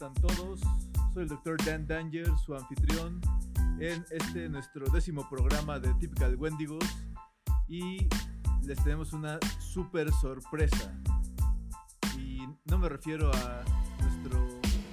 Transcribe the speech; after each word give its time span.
están 0.00 0.14
todos? 0.14 0.60
Soy 1.12 1.24
el 1.24 1.28
Dr. 1.28 1.58
Dan 1.62 1.86
Danger, 1.86 2.26
su 2.38 2.54
anfitrión 2.54 3.20
en 3.80 4.02
este 4.10 4.48
nuestro 4.48 4.88
décimo 4.88 5.28
programa 5.28 5.78
de 5.78 5.92
Typical 5.92 6.36
Wendigos 6.36 6.82
y 7.68 8.08
les 8.62 8.82
tenemos 8.82 9.12
una 9.12 9.38
super 9.58 10.10
sorpresa. 10.10 10.98
Y 12.16 12.48
no 12.64 12.78
me 12.78 12.88
refiero 12.88 13.30
a 13.30 13.62
nuestro 14.00 14.48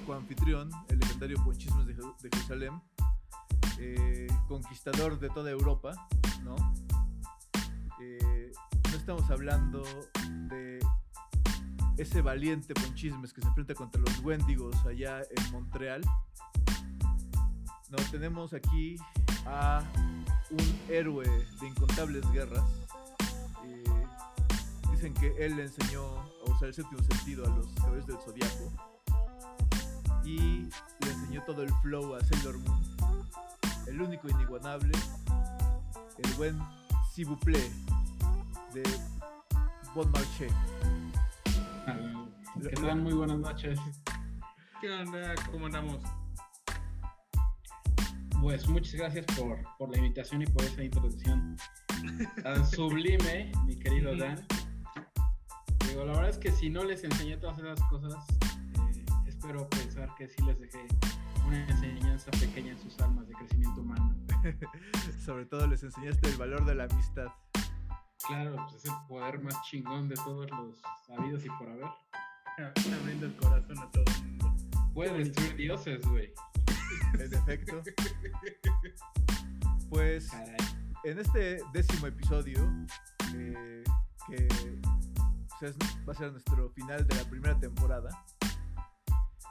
coanfitrión, 0.06 0.68
el 0.90 0.98
legendario 0.98 1.42
Ponchismos 1.42 1.86
de, 1.86 1.94
Jerusalén, 1.94 2.78
eh, 3.78 4.26
conquistador 4.46 5.18
de 5.18 5.30
toda 5.30 5.50
Europa, 5.50 5.92
¿no? 6.44 6.54
Eh, 7.98 8.52
no 8.90 8.96
estamos 8.98 9.30
hablando 9.30 9.82
ese 11.98 12.22
valiente 12.22 12.74
Ponchismes 12.74 13.32
que 13.32 13.40
se 13.42 13.48
enfrenta 13.48 13.74
contra 13.74 14.00
los 14.00 14.20
Wendigos 14.20 14.76
allá 14.86 15.20
en 15.36 15.52
Montreal. 15.52 16.00
No, 17.90 17.96
tenemos 18.10 18.54
aquí 18.54 18.96
a 19.46 19.82
un 20.50 20.80
héroe 20.88 21.26
de 21.60 21.66
incontables 21.66 22.24
guerras. 22.30 22.64
Eh, 23.64 23.84
dicen 24.92 25.12
que 25.14 25.34
él 25.44 25.56
le 25.56 25.64
enseñó 25.64 26.04
a 26.20 26.50
usar 26.50 26.68
el 26.68 26.74
séptimo 26.74 27.02
sentido 27.02 27.44
a 27.44 27.48
los 27.56 27.66
caballeros 27.74 28.06
del 28.06 28.18
zodiaco. 28.18 28.72
Y 30.24 30.38
le 31.04 31.10
enseñó 31.10 31.42
todo 31.44 31.62
el 31.64 31.72
flow 31.82 32.14
a 32.14 32.24
Sailor 32.24 32.58
Moon. 32.58 32.80
El 33.86 34.00
único 34.00 34.28
inigualable, 34.28 34.92
el 36.18 36.32
buen 36.34 36.58
Sibuple 37.12 37.58
de 38.74 38.82
Bon 39.94 40.08
Marché. 40.12 40.48
Que 42.62 42.70
tal? 42.70 43.02
Muy 43.02 43.12
buenas 43.12 43.38
noches. 43.38 43.78
¿Qué 44.80 44.90
onda? 44.90 45.32
¿Cómo 45.52 45.66
andamos? 45.66 46.02
Pues 48.40 48.68
muchas 48.68 48.94
gracias 48.94 49.26
por, 49.36 49.58
por 49.78 49.90
la 49.90 49.98
invitación 49.98 50.42
y 50.42 50.46
por 50.46 50.64
esa 50.64 50.82
introducción 50.82 51.56
tan 52.42 52.66
sublime, 52.70 53.52
mi 53.64 53.78
querido 53.78 54.16
Dan. 54.16 54.44
Digo, 55.86 56.04
la 56.04 56.12
verdad 56.14 56.30
es 56.30 56.38
que 56.38 56.50
si 56.50 56.68
no 56.68 56.82
les 56.82 57.04
enseñé 57.04 57.36
todas 57.36 57.58
esas 57.58 57.80
cosas, 57.88 58.14
eh, 58.42 59.04
espero 59.26 59.68
pensar 59.70 60.12
que 60.16 60.28
sí 60.28 60.42
les 60.44 60.58
dejé 60.60 60.86
una 61.46 61.64
enseñanza 61.68 62.30
pequeña 62.32 62.72
en 62.72 62.78
sus 62.80 62.98
almas 63.00 63.28
de 63.28 63.34
crecimiento 63.34 63.82
humano. 63.82 64.16
Sobre 65.24 65.46
todo 65.46 65.66
les 65.68 65.82
enseñaste 65.84 66.28
el 66.28 66.36
valor 66.36 66.64
de 66.64 66.74
la 66.74 66.84
amistad. 66.84 67.28
Claro, 68.26 68.56
pues 68.56 68.84
es 68.84 68.84
el 68.86 68.96
poder 69.06 69.40
más 69.42 69.62
chingón 69.62 70.08
de 70.08 70.16
todos 70.16 70.50
los 70.50 70.82
sabidos 71.06 71.44
y 71.44 71.48
por 71.50 71.68
haber. 71.68 72.07
Abriendo 72.58 73.26
el 73.26 73.36
corazón 73.36 73.78
a 73.78 73.90
todo 73.92 74.04
el 74.06 74.22
mundo. 74.24 74.56
Puede 74.94 75.18
destruir 75.18 75.56
dioses, 75.56 76.00
güey. 76.06 76.32
En 77.14 77.32
efecto. 77.34 77.82
Pues 79.88 80.28
Caray. 80.30 80.56
en 81.04 81.18
este 81.20 81.58
décimo 81.72 82.06
episodio, 82.08 82.60
eh, 83.34 83.84
que 84.26 84.48
pues, 85.58 85.70
es- 85.76 85.98
va 86.08 86.12
a 86.12 86.16
ser 86.16 86.32
nuestro 86.32 86.68
final 86.70 87.06
de 87.06 87.14
la 87.14 87.24
primera 87.24 87.58
temporada, 87.58 88.10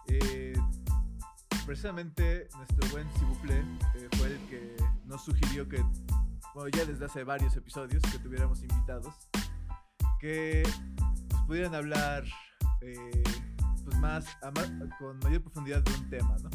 eh, 0.08 0.54
precisamente 1.66 2.48
nuestro 2.56 2.88
buen 2.90 3.10
Sibuple 3.14 3.60
eh, 3.96 4.08
fue 4.18 4.28
el 4.28 4.40
que 4.48 4.76
nos 5.06 5.24
sugirió 5.26 5.68
que, 5.68 5.84
bueno, 6.54 6.70
ya 6.70 6.86
desde 6.86 7.06
hace 7.06 7.24
varios 7.24 7.56
episodios, 7.56 8.04
que 8.04 8.20
tuviéramos 8.20 8.62
invitados, 8.62 9.16
que 10.20 10.64
pues, 11.30 11.42
pudieran 11.48 11.74
hablar 11.76 12.24
eh, 12.82 13.24
pues 13.84 13.98
más, 14.00 14.26
con 15.00 15.18
mayor 15.20 15.42
profundidad 15.42 15.82
de 15.84 15.94
un 15.94 16.10
tema, 16.10 16.36
¿no? 16.44 16.50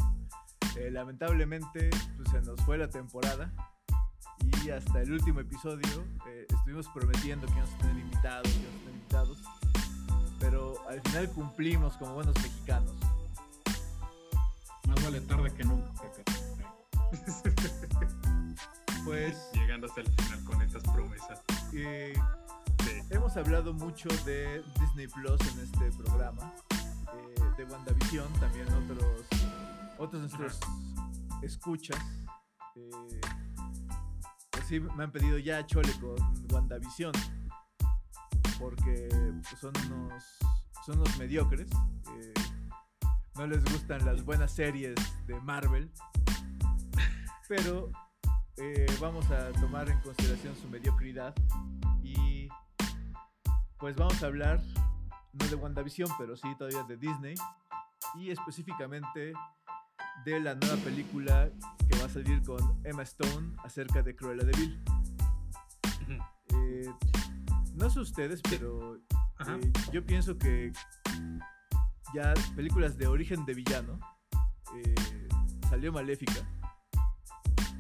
Eh, 0.77 0.91
lamentablemente 0.91 1.91
pues, 2.17 2.31
se 2.31 2.41
nos 2.43 2.61
fue 2.63 2.79
la 2.79 2.89
temporada 2.89 3.53
y 4.65 4.71
hasta 4.71 5.03
el 5.03 5.13
último 5.13 5.41
episodio 5.41 6.05
eh, 6.27 6.47
estuvimos 6.49 6.89
prometiendo 6.89 7.47
que 7.47 7.53
íbamos 7.53 7.75
a 7.75 7.79
tener 7.79 7.97
invitados, 7.99 8.49
que 8.53 8.59
íbamos 8.59 8.75
a 8.75 8.79
tener 8.79 8.95
invitados, 8.95 9.43
pero 10.41 10.89
al 10.89 11.01
final 11.03 11.31
cumplimos 11.31 11.97
como 11.97 12.15
buenos 12.15 12.35
mexicanos. 12.37 12.93
Más 14.89 15.05
vale 15.05 15.21
tarde 15.21 15.53
que 15.53 15.65
nunca. 15.65 15.91
Pues 19.05 19.51
Llegando 19.53 19.89
hasta 19.89 20.03
el 20.03 20.07
final 20.07 20.45
con 20.45 20.63
estas 20.63 20.83
promesas. 20.85 21.43
eh. 21.75 22.15
Hemos 23.11 23.37
hablado 23.37 23.73
mucho 23.73 24.09
de 24.25 24.63
Disney 24.81 25.07
Plus 25.07 25.41
en 25.53 25.61
este 25.61 25.91
programa, 26.03 26.53
eh, 26.71 27.41
de 27.57 27.65
WandaVision, 27.65 28.33
también 28.35 28.67
otros, 28.73 29.27
otros 29.99 30.23
nuestros 30.23 30.61
escuchas. 31.43 31.99
eh, 32.77 33.21
pues 34.51 34.67
sí, 34.67 34.81
me 34.81 35.05
han 35.05 35.13
pedido 35.13 35.39
ya 35.39 35.67
chole 35.67 35.93
con 36.01 36.17
WandaVision, 36.53 37.13
porque 38.59 39.09
son 39.61 39.73
unos, 39.87 40.25
son 40.85 40.99
unos 40.99 41.19
mediocres. 41.19 41.69
eh, 41.71 42.33
no 43.35 43.47
les 43.47 43.65
gustan 43.65 44.05
las 44.05 44.23
buenas 44.25 44.53
series 44.53 44.95
de 45.27 45.41
Marvel, 45.41 45.91
pero 47.49 47.91
eh, 48.59 48.87
vamos 49.01 49.31
a 49.31 49.51
tomar 49.53 49.89
en 49.89 49.99
consideración 50.01 50.55
su 50.55 50.69
mediocridad 50.69 51.35
pues 53.83 53.97
vamos 53.97 54.23
a 54.23 54.27
hablar 54.27 54.63
no 55.33 55.47
de 55.49 55.57
WandaVision, 55.57 56.09
pero 56.17 56.37
sí 56.37 56.47
todavía 56.57 56.85
de 56.85 56.97
Disney 56.97 57.35
y 58.15 58.31
específicamente 58.31 59.33
de 60.25 60.39
la 60.39 60.55
nueva 60.55 60.77
película 60.77 61.51
que 61.89 61.99
va 61.99 62.05
a 62.05 62.09
salir 62.09 62.41
con 62.45 62.81
Emma 62.85 63.03
Stone 63.03 63.57
acerca 63.65 64.01
de 64.05 64.15
Cruella 64.15 64.45
de 64.45 64.53
Vil. 64.53 64.85
Eh, 66.55 66.89
no 67.75 67.91
sé 67.91 67.99
ustedes, 67.99 68.41
pero 68.43 68.97
eh, 68.97 69.73
yo 69.91 70.07
pienso 70.07 70.39
que 70.39 70.71
ya 72.15 72.35
películas 72.55 72.97
de 72.99 73.09
origen 73.09 73.45
de 73.47 73.55
villano 73.55 73.99
eh, 74.77 75.29
salió 75.69 75.93
Maléfica. 75.93 76.47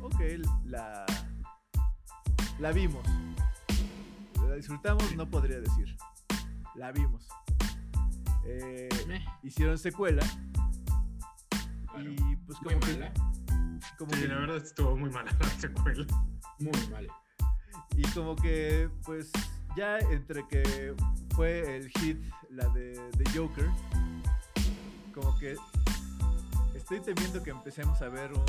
Ok, 0.01 0.21
la 0.65 1.07
la 2.59 2.73
vimos. 2.73 3.07
La 4.53 4.57
disfrutamos, 4.57 5.17
no 5.17 5.27
podría 5.31 5.61
decir. 5.61 5.97
La 6.75 6.93
vimos. 6.93 7.27
Eh, 8.45 8.87
hicieron 9.43 9.79
secuela 9.79 10.23
claro. 11.91 12.11
y 12.13 12.37
pues 12.37 12.61
Muy 12.61 12.75
como 12.75 12.87
que, 12.87 12.93
mala. 12.99 13.13
como 13.97 14.13
Sí, 14.13 14.21
que- 14.21 14.29
la 14.29 14.35
verdad 14.41 14.57
estuvo 14.59 14.95
muy 14.95 15.09
mala 15.09 15.35
la 15.41 15.49
secuela. 15.59 16.07
Muy 16.59 16.87
mala. 16.91 17.15
y 17.97 18.03
como 18.11 18.37
que 18.37 18.91
pues 19.07 19.31
ya 19.75 19.99
entre 20.01 20.47
que 20.49 20.95
fue 21.35 21.79
el 21.79 21.89
hit 21.89 22.19
la 22.51 22.69
de, 22.71 23.01
de 23.17 23.25
Joker 23.35 23.71
como 25.15 25.35
que 25.39 25.57
estoy 26.75 27.01
temiendo 27.01 27.43
que 27.43 27.51
empecemos 27.51 28.03
a 28.03 28.11
ver 28.11 28.33
un 28.35 28.45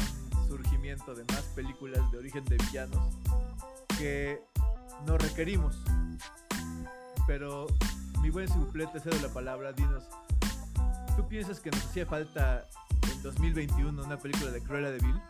surgimiento 0.50 1.16
de 1.16 1.24
más 1.34 1.44
películas 1.56 2.12
de 2.12 2.18
origen 2.18 2.44
de 2.44 2.58
villanos 2.58 3.16
que 3.97 4.42
no 5.06 5.18
requerimos 5.18 5.81
pero 7.28 7.68
mi 8.22 8.30
buen 8.30 8.48
Sibuple, 8.48 8.88
te 8.88 9.00
cedo 9.00 9.16
la 9.22 9.34
palabra 9.34 9.74
dinos 9.74 10.04
¿tú 11.16 11.28
piensas 11.28 11.59
que 11.59 11.72
nos 11.72 11.86
hacía 11.86 12.06
falta 12.06 12.68
en 13.12 13.22
2021 13.22 14.04
una 14.04 14.18
película 14.18 14.52
de 14.52 14.62
Cruella 14.62 14.92
de 14.92 15.00
Vil? 15.00 15.22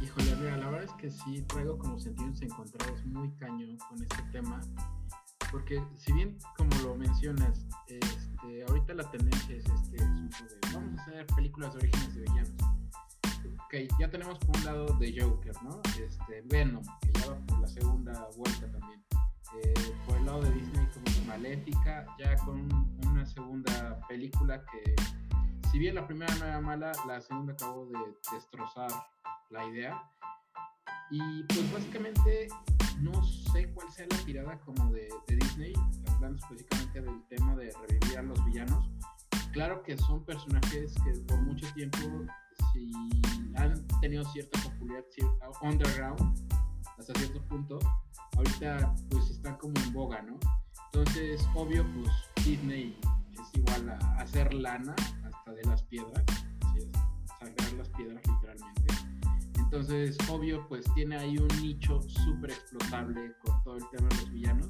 Híjole, 0.00 0.36
mira, 0.36 0.56
la 0.56 0.70
verdad 0.70 0.84
es 0.84 0.92
que 0.92 1.10
sí 1.10 1.42
traigo 1.42 1.76
como 1.76 1.98
sentidos 1.98 2.40
encontrados 2.42 3.04
muy 3.06 3.30
cañón 3.32 3.76
con 3.88 4.00
este 4.00 4.22
tema. 4.30 4.60
Porque 5.50 5.82
si 5.96 6.12
bien, 6.12 6.38
como 6.56 6.70
lo 6.82 6.94
mencionas, 6.94 7.66
este, 7.88 8.64
ahorita 8.68 8.94
la 8.94 9.10
tendencia 9.10 9.56
es 9.56 9.64
este 9.64 9.96
de 9.96 10.72
vamos 10.72 10.98
a 10.98 11.02
hacer 11.02 11.26
películas 11.34 11.72
de 11.74 11.78
orígenes 11.80 12.14
de 12.14 12.20
villanos. 12.20 12.52
Ok, 13.64 13.74
ya 13.98 14.10
tenemos 14.10 14.38
por 14.38 14.56
un 14.56 14.64
lado 14.64 14.86
de 14.98 15.20
Joker, 15.20 15.54
¿no? 15.62 15.80
Este, 16.00 16.42
Venom, 16.46 16.84
que 17.36 17.42
por 17.46 17.60
la 17.60 17.68
segunda 17.68 18.28
vuelta 18.36 18.70
también. 18.70 19.04
Eh, 19.62 19.74
por 20.06 20.16
el 20.16 20.26
lado 20.26 20.42
de 20.42 20.50
Disney 20.52 20.86
como 20.92 21.06
es 21.06 21.26
Maléfica, 21.26 22.06
ya 22.18 22.36
con 22.44 22.68
una 23.06 23.24
segunda 23.24 23.98
película 24.08 24.62
que, 24.66 24.94
si 25.70 25.78
bien 25.78 25.94
la 25.94 26.06
primera 26.06 26.34
no 26.36 26.44
era 26.44 26.60
mala, 26.60 26.92
la 27.06 27.20
segunda 27.20 27.54
acabó 27.54 27.86
de 27.86 27.98
destrozar 28.32 28.90
la 29.50 29.64
idea. 29.66 30.02
Y 31.10 31.42
pues 31.44 31.72
básicamente 31.72 32.48
no 33.00 33.22
sé 33.24 33.70
cuál 33.72 33.90
sea 33.90 34.06
la 34.10 34.18
tirada 34.18 34.60
como 34.60 34.92
de, 34.92 35.08
de 35.26 35.36
Disney, 35.36 35.72
hablando 36.14 36.38
específicamente 36.38 37.00
del 37.00 37.26
tema 37.28 37.56
de 37.56 37.72
revivir 37.88 38.18
a 38.18 38.22
los 38.22 38.44
villanos. 38.44 38.90
Claro 39.52 39.82
que 39.82 39.96
son 39.96 40.24
personajes 40.24 40.94
que 41.02 41.12
por 41.26 41.40
mucho 41.40 41.66
tiempo 41.72 41.98
si 42.72 42.92
han 43.56 43.86
tenido 44.00 44.24
cierta 44.24 44.60
popularidad 44.60 45.04
cier- 45.16 45.58
underground 45.62 46.20
hasta 46.98 47.14
cierto 47.14 47.40
punto, 47.48 47.78
ahorita 48.36 48.94
pues 49.10 49.30
están 49.30 49.56
como 49.56 49.74
en 49.80 49.92
boga, 49.92 50.22
¿no? 50.22 50.38
Entonces, 50.92 51.46
obvio, 51.54 51.86
pues 51.94 52.10
Disney 52.44 52.98
es 53.32 53.58
igual 53.58 53.90
a 53.90 53.96
hacer 54.20 54.52
lana 54.54 54.94
hasta 55.24 55.38
hasta 55.48 55.52
de 55.52 55.64
las 55.64 55.82
piedras, 55.84 56.24
así 56.66 56.78
es, 56.78 56.92
sangrar 57.38 57.72
las 57.74 57.88
piedras 57.90 58.22
literalmente. 58.26 58.94
Entonces, 59.58 60.16
obvio, 60.30 60.66
pues 60.68 60.84
tiene 60.94 61.16
ahí 61.16 61.36
un 61.36 61.48
nicho 61.60 62.00
súper 62.02 62.50
explotable 62.50 63.34
con 63.44 63.62
todo 63.64 63.76
el 63.76 63.84
tema 63.90 64.08
de 64.08 64.16
los 64.16 64.32
villanos. 64.32 64.68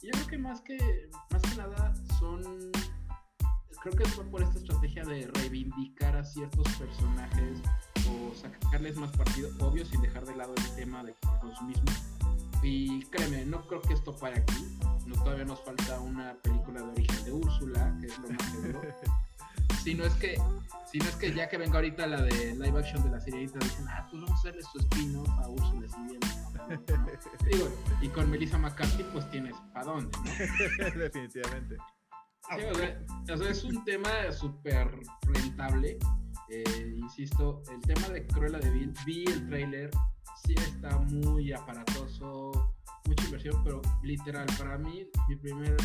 Y 0.00 0.06
yo 0.06 0.12
creo 0.12 0.26
que 0.26 0.38
más 0.38 0.60
que, 0.62 1.10
más 1.30 1.42
que 1.42 1.56
nada 1.56 1.94
son, 2.18 2.42
creo 3.82 3.96
que 3.96 4.04
fue 4.06 4.24
por 4.24 4.42
esta 4.42 4.58
estrategia 4.58 5.04
de 5.04 5.30
reivindicar 5.34 6.16
a 6.16 6.24
ciertos 6.24 6.66
personajes 6.76 7.60
o 8.10 8.34
sacarles 8.34 8.96
más 8.96 9.10
partido, 9.16 9.50
obvio, 9.60 9.84
sin 9.84 10.00
dejar 10.02 10.24
de 10.24 10.36
lado 10.36 10.54
el 10.56 10.74
tema 10.76 11.02
del 11.04 11.14
consumismo. 11.40 11.90
Y 12.62 13.02
créeme, 13.06 13.44
no 13.46 13.66
creo 13.66 13.80
que 13.80 13.94
esto 13.94 14.14
pare 14.14 14.40
aquí. 14.40 14.78
No, 15.06 15.14
todavía 15.22 15.44
nos 15.44 15.64
falta 15.64 15.98
una 16.00 16.34
película 16.42 16.82
de 16.82 16.88
origen 16.90 17.24
de 17.24 17.32
Úrsula, 17.32 17.96
que 18.00 18.06
es 18.06 18.18
lo 18.18 18.28
más 18.28 18.52
seguro. 18.52 18.80
si 19.82 19.94
no 19.94 20.04
es 20.04 20.14
que, 20.14 20.38
si 20.90 20.98
no 20.98 21.04
es 21.06 21.16
que 21.16 21.32
ya 21.32 21.48
que 21.48 21.56
venga 21.56 21.76
ahorita 21.76 22.06
la 22.06 22.22
de 22.22 22.54
live 22.54 22.78
action 22.78 23.02
de 23.02 23.10
la 23.10 23.20
sirenita, 23.20 23.58
dicen, 23.60 23.86
ah, 23.88 24.06
pues 24.10 24.22
vamos 24.22 24.30
a 24.30 24.34
hacerle 24.34 24.62
su 24.62 24.78
spin-off 24.78 25.28
a 25.28 25.48
Úrsula 25.48 25.88
si 25.88 26.02
bien. 26.02 26.20
No, 26.54 26.68
no, 26.68 26.96
no. 26.98 27.46
Digo, 27.50 27.68
y 28.02 28.08
con 28.08 28.30
Melissa 28.30 28.58
McCarthy, 28.58 29.04
pues 29.04 29.30
tienes 29.30 29.54
para 29.72 29.86
dónde, 29.86 30.18
¿no? 30.18 30.84
Definitivamente. 30.98 31.76
Sí, 32.50 32.62
o, 32.64 32.74
sea, 32.74 33.00
o 33.32 33.36
sea, 33.36 33.50
es 33.50 33.64
un 33.64 33.84
tema 33.84 34.10
súper 34.32 34.90
rentable. 35.22 35.98
Eh, 36.50 36.94
insisto, 36.96 37.62
el 37.72 37.80
tema 37.82 38.08
de 38.08 38.26
Cruella 38.26 38.58
de 38.58 38.70
Vil, 38.70 38.92
vi 39.06 39.24
el 39.24 39.46
trailer, 39.48 39.90
sí 40.44 40.54
está 40.56 40.98
muy 40.98 41.52
aparatoso, 41.52 42.74
mucha 43.06 43.24
inversión, 43.24 43.62
pero 43.62 43.80
literal, 44.02 44.46
para 44.58 44.76
mí, 44.76 45.06
mi 45.28 45.36
primer 45.36 45.76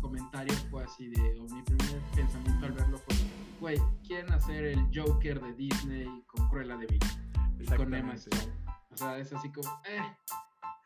comentario 0.00 0.54
fue 0.70 0.84
así 0.84 1.08
de, 1.08 1.40
o 1.40 1.42
mi 1.54 1.62
primer 1.62 2.00
pensamiento 2.14 2.66
al 2.66 2.72
verlo 2.72 2.98
fue, 2.98 3.16
güey, 3.58 3.78
quieren 4.06 4.32
hacer 4.32 4.64
el 4.64 4.88
Joker 4.94 5.40
de 5.40 5.52
Disney 5.54 6.24
con 6.26 6.48
Cruella 6.48 6.76
de 6.76 6.86
Vil 6.86 7.00
con 7.76 7.94
Emma. 7.94 8.14
Stone. 8.14 8.52
O 8.92 8.96
sea, 8.96 9.18
es 9.18 9.32
así 9.32 9.50
como, 9.50 9.68
eh, 9.84 10.00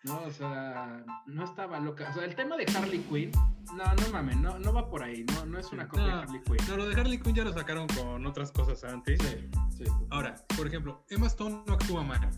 no, 0.05 0.21
o 0.23 0.31
sea, 0.31 1.05
no 1.27 1.45
estaba 1.45 1.81
loca. 1.81 2.09
O 2.11 2.15
sea, 2.15 2.25
el 2.25 2.35
tema 2.35 2.57
de 2.57 2.65
Harley 2.77 3.01
Quinn, 3.01 3.31
no, 3.75 3.85
no 3.85 4.09
mames, 4.13 4.37
no, 4.37 4.59
no 4.59 4.73
va 4.73 4.89
por 4.89 5.03
ahí, 5.03 5.25
no, 5.25 5.47
no 5.47 5.59
es 5.59 5.73
una 5.73 5.89
copia 5.89 6.05
de 6.07 6.13
Harley 6.13 6.41
Quinn. 6.43 6.57
no, 6.69 6.77
lo 6.77 6.87
de 6.89 7.01
Harley 7.01 7.19
Quinn 7.19 7.35
ya 7.35 7.45
lo 7.45 7.53
sacaron 7.53 7.87
con 7.89 8.25
otras 8.27 8.53
cosas 8.53 8.85
antes. 8.85 9.21
Sí, 9.23 9.49
sí. 9.79 9.85
Ahora, 10.11 10.37
por 10.57 10.67
ejemplo, 10.67 11.05
Emma 11.09 11.27
Stone 11.27 11.63
no 11.67 11.75
actúa 11.75 12.03
mal, 12.03 12.31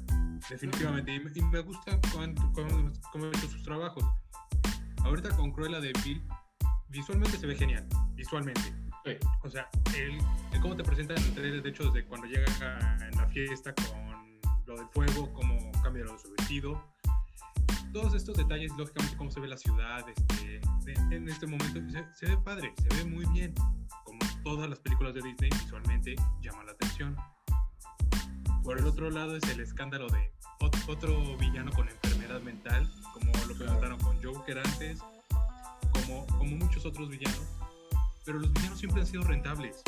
definitivamente, 0.48 1.14
y, 1.14 1.42
me- 1.42 1.60
gusta 1.60 1.98
cómo 2.12 3.24
ha 3.24 3.28
hecho 3.28 3.48
sus 3.48 3.62
trabajos. 3.62 4.04
Ahorita 5.04 5.30
con 5.36 5.52
Cruella 5.52 5.80
de 5.80 5.92
Vil, 6.04 6.22
visualmente 6.88 7.36
se 7.38 7.46
ve 7.46 7.54
genial, 7.56 7.86
visualmente. 8.14 8.74
Sí. 9.04 9.12
O 9.44 9.48
sea, 9.48 9.68
el, 9.96 10.18
el 10.52 10.60
cómo 10.60 10.74
te 10.74 10.82
presentan 10.82 11.16
en 11.18 11.24
el 11.24 11.34
trailer, 11.34 11.62
de 11.62 11.68
hecho, 11.70 11.84
desde 11.90 12.04
cuando 12.06 12.26
llega 12.26 12.44
a- 12.60 13.06
en 13.06 13.16
la 13.16 13.26
fiesta 13.28 13.72
con 13.74 14.16
lo 14.66 14.76
del 14.76 14.88
fuego, 14.88 15.32
cómo 15.32 15.70
cambia 15.82 16.04
lo 16.04 16.12
de 16.14 16.18
su 16.18 16.30
vestido. 16.32 16.82
Todos 17.92 18.14
estos 18.14 18.36
detalles, 18.36 18.72
lógicamente, 18.76 19.16
cómo 19.16 19.30
se 19.30 19.40
ve 19.40 19.48
la 19.48 19.56
ciudad, 19.56 20.04
este, 20.08 20.60
de- 20.84 21.16
en 21.16 21.28
este 21.28 21.46
momento, 21.46 21.80
se, 21.90 22.04
se 22.14 22.26
ve 22.26 22.36
padre, 22.42 22.72
se 22.76 22.88
ve 22.96 23.04
muy 23.10 23.24
bien. 23.32 23.54
Como 24.04 24.18
todas 24.44 24.68
las 24.68 24.78
películas 24.80 25.14
de 25.14 25.22
Disney, 25.22 25.50
visualmente 25.50 26.14
llama 26.42 26.64
la 26.64 26.72
atención. 26.72 27.16
Por 28.62 28.78
el 28.78 28.86
otro 28.86 29.10
lado 29.10 29.36
es 29.36 29.42
el 29.48 29.60
escándalo 29.60 30.08
de 30.08 30.32
ot- 30.60 30.84
otro 30.88 31.36
villano 31.38 31.70
con 31.72 31.88
enfermedad 31.88 32.40
mental, 32.42 32.92
como 33.14 33.32
lo 33.46 33.56
presentaron 33.56 33.98
con 34.00 34.22
Joker 34.22 34.58
antes, 34.58 34.98
como, 35.92 36.26
como 36.26 36.56
muchos 36.56 36.84
otros 36.84 37.08
villanos. 37.08 37.42
Pero 38.24 38.40
los 38.40 38.52
villanos 38.52 38.78
siempre 38.78 39.00
han 39.00 39.06
sido 39.06 39.22
rentables. 39.22 39.82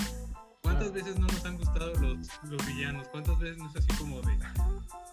¿Cuántas 0.62 0.92
veces 0.92 1.18
no 1.18 1.26
nos 1.26 1.44
han 1.44 1.56
gustado 1.56 1.92
los, 1.94 2.18
los 2.44 2.66
villanos? 2.66 3.08
¿Cuántas 3.08 3.38
veces 3.38 3.58
no 3.58 3.68
es 3.70 3.76
así 3.76 3.88
como 3.98 4.20
de, 4.22 4.38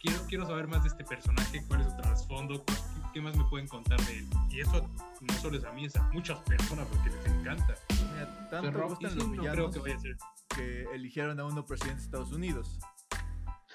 quiero, 0.01 0.19
quiero 0.27 0.45
saber 0.45 0.67
más 0.67 0.83
de 0.83 0.89
este 0.89 1.03
personaje, 1.03 1.63
cuál 1.67 1.81
es 1.81 1.87
su 1.91 1.97
trasfondo, 1.97 2.59
cu- 2.65 2.73
qué 3.13 3.21
más 3.21 3.35
me 3.37 3.43
pueden 3.45 3.67
contar 3.67 3.99
de 4.05 4.19
él? 4.19 4.27
Y 4.49 4.61
eso 4.61 4.89
no 5.21 5.33
solo 5.35 5.57
es 5.57 5.63
a 5.63 5.71
mí, 5.71 5.85
es 5.85 5.95
a 5.95 6.03
muchas 6.11 6.39
personas 6.39 6.87
porque 6.87 7.09
les 7.11 7.25
encanta. 7.27 7.75
Mira, 8.13 8.49
tanto 8.49 8.71
Pero- 8.71 8.85
Y 8.85 8.89
gustan 8.89 9.11
sí, 9.11 9.17
los 9.17 9.27
no 9.27 9.31
creo 9.31 9.41
villanos 9.43 9.73
que 9.73 9.79
vaya 9.79 9.95
a 9.95 9.99
ser. 9.99 10.17
que 10.55 10.83
eligieron 10.93 11.39
a 11.39 11.45
uno 11.45 11.65
presidente 11.65 11.99
de 12.01 12.05
Estados 12.05 12.31
Unidos. 12.31 12.79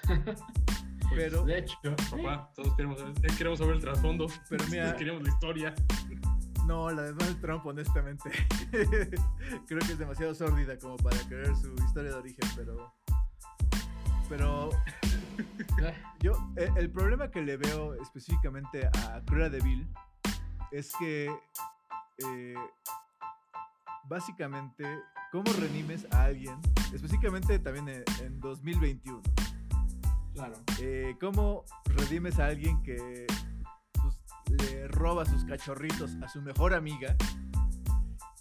Pues, 1.11 1.23
Pero, 1.25 1.43
De 1.43 1.57
hecho, 1.59 1.75
Papá, 2.09 2.49
todos 2.55 2.73
queremos 2.77 2.97
saber, 2.97 3.13
eh, 3.21 3.35
queremos 3.37 3.59
saber 3.59 3.75
el 3.75 3.81
trasfondo. 3.81 4.27
Pero 4.47 4.63
mira- 4.69 4.95
queremos 4.95 5.21
la 5.21 5.27
historia. 5.29 5.75
No, 6.71 6.89
la 6.89 7.01
de 7.01 7.13
Donald 7.13 7.41
Trump, 7.41 7.65
honestamente. 7.65 8.31
Creo 9.67 9.79
que 9.79 9.91
es 9.91 9.99
demasiado 9.99 10.33
sórdida 10.33 10.77
como 10.79 10.95
para 10.95 11.17
querer 11.27 11.53
su 11.57 11.73
historia 11.73 12.11
de 12.11 12.17
origen, 12.17 12.49
pero. 12.55 12.93
Pero 14.29 14.69
yo, 16.21 16.31
eh, 16.55 16.71
el 16.77 16.89
problema 16.89 17.29
que 17.29 17.41
le 17.41 17.57
veo 17.57 17.95
específicamente 17.95 18.87
a 18.87 19.21
Cruella 19.25 19.49
de 19.49 19.59
Vil 19.59 19.85
es 20.71 20.93
que. 20.97 21.29
eh, 22.19 22.55
básicamente, 24.05 24.85
¿cómo 25.33 25.51
redimes 25.59 26.07
a 26.11 26.23
alguien? 26.23 26.55
Específicamente 26.93 27.59
también 27.59 27.89
en, 27.89 28.03
en 28.21 28.39
2021. 28.39 29.21
claro. 30.33 30.55
Eh, 30.79 31.17
¿Cómo 31.19 31.65
redimes 31.85 32.39
a 32.39 32.45
alguien 32.45 32.81
que 32.83 33.27
le 34.57 34.87
roba 34.87 35.25
sus 35.25 35.43
cachorritos 35.45 36.11
a 36.21 36.27
su 36.27 36.41
mejor 36.41 36.73
amiga 36.73 37.15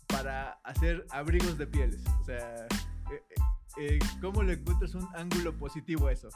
para 0.06 0.52
hacer 0.64 1.06
abrigos 1.10 1.56
de 1.58 1.66
pieles? 1.66 2.02
O 2.20 2.24
sea, 2.24 2.66
eh, 2.66 3.22
eh, 3.78 3.98
¿cómo 4.20 4.42
le 4.42 4.54
encuentras 4.54 4.94
un 4.94 5.06
ángulo 5.14 5.56
positivo 5.56 6.08
a 6.08 6.12
eso? 6.12 6.28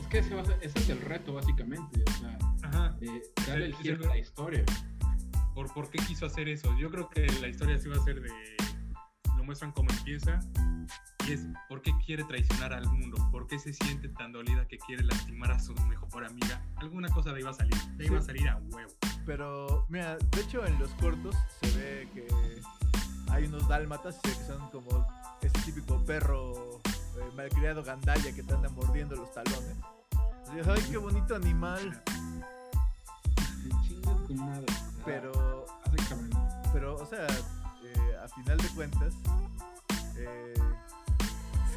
Es 0.00 0.06
que 0.08 0.18
ese, 0.18 0.34
va 0.34 0.42
a 0.42 0.44
ser- 0.44 0.58
ese 0.62 0.78
es 0.78 0.88
el 0.90 1.00
reto, 1.00 1.34
básicamente. 1.34 2.04
O 2.08 2.12
sea, 2.20 2.38
Ajá. 2.62 2.96
eh, 3.00 3.22
darle 3.46 3.66
el 3.66 3.74
giro 3.76 4.04
a 4.04 4.08
la 4.08 4.18
historia. 4.18 4.64
¿Por, 5.54 5.72
¿Por 5.72 5.88
qué 5.90 5.98
quiso 6.04 6.26
hacer 6.26 6.48
eso? 6.48 6.76
Yo 6.78 6.90
creo 6.90 7.08
que 7.08 7.26
la 7.40 7.48
historia 7.48 7.78
sí 7.78 7.88
va 7.88 7.96
a 7.96 8.04
ser 8.04 8.20
de. 8.20 8.30
Lo 9.36 9.44
muestran 9.44 9.72
cómo 9.72 9.88
empieza. 9.90 10.40
Y 11.26 11.32
es 11.32 11.46
por 11.68 11.80
qué 11.80 11.92
quiere 12.04 12.24
traicionar 12.24 12.72
al 12.72 12.86
mundo. 12.86 13.16
¿Por 13.30 13.46
qué 13.46 13.58
se 13.58 13.72
siente 13.72 14.08
tan 14.10 14.32
dolida 14.32 14.66
que 14.68 14.78
quiere 14.78 15.04
lastimar 15.04 15.52
a 15.52 15.58
su 15.58 15.74
mejor 15.88 16.24
amiga? 16.24 16.62
Alguna 16.76 17.08
cosa 17.08 17.30
de 17.30 17.38
ahí 17.38 17.42
va 17.42 17.50
a 17.50 17.54
salir. 17.54 17.74
Sí. 17.98 18.08
va 18.08 18.18
a 18.18 18.22
salir 18.22 18.48
a 18.48 18.56
huevo. 18.56 18.92
Pero, 19.24 19.86
mira, 19.88 20.18
de 20.18 20.40
hecho 20.40 20.64
en 20.66 20.78
los 20.78 20.90
cortos 20.94 21.34
se 21.62 21.78
ve 21.78 22.08
que 22.12 22.26
hay 23.30 23.44
unos 23.46 23.66
dálmatas 23.68 24.20
que 24.22 24.30
son 24.30 24.68
como 24.70 25.06
ese 25.40 25.58
típico 25.64 26.04
perro 26.04 26.80
eh, 26.84 27.30
malcriado 27.36 27.82
gandalla 27.82 28.34
que 28.34 28.42
te 28.42 28.54
anda 28.54 28.68
mordiendo 28.68 29.16
los 29.16 29.32
talones. 29.32 29.76
Ay, 30.66 30.82
qué 30.90 30.98
bonito 30.98 31.34
animal. 31.34 32.02
Pero. 35.04 35.66
Pero, 36.72 36.96
o 36.96 37.06
sea, 37.06 37.26
eh, 37.26 38.16
a 38.22 38.28
final 38.28 38.58
de 38.58 38.68
cuentas, 38.68 39.14
eh, 40.16 40.54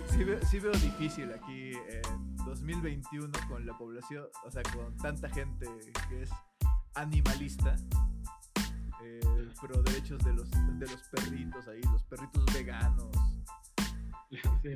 sí, 0.10 0.24
veo, 0.24 0.40
sí 0.46 0.60
veo 0.60 0.72
difícil 0.74 1.32
aquí 1.34 1.72
en 1.74 2.36
2021 2.46 3.32
con 3.50 3.66
la 3.66 3.78
población, 3.78 4.26
o 4.46 4.52
sea, 4.52 4.64
con 4.64 4.96
tanta 4.98 5.30
gente 5.30 5.66
que 6.10 6.24
es 6.24 6.30
animalista, 6.96 7.76
eh, 9.04 9.20
pro 9.62 9.82
derechos 9.84 10.24
de 10.24 10.34
los, 10.34 10.50
de 10.52 10.88
los 10.88 11.02
perritos 11.10 11.68
ahí, 11.68 11.82
los 11.84 12.04
perritos 12.04 12.46
veganos. 12.54 13.10
Sí. 14.62 14.76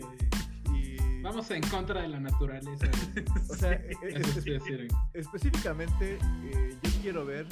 Y, 0.74 1.22
Vamos 1.22 1.52
en 1.52 1.62
contra 1.70 2.02
de 2.02 2.08
la 2.08 2.20
naturaleza. 2.20 2.86
o 3.50 3.54
sea, 3.56 3.74
e- 3.74 3.92
e- 4.02 4.20
Eso 4.20 4.30
es- 4.30 4.38
es 4.38 4.46
decir, 4.46 4.88
específicamente, 5.14 6.18
eh, 6.46 6.78
yo 6.82 6.90
quiero 7.02 7.26
ver 7.26 7.48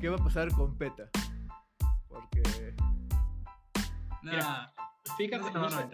qué 0.00 0.08
va 0.08 0.16
a 0.16 0.24
pasar 0.24 0.50
con 0.52 0.76
PETA. 0.76 1.08
Porque 2.08 2.74
Mira, 4.22 4.72
Fíjate, 5.16 5.50
no 5.52 5.70
sé, 5.70 5.88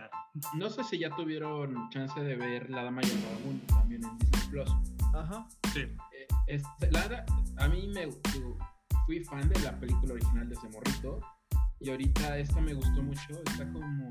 no 0.55 0.71
sé 0.71 0.85
si 0.85 0.99
ya 0.99 1.11
tuvieron 1.11 1.89
chance 1.91 2.21
de 2.21 2.37
ver 2.37 2.71
La 2.71 2.85
Dama 2.85 3.01
y 3.03 3.11
el 3.11 3.19
Vagabundo 3.19 3.67
también 3.67 4.05
en 4.05 4.19
Disney 4.19 4.49
Plus. 4.51 4.71
Ajá. 5.15 5.47
Sí. 5.73 5.81
Eh, 5.81 6.27
este, 6.47 6.91
la 6.91 7.25
a 7.59 7.69
mí 7.69 7.89
me 7.89 8.09
fui 9.07 9.25
fan 9.25 9.49
de 9.49 9.61
la 9.61 9.79
película 9.79 10.15
original 10.15 10.49
de 10.49 10.55
ese 10.55 10.69
morrito 10.69 11.21
y 11.81 11.91
ahorita 11.91 12.39
esta 12.39 12.61
me 12.61 12.75
gustó 12.75 13.03
mucho, 13.03 13.43
está 13.45 13.71
como 13.73 14.11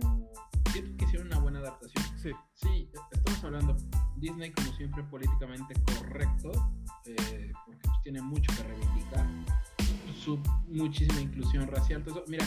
siento 0.72 0.98
que 0.98 1.06
hicieron 1.06 1.28
una 1.28 1.40
buena 1.40 1.60
adaptación. 1.60 2.04
Sí. 2.18 2.32
Sí, 2.54 2.90
estamos 3.12 3.44
hablando 3.44 3.78
Disney 4.18 4.52
como 4.52 4.74
siempre 4.74 5.04
políticamente 5.04 5.74
correcto, 5.84 6.52
eh, 7.06 7.52
porque 7.66 7.80
pues, 7.84 8.02
tiene 8.04 8.22
mucho 8.22 8.52
que 8.56 8.64
reivindicar, 8.64 9.26
su 10.24 10.38
muchísima 10.68 11.22
inclusión 11.22 11.68
racial, 11.68 12.04
todo 12.04 12.20
eso. 12.20 12.26
Mira, 12.28 12.46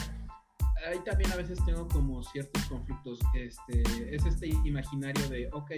ahí 0.87 0.99
también 1.05 1.31
a 1.31 1.35
veces 1.35 1.63
tengo 1.65 1.87
como 1.87 2.23
ciertos 2.23 2.63
conflictos. 2.65 3.19
Este, 3.33 4.15
es 4.15 4.25
este 4.25 4.47
imaginario 4.47 5.27
de, 5.29 5.49
ok, 5.51 5.71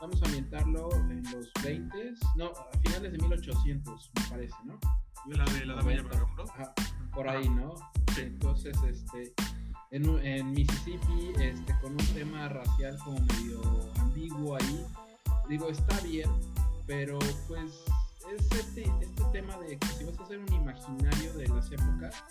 vamos 0.00 0.22
a 0.22 0.26
ambientarlo 0.26 0.90
en 1.10 1.22
los 1.32 1.50
20, 1.62 2.14
no, 2.36 2.46
a 2.46 2.78
finales 2.82 3.12
de 3.12 3.18
1800, 3.18 4.10
me 4.14 4.28
parece, 4.28 4.56
¿no? 4.64 4.78
La 5.26 5.44
de 5.44 5.66
la 5.66 5.74
dama 5.74 5.92
y 5.92 5.96
el 5.96 6.04
90. 6.04 6.16
vagabundo. 6.16 6.52
Ajá, 6.52 6.74
por 7.12 7.28
ahí, 7.28 7.48
¿no? 7.48 7.74
Sí. 8.14 8.22
Entonces, 8.22 8.76
este, 8.82 9.32
en, 9.90 10.04
en 10.24 10.52
Mississippi, 10.52 11.32
este, 11.40 11.74
con 11.80 11.92
un 11.92 12.06
tema 12.14 12.48
racial 12.48 12.96
como 13.04 13.20
medio 13.20 13.60
ambiguo 14.00 14.56
ahí. 14.56 14.86
Digo, 15.48 15.68
está 15.70 15.98
bien, 16.00 16.30
pero 16.86 17.18
pues 17.46 17.84
es 18.32 18.52
este, 18.52 18.82
este 19.00 19.24
tema 19.32 19.56
de 19.58 19.78
que 19.78 19.86
si 19.88 20.04
vas 20.04 20.18
a 20.18 20.22
hacer 20.24 20.38
un 20.38 20.52
imaginario 20.52 21.32
de 21.34 21.48
las 21.48 21.70
épocas, 21.72 22.24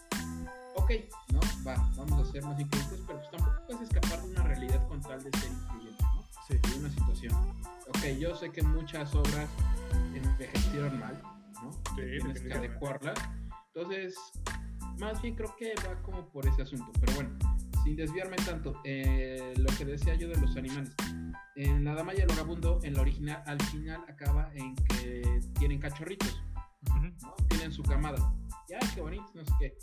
ok, 0.77 0.91
¿no? 1.33 1.39
Va, 1.65 1.75
vamos 1.95 2.27
a 2.27 2.31
ser 2.31 2.43
más 2.43 2.59
incluyentes, 2.59 3.01
pero 3.05 3.19
pues 3.19 3.31
tampoco 3.31 3.65
puedes 3.65 3.81
escapar 3.83 4.21
de 4.21 4.29
una 4.29 4.43
realidad 4.43 4.87
con 4.87 5.01
tal 5.01 5.23
de 5.23 5.37
ser 5.37 5.51
incluyente, 5.51 6.03
¿no? 6.03 6.23
Sí. 6.47 6.57
De 6.57 6.79
una 6.79 6.89
situación. 6.89 7.33
Ok, 7.89 8.05
yo 8.19 8.35
sé 8.35 8.51
que 8.51 8.61
muchas 8.61 9.13
obras 9.15 9.49
envejecieron 10.13 10.99
mal, 10.99 11.21
¿no? 11.61 11.71
Sí, 11.95 12.19
Tienes 12.21 12.41
que 12.41 12.53
adecuarlas. 12.53 13.17
Entonces, 13.73 14.15
más 14.99 15.21
bien 15.21 15.35
creo 15.35 15.55
que 15.55 15.73
va 15.85 16.01
como 16.01 16.27
por 16.29 16.45
ese 16.47 16.63
asunto. 16.63 16.91
Pero 16.99 17.13
bueno, 17.13 17.29
sin 17.83 17.95
desviarme 17.95 18.37
tanto, 18.37 18.79
eh, 18.83 19.53
lo 19.57 19.67
que 19.77 19.85
decía 19.85 20.15
yo 20.15 20.27
de 20.27 20.39
los 20.39 20.55
animales. 20.55 20.93
En 21.55 21.83
La 21.83 21.95
Dama 21.95 22.13
y 22.13 22.17
el 22.17 22.27
Vagabundo, 22.27 22.79
en 22.83 22.93
la 22.93 23.01
original, 23.01 23.43
al 23.45 23.61
final 23.63 24.03
acaba 24.07 24.51
en 24.53 24.75
que 24.75 25.41
tienen 25.57 25.79
cachorritos. 25.79 26.41
¿no? 27.21 27.33
Tienen 27.49 27.71
su 27.71 27.83
camada. 27.83 28.17
Ya, 28.69 28.79
qué 28.93 29.01
bonito, 29.01 29.25
no 29.33 29.45
sé 29.45 29.51
qué. 29.59 29.77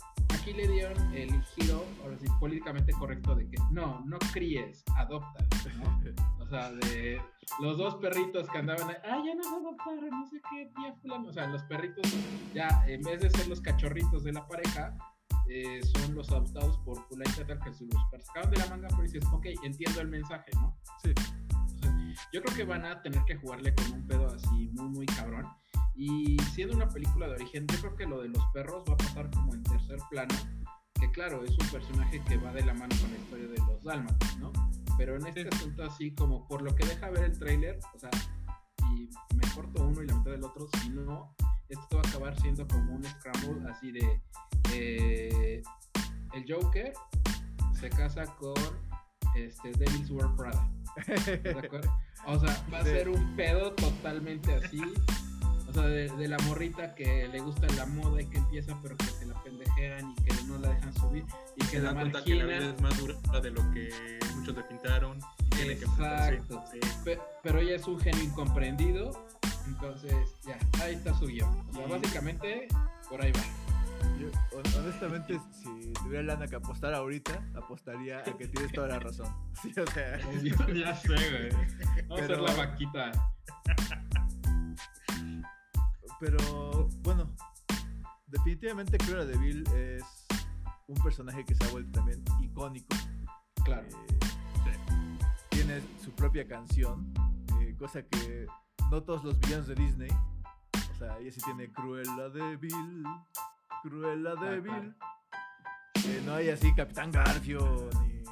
Aquí 0.45 0.53
le 0.53 0.67
dieron 0.67 1.15
el 1.15 1.41
giro, 1.41 1.83
ahora 2.03 2.15
sí, 2.19 2.27
políticamente 2.39 2.93
correcto 2.93 3.33
de 3.33 3.49
que 3.49 3.57
no, 3.71 4.03
no 4.05 4.19
críes, 4.31 4.83
adopta, 4.95 5.43
¿no? 5.79 5.99
O 6.39 6.45
sea, 6.47 6.71
de 6.71 7.19
los 7.59 7.79
dos 7.79 7.95
perritos 7.95 8.47
que 8.49 8.59
andaban 8.59 8.87
ahí, 8.87 8.95
ah, 9.05 9.23
ya 9.25 9.33
nos 9.33 9.47
adoptaron, 9.47 10.07
no 10.07 10.27
sé 10.27 10.39
qué, 10.47 10.71
tía 10.75 10.93
fulano. 11.01 11.29
O 11.29 11.33
sea, 11.33 11.47
los 11.47 11.63
perritos 11.63 12.05
ya, 12.53 12.67
en 12.85 13.01
vez 13.01 13.21
de 13.21 13.31
ser 13.31 13.47
los 13.47 13.59
cachorritos 13.59 14.23
de 14.23 14.33
la 14.33 14.47
pareja, 14.47 14.95
eh, 15.49 15.81
son 15.81 16.13
los 16.13 16.29
adoptados 16.29 16.77
por 16.85 17.03
fulanita 17.07 17.47
tal 17.47 17.59
que 17.61 17.73
se 17.73 17.85
los 17.85 18.25
sacaron 18.27 18.51
de 18.51 18.57
la 18.57 18.67
manga, 18.67 18.87
pero 18.89 19.01
dices, 19.01 19.25
ok, 19.33 19.47
entiendo 19.63 19.99
el 19.99 20.09
mensaje, 20.09 20.51
¿no? 20.53 20.77
Sí. 21.03 21.11
O 21.73 21.79
sea, 21.79 21.91
yo 22.31 22.43
creo 22.43 22.55
que 22.55 22.65
van 22.65 22.85
a 22.85 23.01
tener 23.01 23.23
que 23.25 23.35
jugarle 23.37 23.73
con 23.73 23.93
un 23.93 24.05
pedo 24.05 24.27
así 24.27 24.69
muy, 24.73 24.89
muy 24.89 25.05
cabrón. 25.07 25.47
Y 25.95 26.37
siendo 26.53 26.75
una 26.75 26.89
película 26.89 27.27
de 27.27 27.35
origen, 27.35 27.65
yo 27.67 27.79
creo 27.79 27.95
que 27.95 28.05
lo 28.05 28.21
de 28.21 28.29
los 28.29 28.43
perros 28.53 28.83
va 28.89 28.93
a 28.93 28.97
pasar 28.97 29.29
como 29.31 29.53
en 29.53 29.63
tercer 29.63 29.97
plano. 30.09 30.35
Que 30.99 31.09
claro, 31.11 31.43
es 31.43 31.51
un 31.57 31.67
personaje 31.69 32.21
que 32.27 32.37
va 32.37 32.51
de 32.51 32.65
la 32.65 32.73
mano 32.73 32.95
con 33.01 33.11
la 33.11 33.17
historia 33.17 33.47
de 33.47 33.57
los 33.59 33.83
dálmatas, 33.83 34.37
¿no? 34.39 34.51
Pero 34.97 35.15
en 35.17 35.27
este 35.27 35.43
Sí. 35.43 35.49
asunto 35.51 35.83
así 35.83 36.11
como 36.15 36.47
por 36.47 36.61
lo 36.61 36.73
que 36.75 36.85
deja 36.85 37.09
ver 37.09 37.23
el 37.25 37.37
tráiler, 37.39 37.79
o 37.93 37.99
sea, 37.99 38.09
y 38.93 39.09
me 39.35 39.41
corto 39.53 39.83
uno 39.85 40.01
y 40.01 40.07
la 40.07 40.15
mitad 40.15 40.31
del 40.31 40.43
otro, 40.43 40.67
si 40.81 40.89
no, 40.89 41.35
esto 41.69 41.97
va 41.97 42.01
a 42.05 42.09
acabar 42.09 42.39
siendo 42.39 42.65
como 42.67 42.95
un 42.95 43.03
scramble 43.03 43.69
así 43.71 43.91
de 43.91 44.21
eh, 44.73 45.61
el 46.33 46.45
Joker 46.51 46.93
se 47.79 47.89
casa 47.89 48.25
con 48.35 48.53
este 49.35 49.71
Devil's 49.73 50.09
Wear 50.11 50.33
Prada. 50.35 50.69
¿Estás 50.97 51.25
de 51.43 51.51
acuerdo? 51.67 51.91
O 52.27 52.39
sea, 52.39 52.65
va 52.73 52.79
a 52.79 52.83
Sí. 52.83 52.89
ser 52.91 53.09
un 53.09 53.35
pedo 53.35 53.73
totalmente 53.73 54.53
así. 54.55 54.81
Sea, 55.75 55.83
de, 55.87 56.09
de 56.09 56.27
la 56.29 56.37
morrita 56.39 56.95
que 56.95 57.27
le 57.27 57.39
gusta 57.41 57.67
la 57.75 57.85
moda 57.85 58.21
y 58.21 58.25
que 58.27 58.37
empieza, 58.37 58.77
pero 58.81 58.95
que 58.97 59.05
se 59.05 59.25
la 59.25 59.33
pendejean 59.43 60.11
y 60.17 60.23
que 60.23 60.33
no 60.47 60.57
la 60.57 60.69
dejan 60.69 60.93
subir 60.93 61.25
y 61.57 61.59
que 61.65 61.65
Se 61.71 61.79
la 61.79 61.85
dan 61.91 61.95
cuenta 61.95 62.23
que 62.23 62.35
la 62.35 62.45
vida 62.45 62.57
es 62.73 62.81
más 62.81 62.97
dura 62.97 63.15
de 63.41 63.51
lo 63.51 63.71
que 63.73 63.89
muchos 64.35 64.55
le 64.55 64.63
pintaron. 64.63 65.19
Y 65.39 65.49
tiene 65.55 65.77
que. 65.77 65.85
Exacto. 65.85 66.63
Sí. 66.71 66.79
Pe- 67.03 67.19
pero 67.43 67.59
ella 67.59 67.75
es 67.75 67.85
un 67.87 67.99
genio 67.99 68.23
incomprendido. 68.23 69.27
Entonces, 69.67 70.13
ya, 70.45 70.57
ahí 70.83 70.93
está 70.95 71.13
su 71.17 71.25
guion. 71.27 71.49
O 71.69 71.73
sea, 71.73 71.85
Y- 71.87 71.89
básicamente, 71.91 72.67
por 73.09 73.21
ahí 73.21 73.31
va. 73.31 73.41
Yo, 74.19 74.27
hon- 74.57 74.79
honestamente, 74.79 75.39
si 75.51 75.91
tuviera 75.93 76.23
lana 76.23 76.47
que 76.47 76.55
apostar 76.55 76.93
ahorita, 76.93 77.43
apostaría 77.55 78.19
a 78.19 78.23
que 78.23 78.47
tienes 78.47 78.71
toda 78.71 78.87
la 78.87 78.99
razón. 78.99 79.27
Sí, 79.61 79.73
o 79.79 79.87
sea, 79.91 80.19
ya 80.73 80.95
sé, 80.95 81.07
güey. 81.09 81.49
Vamos 82.07 82.21
a 82.21 82.23
hacer 82.23 82.27
Pero- 82.27 82.45
la 82.47 82.53
vaquita. 82.53 83.11
Pero 86.19 86.89
bueno, 87.01 87.31
definitivamente 88.27 88.97
Cruella 88.97 89.25
de 89.25 89.37
Vil 89.37 89.63
es 89.73 90.03
un 90.87 90.95
personaje 91.03 91.43
que 91.45 91.55
se 91.55 91.63
ha 91.65 91.69
vuelto 91.69 91.91
también 91.91 92.23
icónico. 92.41 92.95
Claro. 93.63 93.87
Eh, 94.67 94.77
tiene 95.49 95.81
su 96.03 96.11
propia 96.11 96.47
canción, 96.47 97.13
eh, 97.61 97.75
cosa 97.77 98.03
que 98.03 98.45
no 98.91 99.01
todos 99.03 99.23
los 99.23 99.39
villanos 99.39 99.67
de 99.67 99.75
Disney, 99.75 100.09
o 100.11 100.97
sea, 100.97 101.17
ella 101.19 101.31
sí 101.31 101.41
tiene 101.43 101.71
Cruella 101.71 102.29
de 102.29 102.55
Vil, 102.57 103.03
Cruella 103.83 104.35
de. 104.35 104.61
Vil. 104.61 104.95
Eh, 106.05 106.21
no 106.25 106.35
hay 106.35 106.49
así 106.49 106.73
Capitán 106.75 107.11
Garfio 107.11 107.89
ni, 108.03 108.23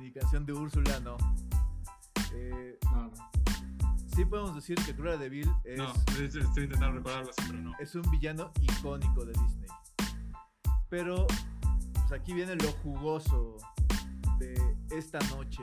ni 0.00 0.12
canción 0.12 0.46
de 0.46 0.52
Úrsula, 0.54 0.98
no. 1.00 1.16
Eh, 2.32 2.78
No, 2.90 3.02
no. 3.08 3.43
Sí 4.14 4.24
podemos 4.24 4.54
decir 4.54 4.76
que 4.84 4.94
Cruella 4.94 5.16
de 5.18 5.28
Vil 5.28 5.50
es, 5.64 5.78
No, 5.78 5.92
es- 5.92 6.34
estoy 6.34 6.64
intentando 6.64 6.92
recordar 6.98 7.18
algo 7.20 7.30
así, 7.30 7.42
pero 7.50 7.62
no. 7.62 7.72
es 7.78 7.94
un 7.94 8.02
villano 8.10 8.52
icónico 8.60 9.24
de 9.24 9.32
Disney. 9.32 9.68
Pero 10.88 11.26
pues, 11.92 12.12
aquí 12.12 12.32
viene 12.32 12.54
lo 12.56 12.70
jugoso 12.82 13.56
de 14.38 14.76
esta 14.90 15.18
noche. 15.30 15.62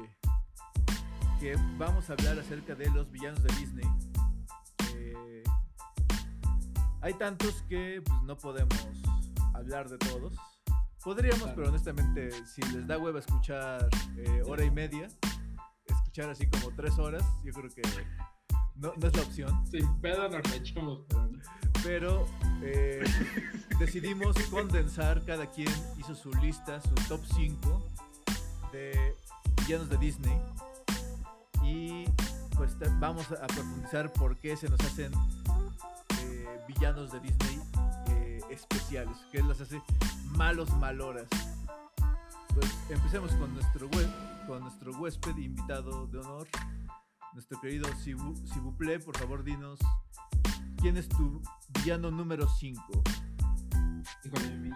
Que 1.40 1.56
vamos 1.78 2.10
a 2.10 2.14
hablar 2.14 2.38
acerca 2.40 2.76
de 2.76 2.90
los 2.92 3.10
villanos 3.12 3.42
de 3.42 3.56
Disney. 3.56 3.86
Eh, 4.96 5.44
hay 7.02 7.14
tantos 7.16 7.64
que 7.70 8.02
pues, 8.06 8.22
no 8.24 8.38
podemos 8.38 8.78
hablar 9.54 9.90
de 9.90 9.98
todos. 9.98 10.36
Podríamos, 11.04 11.40
Claro. 11.42 11.56
pero 11.56 11.70
honestamente, 11.70 12.46
si 12.46 12.62
les 12.74 12.86
da 12.86 13.00
hueva 13.00 13.18
escuchar 13.20 13.90
eh, 14.18 14.44
hora 14.46 14.64
y 14.64 14.70
media, 14.70 15.08
escuchar 15.88 16.30
así 16.30 16.48
como 16.48 16.70
tres 16.76 17.00
horas, 17.00 17.24
yo 17.44 17.52
creo 17.54 17.70
que 17.72 17.82
no, 18.76 18.94
no 18.98 19.08
es 19.08 19.16
la 19.16 19.22
opción. 19.24 19.66
Sin 19.70 19.88
pedo 20.02 20.28
nos 20.30 20.48
la 20.50 20.56
echamos, 20.56 21.00
pero 21.84 22.28
eh, 22.62 23.04
decidimos 23.80 24.36
condensar, 24.50 25.24
cada 25.26 25.46
quien 25.50 25.70
hizo 25.98 26.16
su 26.16 26.32
lista, 26.36 26.82
su 26.82 26.94
top 27.08 27.22
5 27.36 27.90
de 28.72 29.16
villanos 29.62 29.90
de 29.90 29.98
Disney. 29.98 30.38
Y 31.64 32.06
pues 32.56 32.76
vamos 33.00 33.26
a 33.32 33.48
profundizar 33.48 34.12
por 34.14 34.38
qué 34.38 34.56
se 34.58 34.70
nos 34.70 34.80
hacen 34.82 35.12
eh, 36.24 36.60
villanos 36.68 37.12
de 37.12 37.20
Disney 37.20 37.60
eh, 38.10 38.40
especiales, 38.50 39.16
qué 39.32 39.42
los 39.44 39.60
hace 39.62 39.82
malos 40.32 40.70
maloras. 40.78 41.28
Pues 42.54 42.70
empecemos 42.90 43.32
con 43.34 43.54
nuestro, 43.54 43.90
hue- 43.92 44.46
con 44.48 44.60
nuestro 44.62 44.92
huésped 45.00 45.38
invitado 45.38 46.06
de 46.08 46.20
honor, 46.20 46.48
nuestro 47.34 47.60
querido 47.62 47.88
Sibu, 47.96 48.36
Sibuple, 48.48 49.00
por 49.00 49.18
favor 49.18 49.44
dinos 49.44 49.80
¿Quién 50.78 50.98
es 50.98 51.08
tu 51.08 51.42
villano 51.80 52.10
número 52.10 52.48
5? 52.48 53.04
Híjole, 54.26 54.58
mi, 54.58 54.70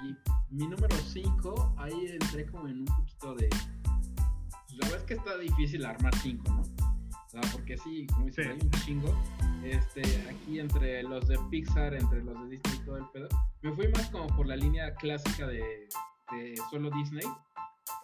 mi 0.52 0.68
número 0.68 0.96
5, 0.96 1.76
ahí 1.80 2.08
entré 2.12 2.46
como 2.46 2.68
en 2.68 2.82
un 2.82 2.86
poquito 2.86 3.34
de. 3.34 3.48
pues, 3.50 4.78
La 4.78 4.86
verdad 4.88 4.98
es 5.00 5.04
que 5.06 5.14
está 5.16 5.38
difícil 5.40 5.84
armar 5.84 6.16
5, 6.16 6.44
¿no? 6.52 6.62
O 6.62 7.30
sea, 7.30 7.42
porque 7.52 7.76
sí, 7.80 8.06
como 8.14 8.28
dices, 8.28 8.46
Sí. 8.46 8.52
hay 8.52 8.60
un 8.62 8.72
chingo. 8.86 9.24
Este, 9.64 10.04
aquí 10.30 10.60
entre 10.60 11.02
los 11.02 11.28
de 11.28 11.40
Pixar, 11.50 11.96
entre 11.96 12.24
los 12.24 12.40
de 12.44 12.50
Disney 12.50 12.76
y 12.76 12.86
todo 12.86 12.98
el 12.98 13.06
pedo. 13.12 13.28
Me 13.64 13.72
fui 13.74 13.88
más 13.88 14.08
como 14.12 14.28
por 14.36 14.46
la 14.46 14.56
línea 14.56 14.94
clásica 14.94 15.48
de, 15.48 15.90
de 16.32 16.56
solo 16.70 16.92
Disney. 16.92 17.26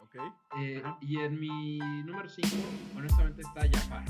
¿Ok? 0.01 0.15
Eh, 0.57 0.81
y 1.01 1.17
en 1.19 1.39
mi 1.39 1.77
número 2.03 2.27
5, 2.27 2.47
honestamente, 2.97 3.43
está 3.43 3.61
Jafar. 3.71 4.05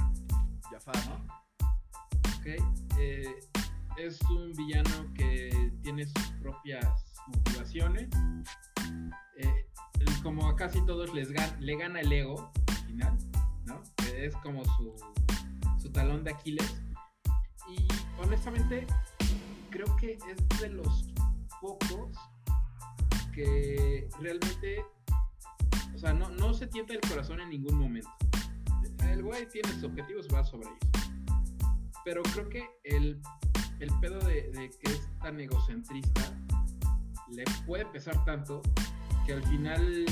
Eh, 2.99 3.39
es 3.97 4.19
un 4.29 4.51
villano 4.53 5.13
que 5.13 5.71
tiene 5.81 6.05
sus 6.05 6.31
propias 6.41 6.85
motivaciones. 7.27 8.09
Eh, 9.37 9.67
como 10.23 10.47
a 10.47 10.55
casi 10.55 10.83
todos 10.85 11.13
les 11.13 11.31
gan- 11.31 11.57
le 11.59 11.77
gana 11.77 11.99
el 12.01 12.11
ego 12.11 12.51
al 12.67 12.75
final, 12.85 13.17
¿no? 13.65 13.81
Es 14.15 14.35
como 14.37 14.63
su, 14.65 14.93
su 15.79 15.91
talón 15.91 16.23
de 16.23 16.31
Aquiles. 16.31 16.81
Y 17.69 17.87
honestamente, 18.21 18.85
creo 19.69 19.95
que 19.97 20.13
es 20.29 20.59
de 20.59 20.69
los 20.69 21.05
pocos 21.59 22.15
que 23.33 24.09
realmente, 24.19 24.83
o 25.95 25.97
sea, 25.97 26.13
no, 26.13 26.29
no 26.29 26.53
se 26.53 26.67
tienta 26.67 26.93
el 26.93 27.01
corazón 27.01 27.39
en 27.39 27.49
ningún 27.49 27.77
momento. 27.77 28.09
El 29.09 29.23
güey 29.23 29.47
tiene 29.49 29.71
sus 29.73 29.83
objetivos, 29.85 30.27
va 30.33 30.43
sobre 30.43 30.67
ellos. 30.67 31.05
Pero 32.05 32.23
creo 32.23 32.49
que 32.49 32.65
el, 32.83 33.21
el 33.79 33.89
pedo 33.99 34.19
de, 34.19 34.49
de 34.51 34.69
que 34.81 34.91
es 34.91 35.01
tan 35.21 35.39
egocentrista 35.39 36.21
le 37.29 37.43
puede 37.65 37.85
pesar 37.85 38.23
tanto 38.25 38.61
que 39.25 39.33
al 39.33 39.43
final 39.43 40.05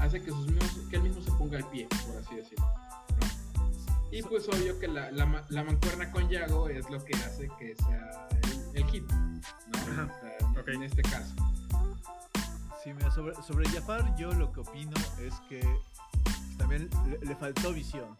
hace 0.00 0.20
que, 0.20 0.30
sus 0.30 0.46
mismos- 0.48 0.88
que 0.90 0.96
él 0.96 1.02
mismo 1.02 1.22
se 1.22 1.30
ponga 1.32 1.58
el 1.58 1.64
pie, 1.66 1.88
por 2.06 2.16
así 2.18 2.34
decirlo. 2.36 2.66
¿no? 2.66 4.06
Y 4.12 4.22
pues 4.22 4.46
obvio 4.48 4.78
que 4.78 4.86
la, 4.86 5.10
la, 5.10 5.24
ma- 5.26 5.44
la 5.48 5.64
mancuerna 5.64 6.10
con 6.12 6.28
Yago 6.28 6.68
es 6.68 6.88
lo 6.90 7.02
que 7.04 7.14
hace 7.16 7.48
que 7.58 7.74
sea 7.76 8.28
el, 8.74 8.82
el 8.82 8.90
hit, 8.90 9.10
¿no? 9.10 9.78
Ajá, 9.78 10.04
O 10.14 10.20
sea, 10.20 10.36
en- 10.48 10.58
ok. 10.58 10.68
En 10.68 10.82
este 10.82 11.02
caso. 11.02 11.34
Sí, 12.82 12.92
mira, 12.92 13.10
sobre, 13.10 13.34
sobre 13.42 13.66
Jafar 13.70 14.14
yo 14.16 14.30
lo 14.32 14.52
que 14.52 14.60
opino 14.60 14.92
es 15.20 15.32
que 15.48 15.60
también 16.56 16.88
le, 17.08 17.18
le 17.26 17.36
faltó 17.36 17.72
visión. 17.72 18.16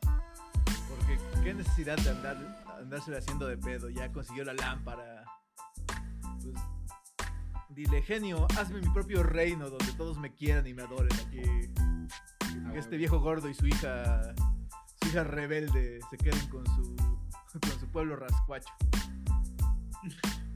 Porque 0.88 1.18
qué 1.42 1.54
necesidad 1.54 1.96
de 1.98 2.10
andar 2.10 2.64
andársela 2.78 3.18
haciendo 3.18 3.46
de 3.46 3.56
pedo, 3.56 3.88
ya 3.88 4.12
consiguió 4.12 4.44
la 4.44 4.52
lámpara. 4.54 5.24
Pues 6.42 6.54
dile, 7.70 8.02
genio, 8.02 8.46
hazme 8.58 8.80
mi 8.80 8.88
propio 8.90 9.22
reino 9.22 9.70
donde 9.70 9.92
todos 9.94 10.18
me 10.18 10.32
quieran 10.34 10.66
y 10.66 10.74
me 10.74 10.82
adoren 10.82 11.12
aquí. 11.26 11.42
Ah, 12.66 12.72
que 12.72 12.78
este 12.78 12.96
viejo 12.96 13.20
gordo 13.20 13.48
y 13.48 13.54
su 13.54 13.66
hija, 13.66 14.34
su 15.02 15.08
hija 15.08 15.24
rebelde 15.24 15.98
se 16.10 16.16
queden 16.18 16.46
con 16.48 16.64
su, 16.66 16.94
con 17.60 17.80
su 17.80 17.88
pueblo 17.90 18.16
rascuacho. 18.16 18.68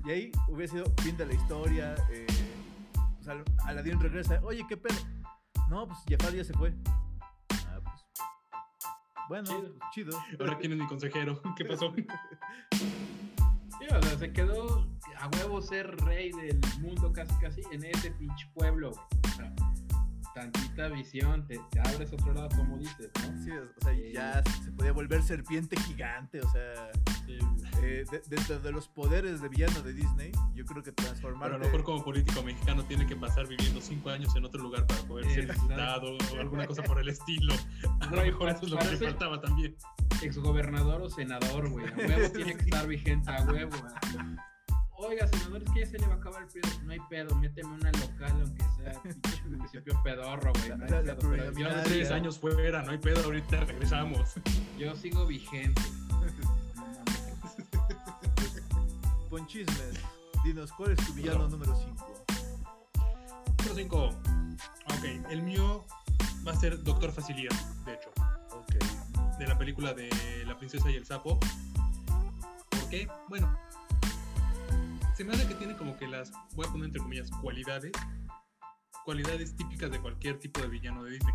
Y 0.05 0.11
ahí 0.11 0.33
hubiera 0.49 0.71
sido 0.73 0.85
fin 1.03 1.17
de 1.17 1.27
la 1.27 1.35
historia. 1.35 1.95
Eh, 2.11 2.27
pues 3.17 3.29
Al- 3.29 3.45
Aladín 3.65 3.99
regresa. 4.01 4.41
Oye, 4.45 4.65
¿qué 4.69 4.77
pedo? 4.77 4.97
No, 5.69 5.87
pues 5.87 5.99
Jafar 6.09 6.35
ya 6.35 6.45
se 6.45 6.53
fue. 6.55 6.75
Bueno, 9.29 9.49
Chido. 9.93 10.19
chido. 10.27 10.41
Ahora 10.41 10.59
quién 10.59 10.73
es 10.73 10.79
mi 10.79 10.87
consejero. 10.87 11.41
¿Qué 11.57 11.65
pasó? 11.65 11.93
Sí, 12.73 13.87
o 13.95 14.03
sea, 14.03 14.19
se 14.19 14.33
quedó 14.33 14.87
a 15.19 15.29
huevo 15.37 15.61
ser 15.61 15.97
rey 16.05 16.33
del 16.33 16.61
mundo 16.81 17.13
casi 17.13 17.35
casi 17.41 17.61
en 17.73 17.85
ese 17.85 18.11
pinche 18.13 18.47
pueblo. 18.55 18.91
O 18.91 19.29
sea, 19.37 19.53
tantita 20.35 20.89
visión, 20.89 21.47
te, 21.47 21.61
te 21.71 21.81
abres 21.81 22.13
otro 22.13 22.33
lado 22.33 22.49
como 22.57 22.79
dices, 22.79 23.11
¿no? 23.23 23.43
Sí, 23.45 23.51
o 23.51 23.81
sea, 23.83 23.93
Eh. 23.93 24.13
ya 24.15 24.43
se 24.65 24.71
podía 24.73 24.93
volver 24.93 25.23
serpiente 25.23 25.77
gigante, 25.81 26.41
o 26.41 26.51
sea, 26.51 26.91
Sí, 27.27 27.39
eh, 27.83 28.05
de- 28.11 28.23
dentro 28.29 28.59
de 28.61 28.73
los 28.73 28.89
poderes 28.89 29.41
de 29.41 29.49
villano 29.49 29.81
de 29.83 29.93
Disney, 29.93 30.33
yo 30.55 30.65
creo 30.65 30.83
que 30.83 30.93
Pero 30.93 31.09
transformarte... 31.09 31.55
a 31.55 31.59
lo 31.59 31.65
mejor 31.65 31.83
como 31.85 32.05
político 32.05 32.43
mexicano 32.43 32.83
tiene 32.85 33.07
que 33.07 33.17
pasar 33.17 33.47
viviendo 33.47 33.81
cinco 33.81 34.11
años 34.11 34.35
en 34.37 34.45
otro 34.45 34.63
lugar 34.63 34.87
para 34.87 35.01
poder 35.03 35.27
ser 35.31 35.53
diputado 35.53 36.17
o 36.17 36.41
alguna 36.41 36.67
cosa 36.67 36.83
por 36.83 36.99
el 37.01 37.09
estilo. 37.09 37.55
A 38.01 38.07
No, 38.07 38.17
lo 38.17 38.23
mejor 38.23 38.49
eso 38.51 38.65
es 38.65 38.71
lo 38.71 38.79
que 38.79 38.85
le 38.91 38.97
faltaba 38.97 39.41
también. 39.41 39.77
exgobernador 40.23 41.03
o 41.03 41.11
senador, 41.11 41.69
güey. 41.71 41.87
A 41.87 41.97
huevo 41.97 42.31
tiene 42.35 42.55
que 42.57 42.63
estar 42.65 42.87
vigente, 42.87 43.31
a 43.31 43.43
huevo. 43.45 43.71
güey. 43.79 44.37
Oiga, 45.01 45.29
senador, 45.29 45.63
es 45.63 45.71
que 45.71 45.81
ya 45.81 45.87
se 45.87 45.99
le 46.01 46.07
va 46.09 46.15
a 46.15 46.17
acabar 46.17 46.43
el 46.43 46.49
pedo. 46.49 46.69
No 46.85 46.93
hay 46.93 46.99
pedo, 47.09 47.37
méteme 47.37 47.69
una 47.73 47.93
local, 47.93 48.33
aunque 48.43 48.65
sea 48.77 49.01
pinche 49.03 49.45
municipio 49.49 50.01
pedorro, 50.03 50.53
güey. 50.55 50.77
No 50.77 50.85
hay 50.85 50.91
pedo, 50.91 51.17
pero 51.31 51.53
yo, 51.53 51.69
seis 51.87 52.11
años 52.11 52.39
fuera, 52.39 52.83
no 52.83 52.91
hay 52.91 52.99
pedo, 52.99 53.23
ahorita 53.25 53.61
regresamos. 53.65 54.35
yo 54.77 54.97
sigo 54.97 55.25
vigente. 55.27 55.81
Ponchismes, 59.29 59.95
dinos, 60.45 60.73
¿cuál 60.73 60.93
es 60.93 61.07
tu 61.07 61.13
villano 61.13 61.41
No. 61.41 61.49
número 61.49 61.77
5? 61.77 62.25
Número 63.59 63.75
5. 63.75 64.05
Ok, 64.87 65.05
el 65.31 65.43
mío 65.43 65.85
va 66.47 66.53
a 66.53 66.57
ser 66.57 66.83
Doctor 66.83 67.13
Facilidad, 67.13 67.55
de 67.85 67.95
hecho, 67.95 68.11
Ok. 68.53 69.37
de 69.39 69.47
la 69.47 69.59
película 69.59 69.93
de 69.93 70.09
La 70.47 70.57
princesa 70.57 70.91
y 70.91 70.97
el 70.97 71.05
sapo. 71.05 71.39
¿Por 72.71 72.89
qué? 72.89 73.07
Bueno, 73.29 73.55
se 75.15 75.25
me 75.25 75.35
hace 75.35 75.47
que 75.47 75.55
tiene 75.57 75.77
como 75.77 75.97
que 75.99 76.07
las, 76.09 76.33
voy 76.55 76.67
a 76.67 76.71
poner 76.71 76.87
entre 76.87 77.03
comillas, 77.03 77.31
cualidades, 77.43 77.93
cualidades 79.05 79.55
típicas 79.57 79.91
de 79.91 80.01
cualquier 80.01 80.39
tipo 80.39 80.61
de 80.63 80.69
villano 80.69 81.05
de 81.05 81.13
Disney. 81.13 81.35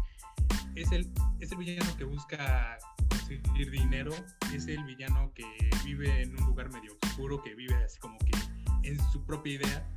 Es 0.75 0.91
el, 0.91 1.11
es 1.39 1.51
el 1.51 1.57
villano 1.57 1.95
que 1.97 2.03
busca 2.03 2.77
conseguir 3.09 3.71
dinero, 3.71 4.11
es 4.53 4.67
el 4.67 4.83
villano 4.83 5.31
que 5.33 5.45
vive 5.85 6.23
en 6.23 6.31
un 6.39 6.47
lugar 6.47 6.71
medio 6.71 6.97
oscuro, 7.03 7.41
que 7.41 7.53
vive 7.53 7.75
así 7.83 7.99
como 7.99 8.17
que 8.19 8.31
en 8.83 8.99
su 9.11 9.23
propia 9.25 9.53
idea. 9.53 9.89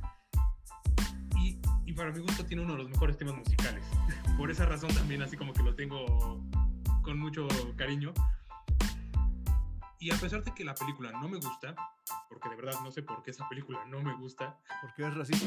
Y, 1.39 1.59
y 1.85 1.93
para 1.93 2.11
mi 2.11 2.19
gusto 2.19 2.45
tiene 2.45 2.63
uno 2.63 2.73
de 2.73 2.79
los 2.79 2.89
mejores 2.89 3.17
temas 3.17 3.35
musicales. 3.35 3.83
Por 4.37 4.51
esa 4.51 4.65
razón 4.65 4.93
también 4.93 5.21
así 5.21 5.35
como 5.35 5.53
que 5.53 5.63
lo 5.63 5.75
tengo 5.75 6.39
con 7.01 7.19
mucho 7.19 7.47
cariño. 7.75 8.13
Y 9.99 10.11
a 10.11 10.15
pesar 10.17 10.43
de 10.43 10.53
que 10.53 10.63
la 10.63 10.75
película 10.75 11.11
no 11.11 11.27
me 11.27 11.37
gusta, 11.37 11.75
porque 12.29 12.49
de 12.49 12.55
verdad 12.55 12.79
no 12.83 12.91
sé 12.91 13.01
por 13.01 13.23
qué 13.23 13.31
esa 13.31 13.49
película 13.49 13.83
no 13.85 14.01
me 14.01 14.13
gusta, 14.15 14.57
Porque 14.81 15.07
es 15.07 15.13
racista. 15.13 15.45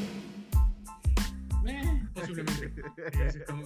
Eh, 1.65 2.03
posiblemente. 2.13 2.81
eh, 2.97 3.27
así 3.27 3.39
como- 3.47 3.63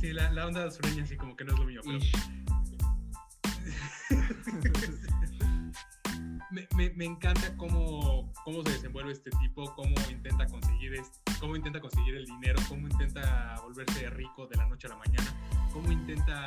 sí, 0.00 0.12
la, 0.12 0.30
la 0.32 0.46
onda 0.46 0.70
sureña 0.70 1.02
así 1.04 1.16
como 1.16 1.36
que 1.36 1.44
no 1.44 1.52
es 1.54 1.58
lo 1.58 1.64
mío, 1.66 1.80
pero 1.84 1.98
me, 6.50 6.66
me- 6.76 6.90
me 6.90 7.04
encanta 7.04 7.56
cómo, 7.56 8.32
cómo 8.44 8.62
se 8.64 8.72
desenvuelve 8.72 9.12
este 9.12 9.30
tipo, 9.42 9.74
cómo 9.74 9.94
intenta 10.10 10.46
conseguir 10.46 10.94
es- 10.94 11.20
cómo 11.40 11.56
intenta 11.56 11.80
conseguir 11.80 12.14
el 12.16 12.26
dinero, 12.26 12.60
cómo 12.68 12.86
intenta 12.88 13.56
volverse 13.62 14.08
rico 14.10 14.46
de 14.46 14.56
la 14.56 14.66
noche 14.66 14.86
a 14.86 14.90
la 14.90 14.96
mañana, 14.96 15.26
cómo 15.72 15.90
intenta, 15.92 16.46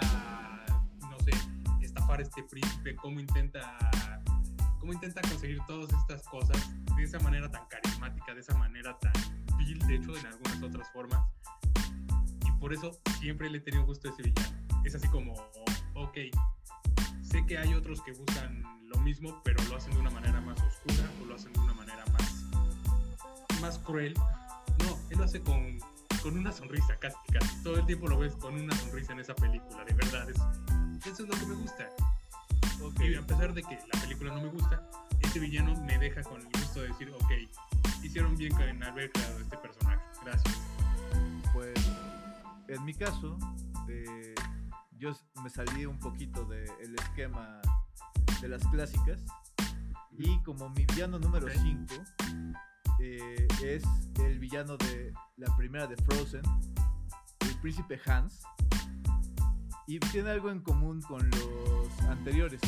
no 1.01 1.19
sé, 1.19 1.31
estafar 1.81 2.19
a 2.19 2.23
este 2.23 2.43
príncipe, 2.43 2.95
cómo 2.95 3.19
intenta, 3.19 3.77
cómo 4.79 4.93
intenta 4.93 5.21
conseguir 5.21 5.59
todas 5.67 5.91
estas 5.93 6.23
cosas 6.23 6.57
de 6.95 7.03
esa 7.03 7.19
manera 7.19 7.49
tan 7.51 7.65
carismática, 7.67 8.33
de 8.33 8.39
esa 8.41 8.55
manera 8.57 8.97
tan 8.99 9.13
vil, 9.65 9.79
de 9.79 9.95
hecho, 9.95 10.15
en 10.17 10.25
algunas 10.25 10.63
otras 10.63 10.87
formas. 10.91 11.21
Y 12.47 12.51
por 12.59 12.73
eso 12.73 12.91
siempre 13.19 13.49
le 13.49 13.59
he 13.59 13.61
tenido 13.61 13.85
gusto 13.85 14.09
a 14.09 14.11
ese 14.13 14.23
villano. 14.23 14.57
Es 14.83 14.95
así 14.95 15.07
como, 15.09 15.33
ok, 15.93 16.17
sé 17.21 17.45
que 17.45 17.57
hay 17.57 17.73
otros 17.73 18.01
que 18.01 18.11
buscan 18.13 18.63
lo 18.87 18.97
mismo, 18.99 19.41
pero 19.43 19.61
lo 19.69 19.75
hacen 19.77 19.93
de 19.93 19.99
una 19.99 20.09
manera 20.09 20.41
más 20.41 20.59
oscura 20.61 21.09
o 21.21 21.25
lo 21.25 21.35
hacen 21.35 21.53
de 21.53 21.59
una 21.59 21.73
manera 21.73 22.03
más, 22.13 22.43
más 23.61 23.77
cruel. 23.79 24.13
No, 24.15 24.97
él 25.09 25.17
lo 25.17 25.23
hace 25.25 25.41
con, 25.41 25.77
con 26.23 26.37
una 26.37 26.51
sonrisa, 26.51 26.97
casi, 26.99 27.17
casi. 27.31 27.63
Todo 27.63 27.77
el 27.77 27.85
tiempo 27.85 28.07
lo 28.07 28.17
ves 28.17 28.35
con 28.35 28.55
una 28.55 28.75
sonrisa 28.77 29.13
en 29.13 29.19
esa 29.19 29.35
película, 29.35 29.83
de 29.85 29.93
verdad. 29.93 30.29
es- 30.29 31.05
eso 31.05 31.23
es 31.23 31.29
lo 31.29 31.35
que 31.39 31.45
me 31.45 31.55
gusta. 31.55 31.87
Ok. 32.81 32.99
Y 33.01 33.15
a 33.15 33.21
pesar 33.25 33.53
de 33.53 33.61
que 33.63 33.77
la 33.93 33.99
película 34.01 34.33
no 34.33 34.41
me 34.41 34.49
gusta, 34.49 34.81
este 35.21 35.39
villano 35.39 35.73
me 35.83 35.97
deja 35.97 36.21
con 36.23 36.39
el 36.41 36.47
gusto 36.47 36.81
de 36.81 36.87
decir, 36.89 37.09
ok, 37.13 37.31
hicieron 38.03 38.35
bien 38.35 38.59
en 38.61 38.83
haber 38.83 39.11
creado 39.11 39.39
este 39.39 39.57
personaje. 39.57 40.01
Gracias. 40.23 40.61
Pues 41.53 41.73
en 42.67 42.83
mi 42.85 42.93
caso, 42.93 43.37
eh, 43.87 44.35
yo 44.97 45.15
me 45.43 45.49
salí 45.49 45.85
un 45.85 45.99
poquito 45.99 46.45
del 46.45 46.95
esquema 46.95 47.61
de 48.41 48.49
las 48.49 48.65
clásicas 48.67 49.23
y 50.17 50.37
como 50.43 50.69
mi 50.69 50.85
villano 50.85 51.19
número 51.19 51.47
Ok. 51.47 51.53
5 51.61 51.95
es 52.99 53.83
el 54.19 54.39
villano 54.39 54.77
de 54.77 55.13
la 55.37 55.55
primera 55.55 55.87
de 55.87 55.95
Frozen, 55.97 56.41
el 57.39 57.55
príncipe 57.61 57.99
Hans, 58.05 58.43
y 59.87 59.99
tiene 59.99 60.29
algo 60.31 60.51
en 60.51 60.59
común 60.59 61.01
con 61.01 61.29
los 61.29 62.01
anteriores, 62.09 62.59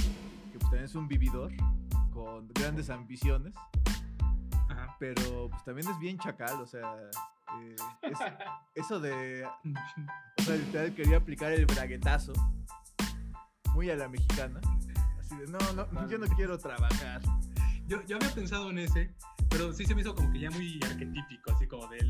que 0.51 0.57
también 0.59 0.85
es 0.85 0.95
un 0.95 1.07
vividor 1.07 1.51
con 2.13 2.47
grandes 2.53 2.89
ambiciones, 2.89 3.53
Ajá. 4.83 4.95
pero 4.99 5.49
pues 5.49 5.63
también 5.63 5.87
es 5.89 5.99
bien 5.99 6.17
chacal, 6.19 6.59
o 6.61 6.65
sea, 6.67 6.95
eh, 7.61 7.75
es- 8.03 8.17
eso 8.75 8.99
de 8.99 9.45
o 10.39 10.41
sea, 10.43 10.55
literal 10.55 10.93
quería 10.95 11.17
aplicar 11.17 11.51
el 11.51 11.65
braguetazo. 11.65 12.33
Muy 13.73 13.89
a 13.89 13.95
la 13.95 14.09
mexicana. 14.09 14.59
Así 15.19 15.35
de, 15.37 15.47
no, 15.47 15.57
no, 15.73 16.09
yo 16.09 16.17
no 16.17 16.27
quiero 16.35 16.57
trabajar. 16.57 17.21
Yo, 17.87 18.01
yo 18.05 18.17
había 18.17 18.29
pensado 18.33 18.69
en 18.69 18.79
ese, 18.79 19.13
pero 19.49 19.71
sí 19.71 19.85
se 19.85 19.95
me 19.95 20.01
hizo 20.01 20.13
como 20.13 20.29
que 20.33 20.39
ya 20.41 20.51
muy 20.51 20.77
arquetípico, 20.83 21.51
así 21.53 21.67
como 21.67 21.87
del. 21.87 22.09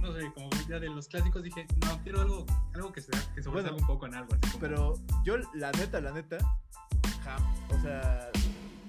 No 0.00 0.10
sé, 0.14 0.32
como 0.32 0.48
ya 0.66 0.78
de 0.80 0.88
los 0.88 1.06
clásicos 1.08 1.42
dije, 1.42 1.66
no, 1.84 2.02
quiero 2.02 2.22
algo, 2.22 2.46
algo 2.74 2.90
que, 2.92 3.02
se, 3.02 3.10
que 3.34 3.42
sobresalga 3.42 3.72
Bueno, 3.72 3.76
un 3.76 3.86
poco 3.86 4.06
en 4.06 4.14
algo. 4.14 4.34
Así 4.34 4.52
como, 4.52 4.60
Pero 4.60 4.94
yo, 5.22 5.36
la 5.52 5.70
neta, 5.72 6.00
la 6.00 6.12
neta, 6.12 6.38
jam, 7.22 7.42
o 7.68 7.78
sea, 7.82 8.30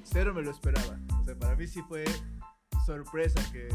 cero 0.04 0.34
me 0.34 0.42
lo 0.42 0.52
esperaba. 0.52 0.98
O 1.20 1.24
sea, 1.26 1.36
para 1.38 1.58
mí 1.58 1.68
sí 1.68 1.82
fue 1.82 2.06
sorpresa 2.86 3.42
que... 3.52 3.70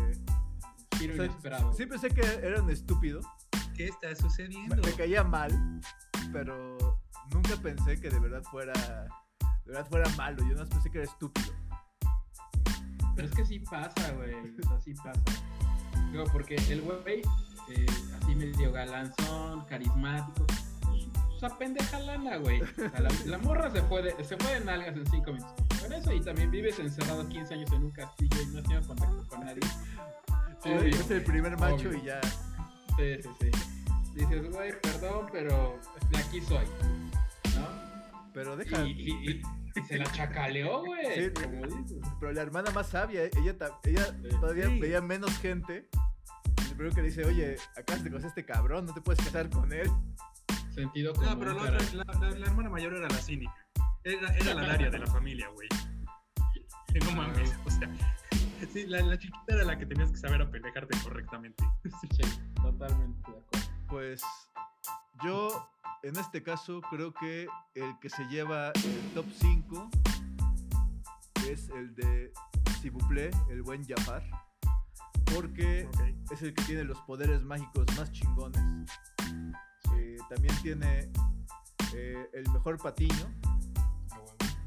Giro 0.99 1.13
o 1.13 1.17
sea, 1.17 1.27
inesperado. 1.27 1.73
sí 1.75 1.87
pensé 1.87 2.09
que 2.09 2.23
era 2.23 2.63
un 2.63 2.71
estúpido. 2.71 3.21
¿qué 3.77 3.87
está 3.87 4.15
sucediendo? 4.17 4.77
me 4.77 4.93
caía 4.93 5.23
mal, 5.23 5.53
pero 6.33 6.99
nunca 7.33 7.57
pensé 7.57 8.01
que 8.01 8.09
de 8.09 8.19
verdad 8.19 8.43
fuera... 8.43 8.73
De 8.73 9.73
verdad 9.73 9.87
fuera 9.89 10.09
malo. 10.17 10.39
Yo 10.49 10.55
no 10.55 10.65
pensé 10.67 10.91
que 10.91 10.99
era 10.99 11.11
estúpido. 11.11 11.53
Pero 13.17 13.29
es 13.29 13.35
que 13.35 13.45
sí 13.45 13.59
pasa, 13.59 14.13
güey. 14.13 14.35
O 14.35 14.69
sea, 14.69 14.81
sí 14.81 14.95
pasa. 14.95 15.21
Digo, 16.13 16.25
porque 16.33 16.55
el 16.71 16.83
güey, 16.83 17.23
eh, 17.71 17.87
así 18.21 18.35
medio 18.35 18.71
galanzón, 18.71 19.65
carismático, 19.65 20.47
pues, 20.47 21.09
pues 21.29 21.43
apendeja 21.43 21.99
lana, 22.01 22.37
güey. 22.37 22.63
O 22.63 22.67
sea, 22.75 23.01
la, 23.01 23.11
la 23.25 23.39
morra 23.39 23.71
se 23.71 23.83
puede, 23.83 24.25
se 24.25 24.37
puede 24.37 24.59
en 24.59 24.69
algas 24.69 24.97
en 24.97 25.07
5 25.07 25.33
minutos. 25.33 25.66
Por 25.87 25.95
eso, 25.95 26.13
y 26.13 26.21
también 26.21 26.51
vives 26.51 26.79
encerrado 26.79 27.29
15 27.29 27.55
años 27.55 27.73
en 27.73 27.85
un 27.85 27.91
castillo 27.91 28.43
y 28.43 28.47
no 28.47 28.59
has 28.59 28.65
tenido 28.65 28.87
contacto 28.87 29.25
con 29.29 29.41
nadie. 29.41 29.61
Sí, 30.63 30.71
Obvio, 30.71 30.89
es 30.89 31.11
el 31.11 31.25
primer 31.25 31.59
macho 31.59 31.89
obvio. 31.89 31.99
y 31.99 32.03
ya... 32.07 32.21
Sí, 32.97 33.23
sí, 33.23 33.29
sí. 33.41 33.51
Dices, 34.15 34.51
güey, 34.51 34.73
perdón, 34.81 35.27
pero 35.31 35.79
de 36.11 36.19
aquí 36.19 36.41
soy. 36.41 36.65
¿No? 37.57 37.69
Pero 38.33 38.57
deja... 38.57 38.83
Y, 38.85 38.91
y- 38.93 39.31
y- 39.33 39.43
y 39.79 39.83
se 39.85 39.99
la 39.99 40.11
chacaleó, 40.11 40.83
güey. 40.85 41.05
Sí. 41.27 41.31
Como 41.43 41.67
dices. 41.67 41.99
Pero 42.19 42.33
la 42.33 42.41
hermana 42.43 42.71
más 42.71 42.89
sabia, 42.89 43.25
ella, 43.25 43.55
ella 43.85 44.07
Sí. 44.23 44.29
todavía 44.41 44.67
Sí. 44.69 44.81
veía 44.81 45.01
menos 45.03 45.37
gente. 45.39 45.89
primero 46.77 46.95
que 46.95 47.03
le 47.03 47.09
dice, 47.09 47.25
oye, 47.25 47.57
acabas 47.77 48.03
de 48.05 48.11
conocer 48.11 48.27
a 48.27 48.29
este 48.29 48.45
cabrón, 48.47 48.87
no 48.87 48.95
te 48.95 49.01
puedes 49.03 49.23
casar 49.25 49.49
con 49.51 49.73
él. 49.73 49.91
Sentido 50.75 51.13
común. 51.15 51.31
No, 51.31 51.39
pero 51.39 51.53
la, 51.55 51.63
otra, 51.63 51.79
la, 51.93 52.05
la- 52.21 52.31
la 52.39 52.47
hermana 52.47 52.71
mayor 52.71 52.95
era 52.95 53.09
la 53.09 53.17
cínica. 53.17 53.55
Era, 54.07 54.33
era 54.37 54.55
la 54.55 54.69
Daria 54.69 54.89
de 54.89 55.01
la 55.01 55.07
familia, 55.09 55.49
güey. 55.49 55.69
No 57.05 57.11
mames, 57.11 57.53
o 57.65 57.71
sea. 57.71 57.93
Sí, 58.73 58.87
la, 58.87 59.01
la 59.01 59.19
chiquita 59.19 59.43
era 59.49 59.65
la 59.65 59.77
que 59.77 59.85
tenías 59.85 60.13
que 60.13 60.17
saber 60.17 60.41
apendejarte 60.41 60.97
correctamente. 61.03 61.65
Sí, 62.13 62.23
totalmente 62.63 63.33
de 63.33 63.39
acuerdo. 63.39 63.69
Pues 63.89 64.23
yo, 65.25 65.69
en 66.05 66.17
este 66.19 66.41
caso, 66.41 66.81
creo 66.83 67.13
que 67.15 67.49
el 67.75 67.99
que 68.01 68.09
se 68.09 68.23
lleva 68.27 68.71
el 68.77 69.11
top 69.13 69.27
5 69.41 69.91
es 71.49 71.69
el 71.71 71.93
de 71.97 72.33
Sibuple, 72.81 73.31
el 73.51 73.63
buen 73.63 73.85
Jafar. 73.85 74.23
Porque 75.35 75.89
es 76.31 76.43
el 76.43 76.55
que 76.55 76.63
tiene 76.63 76.85
los 76.85 77.01
poderes 77.01 77.43
mágicos 77.43 77.85
más 77.97 78.13
chingones. 78.13 78.89
Eh, 79.97 80.17
también 80.29 80.55
tiene 80.63 81.11
eh, 81.93 82.31
el 82.35 82.49
mejor 82.53 82.79
patiño. 82.79 83.56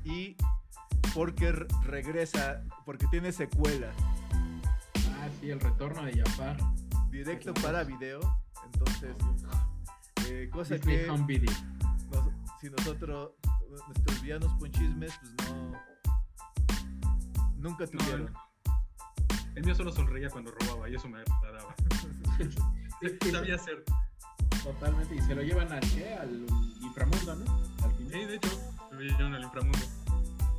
Y 0.03 0.35
porque 1.13 1.51
regresa, 1.83 2.63
porque 2.85 3.07
tiene 3.07 3.31
secuela. 3.31 3.91
Ah, 4.33 5.27
sí, 5.39 5.49
el 5.49 5.59
retorno 5.59 6.03
de 6.03 6.21
Jafar. 6.23 6.57
Directo 7.09 7.53
para 7.55 7.83
video. 7.83 8.19
Entonces, 8.73 9.15
eh, 10.27 10.49
cosa 10.51 10.75
Disney 10.75 10.97
que 10.97 11.09
Home 11.09 11.25
Video. 11.25 11.51
nos- 12.11 12.59
si 12.61 12.69
nosotros, 12.69 13.31
nuestros 13.87 14.21
villanos 14.21 14.53
con 14.59 14.71
chismes, 14.71 15.13
pues 15.21 15.49
no. 15.51 15.71
Nunca 17.57 17.85
No, 17.85 17.91
tuvieron. 17.91 18.27
el, 18.27 19.57
el 19.57 19.63
mío 19.65 19.75
solo 19.75 19.91
sonreía 19.91 20.29
cuando 20.29 20.51
robaba 20.51 20.87
y 20.89 20.95
eso 20.95 21.09
me 21.09 21.19
agradaba. 21.19 21.75
Sabía 23.31 23.55
hacer. 23.55 23.83
Totalmente. 24.63 25.15
Y 25.15 25.21
se 25.21 25.35
lo 25.35 25.41
llevan 25.41 25.71
al 25.71 25.79
qué? 25.81 26.13
Al 26.13 26.45
inframundo, 26.81 27.35
¿no? 27.35 27.45
Al 27.83 27.91
Sí, 27.91 28.03
final. 28.03 28.27
de 28.27 28.35
hecho, 28.35 28.49
llevaron 29.05 29.33
al 29.35 29.43
inframundo. 29.43 29.77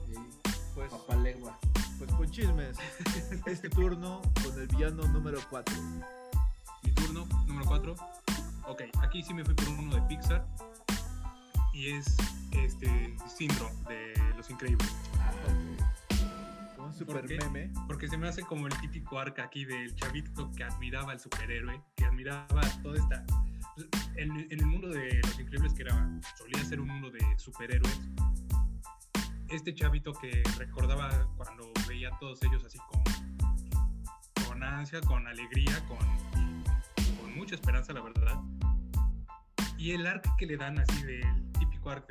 Sí. 0.07 0.15
pues, 0.75 0.91
Papá 0.91 1.17
legua. 1.17 1.59
pues 1.99 2.11
con 2.13 2.31
chismes. 2.31 2.77
Este 3.47 3.69
turno 3.71 4.21
con 4.43 4.59
el 4.61 4.67
villano 4.69 5.07
número 5.09 5.39
4. 5.51 5.75
Mi 6.83 6.91
turno, 6.93 7.27
número 7.47 7.67
4. 7.67 7.97
Ok, 8.69 8.83
aquí 9.03 9.23
sí 9.23 9.35
me 9.35 9.45
fui 9.45 9.55
por 9.55 9.69
uno 9.69 9.95
de 9.97 10.03
Pixar. 10.03 10.47
Y 11.73 11.91
es 11.93 12.17
este 12.53 13.17
Syndrome 13.29 13.75
de 13.89 14.15
Los 14.37 14.51
Increíbles. 14.51 14.89
Ah, 15.19 16.83
Un 16.83 16.93
super 16.95 17.27
qué? 17.27 17.39
meme. 17.39 17.71
Porque 17.87 18.09
se 18.09 18.17
me 18.19 18.29
hace 18.29 18.43
como 18.43 18.67
el 18.67 18.81
típico 18.81 19.19
arca 19.19 19.45
aquí 19.45 19.65
del 19.65 19.95
chavito 19.95 20.51
que 20.53 20.65
admiraba 20.65 21.13
al 21.13 21.21
superhéroe, 21.21 21.81
que 21.97 22.05
admiraba 22.05 22.61
toda 22.83 22.97
esta. 22.99 23.25
pues, 23.75 23.87
En, 24.17 24.37
en 24.39 24.53
el 24.61 24.67
mundo 24.67 24.89
de 24.89 25.21
Los 25.23 25.39
Increíbles, 25.39 25.73
que 25.75 25.83
era 25.83 26.09
solía 26.37 26.65
ser 26.65 26.81
un 26.81 26.89
mundo 26.89 27.11
de 27.11 27.21
superhéroes, 27.39 28.01
este 29.51 29.75
chavito 29.75 30.13
que 30.13 30.43
recordaba 30.59 31.29
cuando 31.37 31.71
veía 31.89 32.09
a 32.09 32.19
todos 32.19 32.43
ellos 32.43 32.65
así 32.65 32.79
con, 32.79 33.03
con 34.47 34.63
ansia, 34.63 35.01
con 35.01 35.27
alegría, 35.27 35.85
con, 35.89 35.99
con 37.21 37.37
mucha 37.37 37.57
esperanza, 37.57 37.93
la 37.93 38.01
verdad. 38.01 38.41
Y 39.77 39.93
el 39.93 40.07
arc 40.07 40.25
que 40.37 40.47
le 40.47 40.57
dan 40.57 40.79
así 40.79 41.03
del 41.03 41.53
típico 41.59 41.91
arc 41.91 42.07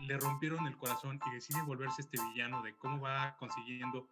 le 0.00 0.16
rompieron 0.18 0.66
el 0.66 0.76
corazón 0.76 1.18
y 1.26 1.34
decide 1.34 1.60
volverse 1.62 2.02
este 2.02 2.18
villano 2.22 2.62
de 2.62 2.74
cómo 2.76 3.00
va 3.00 3.36
consiguiendo 3.38 4.08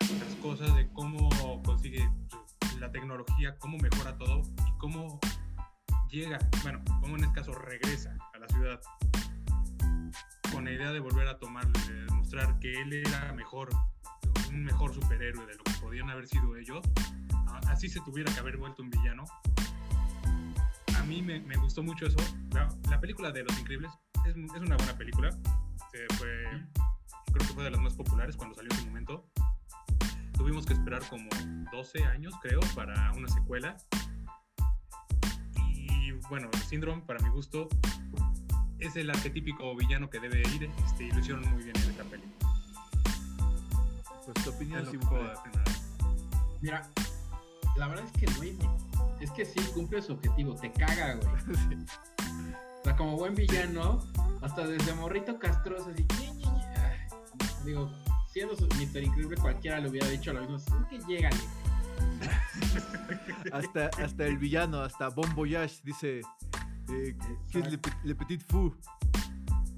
las 0.00 0.34
cosas, 0.36 0.74
de 0.74 0.90
cómo 0.92 1.62
consigue 1.62 2.08
la 2.78 2.90
tecnología, 2.90 3.56
cómo 3.58 3.78
mejora 3.78 4.16
todo 4.16 4.42
y 4.66 4.78
cómo 4.78 5.20
llega, 6.08 6.38
bueno, 6.62 6.82
cómo 7.00 7.16
en 7.16 7.24
este 7.24 7.34
caso 7.34 7.52
regresa 7.52 8.16
a 8.34 8.38
la 8.38 8.48
ciudad 8.48 8.80
con 10.52 10.64
la 10.64 10.72
idea 10.72 10.92
de 10.92 11.00
volver 11.00 11.28
a 11.28 11.38
tomarlo 11.38 11.72
de 11.86 12.04
demostrar 12.04 12.58
que 12.58 12.72
él 12.82 12.92
era 12.92 13.32
mejor, 13.32 13.68
un 14.48 14.64
mejor 14.64 14.92
superhéroe 14.94 15.46
de 15.46 15.54
lo 15.54 15.64
que 15.64 15.72
podían 15.80 16.10
haber 16.10 16.26
sido 16.26 16.56
ellos, 16.56 16.80
así 17.68 17.88
se 17.88 18.00
tuviera 18.00 18.32
que 18.32 18.40
haber 18.40 18.56
vuelto 18.56 18.82
un 18.82 18.90
villano. 18.90 19.24
A 20.96 21.02
mí 21.04 21.22
me, 21.22 21.40
me 21.40 21.56
gustó 21.56 21.82
mucho 21.82 22.06
eso. 22.06 22.18
La, 22.52 22.68
la 22.90 23.00
película 23.00 23.30
de 23.32 23.44
Los 23.44 23.58
Increíbles 23.58 23.92
es, 24.26 24.36
es 24.36 24.60
una 24.60 24.76
buena 24.76 24.96
película. 24.96 25.30
Se 25.92 26.06
fue, 26.16 26.44
creo 27.32 27.46
que 27.46 27.54
fue 27.54 27.64
de 27.64 27.70
las 27.70 27.80
más 27.80 27.94
populares 27.94 28.36
cuando 28.36 28.54
salió 28.54 28.70
en 28.72 28.78
su 28.78 28.86
momento. 28.86 29.26
Tuvimos 30.34 30.66
que 30.66 30.72
esperar 30.72 31.02
como 31.08 31.28
12 31.72 32.04
años, 32.04 32.34
creo, 32.42 32.60
para 32.74 33.12
una 33.12 33.28
secuela. 33.28 33.76
Y 35.74 36.12
bueno, 36.28 36.50
Syndrome, 36.66 37.02
para 37.02 37.20
mi 37.20 37.28
gusto, 37.30 37.68
es 38.80 38.96
el 38.96 39.10
arquetípico 39.10 39.74
villano 39.76 40.08
que 40.10 40.20
debe 40.20 40.40
ir. 40.54 40.70
Este, 40.84 41.04
y 41.04 41.10
lo 41.12 41.20
hicieron 41.20 41.48
muy 41.52 41.62
bien 41.62 41.76
en 41.76 41.90
esta 41.90 42.04
película. 42.04 42.34
Pues 44.24 44.44
tu 44.44 44.50
opinión, 44.50 44.86
afirmar. 44.86 45.34
Mira, 46.60 46.88
la 47.76 47.88
verdad 47.88 48.04
es 48.04 48.12
que 48.12 48.26
el 48.26 48.34
güey, 48.36 48.58
es 49.20 49.30
que 49.32 49.44
sí 49.44 49.60
cumple 49.74 50.02
su 50.02 50.12
objetivo, 50.12 50.54
te 50.54 50.70
caga, 50.72 51.14
güey. 51.14 51.78
O 52.80 52.82
sea, 52.82 52.96
como 52.96 53.14
buen 53.18 53.34
villano, 53.34 54.02
hasta 54.40 54.66
desde 54.66 54.94
morrito 54.94 55.38
castroso, 55.38 55.90
así, 55.90 56.06
digo, 57.62 57.92
siendo 58.32 58.56
su- 58.56 58.66
Mr. 58.68 59.02
Increíble, 59.02 59.36
cualquiera 59.36 59.80
le 59.80 59.90
hubiera 59.90 60.08
dicho 60.08 60.32
lo 60.32 60.40
mismo, 60.40 60.56
así 60.56 60.72
que 60.88 60.98
llégale. 61.06 61.36
hasta, 63.52 63.90
hasta 64.02 64.24
el 64.24 64.38
villano, 64.38 64.80
hasta 64.80 65.08
Bon 65.10 65.34
Voyage 65.34 65.80
dice: 65.84 66.22
eh, 66.92 67.16
¿Qué 67.50 67.58
es 67.58 67.72
le, 67.72 67.78
le 68.04 68.14
Petit 68.14 68.42
Fou? 68.42 68.74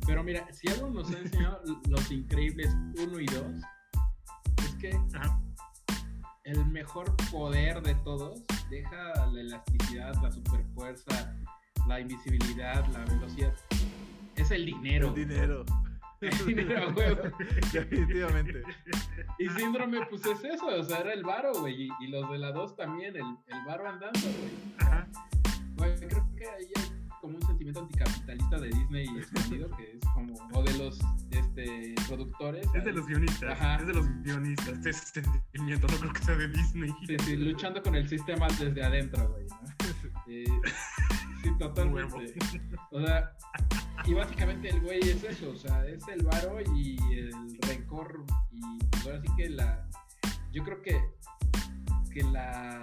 Pero 0.07 0.25
mira, 0.25 0.47
si 0.53 0.69
algo 0.69 0.91
nos 0.91 1.11
ha 1.15 1.19
enseñado 1.19 1.63
Los 1.89 2.11
Increíbles 2.11 2.75
1 2.99 3.21
y 3.21 3.27
2, 3.27 3.45
es 4.65 4.75
que 4.77 5.01
Ajá. 5.15 5.41
el 6.45 6.65
mejor 6.67 7.15
poder 7.31 7.83
de 7.83 7.95
todos 7.97 8.43
deja 8.69 9.27
la 9.27 9.41
elasticidad, 9.41 10.15
la 10.23 10.33
superfuerza, 10.33 11.37
la 11.87 12.01
invisibilidad, 12.01 12.85
la 12.89 13.05
velocidad. 13.05 13.55
Es 14.35 14.51
el 14.51 14.67
dinero. 14.67 15.09
El 15.09 15.15
dinero. 15.15 15.65
El 16.21 16.47
dinero, 16.47 16.93
huevo. 16.97 17.23
Definitivamente. 17.73 18.63
Y 19.39 19.49
síndrome, 19.51 20.07
pues 20.07 20.25
es 20.27 20.43
eso, 20.45 20.67
o 20.67 20.83
sea, 20.83 20.99
era 20.99 21.13
el 21.13 21.23
varo, 21.23 21.53
güey. 21.61 21.89
Y, 22.01 22.07
los 22.09 22.31
de 22.31 22.39
la 22.39 22.53
2 22.53 22.77
también, 22.77 23.17
el, 23.17 23.23
el 23.23 23.65
varo 23.67 23.89
andando, 23.89 24.21
güey. 24.21 24.75
Ajá. 24.79 25.09
Güey, 25.77 25.97
creo 25.97 26.29
que 26.37 26.49
ahí 26.49 26.73
como 27.23 27.37
un 27.37 27.47
sentimiento 27.47 27.81
anticapitalista 27.81 28.59
de 28.59 28.69
Disney 28.69 29.07
escondido, 29.17 29.71
que 29.77 29.93
es 29.93 30.09
como, 30.13 30.35
o 30.55 30.63
de 30.65 30.77
los 30.77 30.99
este, 31.31 31.95
productores. 32.09 32.67
Es 32.75 32.85
de 32.85 32.93
los 32.93 33.07
guionistas. 33.07 33.53
Ajá. 33.53 33.77
Es 33.77 33.87
de 33.87 33.95
los 33.95 34.07
guionistas. 34.25 34.85
Ese 34.85 35.23
sentimiento 35.23 35.87
no 35.87 35.99
creo 35.99 36.13
que 36.13 36.25
sea 36.25 36.37
de 36.37 36.49
Disney. 36.49 36.91
Sí, 37.07 37.17
sí, 37.21 37.37
luchando 37.37 37.81
con 37.81 37.95
el 37.95 38.09
sistema 38.09 38.49
desde 38.59 38.83
adentro, 38.83 39.31
güey, 39.31 39.47
¿no? 39.47 39.59
Eh, 40.29 40.45
sí, 41.43 41.51
totalmente. 41.59 42.15
Huevo. 42.15 42.33
O 42.93 43.01
sea, 43.05 43.33
y 44.05 44.15
básicamente 44.15 44.69
el 44.69 44.81
güey 44.81 45.01
es 45.01 45.25
eso, 45.25 45.51
o 45.51 45.57
sea, 45.57 45.85
es 45.87 46.07
el 46.09 46.25
varo 46.25 46.61
y 46.75 46.97
el 47.13 47.33
rencor. 47.69 48.25
Y 48.53 48.79
pues 48.87 49.07
ahora 49.07 49.21
sí 49.21 49.29
que 49.37 49.51
la. 49.51 49.89
Yo 50.53 50.63
creo 50.63 50.81
que. 50.81 51.01
Que 52.13 52.23
la. 52.23 52.81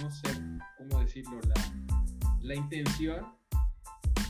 No 0.00 0.10
sé 0.10 0.28
cómo 0.78 1.00
decirlo, 1.00 1.40
la, 1.46 1.54
la 2.42 2.54
intención 2.54 3.26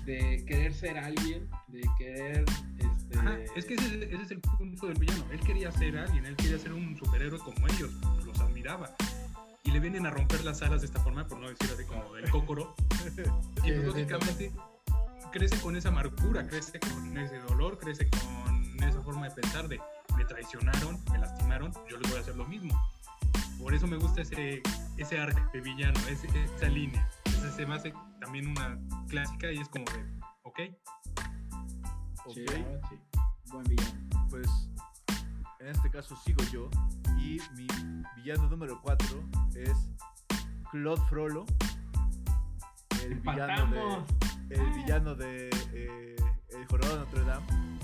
de 0.05 0.45
querer 0.47 0.75
ser 0.75 0.99
alguien, 0.99 1.49
de 1.69 1.83
querer. 1.99 2.45
Este, 2.79 3.19
Ajá, 3.19 3.39
es 3.57 3.65
que 3.65 3.75
ese, 3.75 4.05
ese 4.05 4.23
es 4.23 4.31
el 4.33 4.41
punto 4.41 4.87
del 4.89 4.99
villano. 4.99 5.25
Él 5.31 5.41
quería 5.41 5.71
ser 5.73 5.97
alguien, 5.99 6.27
él 6.27 6.37
quería 6.37 6.59
ser 6.59 6.73
un 6.73 6.97
superhéroe 6.97 7.39
como 7.39 7.67
ellos, 7.69 7.91
los 8.25 8.39
admiraba. 8.41 8.95
Y 9.65 9.71
le 9.71 9.79
vienen 9.79 10.07
a 10.07 10.11
romper 10.11 10.45
las 10.45 10.61
alas 10.63 10.81
de 10.81 10.87
esta 10.89 11.01
forma, 11.01 11.27
por 11.27 11.39
no 11.39 11.49
decir 11.49 11.71
así 11.73 11.85
como 11.85 12.13
del 12.15 12.29
cócoro. 12.31 12.75
Y 13.65 13.71
lógicamente 13.71 14.53
crece 15.31 15.57
con 15.61 15.77
esa 15.77 15.89
amargura, 15.91 16.47
crece 16.49 16.79
con 16.81 17.17
ese 17.17 17.39
dolor, 17.39 17.79
crece 17.79 18.09
con 18.11 18.83
esa 18.89 19.01
forma 19.03 19.29
de 19.29 19.35
pensar 19.41 19.69
de 19.69 19.81
me 20.17 20.25
traicionaron, 20.25 20.99
me 21.11 21.19
lastimaron, 21.19 21.73
yo 21.89 21.97
les 21.99 22.11
voy 22.11 22.19
a 22.19 22.23
hacer 22.23 22.37
lo 22.37 22.45
mismo. 22.45 22.79
Por 23.59 23.73
eso 23.73 23.87
me 23.87 23.97
gusta 23.97 24.23
ese, 24.23 24.61
ese 24.99 25.19
arc 25.19 25.53
de 25.53 25.61
villano, 25.61 25.99
ese- 26.11 26.29
esa 26.57 26.69
línea. 26.69 27.09
Ese 27.43 27.51
se 27.51 27.67
me 27.67 27.75
hace 27.75 27.93
también 28.21 28.47
una 28.47 28.79
clásica 29.09 29.51
y 29.51 29.59
es 29.59 29.69
como 29.69 29.85
de, 29.87 30.05
ok, 30.43 30.61
Ok, 32.25 32.35
Sí, 32.35 32.47
sí. 32.47 33.21
Buen 33.51 33.65
villano. 33.65 34.27
pues 34.31 34.47
en 35.59 35.67
este 35.67 35.91
caso 35.91 36.17
sigo 36.25 36.43
yo. 36.53 36.71
Y 37.19 37.39
mi 37.57 37.67
villano 38.17 38.49
número 38.49 38.81
4 38.81 39.25
es 39.57 39.91
Claude 40.71 41.03
Frollo. 41.09 41.45
El 43.03 43.15
villano 43.21 44.05
de. 44.49 44.55
El 44.55 44.71
villano 44.75 45.15
de. 45.17 45.51
eh, 45.73 46.17
el 46.51 46.67
Jorobado 46.67 46.95
de 46.95 47.01
Notre 47.01 47.25
Dame. 47.25 47.79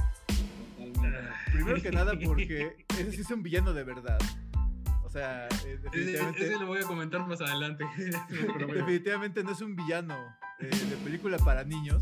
Primero 1.52 1.82
que 1.82 1.90
nada, 1.90 2.12
porque 2.24 2.76
ese 2.90 3.10
sí 3.10 3.20
es 3.22 3.30
un 3.32 3.42
villano 3.42 3.72
de 3.72 3.82
verdad. 3.82 4.18
O 5.08 5.10
sea, 5.10 5.48
eh, 5.64 5.78
definitivamente, 5.82 6.44
ese 6.46 6.58
lo 6.58 6.66
voy 6.66 6.80
a 6.82 6.86
comentar 6.86 7.26
más 7.26 7.40
adelante. 7.40 7.82
definitivamente 8.28 9.42
no 9.42 9.52
es 9.52 9.60
un 9.62 9.74
villano 9.74 10.14
eh, 10.60 10.66
de 10.68 10.96
película 10.98 11.38
para 11.38 11.64
niños. 11.64 11.98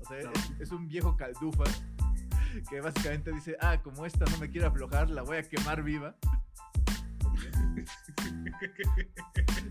O 0.00 0.04
sea, 0.08 0.24
No. 0.24 0.32
es, 0.32 0.52
es 0.60 0.72
un 0.72 0.88
viejo 0.88 1.16
caldufa 1.16 1.62
que 2.68 2.80
básicamente 2.80 3.30
dice, 3.32 3.56
ah, 3.60 3.80
como 3.80 4.04
esta 4.06 4.24
no 4.24 4.38
me 4.38 4.50
quiere 4.50 4.66
aflojar, 4.66 5.08
la 5.08 5.22
voy 5.22 5.36
a 5.36 5.42
quemar 5.48 5.84
viva. 5.84 6.16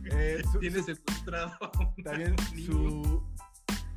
Eh, 0.06 0.42
su- 0.50 0.60
Tiene 0.60 0.82
secuestrado. 0.82 1.58
también 2.06 2.36
su, 2.66 3.22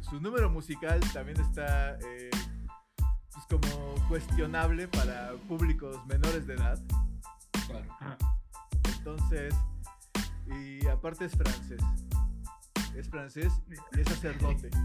su 0.01 0.21
número 0.21 0.51
musical 0.51 0.99
también 1.13 1.41
está 1.41 1.97
eh, 2.01 2.29
pues 3.33 3.47
como 3.49 3.95
cuestionable 4.09 4.89
para 4.89 5.33
públicos 5.49 6.05
menores 6.07 6.45
de 6.49 6.55
edad. 6.55 6.79
Claro. 7.67 8.17
Entonces, 8.99 9.55
y 10.47 10.87
aparte 10.87 11.27
es 11.27 11.33
francés. 11.33 11.81
Es 12.97 13.09
francés 13.09 13.53
y 13.95 14.01
es 14.01 14.09
sacerdote. 14.09 14.71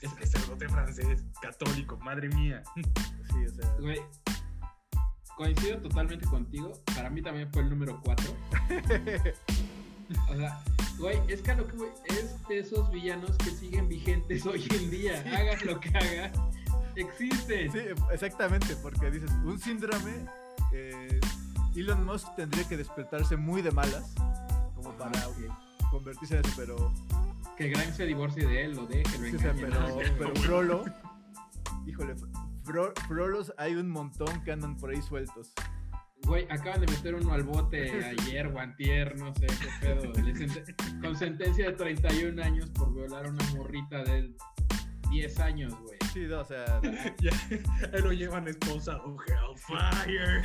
Es 0.00 0.30
sacerdote 0.30 0.66
francés, 0.66 1.24
católico, 1.42 1.98
madre 1.98 2.28
mía. 2.30 2.62
Sí, 2.74 3.44
o 3.44 3.50
sea. 3.50 3.76
Güey, 3.78 4.00
coincido 5.36 5.78
totalmente 5.78 6.26
contigo. 6.26 6.72
Para 6.94 7.10
mí 7.10 7.20
también 7.20 7.50
fue 7.52 7.62
el 7.62 7.70
número 7.70 8.00
4. 8.02 8.36
O 10.28 10.36
sea, 10.36 10.60
güey, 10.98 11.18
es 11.28 11.40
que 11.40 11.52
a 11.52 11.54
lo 11.54 11.66
que 11.66 11.76
güey, 11.76 11.90
es 12.08 12.48
de 12.48 12.58
esos 12.58 12.90
villanos 12.90 13.36
que 13.38 13.50
siguen 13.50 13.88
vigentes 13.88 14.44
hoy 14.44 14.66
en 14.70 14.90
día. 14.90 15.20
Hagas 15.20 15.64
lo 15.64 15.78
que 15.78 15.88
hagas, 15.90 16.32
existen. 16.96 17.70
Sí, 17.70 17.78
exactamente, 18.12 18.74
porque 18.76 19.10
dices, 19.10 19.30
un 19.44 19.58
síndrome, 19.58 20.26
eh, 20.72 21.20
Elon 21.76 22.04
Musk 22.04 22.34
tendría 22.36 22.66
que 22.68 22.76
despertarse 22.76 23.36
muy 23.36 23.62
de 23.62 23.70
malas 23.70 24.14
como 24.74 24.92
para 24.96 25.12
Ah, 25.20 25.88
convertirse 25.90 26.36
en 26.38 26.44
eso, 26.44 26.54
pero, 26.56 26.92
Que 27.56 27.68
Grimes 27.68 27.96
se 27.96 28.06
divorcie 28.06 28.46
de 28.46 28.64
él, 28.64 28.76
lo 28.76 28.86
deje, 28.86 29.18
lo 29.18 29.24
sí, 29.28 29.36
o 29.36 29.38
sea, 29.38 29.52
pero, 29.54 29.80
no 29.80 29.96
pero 30.18 30.34
Frollo, 30.36 30.84
híjole, 31.86 32.14
Fro- 32.64 32.92
Frolos 33.08 33.52
hay 33.58 33.74
un 33.74 33.90
montón 33.90 34.42
que 34.44 34.52
andan 34.52 34.76
por 34.76 34.90
ahí 34.90 35.02
sueltos. 35.02 35.52
Güey, 36.24 36.46
acaban 36.50 36.80
de 36.82 36.86
meter 36.86 37.14
uno 37.14 37.32
al 37.32 37.42
bote 37.44 38.04
ayer 38.20 38.46
o 38.48 38.58
antier, 38.60 39.18
no 39.18 39.34
sé 39.34 39.46
qué 39.46 39.68
pedo. 39.80 40.12
Con 41.00 41.16
sentencia 41.16 41.66
de 41.70 41.72
31 41.76 42.42
años 42.42 42.70
por 42.70 42.92
violar 42.94 43.26
a 43.26 43.30
una 43.30 43.44
morrita 43.56 44.04
de 44.04 44.34
10 45.10 45.40
años, 45.40 45.74
güey. 45.80 45.98
Sí, 46.12 46.20
no, 46.28 46.40
o 46.40 46.44
sea, 46.44 46.80
Ya, 47.20 47.98
lo 47.98 48.12
llevan 48.12 48.48
esposado. 48.48 49.16
Hellfire. 49.26 50.42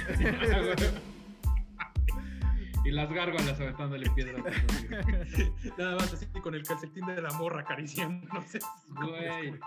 y 2.84 2.92
las 2.92 3.12
gárgolas 3.12 3.60
aventándole 3.60 4.10
piedras. 4.12 4.44
Nada 5.78 5.96
más 5.96 6.14
así 6.14 6.26
con 6.42 6.54
el 6.56 6.64
calcetín 6.64 7.06
de 7.06 7.22
la 7.22 7.32
morra 7.34 7.62
acariciando. 7.62 8.28
No 8.34 8.42
sé. 8.42 8.60
Güey. 8.90 9.60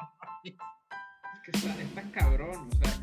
Es 0.44 1.40
que 1.44 1.50
está, 1.52 1.82
está 1.82 2.10
cabrón, 2.12 2.68
o 2.70 2.76
sea, 2.84 2.98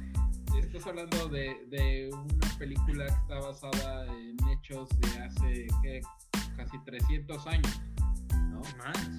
estás 0.76 0.88
hablando 0.88 1.30
de, 1.30 1.66
de 1.70 2.10
una 2.12 2.58
película 2.58 3.06
que 3.06 3.14
está 3.14 3.40
basada 3.40 4.06
en 4.08 4.38
hechos 4.50 4.90
de 5.00 5.24
hace 5.24 5.68
¿qué? 5.82 6.02
casi 6.58 6.78
300 6.84 7.48
años, 7.48 7.82
¿no? 8.52 8.62
Más. 8.78 9.10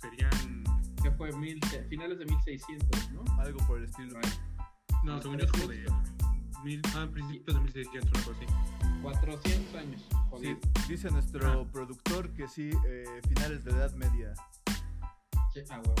Serían. 0.00 0.71
Que 1.02 1.10
fue 1.10 1.32
mil, 1.32 1.58
finales 1.88 2.18
de 2.18 2.24
1600, 2.26 3.12
¿no? 3.12 3.24
algo 3.40 3.58
por 3.66 3.78
el 3.78 3.84
estilo. 3.84 4.18
No, 5.04 5.20
según 5.20 5.38
yo 5.38 5.44
es 5.44 5.52
como 5.52 5.66
de. 5.66 5.84
Mil, 6.64 6.80
ah, 6.94 7.08
principios 7.10 7.56
de 7.56 7.62
1600, 7.62 8.10
una 8.12 8.24
cosa 8.24 8.38
así. 8.44 9.00
400 9.02 9.74
años, 9.74 10.08
Sí, 10.40 10.56
dice 10.88 11.10
nuestro 11.10 11.62
Ah. 11.62 11.66
productor 11.72 12.32
que 12.34 12.46
sí, 12.46 12.70
eh, 12.86 13.20
finales 13.28 13.64
de 13.64 13.72
edad 13.72 13.92
media. 13.94 14.32
Sí, 15.52 15.60
ah, 15.70 15.80
huevo. 15.84 15.94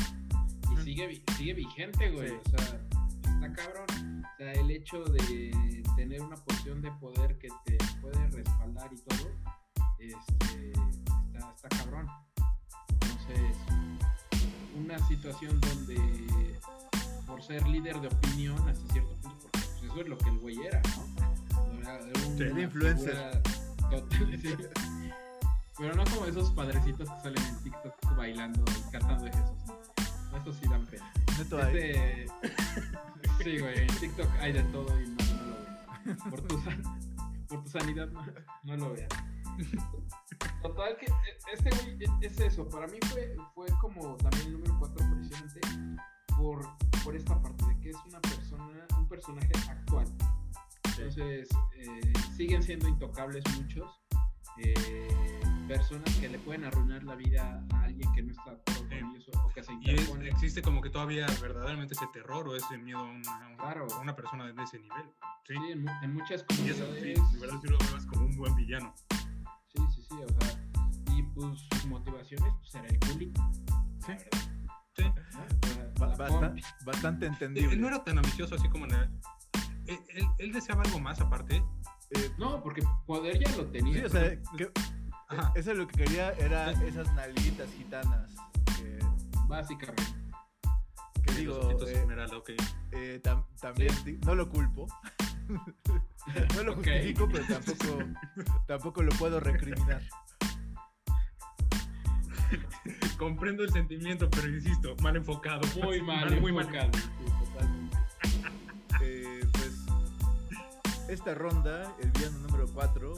Y 0.72 0.84
sigue, 0.84 1.22
sigue 1.36 1.54
vigente, 1.54 2.10
güey. 2.12 2.28
Sí. 2.28 2.34
O 2.46 2.58
sea, 2.58 2.80
está 3.24 3.52
cabrón. 3.52 4.24
O 4.24 4.36
sea, 4.38 4.52
el 4.52 4.70
hecho 4.70 5.02
de 5.04 5.82
tener 5.96 6.22
una 6.22 6.36
posición 6.36 6.80
de 6.80 6.92
poder 6.92 7.38
que 7.38 7.48
te 7.64 7.76
puede 8.00 8.24
respaldar 8.28 8.88
y 8.92 8.96
todo, 9.02 9.30
este, 9.98 10.72
está, 11.34 11.52
está 11.54 11.68
cabrón. 11.70 12.06
Entonces, 12.88 13.56
una 14.76 14.98
situación 15.06 15.60
donde 15.60 16.58
por 17.26 17.42
ser 17.42 17.66
líder 17.68 18.00
de 18.00 18.08
opinión 18.08 18.56
hasta 18.68 18.92
cierto 18.92 19.14
punto, 19.22 19.48
porque 19.52 19.68
pues, 19.80 19.82
eso 19.84 20.00
es 20.00 20.08
lo 20.08 20.18
que 20.18 20.28
el 20.30 20.38
güey 20.38 20.58
era, 20.62 20.80
¿no? 20.82 21.80
Era, 21.80 21.98
un- 22.54 22.60
influencer. 22.60 23.10
figura 23.16 23.42
total, 23.90 24.38
sí. 24.42 24.56
Pero 25.78 25.94
no 25.94 26.04
como 26.04 26.26
esos 26.26 26.50
padrecitos 26.52 27.08
que 27.10 27.20
salen 27.22 27.42
en 27.44 27.56
TikTok 27.64 28.16
bailando 28.16 28.64
y 28.70 28.90
cantando 28.92 29.24
de 29.24 29.30
Jesús. 29.32 29.56
¿no? 30.30 30.38
Esos 30.38 30.56
sí 30.56 30.68
dan 30.68 30.86
pena. 30.86 31.12
Este... 31.40 32.26
Sí, 33.42 33.58
güey, 33.58 33.78
en 33.80 33.86
TikTok 33.98 34.28
hay 34.40 34.52
de 34.52 34.62
todo 34.64 35.00
y 35.00 35.06
no, 35.08 35.16
no 35.16 35.46
lo 35.46 35.56
veas. 36.04 36.18
Por 36.30 36.40
tu, 36.42 36.60
san- 36.62 36.82
por 37.48 37.64
tu 37.64 37.70
sanidad, 37.70 38.08
no, 38.08 38.24
no 38.64 38.76
lo 38.76 38.92
veas. 38.92 39.08
Total 40.62 40.96
que 40.96 41.06
este 41.52 41.68
es- 42.04 42.10
es 42.20 42.40
eso. 42.40 42.68
Para 42.68 42.86
mí 42.86 42.98
fue, 43.10 43.34
fue 43.54 43.66
como 43.80 44.16
también 44.16 44.46
el 44.48 44.52
número 44.54 44.76
4 44.78 45.06
precisamente 45.10 45.60
por, 46.36 46.60
por 47.04 47.16
esta 47.16 47.40
parte 47.42 47.66
de 47.66 47.80
que 47.80 47.90
es 47.90 47.96
una 48.06 48.20
persona, 48.20 48.86
un 48.96 49.08
personaje 49.08 49.50
actual. 49.68 50.06
Entonces, 50.84 51.48
eh, 51.76 52.12
siguen 52.36 52.62
siendo 52.62 52.88
intocables 52.88 53.44
muchos. 53.60 53.90
eh, 54.62 55.08
personas 55.66 56.14
que 56.16 56.28
le 56.28 56.38
pueden 56.40 56.64
arruinar 56.64 57.02
la 57.04 57.14
vida 57.14 57.64
a 57.72 57.84
alguien 57.84 58.12
que 58.12 58.22
no 58.22 58.32
está 58.32 58.50
de 58.90 58.98
ellos 58.98 59.26
o, 59.42 59.48
que 59.48 59.62
se 59.62 59.72
Y 59.72 59.76
es- 59.94 60.00
interpone. 60.02 60.28
existe 60.28 60.60
como 60.60 60.82
que 60.82 60.90
todavía 60.90 61.26
verdaderamente 61.40 61.94
ese 61.94 62.06
terror 62.12 62.46
o 62.48 62.54
ese 62.54 62.76
miedo 62.76 62.98
a 62.98 63.02
una, 63.04 63.46
a 63.46 63.56
Claro. 63.56 63.86
a 63.90 64.00
una 64.00 64.14
persona 64.14 64.52
de 64.52 64.62
ese 64.62 64.78
nivel. 64.78 65.04
Sí. 65.46 65.54
Sí, 65.56 65.72
en, 65.72 65.84
mu- 65.84 65.90
en 66.02 66.12
muchas 66.12 66.44
Y 66.50 66.68
eso 66.68 66.84
comunidades. 66.84 67.18
sí, 67.30 67.34
de 67.34 67.40
verdad 67.40 67.60
sí 67.62 67.68
lo 67.68 67.78
veo 67.78 68.08
como 68.10 68.26
un 68.26 68.36
buen 68.36 68.54
villano. 68.54 68.94
Sí, 69.74 69.82
sí, 69.94 70.02
sí, 70.02 70.14
o 70.22 70.28
sea, 70.28 70.51
y 70.51 70.51
sus 71.34 71.86
motivaciones 71.86 72.52
pues 72.60 72.74
era 72.74 72.86
el 72.88 72.98
bullying. 72.98 73.32
Sí. 74.06 74.12
Sí. 74.96 75.02
¿no? 75.04 75.10
O 75.10 75.66
sea, 75.66 75.92
Ba- 75.98 76.06
la 76.08 76.16
basta- 76.16 76.40
pompi. 76.40 76.62
bastante 76.84 77.26
Él, 77.26 77.32
entendible. 77.32 77.72
él 77.74 77.80
no 77.80 77.88
era 77.88 78.04
tan 78.04 78.18
ambicioso 78.18 78.54
así 78.56 78.68
como 78.68 78.84
en 78.86 78.92
el- 78.92 79.10
él, 79.86 79.98
él- 80.14 80.28
él 80.38 80.52
deseaba 80.52 80.82
algo 80.82 80.98
más 81.00 81.20
aparte. 81.20 81.62
Eh, 82.10 82.30
No, 82.38 82.62
porque 82.62 82.82
poder 83.06 83.38
ya 83.38 83.56
lo 83.56 83.66
tenía. 83.66 83.94
sí, 84.00 84.04
o 84.04 84.08
sea, 84.10 84.30
que- 84.56 84.70
Ajá. 85.28 85.52
eso 85.54 85.72
es 85.72 85.78
lo 85.78 85.86
que 85.88 86.04
quería 86.04 86.32
era 86.32 86.72
esas 86.72 87.10
nalguitas 87.14 87.70
gitanas. 87.72 88.30
Que, 88.76 88.98
básicamente. 89.48 90.02
que 91.24 91.32
digo, 91.34 91.70
eh, 91.86 91.92
esmeralda, 91.92 92.36
ok. 92.36 92.50
eh, 92.90 93.20
tam- 93.22 93.46
también 93.60 93.94
di- 94.04 94.18
no 94.26 94.34
lo 94.34 94.48
culpo. 94.50 94.86
no 96.56 96.62
lo 96.64 96.72
Ok. 96.72 96.78
justifico, 96.78 97.28
pero 97.30 97.44
tampoco, 97.46 97.98
tampoco 98.66 99.02
lo 99.02 99.12
puedo 99.12 99.40
recriminar. 99.40 100.02
Comprendo 103.18 103.62
el 103.64 103.72
sentimiento, 103.72 104.28
pero 104.30 104.48
insisto, 104.48 104.94
mal 105.02 105.16
enfocado. 105.16 105.60
Muy 105.82 106.02
mal, 106.02 106.40
muy 106.40 106.52
mal. 106.52 106.64
enfocado. 106.66 106.90
Sí, 106.94 107.44
totalmente. 107.44 107.96
Eh, 109.02 109.46
pues 109.52 109.72
esta 111.08 111.34
ronda, 111.34 111.94
el 112.00 112.10
villano 112.12 112.38
número 112.38 112.66
4, 112.72 113.14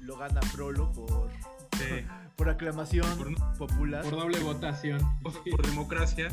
lo 0.00 0.16
gana 0.16 0.40
Frollo 0.42 0.90
por, 0.92 1.30
Sí. 1.78 2.04
por 2.36 2.48
aclamación 2.50 3.16
Por- 3.18 3.56
popular. 3.58 4.02
Por 4.04 4.16
doble 4.16 4.38
votación. 4.40 5.00
Por, 5.22 5.32
Sí, 5.44 5.50
por 5.50 5.66
democracia. 5.66 6.28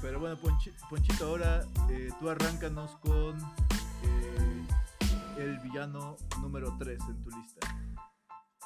Pero 0.00 0.18
bueno, 0.18 0.36
Ponchi- 0.36 0.72
Ponchito, 0.90 1.26
ahora 1.28 1.64
eh, 1.90 2.10
tú 2.18 2.28
arráncanos 2.28 2.90
con 2.98 3.38
eh, 4.02 4.66
el 5.38 5.58
villano 5.60 6.16
número 6.40 6.76
3 6.78 6.98
en 7.08 7.22
tu 7.22 7.30
lista. 7.30 7.68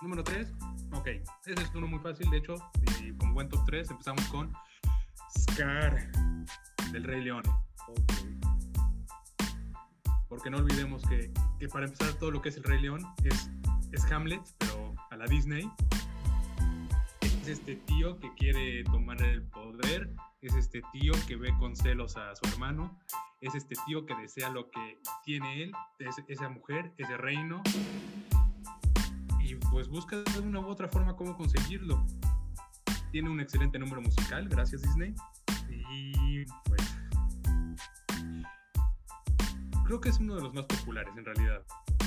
Número 0.02 0.22
3. 0.22 0.52
Ok. 0.92 1.06
Ese 1.46 1.62
es 1.62 1.74
uno 1.74 1.86
muy 1.86 1.98
fácil, 2.00 2.28
de 2.30 2.38
hecho. 2.38 2.54
Y 3.02 3.12
como 3.16 3.34
buen 3.34 3.48
top 3.48 3.64
3, 3.66 3.90
empezamos 3.90 4.24
con 4.26 4.52
Scar 5.38 6.10
del 6.92 7.04
Rey 7.04 7.22
León. 7.24 7.42
Ok. 7.88 8.12
Porque 10.28 10.50
no 10.50 10.58
olvidemos 10.58 11.02
que, 11.08 11.32
que 11.58 11.68
para 11.68 11.86
empezar 11.86 12.12
todo 12.14 12.30
lo 12.30 12.42
que 12.42 12.48
es 12.50 12.56
el 12.56 12.64
Rey 12.64 12.80
León 12.80 13.00
es, 13.24 13.50
es 13.92 14.04
Hamlet, 14.12 14.42
pero 14.58 14.94
a 15.10 15.16
la 15.16 15.24
Disney. 15.26 15.70
Es 17.22 17.48
este 17.48 17.76
tío 17.76 18.18
que 18.18 18.32
quiere 18.34 18.82
tomar 18.84 19.22
el 19.22 19.42
poder, 19.44 20.10
es 20.42 20.54
este 20.54 20.82
tío 20.92 21.12
que 21.28 21.36
ve 21.36 21.54
con 21.60 21.76
celos 21.76 22.16
a 22.16 22.34
su 22.34 22.44
hermano, 22.52 22.98
es 23.40 23.54
este 23.54 23.76
tío 23.86 24.04
que 24.04 24.16
desea 24.16 24.50
lo 24.50 24.68
que 24.68 25.00
tiene 25.24 25.62
él, 25.62 25.72
es- 26.00 26.24
esa 26.26 26.48
mujer, 26.48 26.92
ese 26.98 27.16
reino, 27.16 27.62
y 29.46 29.54
pues 29.70 29.88
busca 29.88 30.16
de 30.16 30.40
una 30.40 30.60
u 30.60 30.66
otra 30.66 30.88
forma 30.88 31.14
cómo 31.14 31.36
conseguirlo. 31.36 32.04
Tiene 33.12 33.30
un 33.30 33.40
excelente 33.40 33.78
número 33.78 34.02
musical, 34.02 34.48
gracias 34.48 34.82
Disney, 34.82 35.14
y 35.70 36.44
pues 36.64 36.98
creo 39.84 40.00
que 40.00 40.08
es 40.08 40.18
uno 40.18 40.34
de 40.34 40.42
los 40.42 40.52
más 40.52 40.66
populares 40.66 41.12
en 41.16 41.24
realidad. 41.24 41.62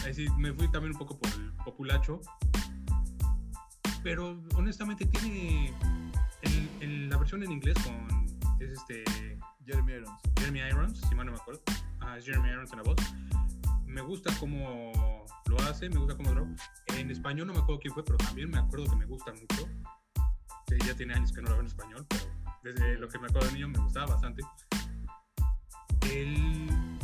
Ahí 0.06 0.14
sí, 0.14 0.28
me 0.38 0.54
fui 0.54 0.70
también 0.72 0.94
un 0.94 1.00
poco 1.00 1.18
por 1.18 1.32
el 1.32 1.52
populacho. 1.64 2.20
Pero 4.04 4.42
honestamente 4.56 5.06
tiene 5.06 5.74
el- 6.42 6.70
el- 6.82 7.10
la 7.10 7.18
versión 7.18 7.44
en 7.44 7.52
inglés 7.52 7.76
con 7.84 8.28
es 8.62 8.72
este 8.72 9.04
Jeremy 9.66 9.94
Irons. 9.94 10.12
Jeremy 10.38 10.60
Irons, 10.60 11.02
si 11.08 11.16
mal 11.16 11.26
no 11.26 11.34
me 11.34 11.38
acuerdo. 11.38 11.62
Ah, 12.02 12.18
es 12.18 12.26
Jeremy 12.26 12.50
Irons 12.50 12.72
en 12.72 12.78
la 12.78 12.84
voz. 12.84 12.96
Me 13.90 14.02
gusta 14.02 14.32
cómo 14.40 15.26
lo 15.48 15.58
hace, 15.62 15.90
me 15.90 15.98
gusta 15.98 16.16
cómo 16.16 16.32
lo 16.32 16.48
En 16.96 17.10
español 17.10 17.48
no 17.48 17.54
me 17.54 17.60
acuerdo 17.60 17.82
quién 17.82 17.94
fue, 17.94 18.06
pero 18.06 18.18
también 18.18 18.50
me 18.50 18.60
acuerdo 18.60 18.86
que 18.86 18.96
me 18.96 19.06
gusta 19.06 19.34
mucho. 19.34 19.68
Sí, 20.68 20.78
ya 20.86 20.96
tiene 20.96 21.16
años 21.16 21.32
que 21.34 21.42
no 21.42 21.50
lo 21.50 21.56
veo 21.56 21.62
en 21.62 21.68
español, 21.68 22.06
pero 22.08 22.24
desde 22.64 23.00
lo 23.00 23.10
que 23.10 23.18
me 23.18 23.28
acuerdo 23.28 23.48
de 23.48 23.54
niño 23.54 23.70
me 23.70 23.80
gustaba 23.80 24.06
bastante. 24.14 24.44
El, 26.04 27.00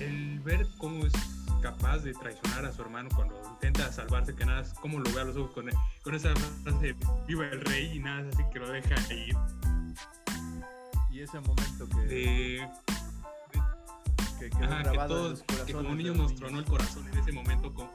el 0.00 0.40
ver 0.40 0.66
cómo 0.78 1.04
es 1.04 1.12
capaz 1.60 1.98
de 1.98 2.14
traicionar 2.14 2.64
a 2.64 2.72
su 2.72 2.80
hermano 2.80 3.10
cuando 3.14 3.38
intenta 3.50 3.92
salvarse, 3.92 4.34
que 4.34 4.46
nada, 4.46 4.64
cómo 4.80 4.98
lo 4.98 5.12
ve 5.12 5.20
a 5.20 5.24
los 5.24 5.36
ojos 5.36 5.52
con, 5.52 5.68
con 6.02 6.14
esa 6.14 6.34
frase 6.34 6.78
de 6.78 6.96
viva 7.26 7.46
el 7.48 7.60
rey 7.60 7.96
y 7.96 7.98
nada, 7.98 8.26
así 8.32 8.42
que 8.50 8.58
lo 8.58 8.70
deja 8.70 8.94
ir. 9.12 9.36
Y 11.10 11.20
ese 11.20 11.38
momento 11.40 11.86
que, 11.88 12.00
De, 12.06 12.68
que 14.40 14.50
quedó 14.50 14.64
Ajá, 14.64 14.78
que, 14.78 14.88
grabado 14.88 15.30
en 15.30 15.36
todos, 15.36 15.44
los 15.48 15.66
que 15.66 15.72
como 15.74 15.94
niños 15.94 16.16
nos 16.16 16.34
tronó 16.34 16.58
el 16.58 16.64
corazón 16.64 17.06
en 17.08 17.18
ese 17.18 17.30
momento 17.32 17.74
con, 17.74 17.90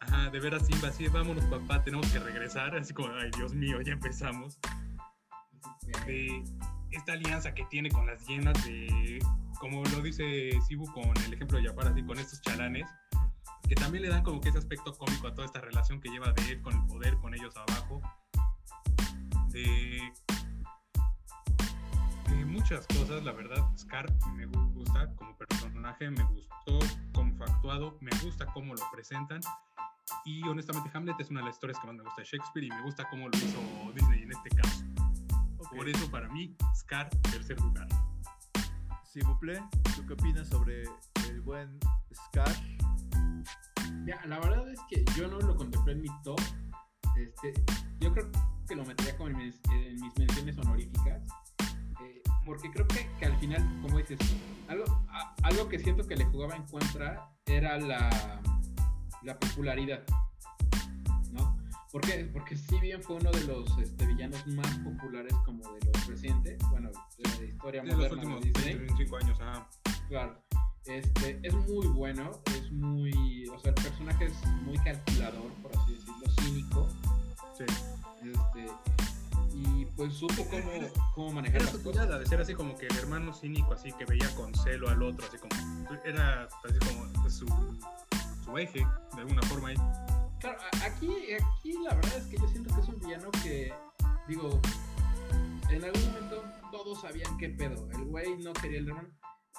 ajá, 0.00 0.30
de 0.30 0.38
ver 0.38 0.54
a 0.54 0.60
Simba 0.60 0.88
así, 0.88 1.08
vámonos 1.08 1.44
papá, 1.46 1.82
tenemos 1.82 2.06
que 2.12 2.18
regresar, 2.18 2.76
así 2.76 2.92
como, 2.92 3.08
ay 3.14 3.30
Dios 3.36 3.54
mío, 3.54 3.80
ya 3.80 3.92
empezamos. 3.92 4.58
De 6.06 6.44
esta 6.90 7.14
alianza 7.14 7.54
que 7.54 7.64
tiene 7.66 7.90
con 7.90 8.06
las 8.06 8.24
hienas 8.26 8.64
de, 8.64 9.18
como 9.58 9.82
lo 9.84 10.00
dice 10.02 10.52
Sibu 10.68 10.84
con 10.92 11.16
el 11.24 11.32
ejemplo 11.32 11.58
de 11.58 11.68
Jafar, 11.68 11.88
así 11.88 12.02
con 12.02 12.18
estos 12.18 12.40
chalanes, 12.42 12.86
que 13.66 13.74
también 13.74 14.02
le 14.02 14.10
dan 14.10 14.22
como 14.22 14.40
que 14.40 14.50
ese 14.50 14.58
aspecto 14.58 14.92
cómico 14.92 15.28
a 15.28 15.34
toda 15.34 15.46
esta 15.46 15.60
relación 15.60 16.00
que 16.00 16.10
lleva 16.10 16.32
de 16.32 16.52
él 16.52 16.60
con 16.60 16.74
el 16.74 16.86
poder, 16.86 17.16
con 17.16 17.34
ellos 17.34 17.54
abajo. 17.56 18.02
De 19.48 20.12
de 22.36 22.44
muchas 22.44 22.86
cosas, 22.86 23.22
la 23.24 23.32
verdad, 23.32 23.64
Scar 23.76 24.06
me 24.34 24.46
gusta 24.46 25.14
como 25.16 25.36
personaje, 25.36 26.10
me 26.10 26.24
gustó 26.24 26.78
como 27.12 27.34
fue 27.36 27.46
actuado, 27.46 27.98
me 28.00 28.10
gusta 28.22 28.46
cómo 28.46 28.74
lo 28.74 28.82
presentan 28.92 29.40
y 30.24 30.42
honestamente 30.48 30.90
Hamlet 30.92 31.18
es 31.20 31.30
una 31.30 31.40
de 31.40 31.46
las 31.46 31.56
historias 31.56 31.78
que 31.78 31.86
más 31.86 31.96
me 31.96 32.02
gusta 32.02 32.22
de 32.22 32.28
Shakespeare 32.28 32.66
y 32.66 32.70
me 32.70 32.82
gusta 32.82 33.08
cómo 33.08 33.28
lo 33.28 33.38
hizo 33.38 33.58
Disney 33.94 34.22
en 34.22 34.32
este 34.32 34.50
caso. 34.50 34.84
Ok. 35.58 35.76
Por 35.76 35.88
eso 35.88 36.10
para 36.10 36.28
mí, 36.28 36.54
Scar, 36.74 37.08
tercer 37.30 37.60
lugar. 37.60 37.88
Vous 39.14 39.38
plaît, 39.40 39.62
¿tú 39.94 40.06
qué 40.06 40.14
opinas 40.14 40.48
sobre 40.48 40.84
el 41.28 41.40
buen 41.42 41.78
Scar? 42.14 42.54
Ya, 44.06 44.24
la 44.24 44.40
verdad 44.40 44.66
es 44.70 44.80
que 44.88 45.04
yo 45.16 45.28
no 45.28 45.38
lo 45.38 45.54
contemplé 45.54 45.92
en 45.92 46.02
mi 46.02 46.08
top. 46.22 46.40
Este, 47.16 47.52
yo 48.00 48.10
creo 48.12 48.30
que 48.66 48.74
lo 48.74 48.86
metería 48.86 49.14
como 49.18 49.28
en 49.28 49.36
mis, 49.36 49.60
en 49.70 50.00
mis 50.00 50.18
menciones 50.18 50.56
honoríficas. 50.58 51.22
Porque 52.44 52.70
creo 52.70 52.86
que, 52.88 53.08
que 53.18 53.26
al 53.26 53.36
final, 53.38 53.62
como 53.82 53.98
dices, 53.98 54.18
algo, 54.68 54.84
a- 55.08 55.34
algo 55.42 55.68
que 55.68 55.78
siento 55.78 56.06
que 56.06 56.16
le 56.16 56.24
jugaba 56.26 56.56
en 56.56 56.62
contra 56.64 57.28
era 57.46 57.78
la, 57.78 58.40
la 59.22 59.38
popularidad. 59.38 60.02
¿No? 61.32 61.56
¿Por 61.90 62.00
qué? 62.02 62.28
Porque 62.32 62.56
si 62.56 62.78
bien 62.80 63.02
fue 63.02 63.16
uno 63.16 63.30
de 63.30 63.44
los 63.44 63.78
este, 63.78 64.06
villanos 64.06 64.46
más 64.48 64.78
populares 64.78 65.34
como 65.44 65.62
de 65.72 65.80
los 65.92 66.06
recientes, 66.06 66.58
bueno, 66.70 66.90
de 67.18 67.28
la 67.38 67.44
historia 67.44 67.82
De 67.82 67.88
los 67.88 67.96
moderna 67.96 68.16
últimos 68.16 68.40
de 68.42 68.48
Disney. 68.52 68.74
25 68.76 69.16
años, 69.16 69.38
ajá. 69.40 69.68
Claro. 70.08 70.42
Este, 70.86 71.38
es 71.42 71.54
muy 71.54 71.86
bueno, 71.88 72.30
es 72.46 72.72
muy, 72.72 73.46
o 73.48 73.58
sea, 73.60 73.68
el 73.70 73.74
personaje 73.82 74.26
es 74.26 74.46
muy 74.64 74.76
calculador, 74.78 75.52
por 75.62 75.70
así 75.76 75.92
decirlo, 75.94 76.24
cínico, 76.40 76.88
Sí. 77.56 77.64
este, 78.22 78.66
y 79.64 79.86
pues 79.96 80.14
supo 80.14 80.46
cómo, 80.50 80.70
cómo 81.14 81.32
manejar 81.32 81.62
Era 81.62 81.70
las 81.70 81.80
su 81.80 81.82
cosas. 81.82 82.08
de 82.18 82.26
ser 82.26 82.40
así 82.40 82.54
como 82.54 82.76
que 82.76 82.86
el 82.86 82.96
hermano 82.96 83.32
cínico, 83.32 83.72
así 83.72 83.92
que 83.92 84.04
veía 84.04 84.28
con 84.34 84.54
celo 84.54 84.88
al 84.88 85.02
otro, 85.02 85.26
así 85.26 85.38
como. 85.38 85.54
Era 86.04 86.48
así 86.64 86.78
como 86.80 87.30
su, 87.30 87.46
su 88.44 88.58
eje, 88.58 88.86
de 89.14 89.20
alguna 89.20 89.42
forma 89.42 89.68
ahí. 89.68 89.76
Claro, 90.40 90.58
aquí, 90.84 91.12
aquí 91.34 91.74
la 91.84 91.94
verdad 91.94 92.16
es 92.16 92.26
que 92.26 92.36
yo 92.38 92.48
siento 92.48 92.74
que 92.74 92.80
es 92.80 92.88
un 92.88 92.98
villano 92.98 93.30
que, 93.42 93.72
digo, 94.26 94.60
en 95.70 95.84
algún 95.84 96.04
momento 96.06 96.44
todos 96.70 97.00
sabían 97.00 97.36
qué 97.38 97.50
pedo, 97.50 97.88
el 97.92 98.04
güey 98.04 98.36
no 98.38 98.52
quería 98.54 98.78
el 98.80 98.88
hermano. 98.88 99.08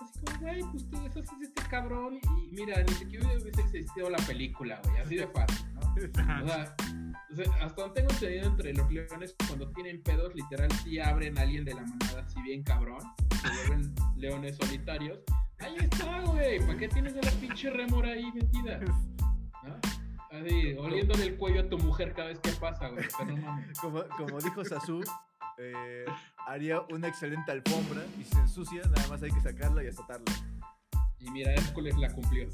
Así 0.04 0.20
como, 0.20 0.40
güey, 0.40 0.62
pues 0.72 0.90
tú 0.90 1.02
deshaces 1.02 1.40
de 1.40 1.46
este 1.46 1.64
cabrón 1.70 2.20
y 2.38 2.48
mira, 2.52 2.82
ni 2.84 2.94
siquiera 2.94 3.26
hubiese 3.28 3.62
existido 3.62 4.10
la 4.10 4.18
película, 4.20 4.82
güey, 4.84 4.98
así 4.98 5.16
de 5.16 5.28
fácil, 5.28 5.66
¿no? 5.74 5.82
O 5.82 6.48
sea, 6.48 6.76
o 7.32 7.36
sea, 7.36 7.46
hasta 7.62 7.82
donde 7.82 8.02
tengo 8.02 8.12
entendido 8.12 8.48
entre 8.48 8.74
los 8.74 8.92
leones, 8.92 9.36
cuando 9.48 9.72
tienen 9.72 10.04
pedos, 10.04 10.36
literal, 10.36 10.70
sí 10.84 11.00
abren 11.00 11.38
a 11.38 11.42
alguien 11.42 11.64
de 11.66 11.74
la 11.74 11.82
manada, 11.82 12.22
así 12.22 12.42
bien 12.42 12.64
cabrón, 12.64 13.00
se 13.42 13.50
vuelven 13.50 13.96
leones 14.18 14.58
solitarios. 14.58 15.20
Ahí 15.60 15.76
está, 15.80 16.22
güey, 16.22 16.60
¿para 16.60 16.78
qué 16.78 16.88
tienes 16.90 17.16
a 17.16 17.22
la 17.22 17.32
pinche 17.32 17.70
rémora 17.70 18.10
ahí 18.12 18.32
metida? 18.34 18.80
¿No? 18.80 19.80
Así, 20.32 20.74
oliéndole 20.78 21.24
el 21.24 21.38
cuello 21.38 21.62
a 21.62 21.70
tu 21.70 21.78
mujer 21.78 22.14
cada 22.14 22.30
vez 22.30 22.40
que 22.40 22.52
pasa, 22.54 22.90
güey, 22.90 23.06
pero 23.18 23.38
no. 23.38 23.64
Como, 23.80 24.04
como 24.18 24.40
dijo 24.40 24.66
Sasu, 24.66 25.02
eh, 25.58 26.06
haría 26.48 26.82
una 26.92 27.08
excelente 27.08 27.52
alfombra 27.52 28.02
y 28.20 28.24
si 28.24 28.32
se 28.32 28.40
ensucia, 28.40 28.82
nada 28.84 29.08
más 29.08 29.22
hay 29.24 29.32
que 29.32 29.42
sacarla 29.42 29.84
y 29.84 29.88
azotarla. 29.88 30.32
Y 31.20 31.32
mira, 31.32 31.54
Hércules 31.54 31.98
la 31.98 32.12
cumplió. 32.12 32.50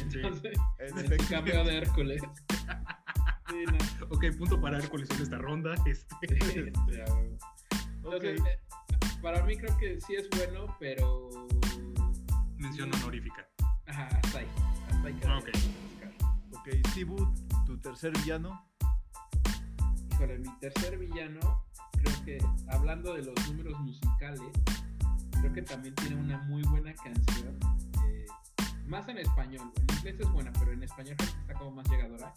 Entonces, 0.00 0.58
En 0.78 0.98
efecto. 0.98 1.24
cambio 1.30 1.64
de 1.64 1.78
Hércules. 1.78 2.22
Sí, 3.50 3.62
no. 3.70 4.06
Ok, 4.06 4.24
punto 4.38 4.58
para 4.58 4.78
Hércules 4.78 5.08
en 5.10 5.22
esta 5.22 5.36
ronda. 5.36 5.74
Este. 5.84 6.16
Este. 6.22 6.72
Entonces, 7.96 8.40
eh, 8.40 8.58
para 9.20 9.44
mí 9.44 9.56
creo 9.58 9.76
que 9.76 10.00
sí 10.00 10.14
es 10.14 10.28
bueno, 10.30 10.74
pero. 10.80 11.28
Mención 12.56 12.92
honorífica. 12.94 13.46
Ajá, 13.86 14.08
hasta 14.24 14.38
ahí. 14.38 14.48
Hasta 14.90 15.08
ahí 15.08 15.14
queda 15.14 15.38
Ok. 15.38 16.68
Sibu, 16.94 17.34
tu 17.66 17.78
tercer 17.78 18.12
villano. 18.18 18.66
Híjole, 20.12 20.38
mi 20.38 20.48
tercer 20.58 20.96
villano, 20.98 21.66
que 22.24 22.38
hablando 22.68 23.14
de 23.14 23.22
los 23.22 23.34
números 23.48 23.78
musicales, 23.80 24.40
creo 25.40 25.52
que 25.52 25.62
también 25.62 25.94
tiene 25.96 26.16
una 26.16 26.38
muy 26.44 26.62
buena 26.62 26.94
canción. 26.94 27.58
eh, 28.06 28.26
más 28.86 29.08
en 29.08 29.18
español, 29.18 29.70
en 29.76 29.96
inglés 29.96 30.16
es 30.20 30.30
buena, 30.32 30.52
pero 30.58 30.72
en 30.72 30.82
español 30.82 31.14
creo 31.16 31.30
que 31.32 31.40
está 31.40 31.54
como 31.54 31.70
más 31.72 31.88
llegadora. 31.88 32.32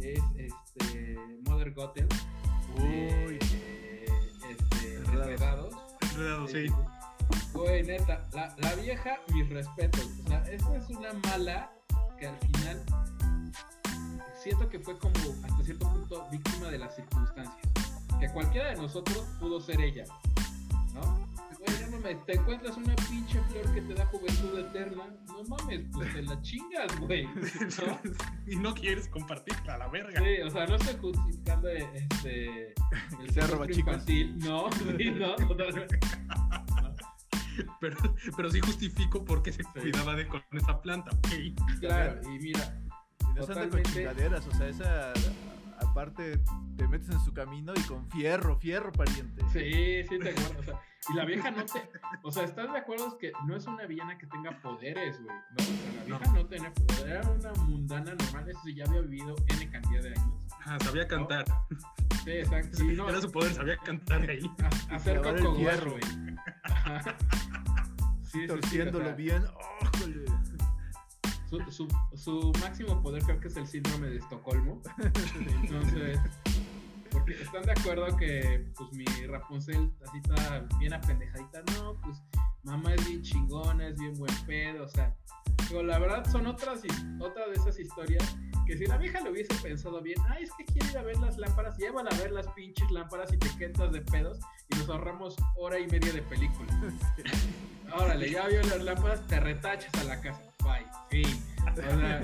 Es 0.00 0.20
este, 0.36 1.18
Mother 1.48 1.72
Gothel. 1.74 2.08
de, 2.76 3.26
Uy. 3.26 3.38
este, 4.50 4.96
Enredados. 4.96 5.22
Enredados. 5.22 5.74
Enredado, 6.12 6.48
sí. 6.48 6.66
Güey, 7.52 7.84
neta, 7.84 8.26
la, 8.32 8.54
la 8.58 8.74
vieja, 8.74 9.18
mis 9.32 9.48
respetos. 9.48 10.06
O 10.24 10.28
sea, 10.28 10.42
esta 10.50 10.76
es 10.76 10.88
una 10.90 11.12
mala 11.30 11.70
que 12.18 12.26
al 12.26 12.36
final 12.38 12.82
siento 14.42 14.68
que 14.68 14.78
fue 14.80 14.98
como 14.98 15.14
hasta 15.44 15.64
cierto 15.64 15.88
punto 15.90 16.26
víctima 16.30 16.68
de 16.68 16.78
las 16.78 16.94
circunstancias. 16.96 17.73
Que 18.20 18.28
cualquiera 18.32 18.70
de 18.70 18.76
nosotros 18.76 19.24
pudo 19.38 19.60
ser 19.60 19.80
ella, 19.80 20.04
¿no? 20.94 21.00
Güey, 21.58 21.80
no 21.90 21.96
mames, 21.98 22.24
te 22.26 22.34
encuentras 22.34 22.76
una 22.76 22.94
pinche 22.96 23.40
flor 23.50 23.74
que 23.74 23.80
te 23.82 23.94
da 23.94 24.06
juventud 24.06 24.58
eterna. 24.58 25.04
No 25.26 25.42
mames, 25.44 25.80
pues 25.92 26.12
te 26.12 26.22
la 26.22 26.40
chingas, 26.42 26.98
güey. 27.00 27.24
¿no? 27.24 28.00
y 28.46 28.56
no 28.56 28.74
quieres 28.74 29.08
compartirla 29.08 29.78
la 29.78 29.88
verga. 29.88 30.20
Sí, 30.20 30.42
o 30.42 30.50
sea, 30.50 30.66
no 30.66 30.76
estoy 30.76 30.96
justificando 31.00 31.68
este. 31.68 32.74
El 33.34 33.48
robachicos. 33.48 33.78
infantil. 33.78 34.38
No, 34.38 34.70
sí, 34.72 35.10
no, 35.10 35.34
totalmente. 35.36 35.98
Pero, 37.80 37.96
pero 38.36 38.50
sí 38.50 38.58
justifico 38.60 39.24
por 39.24 39.40
qué 39.40 39.52
se 39.52 39.62
cuidaba 39.62 40.14
de 40.16 40.26
con 40.26 40.42
esa 40.52 40.80
planta. 40.82 41.10
ok. 41.12 41.78
Claro, 41.78 42.20
y 42.24 42.38
mira, 42.40 42.80
Y 43.20 43.34
no 43.34 43.46
se 43.46 43.52
anda 43.52 43.68
con 43.68 43.82
Totalmente. 43.82 43.90
chingaderas, 43.92 44.46
o 44.48 44.50
sea, 44.56 44.68
esa 44.68 45.12
aparte 45.84 46.38
te 46.76 46.88
metes 46.88 47.08
en 47.10 47.20
su 47.20 47.32
camino 47.32 47.72
y 47.76 47.82
con 47.82 48.08
fierro, 48.10 48.56
fierro 48.56 48.92
pariente. 48.92 49.42
Sí, 49.52 50.02
sí 50.08 50.18
te 50.18 50.30
acuerdo. 50.30 50.60
O 50.60 50.62
sea, 50.62 50.80
y 51.10 51.14
la 51.14 51.24
vieja 51.24 51.50
no 51.50 51.64
te. 51.64 51.82
O 52.22 52.30
sea, 52.30 52.44
¿estás 52.44 52.72
de 52.72 52.78
acuerdo 52.78 53.18
que 53.18 53.32
no 53.46 53.56
es 53.56 53.66
una 53.66 53.86
villana 53.86 54.16
que 54.16 54.26
tenga 54.26 54.58
poderes, 54.60 55.22
güey? 55.22 55.36
No, 55.36 55.62
o 55.62 55.62
sea, 55.64 55.92
la 55.98 56.04
vieja 56.04 56.32
no, 56.32 56.46
tenía 56.46 56.72
poder. 56.72 57.08
Era 57.08 57.30
una 57.30 57.52
mundana 57.64 58.14
normal. 58.14 58.48
Eso 58.48 58.60
sí, 58.64 58.74
ya 58.74 58.84
había 58.84 59.00
vivido 59.02 59.34
N 59.48 59.70
cantidad 59.70 60.02
de 60.02 60.08
años. 60.08 60.34
Ah, 60.66 60.78
sabía 60.80 61.06
cantar. 61.06 61.44
Sí, 62.24 62.30
exacto. 62.30 62.76
Sí, 62.78 62.86
no, 62.96 63.08
Era 63.10 63.20
su 63.20 63.30
poder, 63.30 63.52
sabía 63.52 63.76
cantar 63.76 64.22
ahí. 64.22 64.50
a- 64.62 64.94
hacer 64.94 65.20
coco 65.20 65.52
güey. 65.52 65.68
Sí, 68.22 68.40
sí, 68.40 68.40
sí, 68.40 68.46
Torciéndolo 68.46 69.04
o 69.04 69.08
sea, 69.08 69.14
bien. 69.16 69.44
¡Ójole! 69.82 70.24
Su, 71.70 71.70
su, 71.70 71.88
su 72.16 72.52
máximo 72.60 73.02
poder 73.02 73.22
creo 73.22 73.40
que 73.40 73.48
es 73.48 73.56
el 73.56 73.66
síndrome 73.66 74.08
de 74.08 74.18
Estocolmo. 74.18 74.82
Entonces, 75.62 76.18
porque 77.10 77.32
están 77.40 77.62
de 77.62 77.72
acuerdo 77.72 78.16
que 78.16 78.66
pues 78.76 78.92
mi 78.92 79.04
Rapunzel 79.26 79.90
así 80.06 80.18
está 80.18 80.66
bien 80.78 80.92
apendejadita. 80.92 81.62
No, 81.74 81.94
pues 82.02 82.22
mamá 82.62 82.94
es 82.94 83.06
bien 83.06 83.22
chingona, 83.22 83.88
es 83.88 83.98
bien 83.98 84.14
buen 84.14 84.34
pedo, 84.46 84.84
o 84.84 84.88
sea, 84.88 85.14
Digo, 85.68 85.82
la 85.82 85.98
verdad 85.98 86.30
son 86.30 86.46
otras, 86.46 86.82
otra 87.20 87.48
de 87.48 87.54
esas 87.54 87.78
historias 87.78 88.36
que 88.66 88.76
si 88.76 88.86
la 88.86 88.96
vieja 88.96 89.20
lo 89.20 89.30
hubiese 89.30 89.54
pensado 89.62 90.00
bien, 90.00 90.18
ay, 90.28 90.44
es 90.44 90.50
que 90.56 90.64
quiere 90.64 90.90
ir 90.90 90.98
a 90.98 91.02
ver 91.02 91.18
las 91.18 91.36
lámparas, 91.38 91.76
llevan 91.76 92.06
a 92.10 92.16
ver 92.16 92.32
las 92.32 92.46
pinches 92.48 92.90
lámparas 92.90 93.32
y 93.32 93.36
te 93.36 93.48
quedas 93.58 93.92
de 93.92 94.00
pedos 94.00 94.38
y 94.70 94.76
nos 94.76 94.88
ahorramos 94.88 95.36
hora 95.56 95.78
y 95.78 95.86
media 95.86 96.12
de 96.12 96.22
película. 96.22 96.72
Órale, 97.94 98.30
ya 98.30 98.46
vio 98.48 98.62
las 98.62 98.82
lámparas, 98.82 99.26
te 99.26 99.40
retachas 99.40 99.92
a 99.94 100.04
la 100.04 100.20
casa. 100.20 100.53
Fin. 101.10 101.42
O 101.70 101.74
sea, 101.74 102.22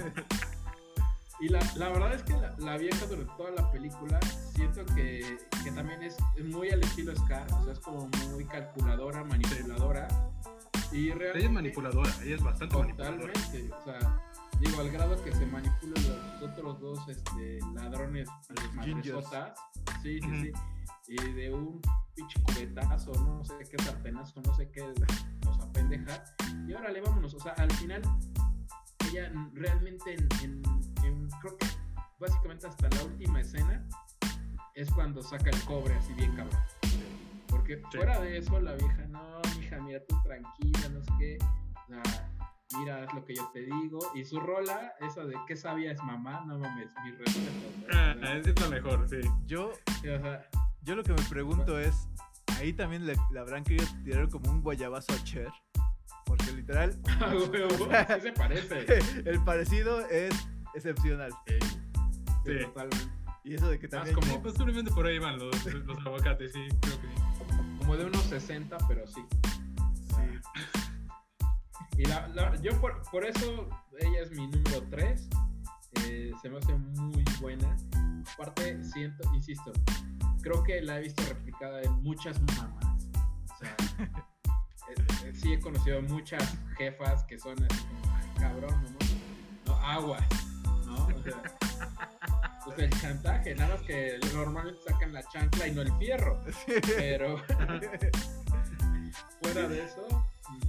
y 1.41 1.49
la, 1.49 1.61
la, 1.77 1.89
verdad 1.89 2.15
es 2.15 2.23
que 2.23 2.35
la, 2.35 2.55
la, 2.59 2.77
vieja 2.77 3.07
durante 3.07 3.33
toda 3.37 3.51
la 3.53 3.73
película 3.73 4.21
siento 4.55 4.85
que, 4.95 5.39
que 5.65 5.73
también 5.73 6.03
es, 6.03 6.17
es, 6.37 6.45
muy 6.45 6.69
al 6.69 6.83
estilo 6.83 7.17
Scar, 7.17 7.47
o 7.55 7.65
sea, 7.65 7.73
es 7.73 7.81
como 7.81 8.09
muy 8.31 8.45
calculadora, 8.45 9.25
manipuladora. 9.25 10.07
Y 10.93 11.09
realmente, 11.11 11.39
ella 11.39 11.47
es 11.47 11.53
manipuladora, 11.53 12.11
ella 12.23 12.35
es 12.37 12.43
bastante 12.43 12.75
totalmente, 12.75 13.33
manipuladora. 13.33 13.79
o 13.79 13.85
sea, 13.85 14.21
digo, 14.61 14.81
al 14.81 14.91
grado 14.91 15.25
que 15.25 15.33
se 15.33 15.47
manipulan 15.47 16.05
los 16.41 16.51
otros 16.51 16.81
dos 16.81 17.09
este, 17.09 17.61
ladrones, 17.75 18.29
los 18.51 19.25
sí, 20.03 20.21
sí, 20.21 20.41
sí, 20.43 20.53
y 21.11 21.17
de 21.33 21.53
un 21.53 21.81
pinche 22.15 22.41
cubetazo, 22.43 23.13
no 23.25 23.45
sé 23.45 23.55
qué 23.69 23.83
sartenazo, 23.83 24.41
no 24.43 24.55
sé 24.55 24.71
qué, 24.71 24.83
nos 25.45 25.59
apendeja, 25.61 26.25
y 26.67 26.73
órale, 26.73 27.01
vámonos, 27.01 27.35
o 27.35 27.41
sea, 27.41 27.53
al 27.55 27.71
final, 27.73 28.01
ella 29.11 29.33
realmente 29.55 30.15
en, 30.15 30.29
en, 30.43 30.63
en- 31.05 31.29
creo 31.41 31.57
que 31.57 31.67
básicamente 32.21 32.67
hasta 32.69 32.89
la 32.91 33.05
última 33.05 33.41
escena, 33.41 33.85
es 34.75 34.91
cuando 34.93 35.21
saca 35.23 35.51
el 35.51 35.61
cobre 35.65 35.95
así 35.95 36.13
bien 36.15 36.35
cabrón. 36.37 36.61
Porque 37.49 37.79
fuera 37.93 38.21
de 38.21 38.39
eso, 38.39 38.61
la 38.61 38.75
vieja, 38.75 39.05
no, 39.09 39.41
mija, 39.59 39.79
mira 39.81 40.01
tú 40.09 40.17
tranquila, 40.23 40.89
no 40.91 41.03
sé 41.03 41.11
qué. 41.19 41.39
O 41.75 41.87
sea, 41.89 42.31
mira, 42.79 43.05
es 43.05 43.13
lo 43.13 43.25
que 43.25 43.35
yo 43.35 43.51
te 43.53 43.63
digo. 43.63 43.99
Y 44.15 44.25
su 44.25 44.39
rola, 44.39 44.93
esa 45.01 45.25
de 45.25 45.35
qué 45.49 45.57
sabia 45.57 45.91
es 45.91 46.01
mamá, 46.05 46.45
no 46.47 46.59
mames, 46.59 46.93
mi 47.05 47.11
respeto. 47.11 47.51
Ah, 47.93 48.15
esa 48.39 48.51
es 48.51 48.61
la 48.61 48.69
mejor, 48.69 49.09
sí. 49.09 49.17
Yo, 49.47 49.73
O 49.73 50.01
sea, 50.01 50.49
yo 50.83 50.97
lo 50.97 51.03
que 51.03 51.13
me 51.13 51.23
pregunto 51.29 51.79
es, 51.79 51.95
ahí 52.59 52.73
también 52.73 53.07
le, 53.07 53.15
le 53.33 53.39
habrán 53.41 53.65
querido 53.65 53.87
tirar 54.05 54.29
como 54.29 54.51
un 54.51 54.63
guayabazo 54.63 55.13
a 55.13 55.25
Cher. 55.25 55.49
Porque 56.27 56.53
literal, 56.53 56.93
sí 58.15 58.21
se 58.23 58.33
parece. 58.33 58.87
el 59.31 59.43
parecido 59.45 60.01
es 60.09 60.35
excepcional. 60.75 61.33
Sí, 61.47 61.55
Sí. 62.47 62.65
totalmente. 62.65 63.07
Y 63.45 63.55
eso 63.55 63.69
de 63.69 63.79
que 63.79 63.87
Más 63.89 63.91
también... 63.93 64.15
como- 64.15 64.33
Sí, 64.33 64.39
posiblemente 64.43 64.91
por 64.93 65.07
ahí 65.07 65.19
van 65.19 65.39
los, 65.39 65.65
los 65.67 65.99
aguacates, 66.07 66.53
sí, 66.53 66.61
creo 66.81 67.01
que 67.01 67.09
sí. 67.09 67.15
Como 67.79 67.97
de 67.97 68.05
unos 68.05 68.23
60, 68.25 68.77
pero 68.89 69.07
sí. 69.07 69.21
Sí. 70.09 70.41
Y 71.99 72.05
la, 72.05 72.29
la- 72.29 72.57
yo 72.63 72.79
por, 72.81 73.03
por 73.11 73.25
eso 73.25 73.69
ella 73.99 74.21
es 74.23 74.31
mi 74.31 74.47
número 74.47 74.83
3. 74.91 75.29
se 76.41 76.49
me 76.51 76.59
hace 76.59 76.73
muy 76.75 77.25
buena. 77.41 77.77
Aparte, 78.35 78.83
siento, 78.85 79.23
insisto, 79.35 79.73
creo 80.43 80.63
que 80.63 80.81
la 80.83 80.99
he 80.99 81.03
visto 81.03 81.23
replicada 81.29 81.83
en 81.83 81.93
muchas 82.03 82.41
mamás. 82.41 83.09
O 83.53 83.57
sea, 83.59 83.77
eh, 84.89 84.95
eh, 85.25 85.33
sí 85.35 85.53
he 85.53 85.61
conocido 85.61 86.01
muchas 86.03 86.57
jefas 86.77 87.25
que 87.25 87.39
son 87.39 87.57
así 87.63 87.85
como, 87.85 88.17
"Ay, 88.17 88.29
cabrón, 88.39 88.83
no, 88.83 89.73
no, 89.73 89.79
aguas, 89.87 90.27
¿no? 90.87 91.07
O 91.07 91.23
sea, 91.23 91.43
pues 92.65 92.79
el 92.79 92.91
chantaje, 93.01 93.55
nada 93.55 93.75
más 93.75 93.83
que 93.83 94.19
normalmente 94.35 94.81
sacan 94.87 95.13
la 95.13 95.23
chancla 95.29 95.67
y 95.67 95.73
no 95.73 95.83
el 95.83 95.93
fierro. 95.95 96.41
Pero 96.97 97.39
fuera 99.43 99.69
de 99.69 99.85
eso, 99.85 100.20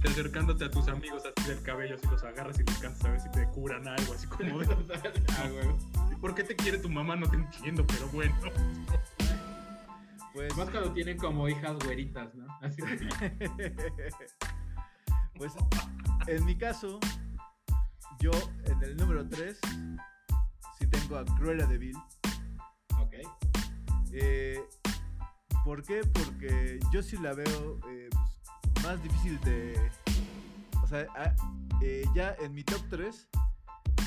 Te 0.02 0.08
acercándote 0.08 0.64
a 0.64 0.70
tus 0.70 0.88
amigos 0.88 1.22
así 1.24 1.48
del 1.48 1.62
cabello, 1.62 1.94
así 1.94 2.08
los 2.08 2.24
agarras 2.24 2.58
y 2.58 2.64
les 2.64 2.78
cantas 2.78 3.04
a 3.04 3.10
ver 3.10 3.20
si 3.20 3.30
te 3.30 3.46
curan 3.48 3.86
algo, 3.86 4.14
así 4.14 4.26
como 4.26 4.58
de, 4.58 4.66
ah. 5.30 5.48
¿por 6.20 6.34
qué 6.34 6.42
te 6.42 6.56
quiere 6.56 6.78
tu 6.78 6.88
mamá? 6.88 7.14
No 7.14 7.30
te 7.30 7.36
entiendo, 7.36 7.86
pero 7.86 8.08
bueno. 8.08 8.34
Pues, 10.32 10.56
Más 10.56 10.70
cuando 10.70 10.92
tienen 10.92 11.18
como 11.18 11.48
hijas 11.48 11.76
güeritas, 11.84 12.34
¿no? 12.34 12.46
Así 12.62 12.82
pues, 15.36 15.52
en 16.26 16.44
mi 16.46 16.56
caso, 16.56 16.98
yo 18.18 18.30
en 18.64 18.82
el 18.82 18.96
número 18.96 19.28
3 19.28 19.60
sí 20.78 20.86
tengo 20.86 21.18
a 21.18 21.24
Cruella 21.24 21.66
de 21.66 21.78
Vil. 21.78 21.96
ok. 22.98 23.14
Eh, 24.12 24.60
¿Por 25.64 25.82
qué? 25.84 26.00
Porque 26.12 26.80
yo 26.92 27.02
sí 27.02 27.16
la 27.18 27.34
veo 27.34 27.78
eh, 27.88 28.08
pues, 28.10 28.41
más 28.82 29.02
difícil 29.02 29.40
de... 29.40 29.90
O 30.82 30.86
sea, 30.86 31.06
a- 31.16 31.34
eh, 31.82 32.04
ya 32.14 32.34
en 32.40 32.52
mi 32.54 32.62
top 32.64 32.80
3, 32.90 33.28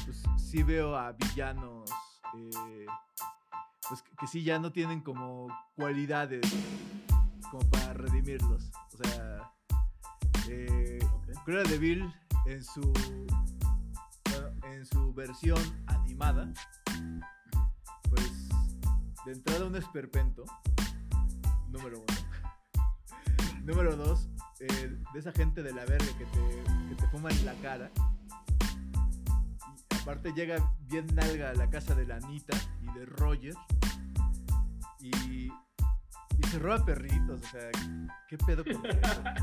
pues 0.05 0.23
sí 0.37 0.63
veo 0.63 0.95
a 0.95 1.11
villanos 1.13 1.89
eh, 2.37 2.85
pues, 3.89 4.01
que, 4.01 4.15
que 4.17 4.27
sí 4.27 4.43
ya 4.43 4.59
no 4.59 4.71
tienen 4.71 5.01
como 5.01 5.47
cualidades 5.75 6.41
como 7.51 7.67
para 7.69 7.93
redimirlos. 7.93 8.71
O 8.93 8.97
sea, 9.03 9.51
eh, 10.49 10.99
Cruella 11.43 11.69
de 11.69 11.77
Vil 11.77 12.13
en 12.45 12.63
su, 12.63 12.93
en 14.63 14.85
su 14.85 15.13
versión 15.13 15.59
animada, 15.87 16.51
pues 18.09 18.49
de 19.25 19.31
entrada 19.33 19.65
un 19.65 19.75
esperpento, 19.75 20.43
número 21.69 21.97
uno. 21.99 22.85
número 23.63 23.95
dos, 23.95 24.29
eh, 24.59 24.97
de 25.13 25.19
esa 25.19 25.31
gente 25.31 25.61
de 25.63 25.73
la 25.73 25.85
verga 25.85 26.05
que 26.17 26.25
te, 26.25 26.63
que 26.89 26.95
te 26.95 27.07
fuma 27.09 27.29
en 27.31 27.45
la 27.45 27.53
cara. 27.55 27.91
Y 29.91 29.95
aparte 30.01 30.33
llega 30.33 30.57
bien 30.87 31.07
nalga 31.13 31.49
a 31.51 31.53
la 31.55 31.69
casa 31.69 31.95
de 31.95 32.05
la 32.05 32.17
Anita 32.17 32.55
y 32.81 32.97
de 32.99 33.05
Roger. 33.05 33.53
Y, 34.99 35.11
y 35.51 36.47
se 36.49 36.59
roba 36.59 36.83
perritos, 36.85 37.41
o 37.43 37.47
sea, 37.49 37.69
¿qué 38.27 38.37
pedo 38.37 38.63
con 38.63 38.85
eso? 38.85 39.23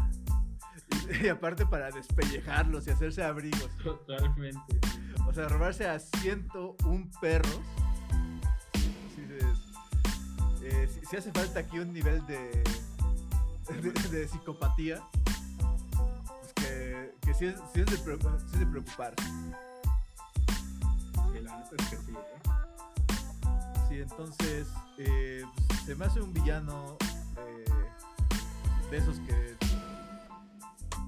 Y, 1.22 1.26
y 1.26 1.28
aparte 1.28 1.66
para 1.66 1.90
despellejarlos 1.90 2.86
y 2.86 2.90
hacerse 2.90 3.22
abrigos. 3.22 3.68
Totalmente. 3.82 4.78
O 5.26 5.32
sea, 5.32 5.48
robarse 5.48 5.86
a 5.86 5.98
101 5.98 7.10
perros. 7.20 7.60
Sí, 9.14 9.26
es- 9.38 10.62
eh, 10.62 11.16
hace 11.16 11.32
falta 11.32 11.60
aquí 11.60 11.78
un 11.78 11.92
nivel 11.92 12.24
de, 12.26 12.62
de, 13.82 13.90
de 14.18 14.28
psicopatía. 14.28 15.02
Pues 16.40 16.52
que, 16.54 17.14
que 17.22 17.34
sí, 17.34 17.46
es, 17.46 17.56
sí 17.74 17.80
es 17.80 17.86
de, 17.86 17.98
preocu- 17.98 18.38
sí 18.40 18.46
es 18.54 18.58
de 18.60 18.66
preocuparse. 18.66 19.24
Sí, 21.32 21.40
la 21.42 21.56
neta 21.58 21.70
es 21.78 21.86
que 21.88 21.96
sí, 21.96 22.12
¿eh? 22.12 22.42
Sí, 23.88 23.94
entonces 24.00 24.68
eh, 24.98 25.44
pues, 25.68 25.80
se 25.82 25.94
me 25.94 26.04
hace 26.06 26.20
un 26.20 26.32
villano 26.32 26.96
eh, 27.38 27.64
de 28.90 28.96
esos 28.96 29.18
que, 29.20 29.56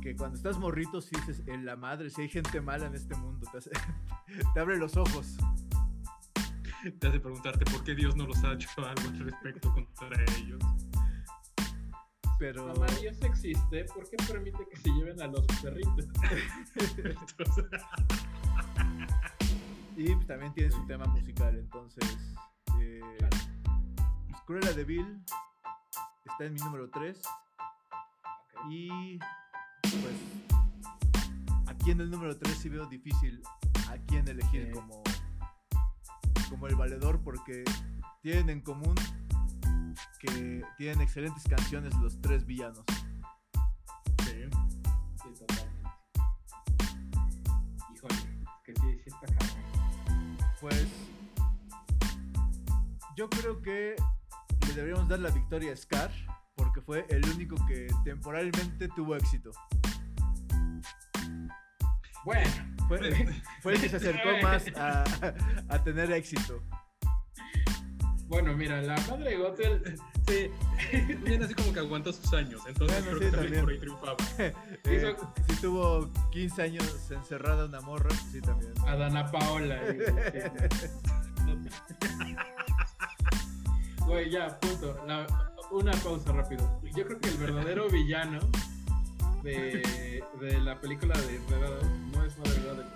que 0.03 0.17
cuando 0.17 0.37
estás 0.37 0.59
morrito, 0.59 1.01
sí 1.01 1.11
dices, 1.17 1.43
en 1.47 1.65
la 1.65 1.77
madre, 1.77 2.11
si 2.11 2.23
hay 2.23 2.29
gente 2.29 2.61
mala 2.61 2.87
en 2.87 2.95
este 2.95 3.15
mundo, 3.17 3.47
te, 3.51 3.59
hace- 3.59 3.71
te 4.55 4.61
abre 4.61 4.77
los 4.79 4.97
ojos. 4.97 5.37
Te 7.01 7.09
hace 7.09 7.19
preguntarte 7.19 7.65
por 7.65 7.83
qué 7.83 7.95
Dios 7.95 8.15
no 8.15 8.27
los 8.27 8.45
ha 8.45 8.53
hecho 8.53 8.69
algo 8.77 9.09
al 9.09 9.19
respecto 9.21 9.73
contra 9.73 10.23
ellos. 10.37 10.54
Pero... 12.39 12.73
Dios 13.01 13.21
existe, 13.23 13.85
¿por 13.85 14.09
qué 14.09 14.17
permite 14.29 14.67
que 14.69 14.77
se 14.77 14.91
lleven 14.91 15.21
a 15.23 15.27
los 15.27 15.47
perritos? 15.63 16.07
Y 19.97 20.13
pues, 20.15 20.27
también 20.27 20.53
tiene 20.55 20.71
su 20.73 20.85
tema 20.87 21.05
musical, 21.07 21.57
entonces. 21.57 22.05
Eh, 22.81 23.01
Claro. 23.19 23.37
Cruella 24.45 24.73
de 24.73 24.85
Vil 24.85 25.23
está 26.27 26.45
en 26.45 26.55
mi 26.55 26.61
número 26.61 26.91
3. 26.91 27.21
Y 28.69 29.19
pues 29.19 30.17
aquí 31.67 31.91
en 31.91 32.01
el 32.01 32.11
número 32.11 32.37
3 32.37 32.57
sí 32.57 32.69
veo 32.69 32.87
difícil 32.87 33.43
a 33.89 33.97
quién 34.07 34.27
elegir 34.29 34.71
como, 34.73 35.03
como 36.51 36.67
el 36.67 36.77
valedor 36.77 37.21
porque 37.23 37.65
tienen 38.23 38.51
en 38.51 38.61
común 38.63 38.95
que 40.25 40.65
tienen 40.79 41.01
excelentes 41.01 41.45
canciones 41.45 41.95
los 42.01 42.21
tres 42.21 42.45
villanos. 42.47 42.83
sí. 44.25 44.49
Sí, 45.23 45.29
totalmente. 45.39 45.91
Híjole, 47.95 48.15
es 48.15 48.65
que 48.65 48.75
sí, 48.75 49.01
sí 49.05 49.11
está 49.11 49.27
cabrón. 49.27 50.39
Pues 50.61 50.87
yo 53.17 53.29
creo 53.29 53.61
que 53.61 53.97
le 54.67 54.73
deberíamos 54.75 55.09
dar 55.09 55.19
la 55.21 55.31
victoria 55.31 55.73
a 55.73 55.77
Scar 55.77 56.11
porque 56.57 56.81
fue 56.81 57.07
el 57.11 57.25
único 57.31 57.57
que 57.67 57.89
temporalmente 58.05 58.89
tuvo 58.89 59.17
éxito. 59.17 59.51
Bueno, 62.25 62.51
Fue, 62.89 62.99
fue 63.61 63.75
el 63.75 63.81
que 63.83 63.89
se 63.91 63.97
acercó 63.97 64.31
más 64.43 64.67
a, 64.77 65.05
a 65.69 65.85
tener 65.85 66.11
éxito. 66.13 66.63
Bueno, 68.29 68.55
mira, 68.57 68.81
la 68.83 68.97
madre 69.09 69.31
de 69.31 69.37
Gothel. 69.37 70.01
Sí, 70.27 70.51
bien 71.23 71.43
así 71.43 71.53
como 71.53 71.71
que 71.75 71.81
aguantó 71.81 72.11
sus 72.11 72.33
años, 72.33 72.63
entonces 72.67 73.05
Bueno, 73.05 73.19
creo 73.19 73.19
sí, 73.19 73.25
que 73.27 73.31
también, 73.31 73.61
también. 73.61 73.65
por 73.65 73.73
ahí 73.73 73.79
triunfaba. 73.79 74.17
Eh, 74.39 75.13
Hizo- 75.15 75.35
si 75.47 75.61
tuvo 75.61 76.11
15 76.31 76.63
años 76.63 77.11
encerrada 77.11 77.67
una 77.67 77.83
morra, 77.83 78.09
sí 78.33 78.41
también. 78.41 78.73
A 78.87 78.97
Dana 78.97 79.31
Paola. 79.31 79.79
y- 79.93 79.99
Güey, 84.07 84.31
ya, 84.31 84.59
punto. 84.61 84.97
La- 85.07 85.27
una 85.71 85.93
pausa 85.93 86.33
rápido. 86.33 86.81
Yo 86.95 87.05
creo 87.07 87.21
que 87.21 87.29
el 87.29 87.37
verdadero 87.39 87.89
villano 87.91 88.39
de, 89.43 90.23
de 90.41 90.61
la 90.61 90.81
película 90.81 91.19
de 91.21 91.37
Enredados 91.37 91.85
no 92.13 92.25
es 92.25 92.37
Mother 92.39 92.63
Gothel. 92.63 92.87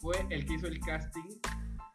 Fue 0.00 0.26
el 0.30 0.44
que 0.46 0.54
hizo 0.54 0.66
el 0.66 0.78
casting 0.80 1.22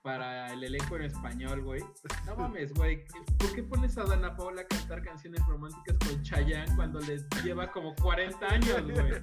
para 0.08 0.53
el 0.53 0.64
elenco 0.64 0.95
en 0.95 1.01
español, 1.01 1.62
güey. 1.64 1.84
No 2.26 2.36
mames, 2.38 2.74
güey. 2.74 3.03
¿Por 3.38 3.53
qué 3.53 3.62
pones 3.62 3.97
a 3.97 4.05
Dana 4.05 4.38
Paola 4.38 4.62
a 4.62 4.66
cantar 4.66 5.03
canciones 5.03 5.45
románticas 5.45 5.97
con 5.97 6.24
Chayanne 6.24 6.74
cuando 6.78 7.01
le 7.01 7.18
lleva 7.43 7.70
como 7.70 7.93
40 7.95 8.47
años, 8.47 8.84
güey? 8.84 9.22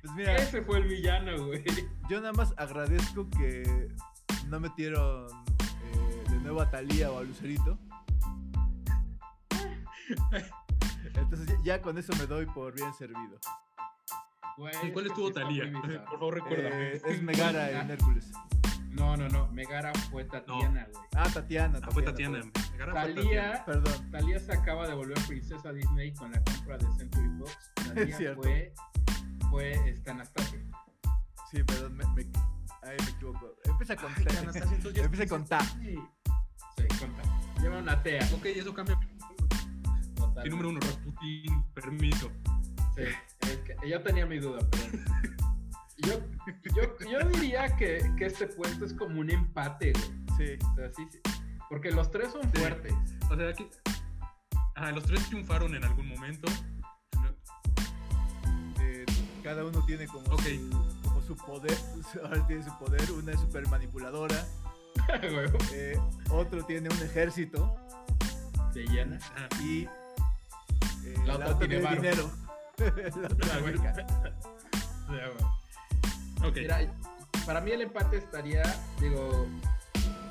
Pues 0.00 0.14
mira, 0.16 0.34
Ese 0.34 0.60
fue 0.62 0.78
el 0.78 0.88
villano, 0.88 1.46
güey. 1.46 1.62
yo 2.10 2.20
nada 2.20 2.32
más 2.32 2.52
agradezco 2.56 3.30
que 3.30 3.94
no 4.48 4.58
metieron 4.58 5.28
eh, 5.28 6.24
de 6.28 6.40
nuevo 6.40 6.60
a 6.60 6.68
Talía 6.68 7.12
o 7.12 7.18
a 7.18 7.22
Lucerito. 7.22 7.78
Entonces 11.14 11.46
ya, 11.46 11.76
ya 11.76 11.80
con 11.80 11.96
eso 11.96 12.12
me 12.18 12.26
doy 12.26 12.46
por 12.46 12.74
bien 12.74 12.92
servido. 12.92 13.38
Güey, 14.56 14.74
¿En 14.82 14.92
cuál 14.92 15.06
estuvo 15.06 15.30
Talía? 15.30 15.70
Por 15.70 16.04
favor, 16.06 16.34
recuérdame. 16.34 16.94
Eh, 16.94 17.02
es 17.06 17.22
Megara 17.22 17.82
en 17.82 17.88
Hércules. 17.92 18.32
No, 18.92 19.16
no, 19.16 19.28
no. 19.28 19.48
Megara 19.52 19.92
fue 20.10 20.24
Tatiana, 20.24 20.86
güey. 20.92 21.04
Ah, 21.16 21.28
Tatiana. 21.32 21.80
Ah, 21.82 21.88
fue 21.90 22.02
Tatiana. 22.02 22.40
Megara 22.72 22.92
fue 22.92 23.14
Tatiana. 23.14 23.22
Talía, 23.22 23.64
Perdón. 23.64 24.10
Talía 24.10 24.38
se 24.38 24.52
acaba 24.52 24.86
de 24.86 24.94
volver 24.94 25.18
princesa 25.26 25.72
Disney 25.72 26.12
con 26.14 26.30
la 26.32 26.42
compra 26.44 26.76
de 26.78 26.86
Century 26.96 27.28
Fox. 27.38 27.58
Talía 27.94 28.16
cierto. 28.16 28.42
fue, 28.42 28.74
fue 29.50 29.88
esta 29.90 30.10
Anastasia. 30.12 30.58
Sí, 31.50 31.62
perdón, 31.64 31.96
me, 31.96 32.04
me- 32.14 32.30
ahí 32.82 32.96
me 33.04 33.10
equivoco. 33.10 33.54
Empieza 33.64 33.96
con 33.96 34.12
Ay, 34.16 34.24
T. 34.24 34.38
Anastasia, 34.38 34.76
entonces 34.76 35.04
Empieza 35.04 35.26
con 35.26 35.44
Ta. 35.46 35.60
Sí, 35.60 35.94
sí, 36.76 36.84
conta. 36.98 37.22
Lleva 37.60 37.78
una 37.78 38.02
tea. 38.02 38.28
Ok, 38.34 38.44
eso 38.46 38.74
cambia. 38.74 38.98
total. 40.16 40.46
Y 40.46 40.50
número 40.50 40.68
uno, 40.70 40.80
Rasputin, 40.80 41.64
permiso. 41.74 42.30
Sí, 42.94 43.02
es 43.40 43.56
que 43.58 43.88
yo 43.88 44.02
tenía 44.02 44.26
mi 44.26 44.38
duda, 44.38 44.58
pero. 44.70 45.02
Yo, 46.06 46.20
yo, 46.74 46.98
yo 47.10 47.28
diría 47.28 47.76
que, 47.76 48.12
que 48.16 48.26
este 48.26 48.46
puesto 48.48 48.84
es 48.84 48.92
como 48.94 49.20
un 49.20 49.30
empate, 49.30 49.92
güey. 49.92 50.04
Sí. 50.36 50.66
O 50.72 50.74
sea, 50.76 50.90
sí, 50.96 51.06
sí. 51.10 51.20
Porque 51.68 51.90
los 51.90 52.10
tres 52.10 52.32
son 52.32 52.42
Sí. 52.52 52.58
fuertes. 52.58 52.92
O 53.30 53.36
sea, 53.36 53.48
aquí. 53.48 53.66
Ah, 54.74 54.90
los 54.90 55.04
tres 55.04 55.26
triunfaron 55.28 55.74
en 55.74 55.84
algún 55.84 56.08
momento. 56.08 56.48
eh, 58.80 59.04
cada 59.42 59.64
uno 59.64 59.84
tiene 59.86 60.06
como, 60.06 60.24
su, 60.38 60.70
como 61.02 61.22
su 61.22 61.36
poder. 61.36 61.76
Ahora 62.24 62.46
tiene 62.46 62.62
su 62.64 62.76
poder. 62.78 63.10
Una 63.12 63.32
es 63.32 63.40
super 63.40 63.66
manipuladora. 63.68 64.44
Güey, 65.20 65.48
eh, 65.72 65.98
otro 66.30 66.64
tiene 66.64 66.88
un 66.88 67.02
ejército. 67.02 67.74
Se 68.72 68.80
llena. 68.84 69.18
Ah, 69.36 69.48
Y. 69.62 69.82
eh, 69.84 69.88
La 71.26 71.34
otra 71.36 71.58
tiene 71.58 71.80
varo. 71.80 71.96
dinero. 71.96 72.30
La 72.78 73.26
otra 73.26 73.60
La 76.42 76.52
tiene- 76.52 76.68
hueca. 76.68 76.80
Ya, 76.80 76.86
güey. 76.86 76.88
ok. 76.88 76.96
Mira, 77.32 77.44
para 77.46 77.60
mí 77.60 77.70
el 77.70 77.80
empate 77.82 78.16
estaría, 78.18 78.62
digo, 79.00 79.46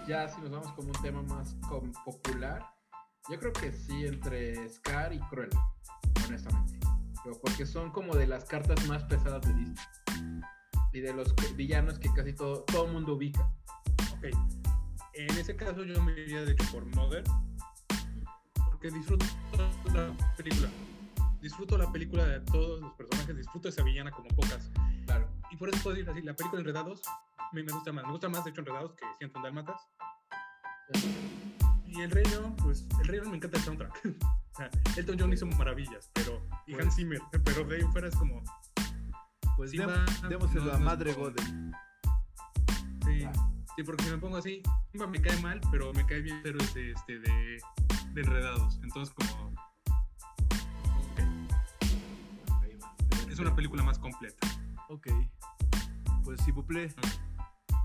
ya 0.08 0.28
si 0.30 0.40
nos 0.42 0.52
vamos 0.52 0.72
como 0.74 0.88
un 0.90 1.02
tema 1.02 1.22
más 1.24 1.56
com- 1.68 1.92
popular, 2.06 2.66
yo 3.30 3.40
creo 3.40 3.54
que 3.54 3.72
sí 3.72 4.06
entre 4.06 4.68
Scar 4.70 5.14
y 5.14 5.20
Cruella, 5.20 5.60
honestamente. 6.28 6.80
Digo, 7.24 7.40
porque 7.42 7.66
son 7.66 7.92
como 7.92 8.16
de 8.16 8.26
las 8.28 8.46
cartas 8.46 8.86
más 8.88 9.04
pesadas 9.04 9.42
de 9.48 9.54
Disney. 9.54 9.76
Y 10.94 11.00
de 11.00 11.14
los 11.14 11.34
villanos 11.56 12.00
que 12.00 12.12
casi 12.14 12.34
todo 12.34 12.64
todo 12.64 12.86
el 12.88 12.92
mundo 12.94 13.14
ubica. 13.14 13.42
Ok. 14.18 14.26
En 15.14 15.38
ese 15.38 15.56
caso 15.56 15.84
yo 15.84 16.02
me 16.04 16.12
iría 16.14 16.42
de 16.44 16.52
hecho 16.54 16.66
por 16.72 16.86
Mother. 16.96 17.24
Porque 18.70 18.90
disfruto 18.90 19.26
la 19.94 20.12
película. 20.36 20.70
Disfruto 21.42 21.78
la 21.78 21.92
película 21.92 22.26
de 22.26 22.40
todos 22.42 22.82
los 22.82 22.94
personajes, 22.94 23.38
disfruto 23.38 23.70
esa 23.70 23.84
villana 23.84 24.12
como 24.12 24.28
pocas. 24.30 24.70
Y 25.52 25.58
por 25.58 25.70
eso 25.70 25.84
puedo 25.84 25.96
decir 25.96 26.10
así, 26.10 26.22
la 26.22 26.34
película 26.34 26.62
Enredados 26.62 27.02
me, 27.52 27.64
me 27.64 27.72
gusta 27.74 27.92
más. 27.92 28.06
Me 28.06 28.12
gusta 28.12 28.30
más, 28.30 28.44
de 28.44 28.52
hecho, 28.52 28.62
Enredados 28.62 28.94
que 28.94 29.06
Ciento 29.18 29.42
Dálmatas. 29.42 29.82
Y 31.88 32.02
el 32.02 32.12
Rey 32.12 32.26
León, 32.26 32.56
pues, 32.58 32.86
el 33.02 33.08
Rey 33.08 33.20
León 33.20 33.32
me 33.32 33.38
encanta 33.38 33.58
el 33.58 33.64
soundtrack. 33.64 34.02
o 34.54 34.56
sea, 34.56 34.70
Elton 34.96 35.18
John 35.20 35.34
hizo 35.34 35.46
maravillas, 35.46 36.10
pero... 36.14 36.42
Y 36.66 36.74
Pues- 36.74 36.86
Hans 36.86 36.96
Zimmer, 36.96 37.22
pero 37.44 37.64
de 37.66 37.76
ahí 37.78 37.82
fuera 37.92 38.08
es 38.08 38.16
como... 38.16 38.42
Pues 39.58 39.72
démoselo 39.72 40.66
no, 40.66 40.72
a 40.74 40.78
no 40.80 40.86
Madre 40.86 41.14
Godel. 41.14 41.46
Sí, 43.06 43.24
Ah. 43.26 43.32
sí, 43.76 43.84
porque 43.84 44.06
si 44.06 44.10
me 44.12 44.18
pongo 44.18 44.38
así, 44.38 44.64
Simba 44.92 45.06
me 45.08 45.22
cae 45.22 45.40
mal, 45.42 45.60
pero 45.70 45.92
me 45.94 46.06
cae 46.06 46.22
bien 46.22 46.40
pero 46.42 46.58
es 46.60 46.74
de, 46.74 46.92
este, 46.92 47.20
de, 47.20 47.58
de 48.14 48.22
Enredados. 48.22 48.80
Entonces 48.84 49.14
como... 49.14 49.54
ok, 52.50 53.30
es 53.30 53.40
una 53.40 53.54
película 53.56 53.84
más 53.84 54.00
completa. 54.00 54.48
Ok. 54.90 55.08
Pues 56.24 56.42
si 56.44 56.52
buple. 56.52 56.94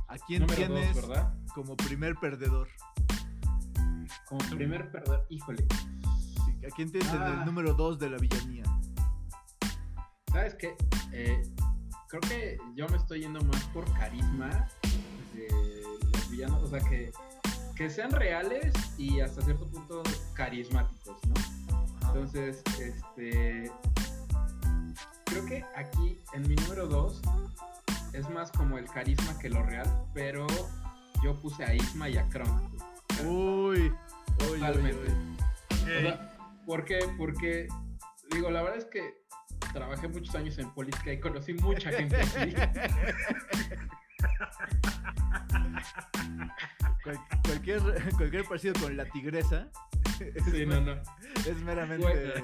¿A 0.08 0.16
quién 0.26 0.42
Número 0.42 0.56
tienes 0.66 0.94
dos, 0.94 1.08
¿verdad? 1.08 1.34
como 1.54 1.76
primer 1.76 2.14
perdedor? 2.16 2.68
Como 4.28 4.40
primer 4.50 4.90
perdedor, 4.90 5.26
híjole. 5.30 5.66
¿A 6.66 6.74
quién 6.74 6.90
tienes 6.90 7.12
en 7.12 7.22
Ah. 7.22 7.36
el 7.40 7.44
número 7.46 7.74
2 7.74 7.98
de 7.98 8.10
la 8.10 8.18
villanía? 8.18 8.64
¿Sabes 10.32 10.54
qué? 10.54 10.76
Eh, 11.12 11.42
creo 12.08 12.20
que 12.22 12.58
yo 12.74 12.88
me 12.88 12.96
estoy 12.96 13.20
yendo 13.20 13.40
más 13.44 13.62
por 13.66 13.84
carisma 13.94 14.68
de 15.34 15.82
los 16.12 16.30
villanos, 16.30 16.62
o 16.62 16.68
sea, 16.68 16.80
que, 16.80 17.12
que 17.74 17.88
sean 17.90 18.10
reales 18.10 18.72
y 18.98 19.20
hasta 19.20 19.42
cierto 19.42 19.66
punto 19.68 20.02
carismáticos, 20.34 21.18
¿no? 21.26 21.34
Entonces, 22.08 22.62
este. 22.80 23.70
Creo 25.24 25.44
que 25.46 25.64
aquí 25.76 26.18
en 26.32 26.48
mi 26.48 26.54
número 26.56 26.86
2 26.86 27.20
es 28.16 28.28
más 28.30 28.50
como 28.52 28.78
el 28.78 28.86
carisma 28.86 29.38
que 29.38 29.48
lo 29.50 29.62
real, 29.62 29.86
pero 30.14 30.46
yo 31.22 31.34
puse 31.40 31.64
a 31.64 31.74
Isma 31.74 32.08
y 32.08 32.16
a 32.16 32.28
Chroma. 32.28 32.62
Uy, 33.24 33.28
uy, 33.28 33.92
uy, 34.40 34.58
Totalmente. 34.60 35.10
uy. 35.10 35.36
O 35.82 36.00
sea, 36.00 36.32
¿Por 36.66 36.84
qué? 36.84 36.98
Porque, 37.16 37.68
digo, 38.32 38.50
la 38.50 38.62
verdad 38.62 38.78
es 38.78 38.84
que 38.86 39.14
trabajé 39.72 40.08
muchos 40.08 40.34
años 40.34 40.58
en 40.58 40.68
política 40.74 41.12
y 41.12 41.20
conocí 41.20 41.54
mucha 41.54 41.90
gente. 41.92 42.16
Cual- 47.04 47.20
cualquier, 47.44 47.80
cualquier 48.16 48.44
parecido 48.44 48.74
con 48.80 48.96
la 48.96 49.04
tigresa 49.06 49.68
es, 50.20 50.44
Sí, 50.44 50.66
no, 50.66 50.80
no. 50.80 50.92
es 51.46 51.56
meramente. 51.64 52.42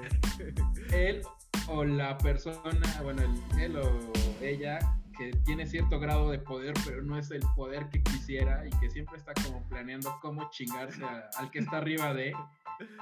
Él 0.91 1.21
o 1.67 1.83
la 1.83 2.17
persona, 2.17 3.01
bueno, 3.01 3.21
él 3.59 3.77
o 3.77 4.11
ella 4.41 4.79
que 5.13 5.31
tiene 5.45 5.65
cierto 5.67 5.99
grado 5.99 6.29
de 6.31 6.39
poder, 6.39 6.73
pero 6.85 7.01
no 7.01 7.17
es 7.17 7.31
el 7.31 7.41
poder 7.55 7.87
que 7.89 8.01
quisiera 8.03 8.65
y 8.67 8.69
que 8.79 8.89
siempre 8.89 9.17
está 9.17 9.33
como 9.43 9.61
planeando 9.69 10.17
cómo 10.21 10.49
chingarse 10.51 11.03
a- 11.03 11.29
al 11.37 11.49
que 11.51 11.59
está 11.59 11.77
arriba 11.77 12.13
de, 12.13 12.33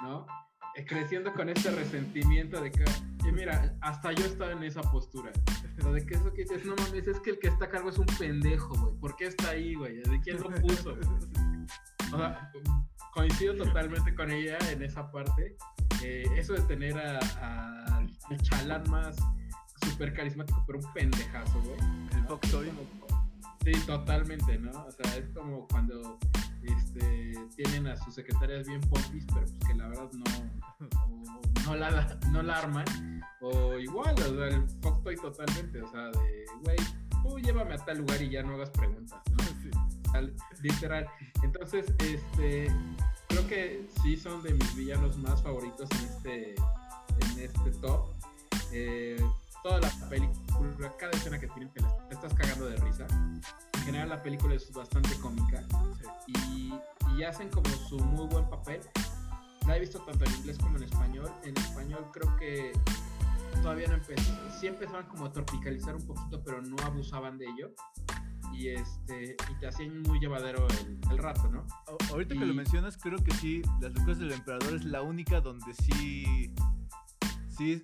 ¿no? 0.01 0.25
Eh, 0.75 0.85
Creciendo 0.85 1.33
con 1.33 1.49
este 1.49 1.69
resentimiento 1.71 2.61
de 2.61 2.71
que, 2.71 2.85
y 3.27 3.31
mira, 3.31 3.75
hasta 3.81 4.11
yo 4.13 4.25
estaba 4.25 4.51
en 4.53 4.63
esa 4.63 4.81
postura. 4.81 5.31
Lo 5.77 5.91
de 5.93 6.05
que 6.05 6.13
eso 6.15 6.31
que 6.33 6.43
dices, 6.43 6.63
no 6.65 6.75
mames, 6.75 7.07
es 7.07 7.19
que 7.19 7.31
el 7.31 7.39
que 7.39 7.47
está 7.49 7.65
a 7.65 7.69
cargo 7.69 7.89
es 7.89 7.97
un 7.97 8.05
pendejo, 8.05 8.73
güey. 8.75 8.95
¿Por 8.99 9.15
qué 9.17 9.25
está 9.27 9.49
ahí, 9.49 9.73
güey? 9.75 9.97
¿De 10.01 10.19
quién 10.21 10.39
lo 10.39 10.49
puso? 10.61 10.95
O 12.13 12.17
sea, 12.17 12.51
coincido 13.13 13.55
totalmente 13.57 14.13
con 14.15 14.31
ella 14.31 14.57
en 14.71 14.81
esa 14.83 15.11
parte. 15.11 15.55
Eh, 16.03 16.25
eso 16.37 16.53
de 16.53 16.61
tener 16.61 16.97
a, 16.97 17.19
a- 17.41 17.97
al 17.97 18.41
chalán 18.41 18.83
más 18.89 19.17
súper 19.85 20.13
carismático, 20.13 20.63
pero 20.65 20.79
un 20.79 20.93
pendejazo, 20.93 21.61
güey. 21.61 21.79
El 22.13 22.21
¿no? 22.23 22.27
Fox 22.27 22.51
como- 22.51 23.21
Sí, 23.63 23.71
totalmente, 23.85 24.57
¿no? 24.57 24.71
O 24.71 24.91
sea, 24.91 25.17
es 25.17 25.29
como 25.35 25.67
cuando 25.67 26.17
este, 26.63 27.35
tienen 27.55 27.87
a 27.87 27.95
sus 27.95 28.15
secretarias 28.15 28.67
bien 28.67 28.81
pompis, 28.81 29.23
pero 29.33 29.45
pues 29.45 29.59
que 29.67 29.75
la 29.75 29.87
verdad 29.87 30.09
no, 30.13 30.23
no, 30.79 31.41
no 31.67 31.75
la, 31.75 32.19
no 32.31 32.41
la 32.41 32.57
arman. 32.57 32.85
O 33.41 33.77
igual, 33.77 34.15
o 34.15 34.35
sea, 34.35 34.47
el 34.47 34.67
Fox 34.81 35.03
Toy 35.03 35.15
totalmente, 35.15 35.81
o 35.81 35.91
sea, 35.91 36.07
de, 36.09 36.45
güey, 36.63 36.77
tú 37.23 37.39
llévame 37.39 37.75
a 37.75 37.77
tal 37.77 37.99
lugar 37.99 38.19
y 38.21 38.29
ya 38.29 38.41
no 38.41 38.55
hagas 38.55 38.69
preguntas, 38.71 39.19
¿no? 39.31 39.43
Sí. 39.61 39.69
Tal- 40.11 40.35
literal. 40.63 41.07
Entonces, 41.43 41.85
este, 41.99 42.67
creo 43.27 43.47
que 43.47 43.87
sí 44.01 44.17
son 44.17 44.41
de 44.41 44.53
mis 44.55 44.75
villanos 44.75 45.17
más 45.19 45.41
favoritos 45.43 45.87
en 45.91 45.97
este, 46.07 46.55
en 46.55 47.39
este 47.39 47.71
top. 47.79 48.09
Eh, 48.73 49.23
toda 49.63 49.79
la 49.79 49.89
película, 50.09 50.91
cada 50.97 51.11
escena 51.11 51.39
que 51.39 51.47
tienen, 51.47 51.69
te, 51.73 51.81
la- 51.81 51.95
estás 52.09 52.33
cagando 52.33 52.65
de 52.65 52.75
risa. 52.77 53.05
En 53.73 53.81
general, 53.83 54.09
la 54.09 54.21
película 54.21 54.55
es 54.55 54.71
bastante 54.71 55.15
cómica. 55.19 55.63
Sí. 56.25 56.33
Y, 56.47 56.73
y 57.17 57.23
hacen 57.23 57.49
como 57.49 57.69
su 57.69 57.97
muy 57.99 58.27
buen 58.27 58.49
papel. 58.49 58.81
La 59.67 59.77
he 59.77 59.79
visto 59.79 59.99
tanto 60.01 60.25
en 60.25 60.31
inglés 60.37 60.57
como 60.57 60.77
en 60.77 60.83
español. 60.83 61.31
En 61.43 61.55
español 61.57 62.05
creo 62.11 62.35
que 62.37 62.71
todavía 63.61 63.87
no 63.87 63.95
empezó. 63.95 64.31
Sí 64.59 64.67
empezaban 64.67 65.05
como 65.07 65.25
a 65.25 65.31
tropicalizar 65.31 65.95
un 65.95 66.05
poquito, 66.05 66.43
pero 66.43 66.61
no 66.61 66.75
abusaban 66.83 67.37
de 67.37 67.45
ello. 67.45 67.71
Y 68.53 68.69
este 68.69 69.37
y 69.51 69.59
te 69.59 69.67
hacían 69.67 70.01
muy 70.01 70.19
llevadero 70.19 70.67
el, 70.81 70.99
el 71.11 71.17
rato, 71.17 71.47
¿no? 71.49 71.65
A- 71.87 72.11
Ahorita 72.11 72.33
que 72.35 72.43
Y- 72.43 72.47
lo 72.47 72.53
mencionas, 72.53 72.97
creo 72.97 73.17
que 73.23 73.31
sí, 73.35 73.61
Las 73.79 73.93
locuras 73.93 74.19
del 74.19 74.31
emperador 74.33 74.75
es 74.75 74.83
la 74.83 75.01
única 75.01 75.39
donde 75.41 75.73
sí, 75.73 76.53
sí 77.49 77.81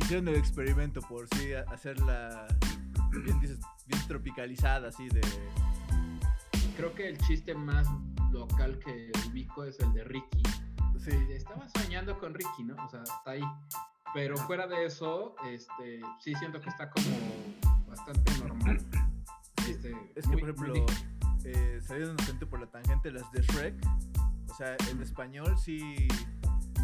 hicieron 0.00 0.28
el 0.28 0.36
experimento 0.36 1.00
por 1.02 1.28
sí 1.34 1.52
hacerla, 1.52 2.46
bien 3.24 3.40
dices, 3.40 3.58
bien 3.86 4.00
tropicalizada, 4.08 4.88
así 4.88 5.08
de... 5.08 5.20
Creo 6.76 6.94
que 6.94 7.08
el 7.08 7.18
chiste 7.18 7.54
más 7.54 7.86
local 8.30 8.78
que 8.78 9.10
ubico 9.28 9.64
es 9.64 9.78
el 9.80 9.92
de 9.92 10.04
Ricky. 10.04 10.42
Sí, 10.98 11.10
Estaba 11.30 11.68
soñando 11.70 12.18
con 12.18 12.34
Ricky, 12.34 12.62
¿no? 12.64 12.76
O 12.84 12.88
sea, 12.88 13.02
está 13.02 13.30
ahí. 13.32 13.42
Pero 14.12 14.36
fuera 14.36 14.66
de 14.66 14.86
eso, 14.86 15.34
este, 15.46 16.00
sí 16.20 16.34
siento 16.34 16.60
que 16.60 16.68
está 16.68 16.90
como 16.90 17.06
bastante 17.88 18.32
normal. 18.38 18.78
Este, 19.68 19.94
es 20.14 20.24
que 20.26 20.30
muy- 20.30 20.40
por 20.40 20.50
ejemplo, 20.50 20.86
eh, 21.44 21.80
saliendo 21.82 22.12
inocente 22.14 22.44
por 22.46 22.60
la 22.60 22.66
tangente, 22.66 23.10
las 23.10 23.30
de 23.32 23.40
Shrek, 23.42 23.74
o 24.50 24.54
sea, 24.54 24.76
en 24.90 25.00
español 25.02 25.56
sí, 25.58 26.08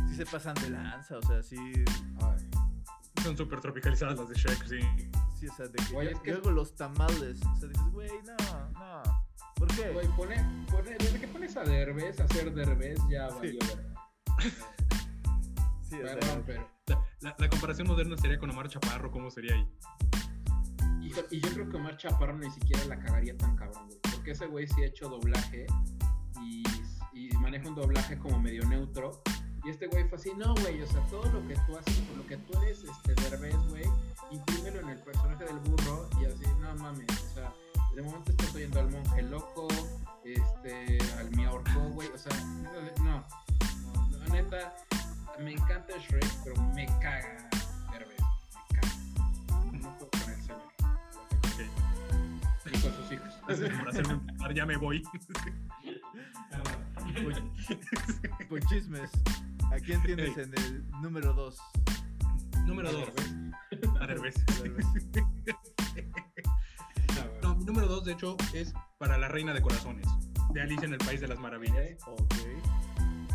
sí 0.08 0.14
se 0.14 0.24
pasan 0.26 0.54
de 0.56 0.70
lanza, 0.70 1.18
o 1.18 1.22
sea, 1.22 1.42
sí, 1.42 1.56
Son 3.22 3.36
súper 3.36 3.60
tropicalizadas 3.60 4.18
las 4.18 4.28
de 4.28 4.34
Shrek, 4.34 4.66
sí. 4.66 4.78
sí, 5.40 5.48
o 5.48 5.54
sea, 5.54 5.66
de 5.66 5.72
que 5.72 5.96
Oye, 5.96 6.10
yo, 6.10 6.16
es 6.16 6.22
que- 6.22 6.30
yo 6.30 6.36
hago 6.38 6.50
los 6.50 6.74
tamales, 6.76 7.40
o 7.44 7.56
sea, 7.56 7.68
dices, 7.68 7.90
güey, 7.92 8.10
no, 8.24 8.70
no, 8.70 9.02
¿por 9.56 9.68
qué? 9.74 9.90
Güey, 9.90 10.06
pone, 10.16 10.66
pone, 10.70 10.96
desde 10.98 11.20
que 11.20 11.28
pones 11.28 11.56
a 11.56 11.64
Derbez 11.64 12.20
a 12.20 12.24
hacer 12.24 12.52
Derbez 12.54 12.98
ya 13.10 13.28
Sí. 13.30 13.34
valió, 13.36 13.58
¿verdad? 13.60 13.96
Sí, 15.82 15.96
o 16.00 16.06
sea, 16.06 16.18
Perdón, 16.18 16.42
pero. 16.46 16.68
La, 16.88 17.04
la- 17.20 17.36
la 17.38 17.48
comparación 17.48 17.86
moderna 17.88 18.16
sería 18.16 18.38
con 18.38 18.50
Omar 18.50 18.68
Chaparro, 18.68 19.10
¿cómo 19.10 19.30
sería 19.30 19.54
ahí? 19.54 19.68
hijo, 21.02 21.20
y 21.30 21.40
yo 21.40 21.48
creo 21.52 21.68
que 21.68 21.76
Omar 21.76 21.96
Chaparro 21.96 22.36
ni 22.36 22.50
siquiera 22.50 22.84
la 22.86 22.98
cagaría 22.98 23.36
tan 23.36 23.54
cabrón, 23.56 23.86
güey. 23.86 23.98
Porque 24.12 24.32
ese 24.32 24.46
güey 24.46 24.66
sí 24.66 24.82
ha 24.82 24.86
hecho 24.86 25.08
doblaje 25.08 25.66
y, 26.42 26.64
y 27.12 27.28
maneja 27.38 27.68
un 27.68 27.76
doblaje 27.76 28.18
como 28.18 28.40
medio 28.40 28.64
neutro. 28.66 29.22
Y 29.66 29.70
este 29.70 29.88
güey 29.88 30.04
fue 30.04 30.16
así, 30.16 30.32
no, 30.36 30.54
güey, 30.54 30.80
o 30.80 30.86
sea, 30.86 31.04
todo 31.06 31.24
lo 31.24 31.44
que 31.48 31.56
tú 31.66 31.76
haces, 31.76 31.96
por 31.96 32.18
lo 32.18 32.26
que 32.28 32.36
tú 32.36 32.62
eres 32.62 32.84
este, 32.84 33.14
Derbez, 33.20 33.56
güey, 33.68 33.82
imprímelo 34.30 34.78
en 34.82 34.90
el 34.90 34.98
personaje 35.00 35.44
del 35.44 35.58
burro 35.58 36.08
y 36.20 36.26
así, 36.26 36.44
no 36.60 36.72
mames, 36.76 37.10
o 37.10 37.34
sea, 37.34 37.52
de 37.92 38.02
momento 38.02 38.30
estás 38.30 38.54
oyendo 38.54 38.78
al 38.78 38.90
monje 38.92 39.22
loco, 39.22 39.66
este, 40.24 40.98
al 41.18 41.30
miaorco, 41.32 41.80
güey, 41.94 42.08
o 42.10 42.16
sea, 42.16 42.32
no, 42.44 42.70
no, 43.02 43.24
no, 44.08 44.18
la 44.18 44.26
neta, 44.28 44.72
me 45.40 45.54
encanta 45.54 45.94
Shrek, 45.98 46.32
pero 46.44 46.62
me 46.74 46.86
caga 47.00 47.48
Derbez, 47.90 48.20
me 48.70 48.80
caga. 48.80 48.94
No 49.72 49.98
puedo 49.98 50.10
con 50.10 50.30
el 50.32 50.42
señor. 50.42 50.62
Y 52.66 52.78
con 52.78 52.94
sus 52.94 53.12
hijos. 53.12 53.34
Por 53.80 53.88
hacerme 53.88 54.12
empezar, 54.12 54.54
ya 54.54 54.64
me 54.64 54.76
voy. 54.76 55.02
Pues, 57.24 57.42
pues 58.48 58.66
chismes, 58.66 59.10
¿a 59.72 59.76
quién 59.84 60.02
tienes 60.02 60.36
en 60.36 60.52
el 60.56 60.90
número 61.02 61.32
2? 61.32 61.58
Número 62.66 62.92
2. 62.92 63.08
A 64.00 64.06
Derbez. 64.06 64.34
No, 67.42 67.54
mi 67.54 67.64
número 67.64 67.86
2, 67.86 68.04
de 68.04 68.12
hecho, 68.12 68.36
es 68.52 68.74
para 68.98 69.16
la 69.16 69.28
Reina 69.28 69.54
de 69.54 69.62
Corazones, 69.62 70.06
de 70.52 70.60
Alicia 70.60 70.86
en 70.86 70.94
el 70.94 70.98
País 70.98 71.20
de 71.20 71.28
las 71.28 71.38
Maravillas. 71.38 71.96
Ok. 72.06 72.34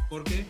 ¿Por 0.09 0.23
qué? 0.23 0.45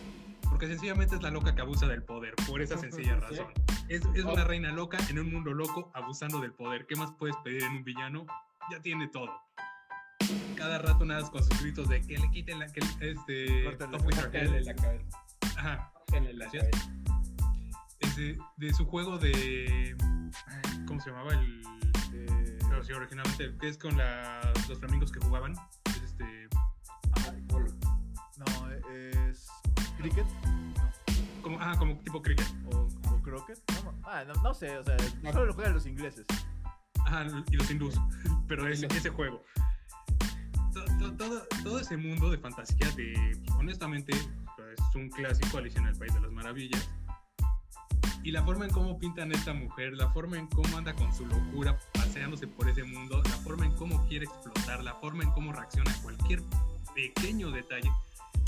Porque 0.48 0.66
sencillamente 0.66 1.14
es 1.14 1.22
la 1.22 1.30
loca 1.30 1.54
que 1.54 1.62
abusa 1.62 1.86
del 1.86 2.02
poder, 2.02 2.34
por 2.46 2.60
esa 2.60 2.76
sencilla 2.76 3.16
razón. 3.20 3.46
Es, 3.88 4.02
es 4.14 4.24
una 4.24 4.44
reina 4.44 4.72
loca 4.72 4.98
en 5.08 5.18
un 5.18 5.32
mundo 5.32 5.54
loco 5.54 5.90
abusando 5.94 6.40
del 6.40 6.52
poder. 6.52 6.86
¿Qué 6.86 6.96
más 6.96 7.12
puedes 7.12 7.36
pedir 7.44 7.62
en 7.62 7.76
un 7.76 7.84
villano? 7.84 8.26
Ya 8.70 8.80
tiene 8.80 9.08
todo. 9.08 9.30
Cada 10.56 10.78
rato 10.78 11.04
nada 11.04 11.28
con 11.30 11.42
sus 11.42 11.62
gritos 11.62 11.88
de 11.88 12.02
que 12.02 12.18
le 12.18 12.30
quiten 12.30 12.58
la... 12.58 12.66
Que, 12.66 12.80
este, 13.00 13.64
Córtale, 13.64 13.98
la 14.64 14.74
cabeza. 14.74 15.22
Ajá. 15.56 15.92
Cabeza. 16.10 16.58
Ese- 18.00 18.36
de 18.56 18.74
su 18.74 18.84
juego 18.86 19.16
de... 19.18 19.96
¿Cómo 20.86 21.00
se 21.00 21.10
llamaba? 21.10 21.32
El... 21.32 21.62
Eh, 22.14 22.58
no, 22.70 22.82
sí, 22.82 22.92
originalmente, 22.92 23.56
que 23.58 23.68
es 23.68 23.78
con 23.78 23.96
la- 23.96 24.52
los 24.68 24.78
flamingos 24.78 25.10
que 25.12 25.20
jugaban. 25.20 25.54
Es 25.86 26.02
este... 26.02 26.48
Bolo. 27.46 27.70
no, 28.38 28.70
es 28.90 29.48
cricket 29.98 30.26
Como, 31.42 31.60
ajá, 31.60 31.78
como 31.78 31.96
tipo 31.98 32.20
cricket. 32.22 32.46
o, 32.72 32.88
o 33.10 33.22
croquet. 33.22 33.58
No, 33.84 33.94
ah, 34.04 34.24
no, 34.26 34.34
no 34.42 34.54
sé, 34.54 34.76
o 34.78 34.84
sea, 34.84 34.96
No. 35.22 35.32
solo 35.32 35.46
lo 35.46 35.54
juegan 35.54 35.74
los 35.74 35.86
ingleses. 35.86 36.26
Ajá, 37.06 37.26
y 37.50 37.56
los 37.56 37.70
hindús. 37.70 37.94
Pero 38.48 38.66
ese, 38.68 38.86
Los- 38.88 38.96
ese 38.96 39.10
juego. 39.10 39.42
To- 40.72 40.84
to- 40.98 41.12
Todo, 41.16 41.42
todo 41.62 41.78
ese 41.80 41.96
mundo 41.96 42.30
de 42.30 42.38
fantasía 42.38 42.90
de, 42.96 43.38
honestamente, 43.58 44.12
es 44.58 44.94
un 44.94 45.08
clásico 45.08 45.58
Alicia 45.58 45.80
en 45.80 45.88
el 45.88 45.96
País 45.96 46.14
de 46.14 46.20
las 46.20 46.30
Maravillas. 46.30 46.88
Y 48.22 48.30
la 48.30 48.44
forma 48.44 48.66
en 48.66 48.70
cómo 48.70 48.98
pintan 48.98 49.32
a 49.32 49.34
esta 49.34 49.52
mujer, 49.52 49.94
la 49.94 50.10
forma 50.12 50.38
en 50.38 50.46
cómo 50.46 50.76
anda 50.76 50.94
con 50.94 51.12
su 51.12 51.26
locura 51.26 51.76
paseándose 51.92 52.46
por 52.46 52.68
ese 52.68 52.84
mundo, 52.84 53.20
la 53.24 53.36
forma 53.38 53.66
en 53.66 53.72
cómo 53.72 54.06
quiere 54.06 54.26
explotar, 54.26 54.84
la 54.84 54.94
forma 54.94 55.24
en 55.24 55.30
cómo 55.32 55.52
reacciona 55.52 55.90
a 55.90 56.02
cualquier 56.02 56.40
pequeño 56.94 57.50
detalle, 57.50 57.90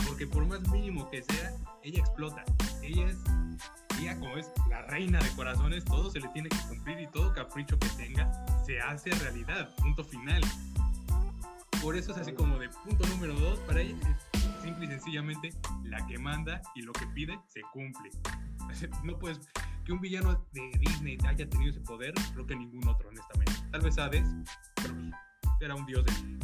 porque 0.06 0.28
por 0.28 0.46
más 0.46 0.60
mínimo 0.68 1.10
que 1.10 1.22
sea, 1.22 1.52
ella 1.82 2.00
explota. 2.00 2.44
Ella 2.82 3.08
es, 3.08 3.16
ella 4.00 4.18
como 4.20 4.36
es 4.36 4.48
la 4.68 4.82
reina 4.82 5.18
de 5.18 5.28
corazones, 5.30 5.84
todo 5.84 6.08
se 6.10 6.20
le 6.20 6.28
tiene 6.28 6.50
que 6.50 6.58
cumplir 6.68 7.00
y 7.00 7.06
todo 7.08 7.32
capricho 7.32 7.76
que 7.78 7.88
tenga 7.90 8.30
se 8.64 8.80
hace 8.80 9.10
realidad, 9.10 9.74
punto 9.76 10.04
final. 10.04 10.40
Por 11.82 11.96
eso 11.96 12.12
es 12.12 12.18
así 12.18 12.32
como 12.32 12.58
de 12.58 12.68
punto 12.68 13.06
número 13.08 13.34
dos, 13.34 13.58
para 13.60 13.80
ella 13.80 13.96
simple 14.64 14.86
y 14.86 14.88
sencillamente 14.88 15.50
la 15.84 16.04
que 16.06 16.18
manda 16.18 16.60
y 16.74 16.82
lo 16.82 16.92
que 16.92 17.06
pide 17.08 17.38
se 17.48 17.62
cumple. 17.72 18.10
No 19.04 19.16
puedes 19.18 19.38
que 19.84 19.92
un 19.92 20.00
villano 20.00 20.44
de 20.52 20.70
Disney 20.80 21.16
haya 21.28 21.48
tenido 21.48 21.70
ese 21.70 21.80
poder, 21.80 22.12
creo 22.32 22.46
que 22.46 22.56
ningún 22.56 22.88
otro, 22.88 23.08
honestamente. 23.10 23.52
Tal 23.70 23.82
vez 23.82 23.98
Hades, 23.98 24.26
pero 24.76 24.94
era 25.60 25.74
un 25.74 25.86
dios 25.86 26.04
del. 26.04 26.38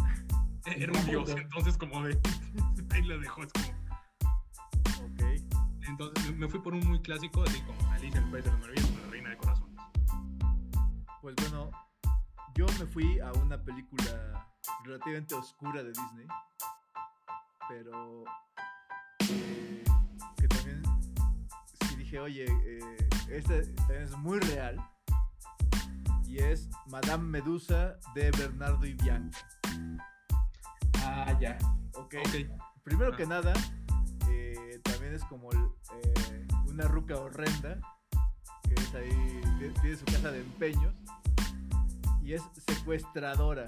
Era 0.77 0.93
un 0.93 1.07
dios, 1.07 1.31
entonces 1.31 1.77
como 1.79 2.03
de. 2.05 2.21
Ahí 2.91 3.03
lo 3.03 3.19
dejó, 3.19 3.43
es 3.43 3.53
como. 3.55 3.67
Ok. 5.07 5.23
Entonces 5.89 6.37
me- 6.37 6.49
fui 6.49 6.61
por 6.61 6.75
un 6.75 6.87
muy 6.87 7.01
clásico, 7.01 7.43
así 7.43 7.61
como 7.63 7.91
Alicia 7.91 8.19
en 8.21 8.27
el 8.27 8.31
País 8.31 8.45
de 8.45 8.51
las 8.51 8.61
Maravillas, 8.61 8.91
la 9.03 9.11
Reina 9.11 9.31
de 9.31 9.37
Corazones. 9.39 9.77
Pues 11.23 11.35
bueno, 11.37 11.71
yo 12.55 12.67
me 12.79 12.87
fui 12.87 13.19
a 13.21 13.33
una 13.33 13.61
película 13.65 14.47
relativamente 14.85 15.35
oscura 15.35 15.83
de 15.83 15.89
Disney, 15.89 16.27
pero 17.71 18.25
eh, 19.31 19.85
que 20.37 20.49
también 20.49 20.83
sí 21.89 21.95
dije, 21.97 22.19
oye, 22.19 22.45
eh, 22.49 23.09
esta 23.31 23.55
también 23.77 24.03
es 24.03 24.17
muy 24.19 24.41
real, 24.41 24.77
y 26.27 26.39
es 26.39 26.69
Madame 26.89 27.23
Medusa 27.25 27.95
de 28.17 28.33
Bernardo 28.33 28.85
y 28.85 28.95
Bianca. 28.95 29.39
Ah, 31.05 31.33
ya. 31.41 31.57
Ok. 31.95 32.15
Ok, 32.27 32.35
Primero 32.83 33.13
Ah. 33.13 33.17
que 33.17 33.27
nada, 33.27 33.53
eh, 34.29 34.81
también 34.83 35.15
es 35.15 35.25
como 35.27 35.49
eh, 35.53 36.47
una 36.67 36.89
ruca 36.89 37.17
horrenda 37.19 37.79
que 38.65 38.75
es 38.75 38.95
ahí, 38.95 39.41
tie- 39.61 39.81
tiene 39.81 39.97
su 39.97 40.05
casa 40.07 40.33
de 40.33 40.41
empeños 40.41 40.93
y 42.23 42.33
es 42.35 42.43
secuestradora, 42.67 43.67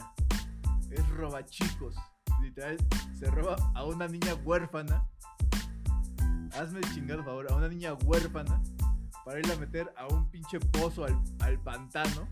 es 0.91 1.09
robachicos, 1.11 1.95
literal, 2.43 2.77
se 3.19 3.31
roba 3.31 3.57
a 3.75 3.85
una 3.85 4.09
niña 4.09 4.35
huérfana. 4.45 5.07
Hazme 6.59 6.81
el 6.81 6.95
chingado 6.95 7.25
favor, 7.25 7.51
a 7.51 7.55
una 7.55 7.69
niña 7.69 7.95
huérfana 7.95 8.61
para 9.25 9.39
irla 9.39 9.55
a 9.55 9.57
meter 9.57 9.93
a 9.97 10.07
un 10.09 10.29
pinche 10.31 10.59
pozo 10.61 11.05
al, 11.05 11.19
al 11.41 11.59
pantano 11.61 12.29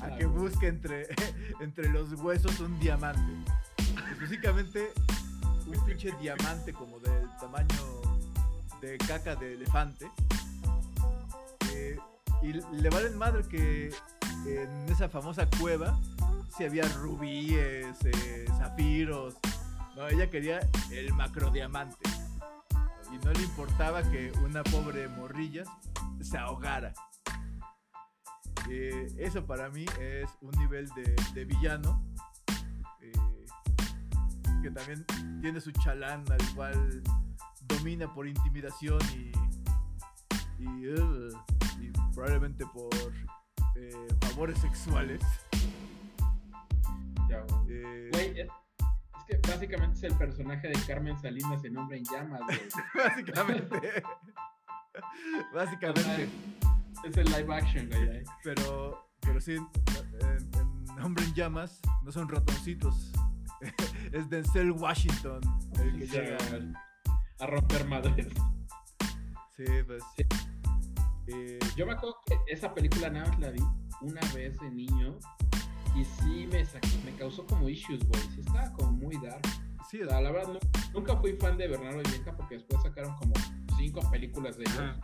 a 0.00 0.06
Ah, 0.06 0.16
que 0.18 0.24
güey. 0.24 0.48
busque 0.48 0.68
entre, 0.68 1.08
entre 1.60 1.88
los 1.90 2.12
huesos 2.20 2.58
un 2.60 2.78
diamante. 2.78 3.52
Específicamente 4.12 4.92
un 5.66 5.84
pinche 5.84 6.12
diamante 6.20 6.72
como 6.72 6.98
del 7.00 7.28
tamaño 7.40 8.02
de 8.80 8.98
caca 8.98 9.34
de 9.36 9.54
elefante. 9.54 10.10
Eh, 11.72 11.98
y 12.42 12.52
le 12.52 12.90
valen 12.90 13.16
madre 13.16 13.42
que 13.48 13.90
en 14.46 14.86
esa 14.88 15.08
famosa 15.08 15.48
cueva 15.58 15.98
si 16.56 16.64
había 16.64 16.84
rubíes, 16.88 17.96
eh, 18.04 18.46
zafiros. 18.58 19.34
No, 19.96 20.08
ella 20.08 20.30
quería 20.30 20.60
el 20.90 21.12
macrodiamante. 21.14 22.08
Y 23.12 23.24
no 23.24 23.32
le 23.32 23.42
importaba 23.42 24.02
que 24.02 24.32
una 24.44 24.62
pobre 24.64 25.08
morrilla 25.08 25.64
se 26.20 26.38
ahogara. 26.38 26.92
Eh, 28.70 29.14
eso 29.18 29.44
para 29.44 29.68
mí 29.68 29.84
es 30.00 30.30
un 30.40 30.52
nivel 30.52 30.88
de, 30.90 31.14
de 31.34 31.44
villano 31.44 32.02
eh, 33.00 33.12
que 34.62 34.70
también 34.70 35.04
tiene 35.42 35.60
su 35.60 35.70
chalán 35.72 36.24
al 36.32 36.54
cual 36.54 37.02
domina 37.62 38.12
por 38.12 38.26
intimidación 38.26 38.98
y, 39.12 39.32
y, 40.62 40.88
uh, 40.88 41.28
y 41.78 41.90
probablemente 42.14 42.64
por 42.72 42.90
eh, 43.76 43.90
favores 44.20 44.58
sexuales. 44.58 45.20
Ya, 47.28 47.40
güey. 47.40 47.64
Eh, 47.70 48.08
Güey, 48.12 48.40
es 48.40 48.48
es 49.28 49.40
que 49.40 49.50
básicamente 49.50 49.96
es 49.96 50.02
el 50.04 50.18
personaje 50.18 50.68
de 50.68 50.74
Carmen 50.86 51.18
Salinas 51.18 51.64
en 51.64 51.76
Hombre 51.78 51.96
en 51.98 52.04
Llamas, 52.04 52.42
güey. 52.46 52.60
básicamente. 52.94 54.02
básicamente. 55.54 56.28
Es 57.04 57.16
el 57.16 57.24
live 57.26 57.54
action, 57.54 57.88
güey. 57.88 58.22
Pero, 58.42 59.08
pero 59.20 59.40
sí, 59.40 59.54
en, 59.54 60.50
en 60.96 61.02
Hombre 61.02 61.24
en 61.24 61.34
Llamas 61.34 61.80
no 62.02 62.12
son 62.12 62.28
ratoncitos. 62.28 63.12
es 64.12 64.28
Denzel 64.28 64.72
Washington 64.72 65.40
el 65.80 65.98
que 65.98 66.06
Sí, 66.06 66.12
llega. 66.12 66.36
A 67.40 67.46
romper 67.46 67.86
madres. 67.86 68.28
Sí, 69.56 69.64
pues. 69.86 70.02
Sí. 70.16 70.24
Eh, 71.28 71.58
Yo 71.76 71.86
me 71.86 71.92
acuerdo 71.92 72.16
que 72.26 72.36
esa 72.52 72.72
película 72.74 73.10
nada 73.10 73.28
más 73.28 73.38
la 73.40 73.50
vi 73.50 73.60
una 74.00 74.20
vez 74.34 74.58
de 74.58 74.70
niño 74.70 75.18
y 75.96 76.04
sí 76.04 76.46
me, 76.50 76.64
sa- 76.64 76.80
me 77.04 77.12
causó 77.16 77.46
como 77.46 77.68
issues, 77.68 78.06
güey. 78.08 78.22
Sí 78.34 78.40
estaba 78.40 78.72
como 78.72 78.92
muy 78.92 79.16
dark. 79.18 79.42
sí, 79.90 80.02
O 80.02 80.08
sea, 80.08 80.20
la 80.20 80.30
verdad, 80.32 80.52
nu- 80.54 80.80
nunca 80.92 81.16
fui 81.16 81.34
fan 81.34 81.56
de 81.56 81.68
Bernardo 81.68 82.00
y 82.04 82.10
Bianca 82.10 82.36
porque 82.36 82.54
después 82.56 82.82
sacaron 82.82 83.14
como 83.16 83.32
cinco 83.76 84.00
películas 84.10 84.56
de 84.56 84.64
ellos, 84.64 84.78
Ajá. 84.78 85.00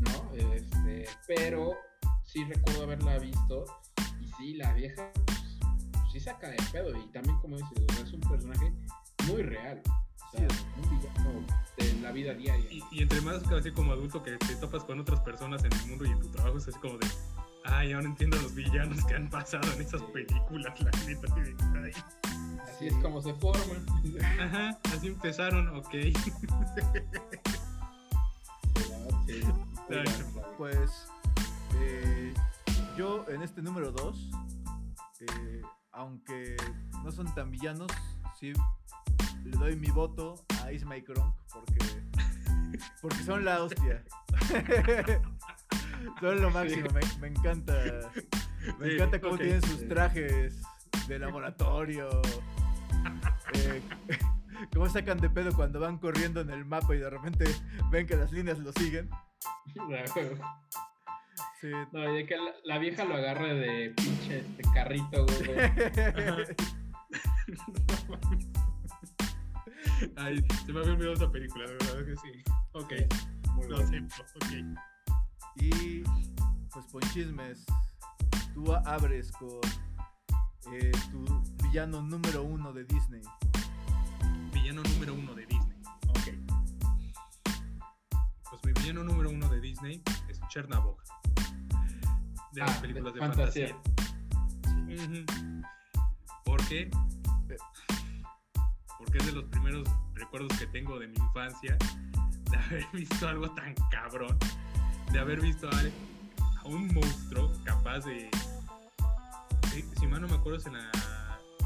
¿no? 0.00 0.34
Este, 0.34 1.06
pero 1.26 1.72
sí 2.22 2.44
recuerdo 2.44 2.82
haberla 2.84 3.18
visto 3.18 3.64
y 4.20 4.28
sí, 4.36 4.54
la 4.54 4.72
vieja 4.74 5.10
pues, 5.26 5.58
sí 6.12 6.20
saca 6.20 6.48
de 6.48 6.56
pedo 6.72 6.96
y 6.98 7.06
también, 7.12 7.38
como 7.40 7.56
dices, 7.56 7.78
es 8.02 8.12
un 8.12 8.20
personaje 8.20 8.72
muy 9.28 9.42
real. 9.42 9.80
Sea, 10.36 10.48
Sí. 11.76 11.86
de 11.86 12.00
la 12.02 12.12
vida 12.12 12.34
diaria. 12.34 12.70
Y, 12.70 12.82
y 12.92 13.02
entre 13.02 13.20
más 13.22 13.42
así 13.52 13.70
como 13.72 13.92
adulto 13.92 14.22
que 14.22 14.36
te 14.36 14.54
topas 14.56 14.84
con 14.84 15.00
otras 15.00 15.20
personas 15.20 15.64
en 15.64 15.72
el 15.72 15.86
mundo 15.88 16.04
y 16.06 16.10
en 16.10 16.20
tu 16.20 16.28
trabajo 16.28 16.58
es 16.58 16.68
así 16.68 16.78
como 16.78 16.98
de, 16.98 17.06
ay, 17.64 17.92
ahora 17.92 18.06
entiendo 18.06 18.36
los 18.40 18.54
villanos 18.54 19.04
que 19.06 19.14
han 19.14 19.28
pasado 19.30 19.70
en 19.72 19.80
esas 19.82 20.00
Sí. 20.00 20.06
películas, 20.12 20.80
la 20.80 20.90
neta. 21.06 21.26
así 21.32 21.40
de, 21.40 21.56
"Ay". 21.84 21.92
Así 22.68 22.86
es 22.88 22.94
como 23.02 23.20
se 23.22 23.32
forman. 23.34 23.86
Ajá, 24.40 24.78
así 24.94 25.06
empezaron, 25.08 25.68
ok. 25.76 25.94
Pues. 30.58 31.08
eh, 31.80 32.32
yo 32.96 33.24
en 33.28 33.42
este 33.42 33.60
número 33.62 33.90
2, 33.92 34.30
aunque 35.92 36.56
no 37.02 37.10
son 37.12 37.32
tan 37.34 37.50
villanos, 37.50 37.90
sí 38.38 38.52
le 39.44 39.56
doy 39.56 39.76
mi 39.76 39.88
voto 39.90 40.34
a 40.62 40.72
Ismael 40.72 41.04
Kronk 41.04 41.34
porque, 41.52 41.78
porque 43.02 43.22
son 43.24 43.44
la 43.44 43.62
hostia. 43.62 44.02
son 46.20 46.40
lo 46.42 46.50
máximo, 46.50 46.88
me, 46.90 47.00
me 47.20 47.28
encanta. 47.28 47.74
Me 48.78 48.86
Sí, 48.88 48.94
encanta 48.94 49.20
cómo 49.20 49.34
ok. 49.34 49.40
tienen 49.40 49.62
sus 49.62 49.86
trajes 49.88 50.60
de 51.06 51.18
laboratorio. 51.18 52.08
eh, 53.54 53.82
cómo 54.74 54.88
sacan 54.88 55.18
de 55.18 55.28
pedo 55.28 55.52
cuando 55.54 55.80
van 55.80 55.98
corriendo 55.98 56.40
en 56.40 56.48
el 56.50 56.64
mapa 56.64 56.94
y 56.94 56.98
de 56.98 57.10
repente 57.10 57.44
ven 57.90 58.06
que 58.06 58.16
las 58.16 58.32
líneas 58.32 58.58
lo 58.58 58.72
siguen. 58.72 59.10
Sí, 61.60 61.70
No, 61.92 62.10
y 62.10 62.16
de 62.16 62.26
que 62.26 62.36
la, 62.36 62.52
la 62.64 62.78
vieja 62.78 63.04
lo 63.04 63.14
agarra 63.16 63.52
de 63.52 63.92
pinche 63.96 64.38
este 64.38 64.62
carrito, 64.72 65.26
güey. 65.26 65.44
Ay, 70.16 70.44
se 70.66 70.72
me 70.72 70.80
había 70.80 70.92
olvidado 70.92 71.14
esa 71.14 71.30
película, 71.30 71.66
de 71.66 71.72
verdad 71.74 72.04
que 72.06 72.16
sí. 72.16 72.42
Ok, 72.72 72.92
Muy 73.54 73.68
lo 73.68 73.76
bueno. 73.76 74.06
acepto, 74.08 74.22
ok. 74.36 74.78
Y 75.56 76.02
pues 76.72 76.84
Ponchismes, 76.90 77.64
tú 78.54 78.74
abres 78.74 79.30
con 79.32 79.60
eh, 80.72 80.90
tu 81.10 81.24
villano 81.62 82.02
número 82.02 82.42
uno 82.42 82.72
de 82.72 82.84
Disney. 82.84 83.22
Villano 84.52 84.82
número 84.82 85.14
uno 85.14 85.34
de 85.34 85.46
Disney. 85.46 85.78
Ok. 86.08 86.28
Pues 88.50 88.64
mi 88.64 88.72
villano 88.72 89.04
número 89.04 89.30
uno 89.30 89.48
de 89.48 89.60
Disney 89.60 90.02
es 90.28 90.40
Chernabog. 90.48 90.96
De 92.52 92.60
las 92.60 92.76
Ah, 92.76 92.80
películas 92.80 93.14
de, 93.14 93.20
de 93.20 93.26
fantasía. 93.26 93.68
fantasía. 93.68 95.04
Ujú. 95.04 95.62
¿Por 96.44 96.64
qué? 96.68 96.90
Porque 96.90 97.56
es 99.14 99.26
de 99.26 99.32
los 99.32 99.44
primeros 99.44 99.88
recuerdos 100.14 100.56
que 100.58 100.66
tengo 100.66 100.98
de 100.98 101.06
mi 101.08 101.16
infancia 101.16 101.76
de 102.50 102.56
haber 102.56 102.86
visto 102.92 103.28
algo 103.28 103.50
tan 103.50 103.74
cabrón, 103.90 104.36
de 105.12 105.18
haber 105.18 105.40
visto 105.40 105.68
a, 105.68 106.58
a 106.60 106.64
un 106.64 106.92
monstruo 106.94 107.52
capaz 107.64 108.00
de, 108.00 108.28
si, 109.72 109.82
si 109.98 110.06
mal 110.06 110.20
no 110.22 110.28
me 110.28 110.34
acuerdo 110.34 110.58
es 110.58 110.66
en 110.66 110.74
la- 110.74 110.90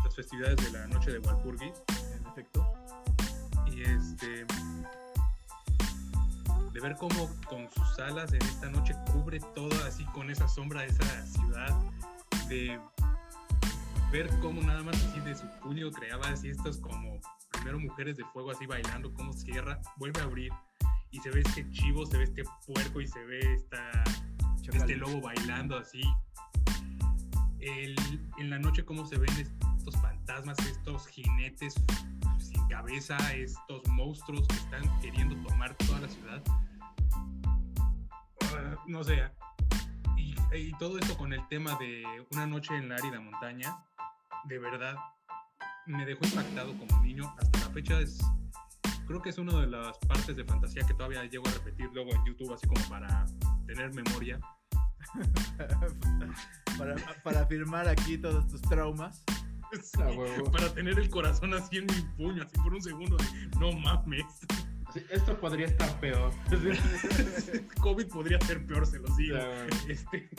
las 0.04 0.14
festividades 0.14 0.56
de 0.56 0.78
la 0.78 0.86
noche 0.86 1.10
de 1.12 1.18
Walpurgis 1.18 1.72
En 2.20 2.26
efecto. 2.28 2.72
y 3.66 3.82
este 3.82 4.46
de 6.72 6.80
ver 6.80 6.96
cómo 6.96 7.28
con 7.48 7.68
sus 7.70 7.98
alas 7.98 8.32
en 8.32 8.42
esta 8.42 8.68
noche 8.70 8.94
cubre 9.12 9.40
todo 9.54 9.74
así 9.86 10.04
con 10.06 10.30
esa 10.30 10.46
sombra 10.48 10.82
de 10.82 10.88
esa 10.88 11.26
ciudad 11.26 11.76
de 12.48 12.78
ver 14.12 14.28
cómo 14.40 14.62
nada 14.62 14.82
más 14.82 14.96
así 15.04 15.20
de 15.20 15.34
su 15.34 15.46
puño 15.60 15.90
creaba 15.90 16.28
así 16.28 16.48
estos 16.50 16.78
como 16.78 17.20
primero 17.52 17.78
mujeres 17.78 18.16
de 18.16 18.24
fuego 18.26 18.50
así 18.50 18.66
bailando 18.66 19.12
cómo 19.14 19.32
cierra 19.32 19.80
vuelve 19.96 20.20
a 20.20 20.24
abrir 20.24 20.52
y 21.10 21.18
se 21.20 21.30
ve 21.30 21.40
este 21.40 21.68
chivo 21.70 22.06
se 22.06 22.16
ve 22.18 22.24
este 22.24 22.42
puerco 22.66 23.00
y 23.00 23.06
se 23.06 23.22
ve 23.24 23.38
esta 23.54 24.04
este 24.72 24.96
lobo 24.96 25.22
bailando 25.22 25.78
así. 25.78 26.02
El- 27.58 27.96
en 28.36 28.50
la 28.50 28.58
noche 28.58 28.84
cómo 28.84 29.06
se 29.06 29.16
ven 29.16 29.30
estos 29.38 29.96
fantasmas, 30.02 30.58
estos 30.58 31.06
jinetes 31.08 31.74
sin 32.38 32.68
cabeza, 32.68 33.16
estos 33.34 33.82
monstruos 33.88 34.46
que 34.46 34.56
están 34.56 35.00
queriendo 35.00 35.34
tomar 35.48 35.74
toda 35.76 36.00
la 36.00 36.08
ciudad. 36.08 36.42
Ah, 38.42 38.76
no 38.86 39.02
sé. 39.02 39.22
Y, 40.18 40.34
y 40.54 40.72
todo 40.78 40.98
esto 40.98 41.16
con 41.16 41.32
el 41.32 41.46
tema 41.48 41.76
de 41.78 42.04
una 42.32 42.46
noche 42.46 42.76
en 42.76 42.90
la 42.90 42.96
árida 42.96 43.18
montaña, 43.20 43.74
de 44.44 44.58
verdad, 44.58 44.96
me 45.86 46.04
dejó 46.06 46.24
impactado 46.24 46.76
como 46.78 47.02
niño. 47.02 47.34
Hasta 47.38 47.58
la 47.60 47.68
fecha 47.70 48.00
es, 48.00 48.18
creo 49.06 49.20
que 49.22 49.30
es 49.30 49.38
una 49.38 49.60
de 49.60 49.66
las 49.66 49.96
partes 49.98 50.36
de 50.36 50.44
fantasía 50.44 50.86
que 50.86 50.94
todavía 50.94 51.24
llego 51.24 51.46
a 51.48 51.52
repetir 51.52 51.88
luego 51.92 52.12
en 52.14 52.24
YouTube, 52.24 52.52
así 52.54 52.66
como 52.66 52.88
para 52.88 53.26
tener 53.66 53.92
memoria. 53.94 54.38
para, 56.78 56.96
para 57.22 57.40
afirmar 57.40 57.88
aquí 57.88 58.18
todos 58.18 58.46
tus 58.48 58.60
traumas. 58.62 59.24
Sí, 59.82 60.00
Ah, 60.00 60.10
huevo. 60.16 60.50
para 60.50 60.72
tener 60.72 60.98
el 60.98 61.10
corazón 61.10 61.52
así 61.52 61.76
en 61.76 61.86
mi 61.86 62.00
puño, 62.16 62.42
así 62.42 62.56
por 62.56 62.72
un 62.72 62.80
segundo, 62.80 63.16
de, 63.18 63.58
no 63.58 63.72
mames. 63.72 64.24
Sí, 64.94 65.02
esto 65.10 65.38
podría 65.38 65.66
estar 65.66 66.00
peor. 66.00 66.32
COVID 67.82 68.06
podría 68.08 68.40
ser 68.40 68.66
peor, 68.66 68.86
se 68.86 68.98
los 68.98 69.14
digo. 69.18 69.36
Este, 69.86 70.30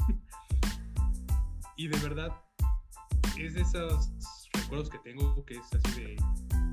y 1.75 1.87
de 1.87 1.99
verdad, 1.99 2.31
es 3.37 3.53
de 3.53 3.61
esos 3.61 4.11
recuerdos 4.53 4.89
que 4.89 4.99
tengo 4.99 5.43
que 5.45 5.55
es 5.55 5.73
así 5.73 6.01
de. 6.01 6.17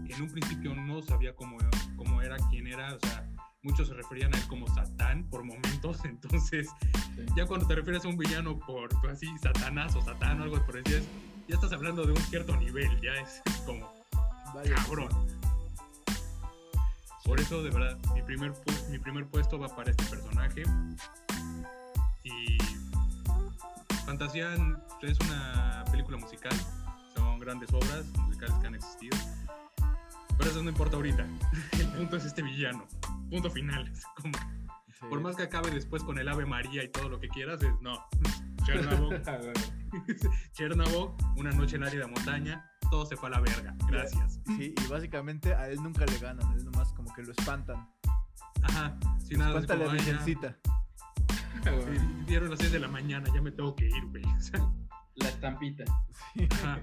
En 0.09 0.23
un 0.23 0.31
principio 0.31 0.75
no 0.75 1.03
sabía 1.03 1.35
cómo, 1.35 1.59
cómo 1.97 2.23
era, 2.23 2.37
quién 2.51 2.67
era, 2.69 2.95
o 2.95 2.99
sea, 3.01 3.29
muchos 3.63 3.89
se 3.89 3.95
referían 3.95 4.35
a 4.35 4.39
él 4.39 4.47
como 4.49 4.67
Satán 4.69 5.29
por 5.29 5.45
momentos, 5.45 5.99
entonces 6.05 6.69
Sí. 7.17 7.23
ya 7.37 7.47
cuando 7.47 7.67
te 7.67 7.75
refieres 7.75 8.05
a 8.05 8.09
un 8.09 8.17
villano 8.17 8.59
por 8.59 8.89
así, 9.11 9.27
Satanás 9.39 9.95
o 9.97 10.03
Satán 10.03 10.41
o 10.41 10.45
algo 10.45 10.65
por 10.65 10.83
decir, 10.83 11.03
ya 11.49 11.55
estás 11.55 11.73
hablando 11.73 12.05
de 12.05 12.13
un 12.13 12.19
cierto 12.19 12.57
nivel, 12.57 12.89
ya 13.01 13.13
es 13.15 13.43
como 13.65 13.93
Vaya, 14.55 14.75
cabrón. 14.77 15.09
Por 17.25 17.41
eso, 17.41 17.63
de 17.63 17.71
verdad, 17.71 17.99
mi 18.15 18.23
primer, 18.23 18.53
mi 18.91 18.99
primer 18.99 19.27
puesto 19.27 19.59
va 19.59 19.69
para 19.75 19.91
este 19.91 20.05
personaje. 20.05 20.63
Fantasía 24.07 24.55
es 25.03 25.19
una 25.21 25.85
película 25.91 26.17
musical. 26.17 26.53
Son 27.15 27.41
grandes 27.41 27.73
obras 27.75 28.07
musicales 28.21 28.55
que 28.61 28.67
han 28.69 28.75
existido. 28.77 29.17
Pero 30.39 30.51
eso 30.51 30.63
no 30.63 30.71
importa 30.71 30.97
ahorita. 30.97 31.27
El 31.73 31.89
punto 31.89 32.17
es 32.17 32.25
este 32.25 32.41
villano. 32.43 32.87
Punto 33.29 33.51
final. 33.51 33.93
Como, 34.15 34.33
sí. 34.39 35.07
por 35.11 35.21
más 35.21 35.35
que 35.35 35.43
acabe 35.43 35.71
después 35.73 36.05
con 36.05 36.19
el 36.19 36.29
Ave 36.29 36.47
María 36.47 36.85
y 36.85 36.89
todo 36.89 37.09
lo 37.09 37.19
que 37.19 37.29
quieras, 37.29 37.61
es 37.63 37.73
no. 37.81 37.99
Chernabog, 38.65 39.09
güey. 39.25 40.05
Chernabog, 40.53 41.17
una 41.37 41.51
noche 41.51 41.75
en 41.77 41.83
árida 41.85 42.07
montaña, 42.07 42.71
todo 42.91 43.07
se 43.07 43.17
fue 43.17 43.29
a 43.29 43.33
la 43.33 43.41
verga. 43.41 43.75
Gracias. 43.89 44.41
Sí, 44.47 44.73
y 44.77 44.87
básicamente 44.87 45.53
a 45.55 45.69
él 45.69 45.83
nunca 45.83 46.07
le 46.07 46.19
ganan, 46.19 46.49
él 46.53 46.65
nomás 46.65 46.93
como 46.93 47.13
que 47.13 47.23
lo 47.23 47.33
espantan. 47.33 47.89
Ajá, 48.63 48.97
sin 49.19 49.39
nada. 49.41 49.59
es 49.59 49.63
Espanta 49.65 49.85
la 49.85 49.93
"Ay, 49.93 49.99
ya". 50.01 50.57
Sí, 51.65 52.25
Dieron 52.27 52.51
las 52.51 52.59
6 52.61 52.73
de 52.73 52.79
la 52.81 52.89
mañana, 52.89 53.29
ya 53.35 53.41
me 53.43 53.51
tengo 53.51 53.75
que 53.75 53.87
ir, 53.87 54.07
güey. 54.11 54.25
O 54.25 54.41
sea, 54.41 54.61
La 55.15 55.29
estampita. 55.29 55.85
Sí. 56.35 56.49
Ajá. 56.53 56.81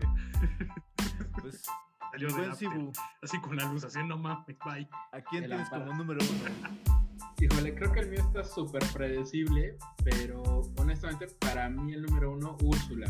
Pues 1.42 1.64
salió 2.12 2.28
de 2.36 2.92
Así 3.22 3.40
con 3.40 3.56
la 3.58 3.66
luz, 3.72 3.84
así 3.84 4.00
no 4.06 4.18
mames, 4.18 4.58
bye. 4.66 4.88
¿a 5.12 5.22
quién 5.30 5.46
tienes 5.46 5.70
como 5.70 5.94
número 5.94 6.20
uno? 6.22 6.74
Híjole, 7.40 7.76
creo 7.76 7.92
que 7.92 8.00
el 8.02 8.10
mío 8.10 8.20
está 8.22 8.44
súper 8.44 8.84
predecible, 8.94 9.78
pero 10.04 10.42
honestamente 10.78 11.28
para 11.40 11.70
mí 11.70 11.94
el 11.94 12.04
número 12.04 12.32
uno, 12.32 12.58
Úrsula. 12.62 13.08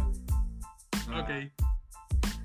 Ah, 1.09 1.21
Ok. 1.21 1.51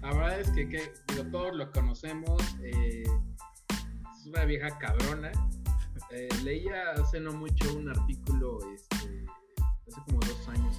La 0.03 0.13
verdad 0.15 0.41
es 0.41 0.51
que, 0.51 0.69
que, 0.69 0.93
digo, 1.09 1.25
todos 1.31 1.57
lo 1.57 1.71
conocemos. 1.73 2.41
eh, 2.63 3.03
es 3.03 4.27
una 4.27 4.45
vieja 4.45 4.77
cabrona. 4.79 5.33
Eh, 6.11 6.29
leía 6.43 6.93
hace 6.93 7.21
no 7.21 7.33
mucho 7.33 7.75
un 7.75 7.91
artículo, 7.91 8.59
este, 8.75 9.27
hace 9.87 10.01
como 10.07 10.21
dos 10.21 10.49
años 10.49 10.77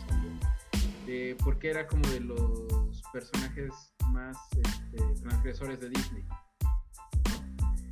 de 1.05 1.35
por 1.43 1.57
qué 1.57 1.71
era 1.71 1.87
como 1.87 2.07
de 2.09 2.19
los 2.19 3.01
personajes 3.11 3.73
más 4.11 4.37
este, 4.63 5.03
transgresores 5.21 5.79
de 5.79 5.89
Disney. 5.89 6.23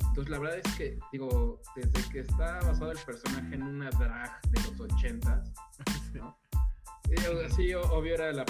Entonces 0.08 0.30
la 0.30 0.38
verdad 0.38 0.60
es 0.64 0.74
que, 0.76 0.98
digo, 1.12 1.60
desde 1.76 2.10
que 2.10 2.20
está 2.20 2.60
basado 2.60 2.92
el 2.92 2.98
personaje 2.98 3.54
en 3.54 3.62
una 3.62 3.90
drag 3.90 4.40
de 4.50 4.62
los 4.62 4.80
ochentas, 4.80 5.52
¿no? 6.14 6.36
Eh, 7.10 7.48
Sí, 7.56 7.74
obvio 7.74 8.14
era 8.14 8.32
la 8.32 8.44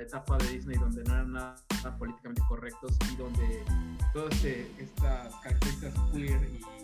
etapa 0.00 0.36
de 0.38 0.48
Disney 0.48 0.76
donde 0.76 1.02
no 1.04 1.14
eran 1.14 1.32
nada 1.32 1.56
políticamente 1.98 2.42
correctos 2.48 2.96
y 3.12 3.16
donde 3.16 3.64
todas 4.12 4.34
este, 4.34 4.70
estas 4.78 5.34
características 5.36 5.94
queer 6.12 6.42
y, 6.44 6.79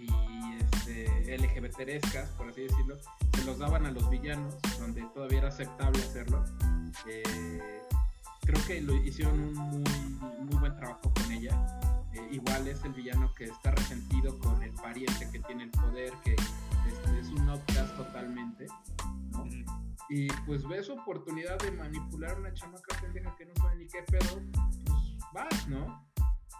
y 0.00 0.56
este, 0.58 1.38
LGBTescas, 1.38 2.30
por 2.30 2.48
así 2.48 2.62
decirlo, 2.62 2.96
se 3.34 3.44
los 3.44 3.58
daban 3.58 3.86
a 3.86 3.90
los 3.90 4.08
villanos, 4.10 4.56
donde 4.78 5.02
todavía 5.14 5.38
era 5.38 5.48
aceptable 5.48 6.02
hacerlo. 6.02 6.44
Eh, 7.06 7.82
creo 8.40 8.66
que 8.66 8.80
lo 8.80 8.94
hicieron 8.94 9.38
un 9.38 9.54
muy, 9.54 9.84
muy 10.40 10.56
buen 10.58 10.76
trabajo 10.76 11.12
con 11.14 11.32
ella. 11.32 11.54
Eh, 12.12 12.28
igual 12.32 12.66
es 12.66 12.82
el 12.84 12.92
villano 12.92 13.32
que 13.34 13.44
está 13.44 13.70
resentido 13.70 14.36
con 14.38 14.62
el 14.62 14.72
pariente 14.72 15.28
que 15.30 15.38
tiene 15.40 15.64
el 15.64 15.70
poder, 15.70 16.12
que 16.24 16.34
este, 16.34 17.20
es 17.20 17.28
un 17.28 17.48
outcast 17.48 17.96
totalmente. 17.96 18.66
¿no? 19.30 19.44
Y 20.08 20.26
pues 20.44 20.66
ve 20.66 20.82
su 20.82 20.94
oportunidad 20.94 21.58
de 21.60 21.70
manipular 21.70 22.32
a 22.32 22.40
una 22.40 22.52
chamaca 22.52 23.00
pendeja 23.00 23.34
que 23.36 23.46
no 23.46 23.54
sabe 23.56 23.76
ni 23.76 23.86
qué 23.86 24.02
pedo, 24.02 24.40
pues 24.84 25.20
vas, 25.32 25.68
¿no? 25.68 26.09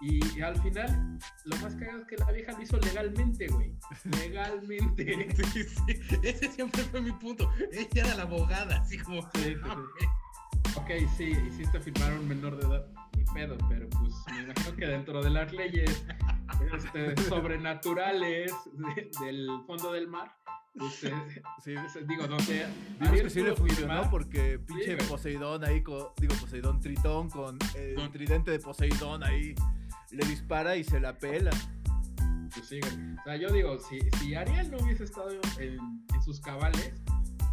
Y, 0.01 0.39
y 0.39 0.41
al 0.41 0.61
final, 0.63 1.19
lo 1.45 1.57
más 1.59 1.75
cagado 1.75 1.99
es 2.01 2.07
que 2.07 2.17
la 2.17 2.33
vieja 2.33 2.53
lo 2.53 2.63
hizo 2.63 2.79
legalmente, 2.79 3.47
güey. 3.49 3.75
Legalmente. 4.19 5.29
Sí, 5.53 5.65
sí, 5.65 6.01
ese 6.23 6.51
siempre 6.53 6.83
fue 6.85 7.01
mi 7.03 7.13
punto. 7.13 7.51
Ella 7.73 7.89
era 8.07 8.15
la 8.17 8.23
abogada, 8.23 8.79
así 8.81 8.97
como. 8.99 9.23
Sí. 9.35 9.55
Ok, 10.77 10.91
sí, 11.17 11.33
hiciste 11.49 11.81
firmar 11.81 12.13
a 12.13 12.15
un 12.21 12.29
menor 12.29 12.57
de 12.57 12.67
edad, 12.67 12.87
ni 13.17 13.25
pedo, 13.35 13.57
pero 13.69 13.89
pues 13.91 14.15
me 14.31 14.43
imagino 14.45 14.77
que 14.77 14.87
dentro 14.87 15.23
de 15.23 15.31
las 15.31 15.53
leyes 15.53 16.05
este, 16.75 17.17
sobrenaturales 17.29 18.53
de- 18.75 19.11
del 19.25 19.49
fondo 19.67 19.93
del 19.93 20.07
mar, 20.09 20.33
Sí, 21.01 21.11
pues, 21.75 22.07
digo, 22.07 22.29
donde 22.29 22.53
Digamos 22.55 23.09
Ariel 23.09 23.25
que 23.25 23.31
sí 23.31 23.43
le 23.43 23.57
funcionó 23.57 24.09
porque 24.09 24.61
pinche. 24.61 24.97
Poseidón 24.99 25.65
ahí, 25.65 25.83
con, 25.83 26.07
digo 26.21 26.33
Poseidón 26.41 26.81
Tritón 26.81 27.29
con 27.29 27.59
el 27.75 27.97
Con- 27.97 28.13
tridente 28.13 28.53
de 28.53 28.61
Poseidón 28.61 29.25
ahí 29.25 29.53
le 30.11 30.27
dispara 30.27 30.77
y 30.77 30.85
se 30.85 31.01
la 31.01 31.17
pela. 31.17 31.51
Pues 32.55 32.67
sí. 32.67 32.81
O 32.81 33.23
sea, 33.25 33.37
yo 33.37 33.51
digo, 33.51 33.79
si, 33.79 34.01
si 34.19 34.35
Ariel 34.35 34.71
no 34.71 34.79
hubiese 34.79 35.05
estado 35.05 35.31
en, 35.59 35.79
en 36.13 36.23
sus 36.23 36.41
cabales, 36.41 36.95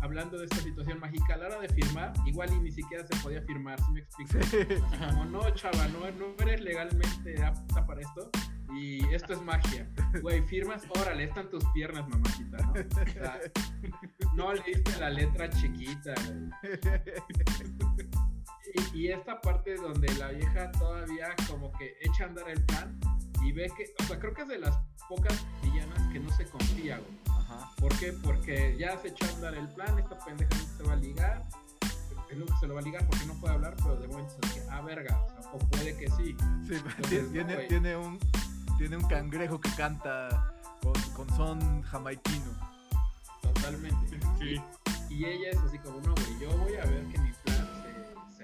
hablando 0.01 0.37
de 0.37 0.45
esta 0.45 0.57
situación 0.57 0.99
mágica, 0.99 1.35
a 1.35 1.37
la 1.37 1.47
hora 1.47 1.59
de 1.61 1.69
firmar, 1.69 2.13
igual 2.25 2.51
y 2.53 2.59
ni 2.59 2.71
siquiera 2.71 3.05
se 3.05 3.15
podía 3.21 3.41
firmar, 3.43 3.79
¿sí 3.79 3.91
me 3.91 3.99
explico? 3.99 4.39
Como, 5.09 5.25
no, 5.25 5.49
chava, 5.51 5.87
no, 5.89 5.99
no 6.11 6.35
eres 6.39 6.61
legalmente 6.61 7.43
apta 7.43 7.85
para 7.85 8.01
esto, 8.01 8.29
y 8.73 9.03
esto 9.13 9.33
es 9.33 9.41
magia. 9.41 9.89
Güey, 10.21 10.41
firmas, 10.43 10.83
órale, 10.99 11.25
están 11.25 11.49
tus 11.49 11.63
piernas, 11.73 12.07
mamacita, 12.07 12.57
¿no? 12.57 12.71
O 12.71 13.11
sea, 13.11 13.39
no 14.35 14.53
leíste 14.53 14.99
la 14.99 15.09
letra 15.09 15.49
chiquita, 15.49 16.13
güey. 16.25 18.09
Y, 18.93 18.99
y 18.99 19.07
esta 19.11 19.39
parte 19.41 19.75
donde 19.75 20.13
la 20.15 20.29
vieja 20.29 20.71
todavía 20.73 21.35
como 21.47 21.71
que 21.73 21.97
echa 22.01 22.25
a 22.25 22.27
andar 22.27 22.49
el 22.49 22.63
plan 22.65 22.99
y 23.43 23.51
ve 23.51 23.71
que, 23.75 23.85
o 23.99 24.03
sea, 24.03 24.19
creo 24.19 24.33
que 24.33 24.41
es 24.43 24.47
de 24.47 24.59
las 24.59 24.77
pocas 25.07 25.45
villanas 25.63 26.01
que 26.11 26.19
no 26.19 26.29
se 26.35 26.45
confía, 26.45 26.97
güey. 26.97 27.39
Ajá. 27.39 27.71
¿Por 27.79 27.97
qué? 27.97 28.13
Porque 28.13 28.75
ya 28.77 28.97
se 28.97 29.09
echó 29.09 29.25
a 29.25 29.29
andar 29.35 29.55
el 29.55 29.67
plan, 29.69 29.97
esta 29.99 30.17
pendeja 30.17 30.49
nunca 30.55 30.77
se 30.77 30.83
va 30.83 30.93
a 30.93 30.95
ligar, 30.97 31.47
él 32.29 32.39
nunca 32.39 32.59
se 32.59 32.67
lo 32.67 32.73
va 32.73 32.81
a 32.81 32.83
ligar 32.83 33.07
porque 33.07 33.25
no 33.25 33.33
puede 33.35 33.53
hablar, 33.53 33.75
pero 33.77 33.95
de 33.95 34.07
momento 34.07 34.35
se 34.43 34.53
que, 34.53 34.65
ah, 34.69 34.81
verga, 34.81 35.21
o, 35.21 35.41
sea, 35.41 35.51
o 35.51 35.59
puede 35.59 35.95
que 35.97 36.09
sí. 36.09 36.35
Sí, 36.67 36.73
Entonces, 36.97 37.23
no, 37.23 37.31
tiene, 37.31 37.55
güey. 37.55 37.67
tiene 37.67 37.97
un 37.97 38.19
tiene 38.77 38.97
un 38.97 39.07
cangrejo 39.07 39.59
que 39.59 39.71
canta 39.71 40.53
con, 40.81 40.93
con 41.15 41.35
son 41.35 41.81
jamaiquino. 41.81 42.51
Totalmente. 43.41 44.19
Sí. 44.39 44.61
Y 45.09 45.25
ella 45.25 45.49
es 45.51 45.57
así 45.57 45.79
como, 45.79 45.99
no, 46.01 46.13
güey, 46.13 46.39
yo 46.39 46.57
voy 46.57 46.75
a 46.75 46.85
ver 46.85 47.07
que 47.07 47.17
mi 47.19 47.29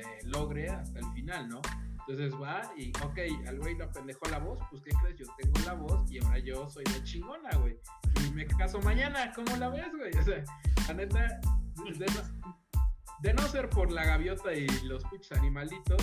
se 0.03 0.27
logre 0.27 0.69
hasta 0.69 0.99
el 0.99 1.05
final, 1.13 1.47
¿no? 1.49 1.61
Entonces 2.07 2.33
va 2.39 2.61
y, 2.77 2.89
ok, 3.01 3.17
al 3.47 3.59
güey 3.59 3.77
lo 3.77 3.89
pendejó 3.91 4.25
la 4.29 4.39
voz, 4.39 4.59
pues 4.69 4.81
¿qué 4.83 4.91
crees? 5.01 5.17
Yo 5.17 5.25
tengo 5.37 5.57
la 5.65 5.73
voz 5.73 6.11
y 6.11 6.21
ahora 6.23 6.37
yo 6.39 6.69
soy 6.69 6.83
de 6.83 7.01
chingona, 7.03 7.49
güey. 7.57 7.77
Y 8.27 8.31
me 8.33 8.45
caso 8.45 8.79
mañana, 8.81 9.31
¿cómo 9.33 9.55
la 9.57 9.69
ves, 9.69 9.87
güey? 9.95 10.11
O 10.19 10.23
sea, 10.23 10.43
la 10.89 10.93
neta, 10.95 11.19
de, 11.75 12.05
no, 12.05 12.53
de 13.21 13.33
no 13.33 13.41
ser 13.43 13.69
por 13.69 13.89
la 13.91 14.03
gaviota 14.05 14.53
y 14.53 14.67
los 14.83 15.03
pinches 15.05 15.31
animalitos, 15.37 16.01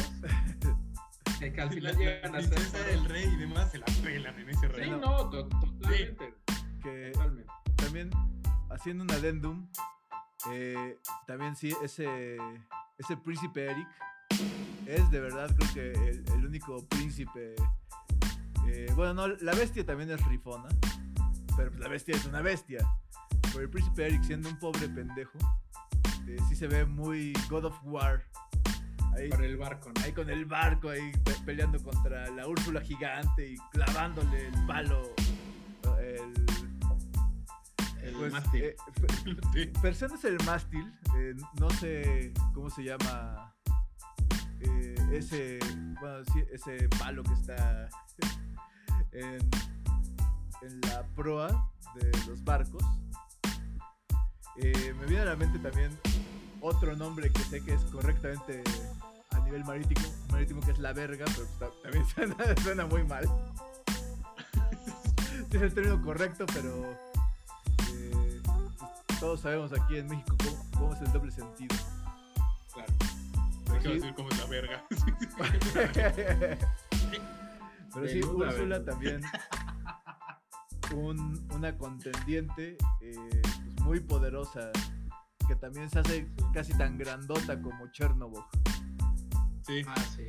que, 1.38 1.52
que 1.52 1.60
al 1.60 1.70
final 1.74 1.92
La, 1.94 1.98
llegan 1.98 2.32
la 2.32 2.38
a 2.38 2.42
ser... 2.42 2.54
princesa, 2.54 2.90
el 2.90 3.04
rey 3.04 3.24
y 3.24 3.36
demás 3.36 3.70
se 3.70 3.78
la 3.78 3.86
pelan 4.02 4.38
en 4.38 4.48
ese 4.50 4.60
Sí, 4.60 4.66
reino. 4.68 4.96
no, 4.98 5.28
to- 5.28 5.48
totalmente, 5.48 6.34
Que 6.82 7.10
totalmente. 7.12 7.52
también 7.76 8.10
haciendo 8.70 9.04
un 9.04 9.10
adendum, 9.10 9.68
eh, 10.50 10.96
también 11.26 11.56
sí, 11.56 11.74
ese, 11.84 12.38
ese 13.00 13.16
príncipe 13.16 13.66
Eric 13.70 13.88
es 14.86 15.10
de 15.10 15.20
verdad 15.20 15.54
creo 15.56 15.72
que 15.74 16.08
el, 16.10 16.24
el 16.32 16.46
único 16.46 16.86
príncipe. 16.88 17.54
eh, 18.68 18.86
bueno, 18.94 19.14
no, 19.14 19.28
la 19.28 19.52
bestia 19.52 19.84
también 19.84 20.10
es 20.10 20.24
rifona, 20.26 20.68
pero 21.56 21.70
pues 21.70 21.80
la 21.80 21.88
bestia 21.88 22.14
es 22.16 22.24
una 22.26 22.40
bestia. 22.42 22.78
Pero 23.42 23.60
el 23.62 23.70
príncipe 23.70 24.06
Eric 24.06 24.22
siendo 24.22 24.48
un 24.48 24.58
pobre 24.58 24.88
pendejo, 24.88 25.38
eh, 26.28 26.36
sí 26.48 26.54
se 26.56 26.68
ve 26.68 26.84
muy 26.84 27.32
God 27.48 27.64
of 27.66 27.76
War. 27.84 28.22
Ahí, 29.16 29.28
Por 29.28 29.44
el 29.44 29.56
barco, 29.56 29.90
¿no? 29.92 30.04
ahí 30.04 30.12
con 30.12 30.30
el 30.30 30.44
barco, 30.44 30.88
ahí 30.90 31.10
pe- 31.24 31.34
peleando 31.44 31.82
contra 31.82 32.30
la 32.30 32.46
Úrsula 32.46 32.80
gigante 32.80 33.50
y 33.52 33.56
clavándole 33.72 34.46
el 34.46 34.66
palo. 34.66 35.02
El, 36.00 36.32
El 38.02 38.14
pues, 38.14 38.32
mástil. 38.32 38.64
eh, 38.64 38.76
Sí. 39.52 39.66
Persona 39.82 40.14
es 40.14 40.24
el 40.24 40.38
mástil, 40.44 40.92
eh, 41.16 41.34
no 41.58 41.70
sé 41.70 42.32
cómo 42.54 42.70
se 42.70 42.84
llama 42.84 43.54
eh, 44.60 44.94
ese, 45.12 45.58
bueno, 46.00 46.24
sí, 46.32 46.42
ese 46.52 46.88
palo 46.98 47.22
que 47.22 47.32
está 47.34 47.88
en, 49.12 49.38
en 50.62 50.80
la 50.82 51.02
proa 51.14 51.70
de 51.94 52.10
los 52.28 52.42
barcos. 52.44 52.82
Eh, 54.56 54.94
me 54.98 55.06
viene 55.06 55.22
a 55.22 55.26
la 55.26 55.36
mente 55.36 55.58
también 55.58 55.90
otro 56.60 56.94
nombre 56.96 57.30
que 57.30 57.40
sé 57.44 57.62
que 57.64 57.72
es 57.74 57.80
correctamente 57.84 58.62
a 59.30 59.38
nivel 59.40 59.64
marítimo, 59.64 60.06
marítimo 60.30 60.60
que 60.60 60.72
es 60.72 60.78
la 60.78 60.92
verga, 60.92 61.24
pero 61.34 61.46
pues 61.46 61.58
ta- 61.58 61.82
también 61.82 62.06
suena, 62.14 62.36
suena 62.62 62.86
muy 62.86 63.02
mal. 63.04 63.24
Es 65.50 65.62
el 65.62 65.74
término 65.74 66.00
correcto, 66.02 66.44
pero 66.52 66.96
todos 69.20 69.40
sabemos 69.40 69.72
aquí 69.72 69.98
en 69.98 70.06
México 70.08 70.34
cómo, 70.42 70.70
cómo 70.78 70.94
es 70.94 71.00
el 71.02 71.12
doble 71.12 71.30
sentido. 71.30 71.76
Claro. 72.72 72.92
Hay 73.72 73.78
que 73.80 73.88
decir 73.88 74.14
cómo 74.14 74.28
es 74.30 74.38
la 74.38 74.46
verga. 74.46 74.84
Pero 77.94 78.06
sí, 78.08 78.14
Menuda 78.20 78.48
Úrsula 78.48 78.78
verga. 78.78 78.84
también 78.92 79.20
un- 80.94 81.48
una 81.52 81.76
contendiente 81.76 82.76
eh, 83.00 83.40
pues, 83.42 83.80
muy 83.82 84.00
poderosa 84.00 84.70
que 85.48 85.56
también 85.56 85.90
se 85.90 85.98
hace 85.98 86.28
casi 86.54 86.72
tan 86.74 86.96
grandota 86.98 87.60
como 87.60 87.88
Chernobyl. 87.92 88.42
Sí. 89.66 89.82
Ah, 89.86 89.94
sí. 90.16 90.28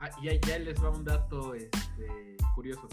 Ah, 0.00 0.10
y 0.20 0.28
ahí 0.28 0.40
ya 0.46 0.58
les 0.58 0.82
va 0.82 0.90
un 0.90 1.04
dato 1.04 1.54
este, 1.54 2.36
curioso. 2.54 2.88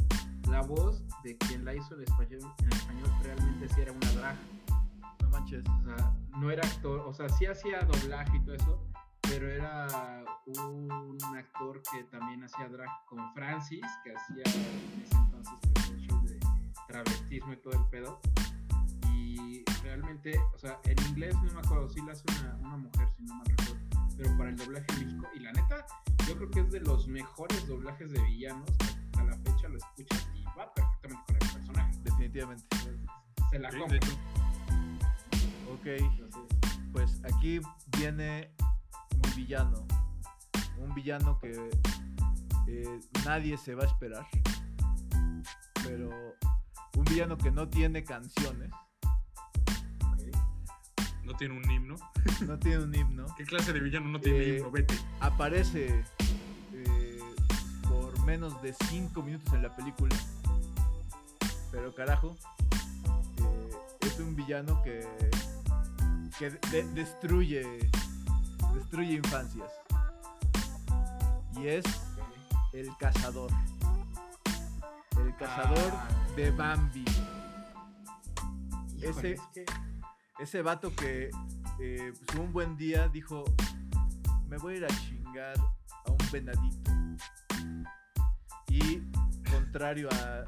La 0.50 0.62
voz 0.62 1.04
de 1.24 1.36
quien 1.38 1.66
la 1.66 1.74
hizo 1.74 1.96
en 1.96 2.04
español, 2.04 2.42
en 2.60 2.74
español 2.74 3.10
realmente 3.24 3.68
sí 3.74 3.82
era 3.82 3.92
una 3.92 4.12
drag. 4.12 4.36
No 5.34 5.40
manches. 5.40 5.64
O 5.68 5.84
sea, 5.84 6.14
no 6.38 6.52
era 6.52 6.62
actor, 6.68 7.00
o 7.00 7.14
sea, 7.14 7.28
sí 7.30 7.46
hacía 7.46 7.82
doblaje 7.82 8.38
y 8.38 8.40
todo 8.42 8.56
eso, 8.56 8.88
pero 9.22 9.50
era 9.50 9.88
un 10.46 11.18
actor 11.36 11.82
que 11.92 12.04
también 12.06 12.44
hacía 12.44 12.68
drag 12.70 12.90
con 13.08 13.34
Francis, 13.34 13.86
que 14.04 14.14
hacía 14.16 14.44
en 14.46 15.02
ese 15.02 15.16
entonces 15.18 15.54
que 15.62 15.92
el 15.94 16.00
show 16.08 16.22
de 16.24 16.40
travestismo 16.88 17.54
y 17.54 17.58
todo 17.58 17.74
el 17.74 17.90
pedo. 17.90 18.20
Y 19.14 19.64
realmente, 19.84 20.40
o 20.54 20.58
sea, 20.58 20.80
en 20.84 21.00
inglés 21.10 21.36
no 21.44 21.52
me 21.54 21.60
acuerdo, 21.60 21.90
sí 21.90 22.02
la 22.06 22.14
hace 22.14 22.24
una, 22.40 22.56
una 22.62 22.78
mujer, 22.78 23.08
si 23.18 23.24
no 23.24 23.36
mal 23.36 23.46
recuerdo, 23.48 23.82
pero 24.18 24.38
para 24.38 24.50
el 24.50 24.56
doblaje 24.58 24.86
en 24.94 25.06
México, 25.06 25.28
y 25.36 25.40
la 25.40 25.52
neta, 25.54 25.86
yo 26.28 26.36
creo 26.38 26.52
que 26.52 26.60
es 26.62 26.72
de 26.72 26.80
los 26.82 27.08
mejores 27.08 27.68
doblajes 27.68 28.12
de 28.12 28.22
villanos. 28.22 28.70
A 29.18 29.24
la 29.24 29.38
fecha 29.38 29.68
lo 29.70 29.78
escuchas 29.78 30.28
y 30.36 30.44
va 30.58 30.74
perfectamente 30.74 31.24
con 31.28 31.36
el 31.36 31.54
personaje. 31.54 32.00
Definitivamente. 32.04 32.66
Se 33.52 33.60
la 33.60 33.72
Sí, 33.72 33.78
compro. 33.78 34.00
de 34.00 34.06
hecho, 34.06 34.18
Ok, 35.74 35.86
Entonces, 35.86 36.42
pues 36.92 37.22
aquí 37.24 37.60
viene 37.98 38.52
mi 39.24 39.44
villano. 39.44 39.86
Un 40.78 40.94
villano 40.94 41.40
que 41.40 41.70
eh, 42.68 43.00
nadie 43.26 43.58
se 43.58 43.76
va 43.76 43.84
a 43.84 43.88
esperar. 43.88 44.28
Pero 45.84 46.10
un 46.96 47.06
villano 47.06 47.38
que 47.38 47.52
no 47.52 47.68
tiene 47.68 48.04
canciones. 48.04 48.70
no 51.24 51.34
tiene 51.36 51.58
un 51.58 51.72
himno. 51.72 51.96
No 52.48 52.60
tiene 52.60 52.84
un 52.84 52.94
himno. 52.94 53.26
¿Qué 53.38 53.44
clase 53.46 53.74
de 53.74 53.80
villano 53.80 54.08
no 54.08 54.20
tiene 54.20 54.40
Eh, 54.40 54.58
himno? 54.58 54.72
Vete. 54.72 54.96
aparece 55.20 56.04
eh, 56.74 57.20
por 57.90 58.20
menos 58.26 58.62
de 58.62 58.74
5 58.74 59.22
minutos 59.24 59.54
en 59.54 59.64
la 59.64 59.76
película. 59.76 60.16
Pero 61.72 61.94
carajo, 61.96 62.36
eh, 63.38 63.70
es 64.02 64.20
un 64.20 64.36
villano 64.36 64.82
que, 64.84 65.08
que 66.38 66.50
de- 66.50 66.84
destruye, 66.94 67.90
destruye 68.76 69.14
infancias. 69.14 69.70
Y 71.56 71.68
es 71.68 71.86
el 72.74 72.90
cazador. 72.98 73.52
El 75.18 75.36
cazador 75.38 75.92
Ah. 75.94 76.08
de 76.36 76.52
Bambi. 76.52 77.06
Ese- 79.02 79.36
Ese 80.40 80.62
vato 80.62 80.94
que 80.96 81.30
eh, 81.80 82.14
pues, 82.26 82.40
un 82.40 82.52
buen 82.52 82.76
día 82.76 83.08
dijo, 83.08 83.44
me 84.48 84.58
voy 84.58 84.74
a 84.76 84.78
ir 84.78 84.86
a 84.86 84.88
chingar 84.88 85.56
a 86.06 86.12
un 86.12 86.18
venadito. 86.32 86.92
Y 88.68 89.02
contrario 89.50 90.10
a... 90.12 90.44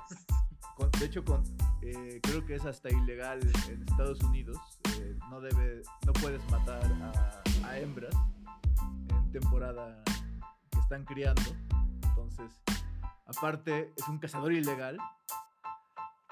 con- 0.75 0.91
de 0.91 1.05
hecho, 1.05 1.23
con, 1.23 1.43
eh, 1.85 2.19
creo 2.23 2.45
que 2.45 2.55
es 2.55 2.65
hasta 2.65 2.89
ilegal 2.89 3.39
en 3.69 3.83
Estados 3.83 4.21
Unidos. 4.23 4.57
eh, 4.99 5.17
no, 5.29 5.39
debe, 5.41 5.81
no 6.05 6.13
puedes 6.13 6.41
matar 6.49 6.81
a, 7.63 7.67
a 7.67 7.79
hembras 7.79 8.15
en 9.09 9.31
temporada 9.31 10.01
que 10.71 10.79
están 10.79 11.03
criando. 11.05 11.41
Entonces, 12.03 12.61
aparte, 13.27 13.91
es 13.97 14.07
un 14.07 14.17
cazador 14.19 14.53
ilegal. 14.53 14.97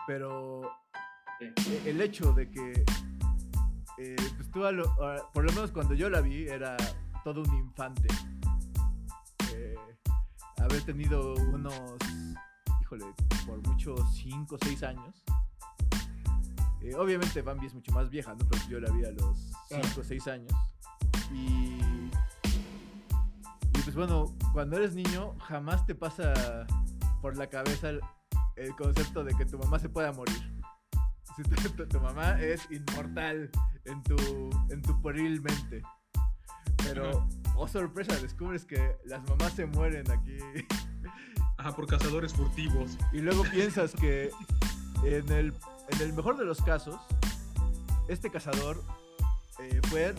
Pero 0.08 0.62
Sí. 1.58 1.74
e- 1.86 1.89
el 1.89 2.01
hecho 2.01 2.34
de 2.34 2.49
que 2.51 2.86
eh, 3.97 4.16
pues 4.38 4.49
tú 4.51 4.60
lo- 4.60 4.95
por 5.34 5.43
lo 5.45 5.51
menos 5.54 5.72
cuando 5.72 5.93
yo 5.93 6.10
la 6.10 6.20
vi 6.22 6.47
era 6.47 6.76
todo 7.24 7.41
un 7.41 7.54
infante 7.56 8.08
Eh, 9.54 9.76
haber 10.58 10.82
tenido 10.84 11.34
unos 11.36 11.74
híjole 12.82 13.06
por 13.45 13.66
mucho 13.68 13.95
5 14.14 14.56
o 14.56 14.58
6 14.66 14.84
años 14.84 15.24
Eh, 16.84 16.95
obviamente 16.95 17.41
Bambi 17.41 17.67
es 17.67 17.73
mucho 17.73 17.91
más 17.93 18.09
vieja 18.09 18.34
no 18.36 18.45
pero 18.49 18.61
yo 18.69 18.79
la 18.79 18.91
vi 18.91 19.05
a 19.05 19.11
los 19.11 19.51
Claro. 19.69 19.84
5 19.88 20.01
o 20.01 20.03
6 20.03 20.27
años 20.27 20.51
y 21.31 21.79
y 23.75 23.81
pues 23.84 23.95
bueno 23.95 24.36
cuando 24.53 24.77
eres 24.77 24.93
niño 24.95 25.36
jamás 25.39 25.86
te 25.86 25.95
pasa 25.95 26.34
por 27.21 27.38
la 27.38 27.47
cabeza 27.47 27.89
el, 27.89 28.01
el 28.57 28.75
concepto 28.75 29.23
de 29.23 29.34
que 29.36 29.45
tu 29.45 29.57
mamá 29.57 29.79
se 29.79 29.89
pueda 29.89 30.11
morir 30.11 30.53
si 31.36 31.41
tu, 31.43 31.55
tu- 31.71 31.88
tu 31.88 31.99
mamá 31.99 32.39
es 32.41 32.67
inmortal 32.69 33.49
en 33.86 34.03
tu, 34.03 34.15
en 34.69 34.81
tu 34.84 35.01
pueril 35.01 35.41
mente. 35.41 35.81
Pero, 36.84 37.27
oh 37.55 37.67
sorpresa, 37.67 38.15
descubres 38.17 38.65
que 38.65 38.97
las 39.05 39.27
mamás 39.27 39.53
se 39.53 39.65
mueren 39.65 40.09
aquí. 40.11 40.38
Ajá, 41.57 41.75
por 41.75 41.88
cazadores 41.88 42.34
furtivos. 42.36 42.99
Y 43.11 43.17
luego 43.21 43.41
piensas 43.51 43.93
que 43.93 44.29
en 45.03 45.27
el, 45.31 45.55
en 45.95 46.01
el 46.01 46.13
mejor 46.13 46.37
de 46.37 46.45
los 46.45 46.61
casos, 46.61 46.99
este 48.07 48.29
cazador 48.29 48.83
eh, 49.59 49.79
fue, 49.89 50.13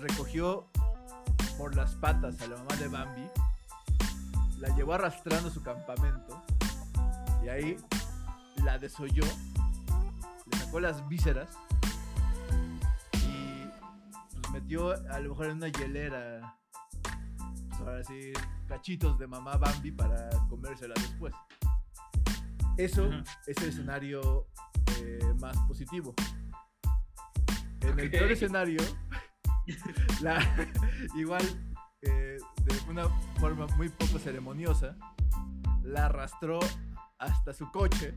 recogió 0.00 0.66
por 1.58 1.74
las 1.76 1.94
patas 1.96 2.40
a 2.40 2.46
la 2.46 2.56
mamá 2.56 2.76
de 2.76 2.88
Bambi, 2.88 3.28
la 4.58 4.74
llevó 4.74 4.94
arrastrando 4.94 5.48
a 5.48 5.50
su 5.52 5.62
campamento 5.62 6.42
y 7.44 7.48
ahí 7.48 7.76
la 8.64 8.78
desolló, 8.78 9.24
le 10.50 10.58
sacó 10.58 10.80
las 10.80 11.06
vísceras 11.08 11.50
y 13.12 13.66
pues 14.40 14.52
metió 14.52 14.92
a 15.12 15.20
lo 15.20 15.30
mejor 15.30 15.46
en 15.46 15.58
una 15.58 15.68
hielera, 15.68 16.56
pues 17.68 17.80
ahora 17.80 18.04
sí, 18.04 18.32
cachitos 18.66 19.18
de 19.18 19.26
mamá 19.26 19.56
Bambi 19.56 19.92
para 19.92 20.30
comérsela 20.48 20.94
después. 20.96 21.34
Eso 22.78 23.06
Ajá. 23.06 23.24
es 23.48 23.58
el 23.58 23.68
escenario 23.70 24.46
eh, 25.02 25.34
más 25.40 25.56
positivo. 25.66 26.14
En 27.80 27.98
el 27.98 28.08
peor 28.08 28.30
escenario, 28.30 28.80
la, 30.22 30.40
igual 31.16 31.42
eh, 32.02 32.38
de 32.64 32.90
una 32.90 33.08
forma 33.40 33.66
muy 33.76 33.88
poco 33.88 34.20
ceremoniosa, 34.20 34.96
la 35.82 36.06
arrastró 36.06 36.60
hasta 37.18 37.52
su 37.52 37.68
coche, 37.72 38.16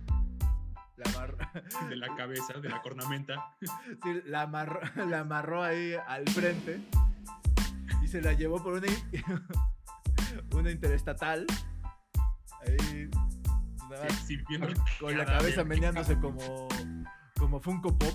la, 0.96 1.06
De 1.90 1.96
la 1.96 2.16
cabeza, 2.16 2.54
de 2.60 2.70
la 2.70 2.84
cornamenta. 2.84 3.56
sí, 4.04 4.22
la 4.26 4.44
amarró, 4.44 4.80
la 5.08 5.22
amarró 5.22 5.64
ahí 5.64 5.96
al 6.08 6.30
frente 6.30 6.82
y 8.04 8.08
se 8.08 8.22
la 8.22 8.34
llevó 8.34 8.62
por 8.62 8.74
una, 8.74 8.88
una 10.54 10.70
interestatal. 10.70 11.48
Ahí, 12.62 13.10
nada 13.92 14.06
más 14.06 14.14
Sirviendo 14.26 14.68
con 15.00 15.18
la 15.18 15.26
cabeza 15.26 15.64
meneándose 15.64 16.20
como, 16.20 16.68
como 17.38 17.60
Funko 17.62 17.98
Pop. 17.98 18.14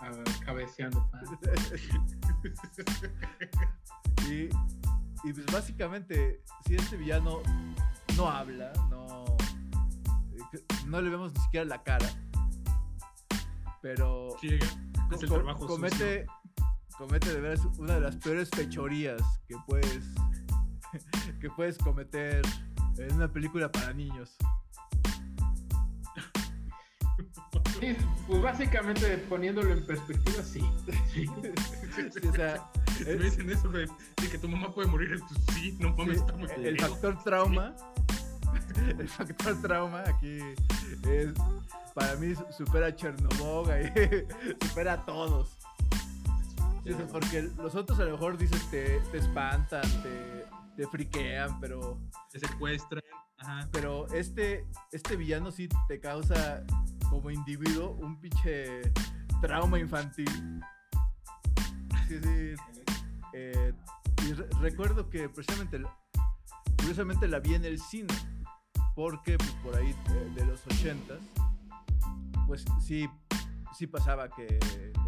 A 0.00 0.10
ver, 0.10 0.24
cabeceando. 0.44 1.08
ah. 1.12 1.20
Y, 4.28 4.48
y 5.28 5.32
pues 5.32 5.46
básicamente, 5.52 6.42
si 6.66 6.74
este 6.74 6.96
villano 6.96 7.40
no 8.16 8.28
habla, 8.28 8.72
no, 8.90 9.24
eh, 10.52 10.64
no 10.86 11.00
le 11.00 11.10
vemos 11.10 11.32
ni 11.32 11.40
siquiera 11.42 11.64
la 11.66 11.82
cara, 11.82 12.08
pero 13.80 14.36
Llega. 14.42 14.66
Es 15.12 15.22
el 15.22 15.28
co- 15.28 15.36
trabajo 15.36 15.66
comete, 15.66 16.26
comete 16.98 17.32
de 17.32 17.40
veras 17.40 17.60
una 17.78 17.94
de 17.94 18.00
las 18.00 18.16
peores 18.16 18.50
fechorías 18.50 19.22
que 19.46 19.54
puedes, 19.66 20.04
que 21.40 21.48
puedes 21.50 21.78
cometer 21.78 22.42
en 22.98 23.14
una 23.14 23.28
película 23.32 23.70
para 23.70 23.92
niños. 23.92 24.36
Sí, 27.80 27.96
pues 28.26 28.42
básicamente 28.42 29.18
poniéndolo 29.28 29.72
en 29.72 29.84
perspectiva, 29.86 30.42
sí. 30.42 30.60
sí. 31.12 31.26
Sí, 31.94 32.28
o 32.28 32.32
sea, 32.34 32.56
sucio. 32.88 33.06
Me 33.06 33.14
dicen 33.24 33.50
eso. 33.50 33.68
De 33.70 33.88
que 34.30 34.38
tu 34.38 34.48
mamá 34.48 34.72
puede 34.74 34.88
morir. 34.88 35.20
Sí, 35.54 35.76
no 35.80 35.90
mames, 35.94 36.18
Sí, 36.18 36.24
está 36.24 36.36
muy 36.36 36.48
el 36.66 36.78
factor 36.80 37.22
trauma. 37.22 37.74
El 38.98 39.08
factor 39.08 39.60
trauma 39.62 40.00
aquí 40.06 40.38
es 41.08 41.32
para 41.94 42.14
mí 42.16 42.34
su- 42.34 42.46
supera 42.52 42.86
a 42.88 42.94
Chernobyl, 42.94 43.70
ahí, 43.72 43.92
supera 44.68 44.94
a 44.94 45.04
todos. 45.06 45.56
Porque 47.10 47.48
los 47.56 47.74
otros 47.74 47.98
a 48.00 48.04
lo 48.04 48.12
mejor 48.12 48.36
dices 48.38 48.62
te, 48.70 49.00
te 49.10 49.18
espantan, 49.18 49.82
te, 50.02 50.46
te 50.76 50.86
friquean, 50.88 51.58
pero, 51.60 51.98
Te 52.30 52.38
secuestran. 52.38 53.02
Ajá. 53.38 53.68
pero 53.72 54.06
este, 54.14 54.66
este 54.92 55.16
villano 55.16 55.50
sí 55.50 55.68
te 55.88 55.98
causa 56.00 56.62
como 57.10 57.30
individuo 57.30 57.90
un 58.00 58.20
pinche 58.20 58.80
trauma 59.40 59.78
infantil. 59.78 60.60
Sí, 62.08 62.18
sí. 62.22 62.54
Eh, 63.32 63.72
y 64.26 64.32
re- 64.32 64.48
recuerdo 64.60 65.10
que 65.10 65.28
precisamente, 65.28 65.80
curiosamente 66.78 67.28
la 67.28 67.38
vi 67.40 67.54
en 67.54 67.64
el 67.64 67.78
cine, 67.80 68.14
porque 68.94 69.36
pues, 69.38 69.50
por 69.62 69.76
ahí 69.76 69.94
eh, 70.10 70.32
de 70.34 70.46
los 70.46 70.64
80s, 70.66 71.18
pues 72.46 72.64
sí, 72.80 73.08
sí 73.76 73.86
pasaba 73.86 74.28
que 74.30 74.58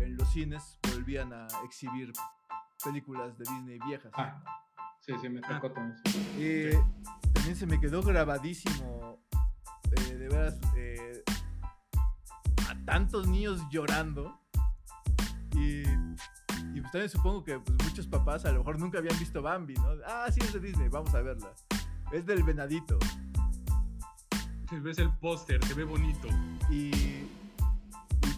en 0.01 0.16
los 0.16 0.28
cines 0.32 0.78
volvían 0.92 1.32
a 1.32 1.46
exhibir 1.64 2.12
películas 2.84 3.36
de 3.38 3.44
Disney 3.51 3.78
viejas. 3.86 4.12
Ah, 4.14 4.42
sí, 5.01 5.12
sí, 5.20 5.28
me 5.28 5.40
tocó 5.40 5.70
todo 5.72 5.84
eso. 5.86 6.18
Y 6.38 6.70
también 7.32 7.57
se 7.57 7.66
me 7.66 7.80
quedó 7.80 8.03
grabadísimo, 8.03 9.18
eh, 9.96 10.14
de 10.14 10.28
veras, 10.28 10.59
eh, 10.76 10.97
tantos 12.89 13.28
niños 13.28 13.61
llorando. 13.70 14.41
Y, 15.53 15.82
y 15.82 16.80
pues 16.80 16.91
también 16.91 17.11
supongo 17.11 17.45
que 17.45 17.59
pues, 17.59 17.76
muchos 17.84 18.07
papás 18.07 18.47
a 18.47 18.53
lo 18.53 18.61
mejor 18.61 18.78
nunca 18.78 18.97
habían 18.99 19.18
visto 19.18 19.43
Bambi, 19.43 19.74
¿no? 19.74 19.91
Ah, 20.07 20.26
sí, 20.32 20.41
es 20.41 20.55
de 20.55 20.61
Disney, 20.61 20.89
vamos 20.89 21.14
a 21.14 21.20
verla. 21.20 21.53
Es 22.12 22.24
del 22.24 22.43
venadito. 22.43 22.99
Ves 24.70 24.99
el 24.99 25.11
póster, 25.18 25.62
se 25.66 25.74
ve 25.74 25.84
bonito. 25.84 26.28
Y, 26.70 26.89
y 26.89 27.28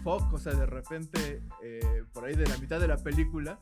Fox, 0.03 0.25
o 0.33 0.39
sea, 0.39 0.55
de 0.55 0.67
repente, 0.67 1.43
eh, 1.63 2.05
por 2.13 2.25
ahí 2.25 2.35
de 2.35 2.47
la 2.47 2.59
mitad 2.59 2.81
de 2.81 2.89
la 2.89 2.97
película, 2.97 3.57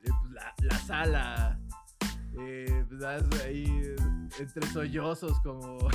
eh, 0.00 0.10
pues, 0.20 0.32
la, 0.32 0.54
la 0.58 0.78
sala 0.78 1.60
eh, 2.38 2.86
das 2.88 3.24
ahí 3.44 3.64
eh, 3.66 3.96
entre 4.38 4.64
sollozos 4.68 5.40
como... 5.40 5.88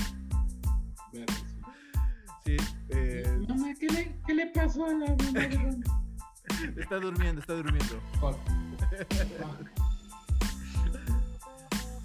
Sí. 2.46 2.58
Eh, 2.90 3.38
Mamá, 3.48 3.74
¿qué 3.80 3.88
le, 3.88 4.16
¿qué 4.26 4.34
le 4.34 4.48
pasó 4.48 4.86
a 4.86 4.94
la 4.94 5.08
mamá 5.08 5.40
está 6.80 6.96
durmiendo, 7.00 7.42
está 7.42 7.54
durmiendo. 7.54 8.00
Fuck. 8.20 8.38
Fuck. 9.40 9.70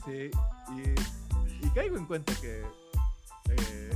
Sí, 0.05 0.31
y, 0.77 1.67
y 1.67 1.71
caigo 1.71 1.97
en 1.97 2.05
cuenta 2.05 2.35
que 2.43 2.63
eh, 3.49 3.91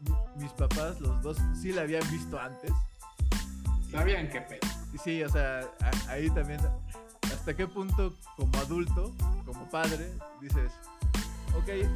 mi- 0.00 0.42
mis 0.44 0.52
papás, 0.52 0.98
los 1.00 1.20
dos, 1.22 1.36
sí 1.60 1.72
la 1.72 1.82
habían 1.82 2.02
visto 2.10 2.40
antes. 2.40 2.72
Sabían 3.90 4.30
qué 4.30 4.40
pedo. 4.40 4.60
Y 4.94 4.98
sí, 4.98 5.22
o 5.22 5.28
sea, 5.28 5.60
a- 5.82 6.10
ahí 6.10 6.30
también, 6.30 6.60
hasta 7.24 7.54
qué 7.54 7.66
punto 7.66 8.14
como 8.36 8.56
adulto, 8.58 9.14
como 9.44 9.68
padre, 9.68 10.10
dices, 10.40 10.72
ok, 11.54 11.86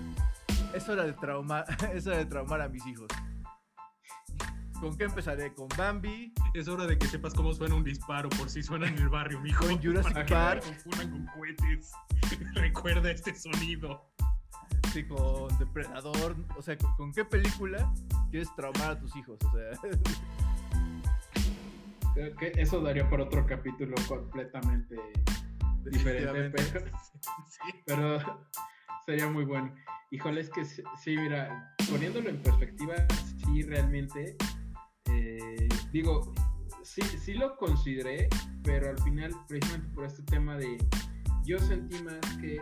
es 0.74 0.88
hora 0.88 1.04
de 1.04 1.12
traumar, 1.14 1.64
es 1.94 2.06
hora 2.06 2.18
de 2.18 2.26
traumar 2.26 2.60
a 2.62 2.68
mis 2.68 2.86
hijos. 2.86 3.08
¿Con 4.80 4.96
qué 4.96 5.04
empezaré? 5.04 5.52
¿Con 5.52 5.68
Bambi? 5.76 6.32
Es 6.54 6.66
hora 6.66 6.86
de 6.86 6.96
que 6.98 7.06
sepas 7.06 7.34
cómo 7.34 7.52
suena 7.52 7.74
un 7.74 7.84
disparo 7.84 8.30
por 8.30 8.48
si 8.48 8.62
suena 8.62 8.88
en 8.88 8.96
el 8.96 9.10
barrio, 9.10 9.38
mijo. 9.40 9.66
Con 9.66 9.82
Jurassic 9.82 10.14
Para 10.14 10.24
que 10.26 10.32
no 10.34 10.40
Park. 10.40 10.64
confundan 10.64 11.10
con 11.10 11.26
cohetes. 11.26 11.92
Recuerda 12.54 13.10
este 13.10 13.34
sonido. 13.34 14.10
Sí, 14.92 15.04
con 15.06 15.56
Depredador. 15.58 16.34
O 16.56 16.62
sea, 16.62 16.78
¿con, 16.78 16.94
con 16.96 17.12
qué 17.12 17.26
película 17.26 17.92
quieres 18.30 18.48
traumar 18.56 18.92
a 18.92 18.98
tus 18.98 19.14
hijos? 19.16 19.38
O 19.44 19.50
sea, 19.52 19.90
Creo 22.14 22.34
que 22.36 22.52
eso 22.56 22.80
daría 22.80 23.08
por 23.08 23.20
otro 23.20 23.46
capítulo 23.46 23.94
completamente 24.08 24.96
diferente, 25.84 26.50
pero, 26.72 26.86
Sí. 27.48 27.60
pero 27.86 28.18
sería 29.06 29.28
muy 29.28 29.44
bueno. 29.44 29.74
Híjole, 30.10 30.40
es 30.40 30.50
que 30.50 30.64
sí, 30.64 30.82
mira, 31.06 31.74
poniéndolo 31.88 32.30
en 32.30 32.42
perspectiva, 32.42 32.94
sí, 33.44 33.62
realmente, 33.62 34.36
eh, 35.06 35.68
digo, 35.92 36.32
sí, 36.82 37.02
sí 37.02 37.34
lo 37.34 37.56
consideré, 37.56 38.28
pero 38.64 38.90
al 38.90 38.98
final, 39.02 39.32
precisamente 39.46 39.88
por 39.94 40.04
este 40.04 40.22
tema 40.24 40.56
de, 40.56 40.78
yo 41.44 41.58
sentí 41.58 42.02
más 42.02 42.18
que, 42.40 42.60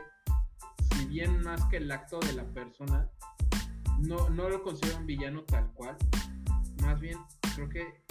si 0.93 1.07
bien 1.07 1.43
más 1.43 1.65
que 1.67 1.79
el 1.79 1.91
acto 1.91 2.21
de 2.21 2.35
la 2.35 2.45
persona, 2.53 3.09
no, 4.01 4.29
no 4.31 4.49
lo 4.49 4.63
considero 4.63 4.99
un 4.99 5.07
villano 5.07 5.43
tal 5.45 5.73
cual, 5.73 5.97
más 6.83 7.01
bien 7.01 7.19
creo 7.55 7.69
que 7.69 8.05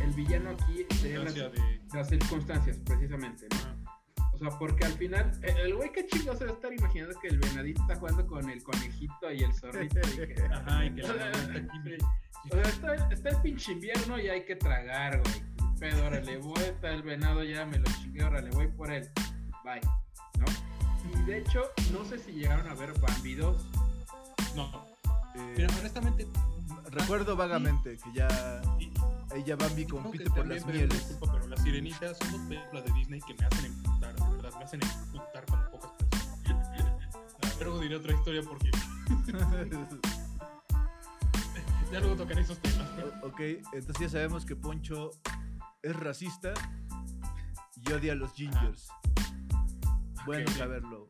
el 0.00 0.10
villano 0.12 0.50
aquí 0.50 0.86
sería 0.96 1.20
las, 1.20 1.34
de. 1.34 1.80
las 1.92 2.08
circunstancias, 2.08 2.78
precisamente, 2.84 3.46
¿no? 3.50 3.56
Ah, 3.64 3.83
O 4.34 4.38
sea, 4.38 4.50
porque 4.58 4.84
al 4.84 4.92
final, 4.94 5.30
el 5.42 5.74
güey 5.76 5.92
que 5.92 6.06
chingo 6.06 6.34
se 6.36 6.44
va 6.44 6.50
a 6.50 6.54
estar 6.54 6.72
imaginando 6.72 7.18
que 7.20 7.28
el 7.28 7.38
venadito 7.38 7.80
está 7.82 7.94
jugando 7.96 8.26
con 8.26 8.50
el 8.50 8.62
conejito 8.62 9.30
y 9.32 9.42
el 9.44 9.54
zorrito. 9.54 10.00
y 10.00 10.26
que- 10.34 10.42
Ajá, 10.52 10.84
y 10.84 10.94
que 10.94 11.02
O 11.02 11.06
sea, 11.06 11.32
O 12.50 12.54
sea, 12.56 12.62
está, 12.62 12.94
está 13.10 13.28
el 13.30 13.36
pinche 13.42 13.72
invierno 13.72 14.18
y 14.20 14.28
hay 14.28 14.44
que 14.44 14.56
tragar, 14.56 15.20
güey. 15.22 15.42
Pedo, 15.78 16.06
órale, 16.06 16.36
voy, 16.38 16.62
está 16.62 16.90
el 16.90 17.02
venado, 17.02 17.42
ya 17.42 17.64
me 17.64 17.78
lo 17.78 17.84
chingué, 18.02 18.22
órale, 18.22 18.50
voy 18.50 18.66
por 18.68 18.92
él. 18.92 19.08
Bye, 19.64 19.80
¿no? 20.38 20.44
Y 21.20 21.22
de 21.24 21.38
hecho, 21.38 21.62
no 21.92 22.04
sé 22.04 22.18
si 22.18 22.32
llegaron 22.32 22.66
a 22.68 22.74
ver 22.74 22.92
Bambi 23.00 23.34
2. 23.34 23.56
No, 24.56 24.86
Eh, 25.36 25.54
mira, 25.56 25.68
honestamente. 25.80 26.26
recuerdo 26.90 27.34
vagamente 27.34 27.96
que 27.98 28.12
ya 28.12 28.28
y- 28.78 28.92
ella 29.34 29.56
Bambi 29.56 29.84
compite 29.86 30.28
por 30.30 30.46
las 30.46 30.62
pero 30.64 30.78
mieles. 30.78 31.08
disculpa, 31.08 31.32
pero 31.34 31.48
las 31.48 31.62
sirenitas 31.62 32.16
son 32.18 32.30
dos 32.32 32.40
películas 32.42 32.84
de 32.84 32.92
Disney 32.92 33.20
que 33.26 33.34
me 33.34 33.46
hacen 33.46 33.82
me 34.00 34.06
hacen 34.64 34.80
emputar 34.82 35.44
como 35.46 35.70
pocas 35.70 35.90
personas. 35.92 36.68
Luego 37.60 37.78
diré 37.80 37.96
otra 37.96 38.12
historia 38.14 38.42
porque 38.42 38.70
ya 41.92 42.00
luego 42.00 42.16
tocaré 42.16 42.40
esos 42.42 42.58
temas. 42.58 42.88
ok, 43.22 43.40
entonces 43.72 44.00
ya 44.00 44.08
sabemos 44.08 44.44
que 44.44 44.56
Poncho 44.56 45.12
es 45.82 45.94
racista 45.96 46.52
y 47.76 47.92
odia 47.92 48.12
a 48.12 48.16
los 48.16 48.32
gingers. 48.34 48.88
Bueno 50.26 50.50
Ok. 50.50 50.56
saberlo. 50.56 51.08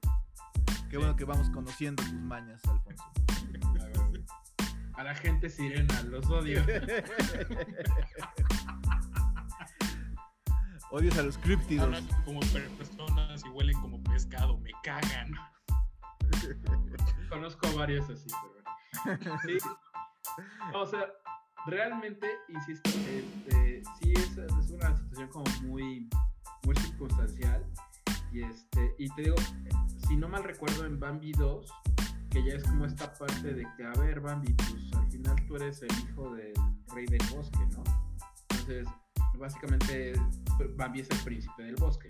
Qué 0.91 0.99
bueno 0.99 1.17
que 1.17 1.25
vamos 1.25 1.49
conociendo 1.51 2.03
tus 2.03 2.13
mañas, 2.15 2.61
Alfonso. 2.69 3.05
A 4.95 5.03
la 5.03 5.15
gente 5.15 5.49
sirena, 5.51 6.03
los 6.03 6.29
odio. 6.31 6.63
Odias 10.91 11.19
a 11.19 11.23
los 11.23 11.39
críptidos. 11.39 11.85
Hablan 11.85 12.07
como 12.25 12.41
personas 12.41 13.43
y 13.45 13.49
huelen 13.49 13.81
como 13.81 14.03
pescado, 14.05 14.59
me 14.59 14.71
cagan. 14.83 15.33
Conozco 17.29 17.69
varios 17.77 18.09
así, 18.11 18.29
pero 18.43 18.53
bueno. 18.53 19.41
Sí. 19.47 19.59
O 20.75 20.87
sea, 20.87 21.07
realmente, 21.67 22.29
insisto, 22.49 22.89
este, 22.91 23.83
sí 24.01 24.13
es, 24.15 24.37
es 24.39 24.71
una 24.71 24.97
situación 24.97 25.29
como 25.29 25.45
muy, 25.63 26.09
muy 26.65 26.77
circunstancial. 26.77 27.65
Y 28.33 28.43
este, 28.43 28.95
y 28.99 29.09
te 29.11 29.23
digo, 29.23 29.37
si 30.09 30.17
no 30.17 30.29
mal 30.29 30.45
recuerdo 30.45 30.87
en 30.87 30.99
Bambi 30.99 31.33
2, 31.33 31.71
que 32.31 32.43
ya 32.43 32.55
es 32.55 32.65
como 32.65 32.85
esta 32.85 33.13
parte 33.15 33.55
de 33.55 33.67
que, 33.77 33.85
a 33.85 33.93
ver, 33.93 34.21
Bambi, 34.21 34.53
pues 34.55 34.93
al 34.97 35.11
final 35.11 35.37
tú 35.47 35.57
eres 35.57 35.83
el 35.83 35.93
hijo 35.93 36.35
del 36.35 36.55
rey 36.95 37.07
del 37.07 37.23
bosque, 37.31 37.65
¿no? 37.71 37.85
Entonces, 38.51 38.89
básicamente, 39.39 40.15
Bambi 40.77 41.01
es 41.01 41.11
el 41.11 41.19
príncipe 41.19 41.63
del 41.63 41.77
bosque. 41.77 42.09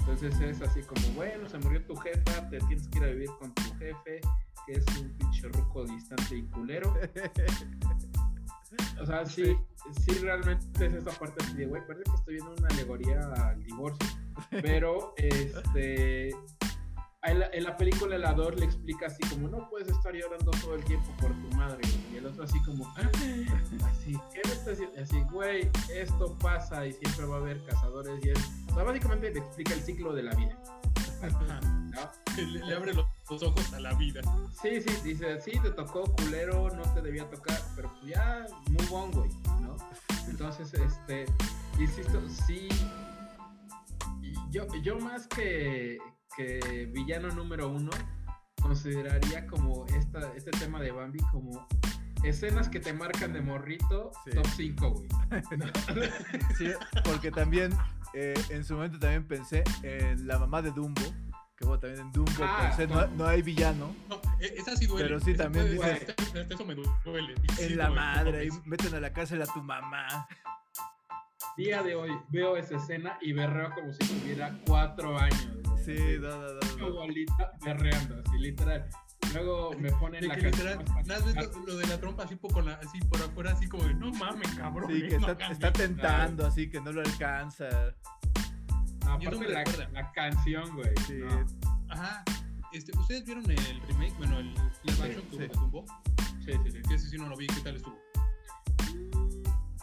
Entonces 0.00 0.40
es 0.40 0.62
así 0.62 0.80
como, 0.82 1.06
bueno, 1.14 1.48
se 1.48 1.58
murió 1.58 1.84
tu 1.84 1.94
jefa, 1.96 2.48
te 2.48 2.58
tienes 2.60 2.88
que 2.88 2.98
ir 2.98 3.04
a 3.04 3.08
vivir 3.08 3.30
con 3.38 3.52
tu 3.54 3.62
jefe, 3.78 4.20
que 4.66 4.72
es 4.72 4.86
un 4.98 5.10
pinche 5.18 5.48
ruco 5.48 5.84
distante 5.84 6.36
y 6.36 6.42
culero. 6.44 6.94
O 9.00 9.06
sea, 9.06 9.24
sí, 9.24 9.56
sí, 10.00 10.12
realmente 10.18 10.86
es 10.86 10.94
esa 10.94 11.10
parte 11.12 11.42
así 11.44 11.54
de, 11.54 11.66
güey, 11.66 11.86
parece 11.86 12.04
que 12.04 12.16
estoy 12.16 12.34
viendo 12.34 12.54
una 12.58 12.68
alegoría 12.68 13.20
al 13.20 13.62
divorcio. 13.64 14.08
Pero, 14.50 15.14
este, 15.16 16.34
en 17.22 17.40
la, 17.40 17.46
en 17.52 17.64
la 17.64 17.76
película 17.76 18.16
el 18.16 18.24
Ador 18.24 18.58
le 18.58 18.64
explica 18.64 19.06
así 19.06 19.22
como, 19.28 19.48
no 19.48 19.68
puedes 19.68 19.88
estar 19.88 20.14
llorando 20.14 20.50
todo 20.52 20.74
el 20.74 20.84
tiempo 20.84 21.10
por 21.20 21.30
tu 21.30 21.56
madre. 21.56 21.80
Y 22.12 22.16
el 22.16 22.26
otro 22.26 22.44
así 22.44 22.62
como, 22.62 22.86
"Ah", 22.96 23.10
así, 23.90 24.16
¿qué 24.32 24.40
me 24.44 24.52
estás? 24.52 24.78
Así, 25.00 25.20
güey, 25.32 25.68
esto 25.92 26.36
pasa 26.38 26.86
y 26.86 26.92
siempre 26.92 27.26
va 27.26 27.36
a 27.36 27.38
haber 27.40 27.64
cazadores 27.64 28.24
y 28.24 28.30
es... 28.30 28.38
O 28.70 28.74
sea, 28.74 28.84
básicamente 28.84 29.32
le 29.32 29.40
explica 29.40 29.74
el 29.74 29.80
ciclo 29.80 30.12
de 30.14 30.22
la 30.22 30.34
vida. 30.34 30.56
Le, 32.36 32.64
le 32.64 32.74
abre 32.76 32.94
los, 32.94 33.42
ojos 33.42 33.72
a 33.72 33.80
la 33.80 33.92
vida. 33.94 34.20
Sí, 34.62 34.80
sí, 34.80 34.94
dice, 35.02 35.40
sí, 35.40 35.50
te 35.60 35.70
tocó 35.70 36.04
culero, 36.04 36.70
no 36.70 36.82
te 36.94 37.02
debía 37.02 37.28
tocar, 37.28 37.60
pero 37.74 37.92
pues 37.94 38.14
ya, 38.14 38.46
muy 38.68 38.86
bon, 38.86 39.10
güey, 39.10 39.28
¿no? 39.60 39.76
Entonces, 40.28 40.72
este, 40.74 41.24
insisto, 41.80 42.22
sí, 42.46 42.68
yo, 44.50 44.66
yo 44.82 45.00
más 45.00 45.26
que, 45.26 45.98
que 46.38 46.88
villano 46.94 47.28
número 47.34 47.68
uno, 47.68 47.90
consideraría 48.62 49.46
como 49.46 49.84
esta, 49.86 50.32
este 50.36 50.50
tema 50.52 50.80
de 50.80 50.92
Bambi 50.92 51.18
como 51.32 51.66
escenas 52.22 52.68
que 52.68 52.80
te 52.80 52.92
marcan 52.92 53.32
de 53.32 53.40
morrito, 53.40 54.12
Sí. 54.24 54.30
top 54.34 54.46
5, 54.56 54.90
güey. 54.90 55.08
Sí, 56.56 56.70
porque 57.04 57.30
también 57.30 57.72
eh, 58.14 58.34
en 58.50 58.64
su 58.64 58.74
momento 58.74 58.98
también 58.98 59.26
pensé 59.26 59.64
en 59.82 60.26
la 60.26 60.38
mamá 60.38 60.62
de 60.62 60.70
Dumbo. 60.70 61.02
Que 61.56 61.64
bueno, 61.64 61.80
también 61.80 62.06
en 62.06 62.12
Dumbo 62.12 62.30
Ah, 62.40 62.72
pensé, 62.76 62.86
no. 63.16 63.26
hay 63.26 63.42
villano. 63.42 63.92
No, 64.08 64.20
e- 64.40 64.54
esa 64.56 64.76
sí 64.76 64.86
duele. 64.86 65.08
Pero 65.08 65.20
sí 65.20 65.32
Esa 65.32 65.42
también 65.42 65.66
dices- 65.72 66.08
hasta 66.08 66.40
eso 66.54 66.64
me 66.64 66.74
duele. 66.76 67.34
y 67.42 67.52
sí 67.52 67.62
En 67.64 67.76
la 67.78 67.86
duele, 67.88 68.00
madre, 68.00 68.48
como 68.48 68.62
meten 68.66 68.94
a 68.94 69.00
la 69.00 69.12
cárcel 69.12 69.42
a 69.42 69.46
tu 69.46 69.60
mamá. 69.62 70.28
Día 71.58 71.82
de 71.82 71.96
hoy 71.96 72.12
veo 72.28 72.56
esa 72.56 72.76
escena 72.76 73.18
y 73.20 73.32
berreo 73.32 73.72
como 73.74 73.92
si 73.92 73.98
tuviera 73.98 74.56
cuatro 74.64 75.18
años. 75.18 75.48
Sí, 75.84 75.96
no, 76.20 76.28
no, 76.28 76.54
no, 76.54 76.76
no. 76.78 76.88
igualita 76.88 77.52
berreando, 77.64 78.22
así 78.24 78.38
literal. 78.38 78.88
Luego 79.34 79.72
me 79.76 79.90
ponen 79.90 80.20
De 80.20 80.28
la 80.28 80.36
que 80.36 80.42
canción 80.42 80.78
literal, 80.78 81.04
¿no 81.04 81.14
has 81.14 81.24
visto 81.24 81.58
lo 81.66 81.76
de 81.76 81.86
la 81.88 81.98
trompa 81.98 82.22
así 82.22 82.36
por, 82.36 82.64
la, 82.64 82.74
así 82.74 83.00
por 83.00 83.20
afuera, 83.20 83.50
así 83.50 83.68
como 83.68 83.82
de, 83.82 83.94
no 83.94 84.12
mames, 84.12 84.54
cabrón. 84.54 84.88
Sí, 84.88 85.08
que 85.08 85.18
no 85.18 85.32
está, 85.32 85.50
está 85.50 85.68
eso". 85.68 85.78
tentando, 85.78 86.46
así 86.46 86.70
que 86.70 86.80
no 86.80 86.92
lo 86.92 87.00
alcanza. 87.00 87.66
Aparte 89.02 89.26
eso 89.26 89.38
me 89.40 89.48
la, 89.48 89.64
la 89.94 90.12
canción, 90.12 90.76
güey. 90.76 90.92
Sí, 91.08 91.14
no. 91.14 91.44
Ajá. 91.88 92.22
Este, 92.72 92.96
¿Ustedes 92.96 93.24
vieron 93.24 93.50
el 93.50 93.80
remake? 93.88 94.14
Bueno, 94.16 94.38
el 94.38 94.54
live 94.84 95.06
action 95.06 95.24
que 95.28 95.36
sí. 95.38 95.48
Dumbo. 95.54 95.84
Sí, 96.44 96.52
sí, 96.62 96.70
sí. 96.70 96.82
Que 96.88 96.94
ese 96.94 97.08
sí 97.08 97.18
no 97.18 97.28
lo 97.28 97.36
vi, 97.36 97.48
¿qué 97.48 97.60
tal 97.62 97.74
estuvo? 97.74 97.98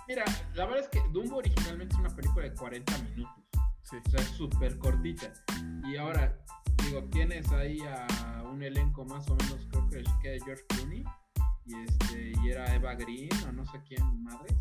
Mira, 0.08 0.24
la 0.54 0.66
verdad 0.66 0.82
es 0.84 0.90
que 0.90 1.02
Dumbo 1.12 1.38
originalmente 1.38 1.96
es 1.96 2.00
una 2.00 2.16
película 2.16 2.46
de 2.48 2.54
40 2.54 2.98
minutos. 3.00 3.34
sí. 3.84 3.98
O 4.06 4.10
sea, 4.10 4.20
es 4.22 4.28
súper 4.30 4.78
cortita. 4.78 5.32
Y 5.84 5.98
ahora, 5.98 6.38
digo, 6.84 7.04
tienes 7.06 7.52
ahí 7.52 7.80
a 7.82 8.44
un 8.44 8.62
elenco 8.62 9.04
más 9.06 9.28
o 9.30 9.36
menos, 9.36 9.68
creo 9.72 9.90
que 9.90 10.00
es 10.00 10.10
que 10.22 10.40
George 10.46 10.64
Clooney. 10.70 11.04
Y, 11.66 11.76
este, 11.82 12.34
y 12.44 12.50
era 12.52 12.74
Eva 12.76 12.94
Green 12.94 13.30
o 13.48 13.52
no 13.52 13.66
sé 13.66 13.82
quién, 13.88 14.24
madre. 14.24 14.56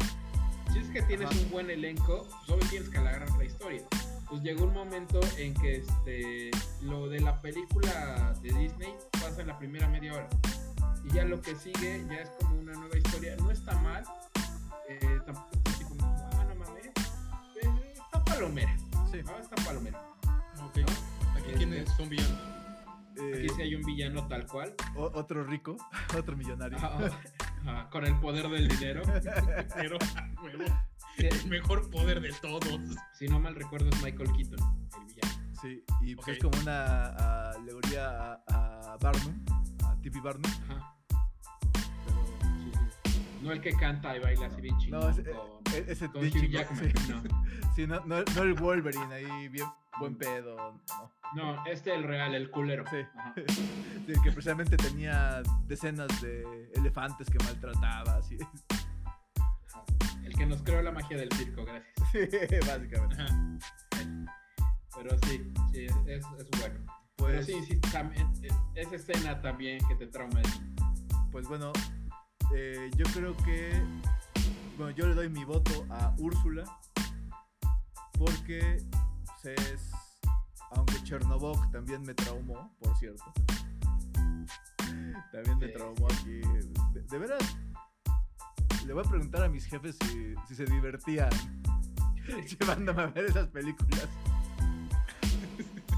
Si 0.73 0.79
es 0.79 0.89
que 0.89 1.03
tienes 1.03 1.31
Ajá. 1.31 1.39
un 1.39 1.51
buen 1.51 1.71
elenco, 1.71 2.27
solo 2.47 2.65
tienes 2.71 2.89
que 2.89 2.99
alargar 2.99 3.31
la 3.37 3.45
historia. 3.45 3.83
pues 4.29 4.43
llegó 4.43 4.65
un 4.65 4.73
momento 4.73 5.21
en 5.37 5.53
que 5.55 5.77
este, 5.77 6.51
lo 6.83 7.09
de 7.09 7.21
la 7.21 7.41
película 7.43 8.35
de 8.41 8.51
Disney 8.53 8.95
pasa 9.13 9.43
en 9.43 9.49
la 9.49 9.59
primera 9.59 9.87
media 9.89 10.15
hora. 10.15 10.29
Y 11.05 11.13
ya 11.15 11.25
lo 11.25 11.41
que 11.43 11.55
sigue 11.55 12.03
ya 12.09 12.23
es 12.23 12.31
como 12.41 12.59
una 12.59 12.73
nueva 12.73 12.97
historia. 12.97 13.37
No 13.37 13.51
está 13.51 13.79
mal, 13.81 14.03
eh, 14.89 15.21
tampoco 15.27 15.51
así 15.67 15.85
como, 15.85 16.05
ah, 16.07 16.45
no 16.49 16.55
mames. 16.57 16.87
Eh, 16.87 17.93
está 17.95 18.25
palomera. 18.25 18.77
Sí. 19.11 19.19
¿no? 19.25 19.39
Está 19.39 19.57
palomera. 19.65 20.01
Ok. 20.63 20.79
Aquí 21.37 21.53
quiénes 21.57 21.89
son 21.97 22.09
villanos. 22.09 22.39
Eh, 23.17 23.33
Aquí 23.39 23.49
sí 23.55 23.63
hay 23.63 23.75
un 23.77 23.83
villano 23.83 24.27
tal 24.27 24.47
cual. 24.47 24.75
o- 24.97 25.11
otro 25.15 25.45
rico, 25.45 25.77
otro 26.19 26.37
millonario. 26.37 26.79
Ah, 26.83 27.11
ah, 27.67 27.89
con 27.91 28.05
el 28.05 28.19
poder 28.21 28.49
del 28.49 28.69
dinero. 28.69 29.03
Pero, 29.75 29.99
huevo, 30.43 30.65
el 31.19 31.47
mejor 31.49 31.89
poder 31.91 32.21
de 32.21 32.33
todos. 32.43 32.67
si 33.19 33.29
no 33.29 33.39
mal 33.39 33.55
recuerdo 33.55 33.89
es 33.91 34.03
Michael 34.03 34.33
Keaton, 34.33 34.59
el 34.99 35.05
villano. 35.07 35.45
Sí, 35.63 35.85
y 36.03 36.15
pues 36.17 36.27
Ok. 36.27 36.33
es 36.35 36.39
como 36.41 36.61
una 36.63 37.51
alegoría 37.53 38.33
a, 38.49 38.93
a 38.93 38.97
Barnum, 39.01 39.45
a 39.85 39.97
Tippy 40.03 40.21
Barnum. 40.21 40.51
Ajá. 40.69 40.94
Pero. 43.45 43.49
No 43.49 43.53
el 43.53 43.61
que 43.61 43.73
canta 43.79 44.17
y 44.17 44.21
baila 44.21 44.47
así 44.47 44.61
bien 44.61 44.77
chingón. 44.79 45.01
No, 45.01 45.09
ese, 45.09 45.23
con- 45.25 45.75
e- 45.75 45.85
ese 45.93 46.09
con 46.09 46.23
Hugh 46.25 46.49
Jackman, 46.51 46.93
sí. 46.97 47.13
no. 47.13 47.23
Sí, 47.75 47.87
no, 47.89 48.01
no, 48.07 48.23
no 48.37 48.43
el 48.43 48.55
Wolverine 48.55 49.13
ahí, 49.13 49.49
bien 49.49 49.67
buen 49.99 50.17
pedo. 50.17 50.57
No. 50.89 51.11
No, 51.35 51.67
este 51.67 51.93
el 51.95 52.05
real, 52.05 52.35
el 52.35 52.51
culero. 52.51 52.85
Sí. 52.91 52.99
Sí, 54.07 54.13
que 54.23 54.31
precisamente 54.33 54.77
tenía 54.77 55.43
decenas 55.67 56.21
de 56.21 56.71
elefantes 56.75 57.29
que 57.31 57.39
maltrataba, 57.43 58.17
así. 58.17 58.37
El 60.25 60.35
que 60.35 60.45
nos 60.47 60.63
creó 60.63 60.83
la 60.83 60.93
magia 60.93 61.17
del 61.17 61.31
circo, 61.33 61.65
gracias. 61.65 61.95
Sí, 62.13 62.57
básicamente. 62.67 63.17
Pero 64.97 65.17
sí, 65.27 65.53
sí, 65.73 65.87
es, 66.07 66.25
es 66.39 66.51
bueno. 66.61 66.81
Pero 67.17 67.29
Pues, 67.33 67.47
sí, 67.47 67.55
sí, 67.67 67.81
también, 67.93 68.31
eh, 68.43 68.49
esa 68.75 68.97
escena 68.97 69.41
también 69.41 69.79
que 69.89 69.95
te 69.97 70.07
trauma 70.07 70.41
pues 71.33 71.49
bueno, 71.49 71.73
eh, 72.55 72.91
yo 72.97 73.05
creo 73.13 73.37
que. 73.39 73.73
Bueno, 74.77 74.91
yo 74.91 75.07
le 75.07 75.15
doy 75.15 75.29
mi 75.29 75.45
voto 75.45 75.87
a 75.91 76.15
Úrsula. 76.19 76.65
Porque 78.19 78.79
pues, 79.43 79.59
es. 79.61 79.91
Aunque 80.73 81.03
Chernobog 81.05 81.71
también 81.71 82.03
me 82.03 82.15
traumó, 82.15 82.75
por 82.81 82.97
cierto. 82.97 83.25
También 85.33 85.59
me 85.59 85.69
traumó 85.69 86.07
aquí. 86.07 86.41
De, 86.93 87.03
de 87.03 87.19
veras. 87.19 87.57
Le 88.87 88.93
voy 88.93 89.05
a 89.05 89.09
preguntar 89.09 89.43
a 89.43 89.49
mis 89.49 89.65
jefes 89.67 89.97
si, 90.03 90.35
si 90.47 90.55
se 90.55 90.65
divertían 90.67 91.31
llevándome 92.61 93.03
a 93.03 93.07
ver 93.07 93.25
esas 93.27 93.49
películas. 93.49 94.09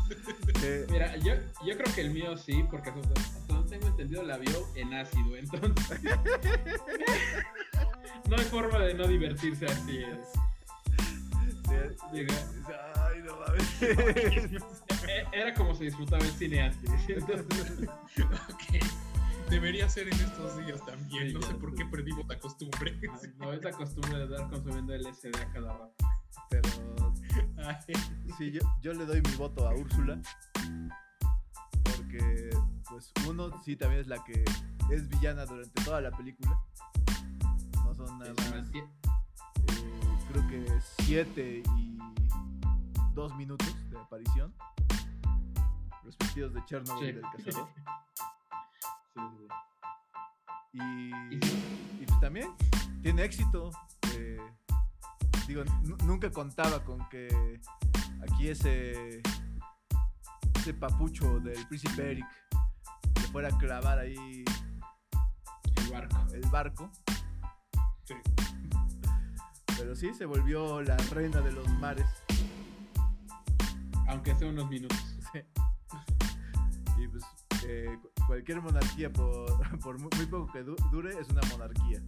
Eh, 0.68 0.84
Mira, 0.90 1.16
yo, 1.18 1.34
yo 1.64 1.76
creo 1.76 1.94
que 1.94 2.00
el 2.00 2.10
mío 2.10 2.36
sí, 2.36 2.64
porque 2.70 2.90
hasta 2.90 3.54
donde 3.54 3.70
tengo 3.70 3.86
entendido 3.86 4.24
la 4.24 4.36
vio 4.38 4.66
en 4.74 4.92
ácido, 4.94 5.36
entonces. 5.36 6.00
no 8.28 8.36
hay 8.36 8.44
forma 8.46 8.78
de 8.80 8.94
no 8.94 9.06
divertirse 9.06 9.66
así. 9.66 9.98
es. 9.98 10.28
sí, 11.68 11.74
Llega- 12.12 12.34
Ay, 13.08 13.22
no 13.24 13.36
mames. 13.36 13.80
Era 15.32 15.54
como 15.54 15.72
se 15.74 15.84
disfrutaba 15.84 16.24
el 16.24 16.30
cine 16.32 16.62
antes. 16.62 16.90
Entonces, 17.08 17.88
Ok. 18.50 18.84
Debería 19.50 19.88
ser 19.88 20.08
en 20.08 20.14
estos 20.14 20.56
días 20.66 20.84
también. 20.84 21.28
Sí, 21.28 21.34
no 21.34 21.40
sé 21.42 21.54
por 21.54 21.72
qué 21.76 21.84
perdimos 21.84 22.26
la 22.26 22.36
costumbre. 22.40 22.98
no 23.38 23.52
es 23.52 23.62
la 23.62 23.70
costumbre 23.70 24.18
de 24.18 24.24
estar 24.24 24.50
consumiendo 24.50 24.92
LSD 24.96 25.36
a 25.40 25.52
cada 25.52 25.72
rato. 25.72 25.94
Pero 26.50 26.68
sí, 28.38 28.52
yo, 28.52 28.60
yo 28.82 28.92
le 28.92 29.04
doy 29.06 29.20
mi 29.22 29.34
voto 29.36 29.68
a 29.68 29.74
Úrsula. 29.74 30.18
Porque, 31.84 32.50
pues, 32.88 33.12
uno 33.28 33.50
sí 33.64 33.76
también 33.76 34.00
es 34.02 34.06
la 34.06 34.22
que 34.24 34.44
es 34.90 35.08
villana 35.08 35.44
durante 35.46 35.82
toda 35.84 36.00
la 36.00 36.10
película. 36.10 36.58
No 37.84 37.94
son 37.94 38.18
nada 38.18 38.32
más. 38.34 38.68
eh, 38.74 38.84
creo 40.30 40.46
que 40.48 40.66
siete 41.04 41.62
y 41.76 41.98
dos 43.14 43.34
minutos 43.36 43.74
de 43.90 43.98
aparición. 43.98 44.52
Respectivos 46.04 46.54
de 46.54 46.64
Chernobyl 46.66 47.06
Sí. 47.06 47.12
del 47.12 47.22
cazador. 47.22 47.68
Sí, 49.14 49.20
sí, 50.72 50.78
Y, 51.32 52.02
y 52.02 52.06
pues 52.06 52.20
también 52.20 52.48
tiene 53.02 53.24
éxito. 53.24 53.70
eh, 54.14 54.38
digo, 55.46 55.64
nu- 55.84 55.96
nunca 56.04 56.30
contaba 56.30 56.82
con 56.84 57.08
que 57.08 57.60
aquí 58.22 58.48
ese, 58.48 59.20
ese 60.56 60.74
papucho 60.74 61.38
del 61.40 61.66
príncipe 61.66 62.10
Eric 62.12 62.26
le 63.14 63.28
fuera 63.28 63.48
a 63.48 63.58
clavar 63.58 63.98
ahí 63.98 64.44
el 65.76 65.90
barco. 65.92 66.16
el 66.34 66.50
barco. 66.50 66.90
sí. 68.04 68.14
Pero 69.78 69.94
sí, 69.94 70.12
se 70.14 70.24
volvió 70.24 70.80
la 70.82 70.96
reina 71.12 71.40
de 71.42 71.52
los 71.52 71.68
mares. 71.68 72.06
Aunque 74.08 74.34
sea 74.34 74.48
unos 74.48 74.68
minutos. 74.70 74.98
Sí. 75.32 75.40
Y 77.02 77.08
pues 77.08 77.22
eh, 77.68 77.98
cu- 78.00 78.10
cualquier 78.26 78.62
monarquía, 78.62 79.12
por, 79.12 79.46
por 79.80 79.98
muy, 80.00 80.08
muy 80.16 80.26
poco 80.26 80.50
que 80.52 80.62
du- 80.62 80.76
dure, 80.90 81.10
es 81.20 81.28
una 81.28 81.42
monarquía. 81.50 82.00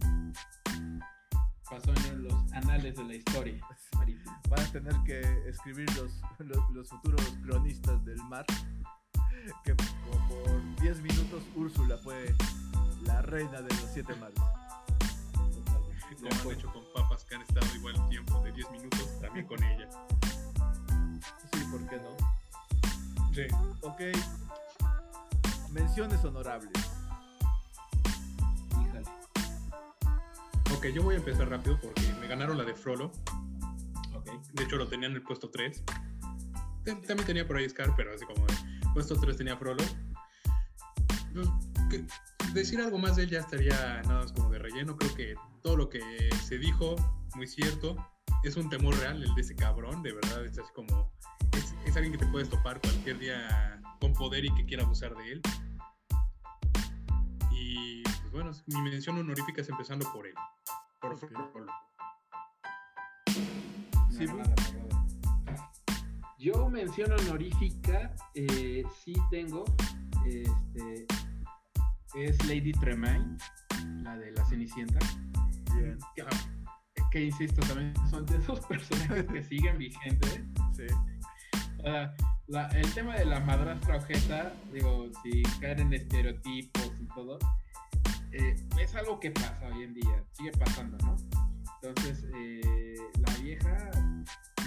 Pasó 1.69 1.93
en 2.07 2.23
los 2.23 2.51
anales 2.53 2.95
de 2.95 3.03
la 3.03 3.13
historia 3.13 3.59
marítima. 3.95 4.41
Van 4.49 4.59
a 4.59 4.71
tener 4.71 4.95
que 5.05 5.21
escribir 5.47 5.87
los, 5.95 6.19
los, 6.39 6.69
los 6.71 6.89
futuros 6.89 7.21
cronistas 7.43 8.03
del 8.05 8.21
mar. 8.23 8.45
Que 9.63 9.75
como 9.75 10.27
por 10.27 10.81
10 10.81 11.01
minutos 11.01 11.43
Úrsula 11.55 11.97
fue 11.99 12.35
la 13.05 13.21
reina 13.21 13.61
de 13.61 13.69
los 13.69 13.89
siete 13.93 14.15
mares. 14.15 14.39
Como 16.17 16.51
han 16.51 16.57
hecho 16.57 16.71
con 16.73 16.83
papas 16.93 17.23
que 17.25 17.35
han 17.35 17.41
estado 17.43 17.67
igual 17.75 18.09
tiempo 18.09 18.41
de 18.41 18.51
10 18.51 18.71
minutos, 18.71 19.19
también 19.21 19.45
con 19.45 19.63
ella. 19.63 19.89
Sí, 21.53 21.63
¿por 21.71 21.87
qué 21.87 21.97
no? 21.97 22.39
Sí. 23.33 23.47
Ok. 23.81 24.01
Menciones 25.71 26.23
honorables. 26.25 26.98
Ok, 30.79 30.85
yo 30.93 31.03
voy 31.03 31.15
a 31.15 31.17
empezar 31.17 31.49
rápido 31.49 31.77
porque 31.81 32.01
me 32.21 32.27
ganaron 32.27 32.57
la 32.57 32.63
de 32.63 32.73
Frollo. 32.73 33.11
Ok. 34.15 34.29
De 34.53 34.63
hecho, 34.63 34.77
lo 34.77 34.87
tenía 34.87 35.07
en 35.09 35.13
el 35.15 35.21
puesto 35.21 35.49
3. 35.49 35.83
Tam- 36.85 37.01
También 37.05 37.25
tenía 37.25 37.45
por 37.45 37.57
ahí 37.57 37.67
Scar, 37.69 37.93
pero 37.97 38.13
así 38.13 38.25
como 38.25 38.45
puesto 38.93 39.15
3 39.19 39.35
tenía 39.35 39.57
Frollo. 39.57 39.83
Decir 42.53 42.79
algo 42.81 42.97
más 42.97 43.15
de 43.17 43.23
él 43.23 43.29
ya 43.29 43.39
estaría 43.39 44.01
nada 44.03 44.21
más 44.21 44.31
como 44.31 44.49
de 44.49 44.59
relleno. 44.59 44.95
Creo 44.97 45.13
que 45.15 45.35
todo 45.61 45.75
lo 45.77 45.89
que 45.89 46.01
se 46.43 46.57
dijo, 46.57 46.95
muy 47.35 47.45
cierto. 47.47 47.95
Es 48.43 48.55
un 48.55 48.69
temor 48.69 48.97
real 48.99 49.21
el 49.21 49.35
de 49.35 49.41
ese 49.41 49.55
cabrón, 49.55 50.01
de 50.01 50.13
verdad. 50.13 50.45
Es 50.45 50.57
así 50.57 50.71
como. 50.73 51.11
Es, 51.51 51.75
es 51.85 51.95
alguien 51.97 52.13
que 52.13 52.19
te 52.19 52.27
puedes 52.31 52.49
topar 52.49 52.79
cualquier 52.79 53.19
día 53.19 53.81
con 53.99 54.13
poder 54.13 54.45
y 54.45 54.55
que 54.55 54.65
quiera 54.65 54.83
abusar 54.83 55.13
de 55.15 55.33
él. 55.33 55.41
Y 57.59 58.03
pues 58.03 58.31
bueno, 58.31 58.51
mi 58.67 58.81
mención 58.81 59.17
honorífica 59.17 59.61
es 59.61 59.69
empezando 59.69 60.11
por 60.13 60.25
él. 60.25 60.33
Por 61.01 61.13
Ok. 61.13 61.19
Frollo. 61.51 61.71
Sí, 64.11 64.25
No, 64.25 64.37
nada, 64.37 64.55
nada. 65.45 65.71
Yo 66.37 66.69
mención 66.69 67.11
honorífica, 67.11 68.13
eh, 68.33 68.83
sí 69.03 69.13
tengo, 69.29 69.65
este, 70.25 71.05
es 72.15 72.45
Lady 72.47 72.71
Tremaine, 72.71 73.37
la 74.03 74.17
de 74.17 74.31
la 74.31 74.45
Cenicienta, 74.45 74.99
Bien. 75.75 75.97
que, 76.15 76.25
que, 77.11 77.23
insisto, 77.25 77.61
también 77.67 77.93
son 78.09 78.25
de 78.25 78.37
esos 78.37 78.59
personajes 78.67 79.25
que 79.25 79.43
siguen 79.43 79.77
vigentes. 79.77 80.43
Sí. 80.73 80.87
Ah, 81.85 82.13
la- 82.49 82.67
el 82.69 82.93
tema 82.93 83.15
de 83.15 83.25
la 83.25 83.39
madrastra 83.39 83.97
ojeta, 83.97 84.53
digo, 84.73 85.07
si 85.23 85.43
caen 85.61 85.79
en 85.79 85.93
estereotipos 85.93 86.91
y 86.99 87.05
todo, 87.13 87.39
eh, 88.31 88.55
es 88.79 88.95
algo 88.95 89.19
que 89.19 89.31
pasa 89.31 89.59
hoy 89.73 89.83
en 89.83 89.93
día, 89.93 90.23
sigue 90.33 90.51
pasando, 90.53 90.97
¿no? 91.05 91.15
Entonces, 91.81 92.25
eh, 92.35 92.95
la 93.25 93.33
vieja, 93.41 93.77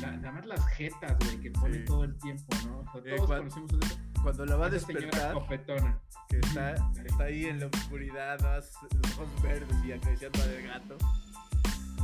la- 0.00 0.12
nada 0.12 0.32
más 0.32 0.46
las 0.46 0.66
jetas, 0.68 1.16
güey, 1.24 1.38
que 1.40 1.50
pone 1.50 1.78
Sí. 1.78 1.84
todo 1.84 2.04
el 2.04 2.16
tiempo, 2.18 2.44
¿no? 2.66 2.80
O 2.80 3.02
sea, 3.02 3.12
Eh, 3.12 3.16
todos 3.16 3.26
cuan- 3.28 3.38
conocemos 3.48 3.72
a 3.74 3.86
esa, 3.86 4.22
Cuando 4.22 4.46
la 4.46 4.56
va 4.56 4.66
a 4.66 4.70
despertar, 4.70 5.34
copetona. 5.34 5.98
que 6.28 6.38
está, 6.38 6.74
está 7.04 7.24
ahí 7.24 7.44
en 7.46 7.60
la 7.60 7.66
oscuridad, 7.66 8.38
los 8.40 9.18
ojos 9.18 9.42
verdes 9.42 9.84
y 9.84 9.92
acariciando 9.92 10.42
al 10.42 10.62
gato. 10.62 10.96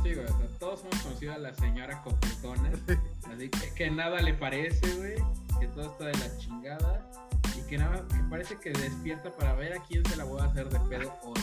Sí, 0.03 0.13
güey, 0.13 0.25
o 0.25 0.37
sea, 0.37 0.47
todos 0.59 0.81
hemos 0.85 1.01
conocido 1.01 1.33
a 1.33 1.37
la 1.37 1.53
señora 1.53 2.01
copetona, 2.03 2.71
así 3.33 3.49
que, 3.49 3.73
que 3.73 3.91
nada 3.91 4.21
le 4.21 4.33
parece, 4.33 4.95
güey, 4.95 5.15
que 5.59 5.67
todo 5.67 5.91
está 5.91 6.05
de 6.05 6.13
la 6.17 6.37
chingada 6.37 7.09
y 7.57 7.61
que 7.67 7.77
nada, 7.77 8.07
que 8.07 8.17
parece 8.29 8.57
que 8.57 8.71
despierta 8.71 9.31
para 9.31 9.53
ver 9.55 9.73
a 9.73 9.83
quién 9.83 10.05
se 10.05 10.15
la 10.15 10.23
voy 10.23 10.39
a 10.41 10.45
hacer 10.45 10.69
de 10.69 10.79
pedo 10.81 11.13
hoy. 11.23 11.41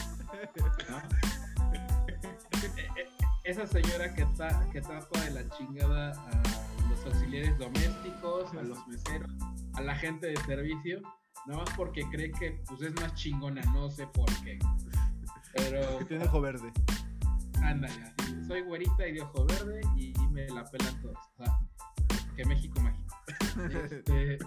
¿no? 0.88 0.98
E- 1.74 3.00
e- 3.00 3.08
Esa 3.44 3.66
señora 3.66 4.14
que 4.14 4.22
está, 4.22 4.68
que 4.72 4.80
toda 4.80 5.00
de 5.24 5.30
la 5.30 5.48
chingada 5.50 6.12
a 6.12 6.42
los 6.88 7.04
los 7.04 7.04
auxiliares 7.06 7.58
domésticos, 7.58 8.52
a 8.54 8.62
los 8.62 8.86
meseros, 8.88 9.30
a 9.74 9.80
la 9.82 9.94
gente 9.96 10.28
de 10.28 10.36
servicio, 10.44 11.00
nada 11.46 11.62
más 11.64 11.70
porque 11.76 12.02
cree 12.10 12.30
que 12.32 12.60
pues 12.66 12.80
es 12.82 12.94
más 13.00 13.14
chingona, 13.14 13.62
no 13.72 13.90
sé 13.90 14.06
por 14.08 14.26
qué. 14.42 14.58
Pero 15.54 15.98
Que 15.98 16.04
tiene 16.06 16.24
ojo 16.24 16.40
verde. 16.40 16.72
Ándale, 17.62 18.14
así, 18.18 18.44
soy 18.46 18.62
güerita 18.62 19.06
y 19.06 19.12
de 19.12 19.22
ojo 19.22 19.44
verde 19.46 19.80
y, 19.96 20.12
y 20.20 20.28
me 20.28 20.48
la 20.48 20.64
pelan 20.64 21.00
todos. 21.02 21.18
O 21.38 21.44
sea, 21.44 21.58
que 22.36 22.44
México 22.44 22.80
mágico. 22.80 23.16
Este, 23.72 24.38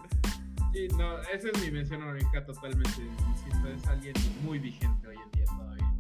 sí, 0.73 0.87
no, 0.97 1.19
esa 1.23 1.49
es 1.49 1.61
mi 1.63 1.71
mención 1.71 2.01
honorífica 2.03 2.45
totalmente. 2.45 3.01
Insisto, 3.29 3.67
es 3.67 3.87
alguien 3.87 4.13
muy 4.43 4.59
vigente 4.59 5.07
hoy 5.07 5.17
en 5.17 5.31
día 5.31 5.45
todavía. 5.45 5.93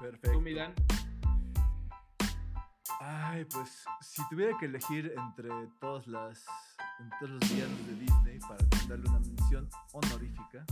Perfecto. 0.00 0.32
¿Tú, 0.32 0.40
Midan? 0.40 0.72
Ay, 3.00 3.44
pues 3.46 3.84
si 4.00 4.22
tuviera 4.28 4.56
que 4.58 4.66
elegir 4.66 5.12
entre 5.16 5.50
todas 5.80 6.06
las 6.06 6.44
entre 7.00 7.18
todos 7.18 7.30
los 7.32 7.50
villanos 7.50 7.86
de 7.86 7.94
Disney 7.96 8.38
para 8.40 8.64
darle 8.88 9.08
una 9.08 9.18
mención 9.18 9.68
honorífica, 9.92 10.64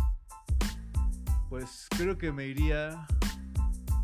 pues 1.48 1.86
creo 1.90 2.16
que 2.16 2.30
me 2.32 2.46
iría. 2.46 3.06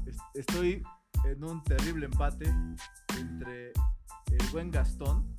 es- 0.07 0.19
Estoy 0.35 0.83
en 1.31 1.45
un 1.45 1.63
terrible 1.65 2.07
empate 2.07 2.47
entre 3.19 3.73
el 4.31 4.47
buen 4.53 4.71
Gastón, 4.71 5.37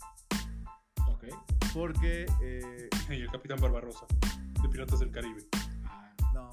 Ok. 1.08 1.26
porque 1.74 2.26
eh, 2.42 2.90
Y 3.10 3.22
el 3.22 3.32
Capitán 3.32 3.60
Barbarosa, 3.62 4.06
de 4.62 4.70
Piratas 4.70 5.00
del 5.00 5.12
Caribe. 5.12 5.48
Ah, 5.86 6.12
no, 6.34 6.50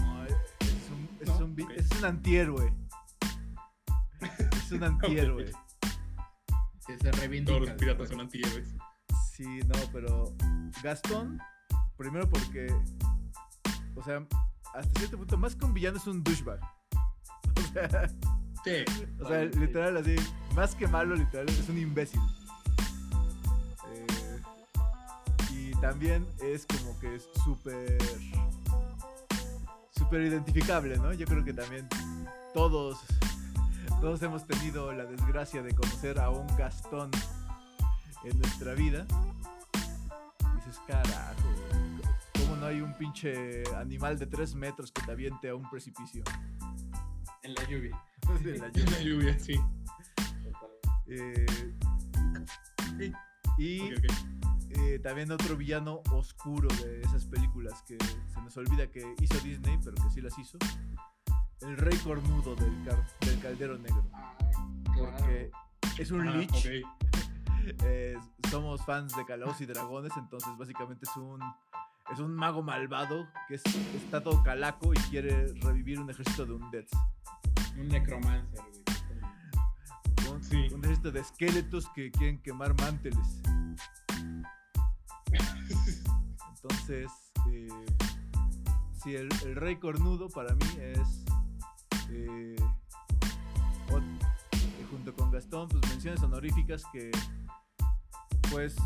no, 0.00 0.24
es 0.26 0.32
un, 0.90 1.18
es 1.20 1.28
No, 1.28 1.44
un 1.44 1.70
es 1.72 1.90
un 1.98 2.04
antihéroe. 2.04 2.72
Es 4.52 4.72
un 4.72 4.82
antihéroe. 4.84 5.50
que 6.86 6.98
se 6.98 7.12
reivindica. 7.12 7.56
Todos 7.56 7.68
los 7.68 7.78
piratas 7.78 8.08
son 8.08 8.20
antihéroes. 8.20 8.74
Sí, 9.32 9.60
no, 9.66 9.74
pero 9.92 10.34
Gastón, 10.82 11.38
primero 11.96 12.28
porque, 12.28 12.66
o 13.96 14.02
sea, 14.02 14.26
hasta 14.74 14.98
cierto 14.98 15.18
punto, 15.18 15.36
más 15.38 15.56
que 15.56 15.64
un 15.64 15.74
villano 15.74 15.96
es 15.98 16.06
un 16.06 16.22
douchebag. 16.22 16.60
O 17.56 17.62
sea, 17.72 18.08
Sí. 18.64 18.84
o 19.20 19.28
sea, 19.28 19.44
literal, 19.44 19.98
así, 19.98 20.16
más 20.54 20.74
que 20.74 20.88
malo, 20.88 21.14
literal, 21.14 21.46
es 21.50 21.68
un 21.68 21.76
imbécil. 21.76 22.20
Eh, 23.90 24.40
y 25.50 25.70
también 25.82 26.26
es 26.42 26.64
como 26.64 26.98
que 26.98 27.16
es 27.16 27.28
súper, 27.44 27.98
súper 29.90 30.22
identificable, 30.22 30.96
¿no? 30.96 31.12
Yo 31.12 31.26
creo 31.26 31.44
que 31.44 31.52
también 31.52 31.86
todos, 32.54 33.00
todos 34.00 34.22
hemos 34.22 34.46
tenido 34.46 34.92
la 34.94 35.04
desgracia 35.04 35.62
de 35.62 35.74
conocer 35.74 36.18
a 36.18 36.30
un 36.30 36.46
Gastón 36.56 37.10
en 38.24 38.38
nuestra 38.38 38.72
vida. 38.72 39.04
Y 39.74 40.56
dices, 40.56 40.80
carajo, 40.86 41.50
¿cómo 42.38 42.56
no 42.56 42.64
hay 42.66 42.80
un 42.80 42.94
pinche 42.94 43.62
animal 43.76 44.18
de 44.18 44.24
3 44.24 44.54
metros 44.54 44.90
que 44.90 45.02
te 45.02 45.12
aviente 45.12 45.50
a 45.50 45.54
un 45.54 45.68
precipicio? 45.68 46.24
En 47.44 47.54
la 47.54 47.64
lluvia. 47.68 48.02
La 48.58 48.66
En 48.74 48.90
la 48.90 49.00
lluvia, 49.02 49.38
sí. 49.38 49.60
Eh, 51.06 51.46
y 53.58 53.80
eh, 54.70 54.98
también 55.02 55.30
otro 55.30 55.56
villano 55.56 56.00
oscuro 56.10 56.68
de 56.82 57.02
esas 57.02 57.26
películas 57.26 57.82
que 57.86 57.98
se 58.02 58.40
nos 58.42 58.56
olvida 58.56 58.90
que 58.90 59.14
hizo 59.20 59.38
Disney, 59.40 59.78
pero 59.84 59.94
que 59.96 60.10
sí 60.10 60.20
las 60.20 60.36
hizo. 60.38 60.58
El 61.60 61.76
rey 61.76 61.96
cornudo 61.98 62.54
del, 62.56 62.82
car- 62.84 63.06
del 63.20 63.40
caldero 63.40 63.78
negro. 63.78 64.04
Ah, 64.12 64.36
Porque 64.96 65.50
es 65.98 66.10
un 66.10 66.26
Ah, 66.28 66.36
lich. 66.36 66.66
eh, 67.84 68.16
somos 68.50 68.84
fans 68.84 69.14
de 69.16 69.24
Calabozos 69.26 69.60
y 69.60 69.66
Dragones, 69.66 70.12
entonces 70.16 70.50
básicamente 70.58 71.04
es 71.08 71.16
un 71.16 71.40
es 72.12 72.18
un 72.20 72.34
mago 72.34 72.62
malvado 72.62 73.26
que 73.48 73.54
es- 73.56 73.62
está 73.96 74.22
todo 74.22 74.42
calaco 74.42 74.92
y 74.92 74.96
quiere 75.10 75.48
revivir 75.60 75.98
un 76.00 76.10
ejército 76.10 76.44
de 76.46 76.52
undeads. 76.54 76.90
Un 77.78 77.88
necromancer, 77.88 78.46
güey. 78.52 80.32
Un, 80.32 80.42
Sí. 80.44 80.68
un 80.72 80.84
ejército 80.84 81.10
de 81.12 81.20
esqueletos 81.20 81.88
que 81.94 82.10
quieren 82.10 82.40
quemar 82.42 82.74
manteles. 82.80 83.40
Entonces, 86.56 87.10
eh, 87.50 87.68
sí, 89.02 89.14
el, 89.16 89.28
el 89.44 89.56
rey 89.56 89.76
cornudo 89.76 90.28
para 90.28 90.54
mí 90.54 90.66
es 90.80 91.24
eh, 92.10 92.56
eh, 92.56 92.62
junto 94.90 95.14
con 95.14 95.30
Gastón, 95.30 95.68
pues 95.68 95.82
menciones 95.90 96.22
honoríficas 96.22 96.84
que 96.92 97.10
pues 98.50 98.76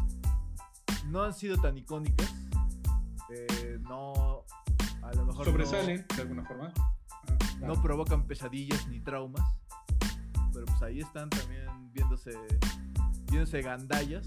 no 1.06 1.22
han 1.22 1.34
sido 1.34 1.56
tan 1.58 1.76
icónicas. 1.78 2.32
Eh, 3.34 3.78
no, 3.80 4.44
a 5.02 5.12
lo 5.14 5.26
mejor 5.26 5.38
no- 5.46 5.52
Sobresalen, 5.52 6.06
de 6.16 6.22
alguna 6.22 6.44
forma. 6.44 6.72
no 7.60 7.80
provocan 7.82 8.26
pesadillas 8.26 8.86
ni 8.88 9.00
traumas. 9.00 9.42
Pero 10.52 10.64
pues 10.66 10.82
ahí 10.82 11.00
están 11.00 11.28
también 11.30 11.66
viéndose, 11.92 12.32
viéndose 13.30 13.62
gandallas. 13.62 14.26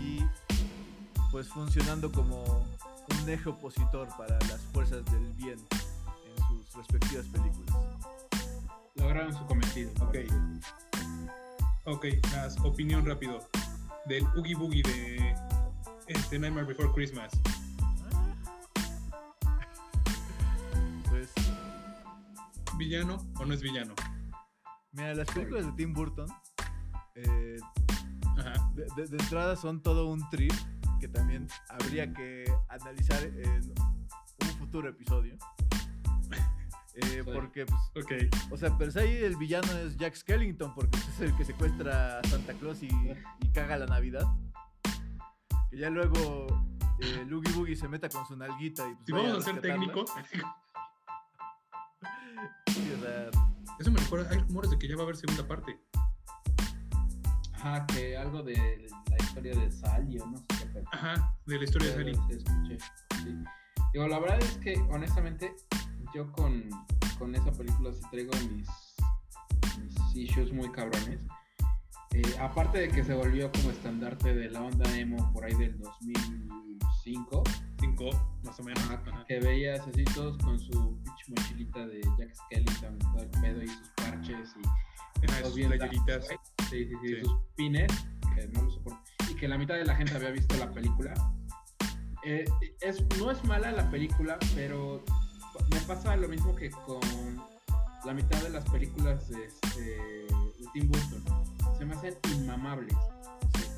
Y 0.00 0.20
pues 1.30 1.48
funcionando 1.48 2.12
como 2.12 2.42
un 2.44 3.28
eje 3.28 3.48
opositor 3.48 4.08
para 4.16 4.38
las 4.40 4.60
fuerzas 4.72 5.04
del 5.06 5.32
bien 5.34 5.58
en 5.58 6.44
sus 6.48 6.74
respectivas 6.74 7.26
películas. 7.26 7.74
Lograron 8.96 9.32
su 9.36 9.44
cometido. 9.46 9.90
Ok. 10.02 10.16
Ok, 11.86 12.06
las 12.32 12.58
opinión 12.60 13.04
rápido. 13.04 13.40
Del 14.06 14.24
Oogie 14.36 14.54
Boogie 14.54 14.82
de 14.82 15.34
este 16.06 16.38
Nightmare 16.38 16.66
Before 16.66 16.90
Christmas. 16.92 17.30
Pues 21.10 21.32
¿Villano 22.76 23.24
o 23.38 23.44
no 23.44 23.54
es 23.54 23.62
villano? 23.62 23.94
mira, 24.92 25.14
las 25.14 25.28
películas 25.30 25.66
de 25.66 25.72
Tim 25.72 25.92
Burton 25.92 26.28
eh, 27.16 27.56
Ajá. 28.38 28.70
de, 28.74 28.86
de- 28.96 29.06
de 29.08 29.16
entrada 29.16 29.56
son 29.56 29.80
todo 29.82 30.08
un 30.08 30.28
trip 30.30 30.52
que 31.00 31.08
también 31.08 31.48
habría 31.68 32.12
que 32.12 32.44
analizar 32.68 33.22
en 33.22 33.72
un 34.42 34.48
futuro 34.58 34.88
episodio. 34.88 35.34
Eh, 35.34 35.38
Sí. 36.94 37.18
porque, 37.24 37.66
pues, 37.66 37.80
Ok. 38.04 38.12
o 38.52 38.56
sea, 38.56 38.78
pero 38.78 38.92
si 38.92 38.98
ahí 39.00 39.16
el 39.24 39.36
villano 39.36 39.66
es 39.78 39.96
Jack 39.96 40.14
Skellington 40.14 40.72
porque 40.76 40.90
pues, 40.90 41.08
es 41.08 41.20
el 41.22 41.36
que 41.36 41.44
secuestra 41.44 42.20
a 42.20 42.24
Santa 42.28 42.52
Claus 42.54 42.84
y, 42.84 42.88
y 43.40 43.48
caga 43.52 43.76
la 43.78 43.86
Navidad. 43.86 44.24
Que 45.74 45.80
ya 45.80 45.90
luego 45.90 46.46
eh, 47.00 47.24
Loogie 47.26 47.52
Boogie 47.52 47.74
se 47.74 47.88
meta 47.88 48.08
con 48.08 48.24
su 48.26 48.36
nalguita 48.36 48.88
y 48.88 48.94
pues 48.94 49.06
Si 49.06 49.12
vamos 49.12 49.38
a 49.38 49.40
ser 49.40 49.54
rescatarla. 49.56 49.74
técnicos, 49.74 50.10
eso 53.80 53.90
me 53.90 53.98
recuerda. 53.98 54.30
Hay 54.30 54.38
rumores 54.38 54.70
de 54.70 54.78
que 54.78 54.86
ya 54.88 54.94
va 54.94 55.00
a 55.02 55.04
haber 55.04 55.16
segunda 55.16 55.46
parte. 55.48 55.76
Ajá, 57.54 57.86
que 57.86 58.16
algo 58.16 58.42
de 58.42 58.86
la 59.10 59.16
historia 59.16 59.54
de 59.58 59.70
Sally 59.72 60.18
o 60.20 60.26
no 60.26 60.38
sé 60.38 60.44
qué. 60.48 60.66
pero- 60.74 60.86
Ajá, 60.92 61.34
de 61.46 61.58
la 61.58 61.64
historia 61.64 61.88
de 61.88 61.94
Sally. 61.94 62.14
sí 62.14 62.20
escuché, 62.36 62.78
sí. 63.24 63.44
Digo, 63.92 64.06
la 64.08 64.18
verdad 64.20 64.38
es 64.42 64.56
que 64.58 64.74
honestamente 64.90 65.54
yo 66.14 66.30
con, 66.32 66.68
con 67.18 67.34
esa 67.34 67.50
película 67.52 67.92
sí 67.92 68.00
traigo 68.10 68.30
mis, 68.48 68.68
mis 69.80 70.14
issues 70.16 70.52
muy 70.52 70.70
cabrones. 70.70 71.20
Eh, 72.16 72.22
aparte 72.40 72.78
de 72.78 72.88
que 72.88 73.02
se 73.02 73.12
volvió 73.12 73.50
como 73.50 73.70
estandarte 73.70 74.34
de 74.34 74.48
la 74.50 74.62
onda 74.62 74.88
emo 74.96 75.32
por 75.32 75.44
ahí 75.44 75.54
del 75.54 75.76
2005, 75.80 77.42
Cinco, 77.80 78.10
más 78.44 78.58
o 78.60 78.62
menos. 78.62 78.82
ajá, 78.84 79.24
que 79.26 79.40
veías 79.40 79.80
así 79.86 80.04
todos 80.14 80.38
con 80.38 80.58
su 80.58 80.70
pinche 81.02 81.24
mochilita 81.28 81.86
de 81.86 82.00
Jack 82.18 82.34
Skellington, 82.34 82.98
todo 83.00 83.22
el 83.22 83.28
pedo 83.40 83.62
y 83.62 83.68
sus 83.68 83.88
parches 83.96 84.54
y 85.22 85.26
Ajá, 85.30 85.44
sus 85.44 85.54
playeritas. 85.54 86.26
sí, 86.28 86.36
sí, 86.70 86.88
Sí. 87.02 87.20
sus 87.24 87.36
pines, 87.56 87.90
que 88.34 88.46
no 88.48 88.62
lo 88.62 88.70
soporto. 88.70 89.00
Y 89.30 89.34
que 89.34 89.48
la 89.48 89.58
mitad 89.58 89.74
de 89.74 89.84
la 89.84 89.96
gente 89.96 90.14
había 90.14 90.30
visto 90.30 90.56
la 90.56 90.70
película. 90.72 91.12
Eh, 92.24 92.44
es, 92.80 93.04
no 93.18 93.30
es 93.30 93.42
mala 93.44 93.70
la 93.72 93.90
película, 93.90 94.38
pero 94.54 95.04
me 95.70 95.80
pasa 95.80 96.16
lo 96.16 96.28
mismo 96.28 96.54
que 96.54 96.70
con 96.70 97.00
la 98.06 98.14
mitad 98.14 98.40
de 98.42 98.50
las 98.50 98.64
películas 98.70 99.28
de, 99.28 99.44
este, 99.44 99.80
de 99.80 100.64
Tim 100.72 100.88
Burton. 100.90 101.43
Se 101.84 101.88
me 101.90 101.96
hacen 101.96 102.16
inmamables. 102.32 102.94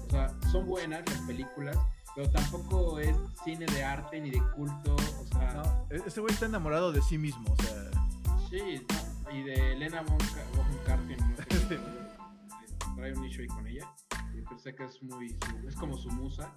O 0.06 0.10
sea, 0.10 0.32
son 0.52 0.64
buenas 0.66 1.02
las 1.10 1.18
películas, 1.22 1.76
pero 2.14 2.30
tampoco 2.30 3.00
es 3.00 3.16
cine 3.44 3.66
de 3.66 3.82
arte 3.82 4.20
ni 4.20 4.30
de 4.30 4.40
culto. 4.54 4.94
O 4.94 5.26
sea, 5.26 5.54
no, 5.54 5.86
e- 5.90 6.02
ese 6.06 6.20
güey 6.20 6.32
está 6.32 6.46
enamorado 6.46 6.92
de 6.92 7.02
sí 7.02 7.18
mismo, 7.18 7.52
o 7.52 7.62
sea, 7.62 7.90
Sí, 8.48 8.86
y 9.32 9.42
de 9.42 9.72
Elena 9.72 10.02
Von, 10.02 10.18
Ca- 10.18 10.56
Von 10.56 10.66
Carten, 10.86 11.16
no 11.18 11.36
sé 11.68 11.80
trae 12.96 13.12
un 13.12 13.24
issue 13.24 13.42
ahí 13.42 13.48
con 13.48 13.66
ella. 13.66 13.92
Y 14.36 14.40
pensé 14.42 14.72
que 14.76 14.84
es 14.84 15.02
muy, 15.02 15.36
es 15.66 15.74
como 15.74 15.96
su 15.96 16.08
musa, 16.12 16.54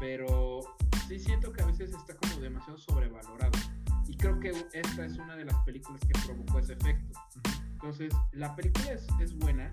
pero 0.00 0.60
sí 1.08 1.18
siento 1.18 1.52
que 1.52 1.60
a 1.62 1.66
veces 1.66 1.90
está 1.92 2.16
como 2.16 2.40
demasiado 2.40 2.78
sobrevalorado. 2.78 3.52
Y 4.08 4.16
creo 4.16 4.40
que 4.40 4.48
esta 4.72 5.04
es 5.04 5.18
una 5.18 5.36
de 5.36 5.44
las 5.44 5.56
películas 5.64 6.00
que 6.00 6.18
provocó 6.26 6.58
ese 6.58 6.72
efecto. 6.72 7.18
Entonces, 7.72 8.14
la 8.32 8.56
película 8.56 8.92
es, 8.92 9.06
es 9.20 9.36
buena, 9.36 9.70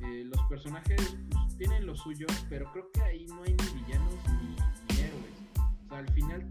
eh, 0.00 0.24
los 0.24 0.40
personajes 0.48 1.16
pues, 1.30 1.56
tienen 1.58 1.86
lo 1.86 1.94
suyo, 1.96 2.26
pero 2.48 2.70
creo 2.72 2.90
que 2.92 3.02
ahí 3.02 3.26
no 3.26 3.42
hay 3.42 3.54
ni 3.54 3.80
villanos 3.82 4.14
ni, 4.40 4.56
ni 4.94 5.00
héroes. 5.00 5.34
O 5.84 5.88
sea, 5.88 5.98
al 5.98 6.08
final, 6.12 6.48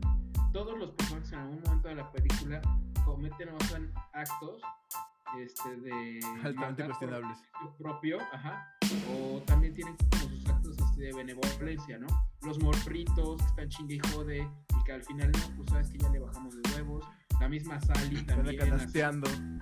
todos 0.54 0.78
los 0.78 0.92
personajes 0.92 1.32
en 1.34 1.40
algún 1.40 1.62
momento 1.64 1.88
de 1.90 1.96
la 1.96 2.12
película 2.12 2.62
cometen 3.06 3.50
o 3.50 3.58
hacen 3.58 3.92
actos 4.14 4.62
este, 5.40 5.76
de 5.78 6.20
Altamente 6.44 6.86
cuestionables. 6.86 7.38
propio, 7.78 8.18
ajá, 8.34 8.66
o 9.14 9.42
también 9.46 9.74
tienen 9.74 9.96
como 10.12 10.30
sus 10.30 10.48
actos 10.50 10.78
este, 10.78 11.02
de 11.04 11.14
benevolencia, 11.14 11.98
¿no? 12.00 12.08
Los 12.42 12.60
morritos 12.62 13.38
que 13.42 13.48
están 13.48 13.70
chingue 13.70 13.96
y 13.96 14.00
jode 14.14 14.40
y 14.40 14.84
que 14.84 14.92
al 14.94 15.04
final 15.04 15.32
no, 15.32 15.56
pues 15.58 15.70
sabes 15.70 15.90
que 15.92 15.98
ya 16.00 16.10
le 16.10 16.20
bajamos 16.20 16.56
de 16.56 16.62
huevos. 16.76 17.06
La 17.40 17.48
misma 17.48 17.80
Sally 17.80 18.22
también. 18.26 18.60
así- 18.62 18.70
canasteando. 18.70 19.28
Sí, 19.30 19.60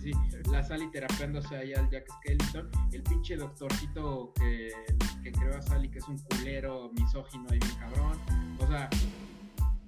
sí, 0.00 0.12
sí. 0.30 0.38
La 0.50 0.62
Sally 0.62 0.90
terapeándose 0.90 1.56
ahí 1.56 1.74
al 1.74 1.88
Jack 1.90 2.06
Skellington. 2.18 2.70
El 2.92 3.02
pinche 3.02 3.36
doctorcito 3.36 4.32
que, 4.34 4.72
que 5.22 5.32
creó 5.32 5.56
a 5.56 5.62
Sally, 5.62 5.90
que 5.90 5.98
es 5.98 6.08
un 6.08 6.18
culero, 6.18 6.90
misógino 6.92 7.46
y 7.54 7.58
bien 7.58 7.74
cabrón. 7.76 8.18
O 8.58 8.66
sea, 8.66 8.88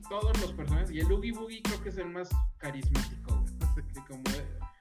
todos 0.08 0.38
los 0.40 0.52
personajes. 0.52 0.90
Y 0.90 1.00
el 1.00 1.10
Oogie 1.10 1.32
Boogie 1.32 1.62
creo 1.62 1.82
que 1.82 1.88
es 1.88 1.98
el 1.98 2.08
más 2.08 2.28
carismático, 2.58 3.34
güey. 3.34 3.84
Así 3.88 4.00
como, 4.02 4.22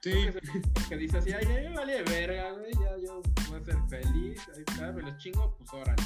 Sí, 0.02 0.10
que 0.10 0.28
es 0.28 0.36
el 0.36 0.88
que 0.88 0.96
dice 0.96 1.18
así, 1.18 1.32
ay, 1.32 1.44
ya 1.44 1.70
me 1.70 1.76
vale 1.76 2.02
verga, 2.02 2.50
güey, 2.54 2.72
ya 2.72 2.98
yo 2.98 3.22
puedo 3.48 3.64
ser 3.64 3.76
feliz, 3.88 4.42
ahí 4.52 4.64
está, 4.66 4.90
me 4.90 5.00
los 5.00 5.16
chingo, 5.18 5.56
pues 5.56 5.72
órale, 5.72 6.02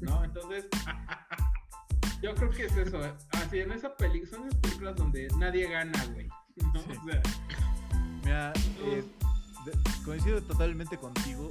¿no? 0.00 0.24
Entonces, 0.24 0.66
yo 2.22 2.34
creo 2.34 2.50
que 2.50 2.64
es 2.64 2.76
eso, 2.76 3.00
así 3.30 3.60
en 3.60 3.70
esa 3.70 3.96
película, 3.96 4.30
son 4.32 4.48
esas 4.48 4.60
películas 4.60 4.96
donde 4.96 5.28
nadie 5.38 5.70
gana, 5.70 6.04
güey, 6.12 6.26
¿no? 6.74 6.80
Sí. 6.80 6.88
O 6.90 7.04
sea, 7.04 7.22
Mira, 8.26 8.52
eh, 8.80 9.04
coincido 10.04 10.42
totalmente 10.42 10.98
contigo 10.98 11.48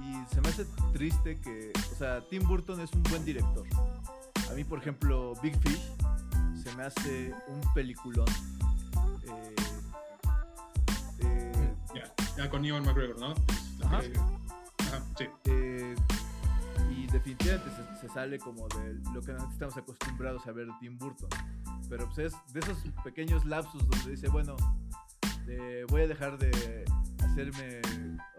y 0.00 0.34
se 0.34 0.40
me 0.40 0.48
hace 0.48 0.64
triste 0.94 1.38
que, 1.38 1.70
o 1.92 1.98
sea, 1.98 2.26
Tim 2.30 2.48
Burton 2.48 2.80
es 2.80 2.90
un 2.94 3.02
buen 3.02 3.26
director. 3.26 3.66
A 4.50 4.54
mí, 4.54 4.64
por 4.64 4.78
ejemplo, 4.78 5.34
Big 5.42 5.54
Fish 5.60 5.90
se 6.62 6.74
me 6.76 6.84
hace 6.84 7.34
un 7.48 7.60
peliculón. 7.74 8.26
Eh, 9.24 9.54
eh, 11.20 11.74
ya, 11.94 12.14
ya 12.38 12.48
con 12.48 12.64
Ian 12.64 12.86
McGregor, 12.86 13.20
¿no? 13.20 13.34
Ajá. 13.84 14.02
Eh, 14.02 14.12
Ajá, 14.78 15.02
sí. 15.18 15.26
eh, 15.44 15.94
y 16.96 17.06
definitivamente 17.08 17.68
se, 18.00 18.00
se 18.08 18.14
sale 18.14 18.38
como 18.38 18.66
de 18.68 18.94
lo 19.12 19.20
que 19.20 19.32
estamos 19.52 19.76
acostumbrados 19.76 20.46
a 20.46 20.52
ver 20.52 20.68
de 20.68 20.72
Tim 20.80 20.96
Burton. 20.96 21.28
Pero 21.90 22.06
pues 22.06 22.32
es 22.32 22.54
de 22.54 22.60
esos 22.60 22.78
pequeños 23.04 23.44
lapsus 23.44 23.86
donde 23.86 24.12
dice, 24.12 24.28
bueno, 24.28 24.56
voy 25.88 26.02
a 26.02 26.06
dejar 26.06 26.38
de 26.38 26.84
hacerme, 27.18 27.80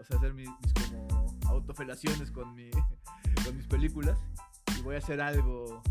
o 0.00 0.04
sea, 0.04 0.16
hacer 0.16 0.34
mis, 0.34 0.48
mis 0.48 0.72
como 0.74 1.26
autofelaciones 1.48 2.30
con, 2.30 2.54
mi, 2.54 2.70
con 3.44 3.56
mis 3.56 3.66
películas 3.66 4.18
y 4.78 4.82
voy 4.82 4.96
a 4.96 4.98
hacer 4.98 5.20
algo 5.20 5.82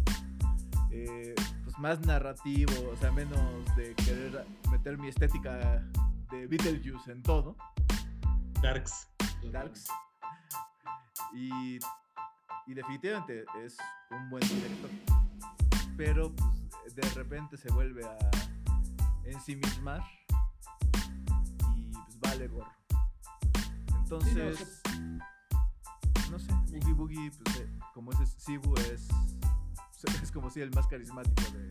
eh, 0.91 1.35
pues 1.63 1.77
más 1.77 1.99
narrativo, 2.05 2.71
o 2.91 2.95
sea, 2.97 3.11
menos 3.11 3.39
de 3.75 3.93
querer 3.95 4.45
meter 4.71 4.97
mi 4.97 5.09
estética 5.09 5.83
de 6.31 6.47
Beetlejuice 6.47 7.11
en 7.11 7.21
todo. 7.21 7.55
Darks. 8.61 9.09
Darks. 9.51 9.87
Y, 11.33 11.77
y 12.65 12.73
definitivamente 12.73 13.45
es 13.63 13.77
un 14.11 14.29
buen 14.29 14.47
director. 14.47 14.89
Pero 15.97 16.33
pues, 16.33 16.95
de 16.95 17.09
repente 17.15 17.57
se 17.57 17.71
vuelve 17.71 18.05
a 18.05 18.17
ensimismar 19.25 20.01
pues 22.19 22.33
vale 22.33 22.47
gorro. 22.47 22.71
Entonces, 24.03 24.81
no 26.29 26.39
sé, 26.39 26.53
Boogie 26.71 26.93
Boogie, 26.93 27.31
pues, 27.31 27.55
eh, 27.57 27.69
como 27.93 28.11
ese 28.11 28.25
Sibu 28.25 28.75
es, 28.91 29.07
es 30.21 30.31
como 30.31 30.49
si 30.49 30.61
el 30.61 30.71
más 30.71 30.87
carismático 30.87 31.41
de, 31.51 31.59
de 31.59 31.69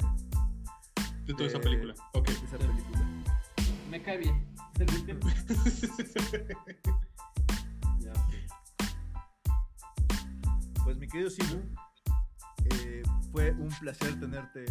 De 1.27 1.35
toda 1.35 1.47
esa 1.47 1.61
película. 1.61 1.95
Ok. 2.15 2.29
esa 2.29 2.59
película. 2.59 3.07
Me 3.91 4.03
cae 4.03 4.19
bien. 4.19 4.47
Ya 8.01 8.13
sé. 8.15 8.47
Pues 10.83 10.99
mi 10.99 11.07
querido 11.07 11.31
Sibu, 11.31 11.63
eh, 12.71 13.03
fue 13.31 13.53
un 13.53 13.69
placer 13.81 14.19
tenerte 14.19 14.65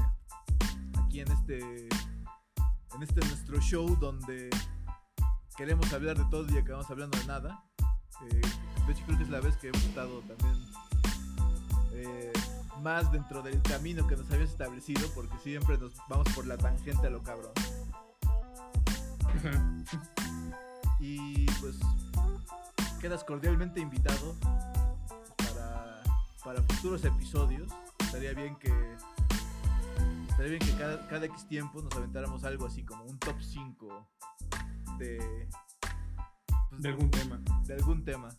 aquí 1.02 1.22
en 1.22 1.32
este, 1.32 1.88
en 2.96 3.02
este 3.02 3.22
nuestro 3.22 3.60
show 3.62 3.96
donde 3.96 4.50
queremos 5.56 5.92
hablar 5.94 6.18
de 6.18 6.26
todo 6.26 6.46
y 6.54 6.58
acabamos 6.58 6.90
hablando 6.90 7.18
de 7.18 7.26
nada. 7.26 7.64
Eh, 8.22 8.42
de 8.86 8.94
hecho 8.94 9.04
creo 9.06 9.18
que 9.18 9.24
es 9.24 9.30
la 9.30 9.40
vez 9.40 9.56
que 9.58 9.68
hemos 9.70 9.84
estado 9.84 10.22
también 10.22 10.56
eh, 11.94 12.34
más 12.82 13.12
dentro 13.12 13.42
del 13.42 13.62
camino 13.62 14.06
que 14.08 14.16
nos 14.16 14.30
habías 14.32 14.52
establecido 14.52 15.08
porque 15.14 15.38
siempre 15.40 15.78
nos 15.78 15.94
vamos 16.10 16.28
por 16.34 16.46
la 16.48 16.58
tangente 16.58 17.08
a 17.08 17.10
lo 17.10 17.22
cabrón. 17.24 17.54
Y 21.00 21.46
pues 21.60 21.76
quedas 23.02 23.26
cordialmente 23.26 23.82
invitado 23.82 24.36
para, 25.36 26.02
para 26.46 26.62
futuros 26.62 27.04
episodios. 27.04 27.70
Estaría 28.00 28.32
bien 28.32 28.56
que 28.56 28.72
estaría 30.30 30.52
bien 30.52 30.62
que 30.62 30.72
cada, 30.78 31.06
cada 31.10 31.26
X 31.26 31.46
tiempo 31.46 31.82
nos 31.82 31.94
aventáramos 31.94 32.46
algo 32.46 32.68
así 32.68 32.86
como 32.86 33.04
un 33.04 33.20
top 33.20 33.36
5 33.42 34.08
de, 34.98 35.48
pues, 36.70 36.82
De 36.82 36.90
algún 36.90 37.12
tema. 37.12 37.42
de 37.66 37.74
algún 37.76 38.04
tema. 38.04 38.30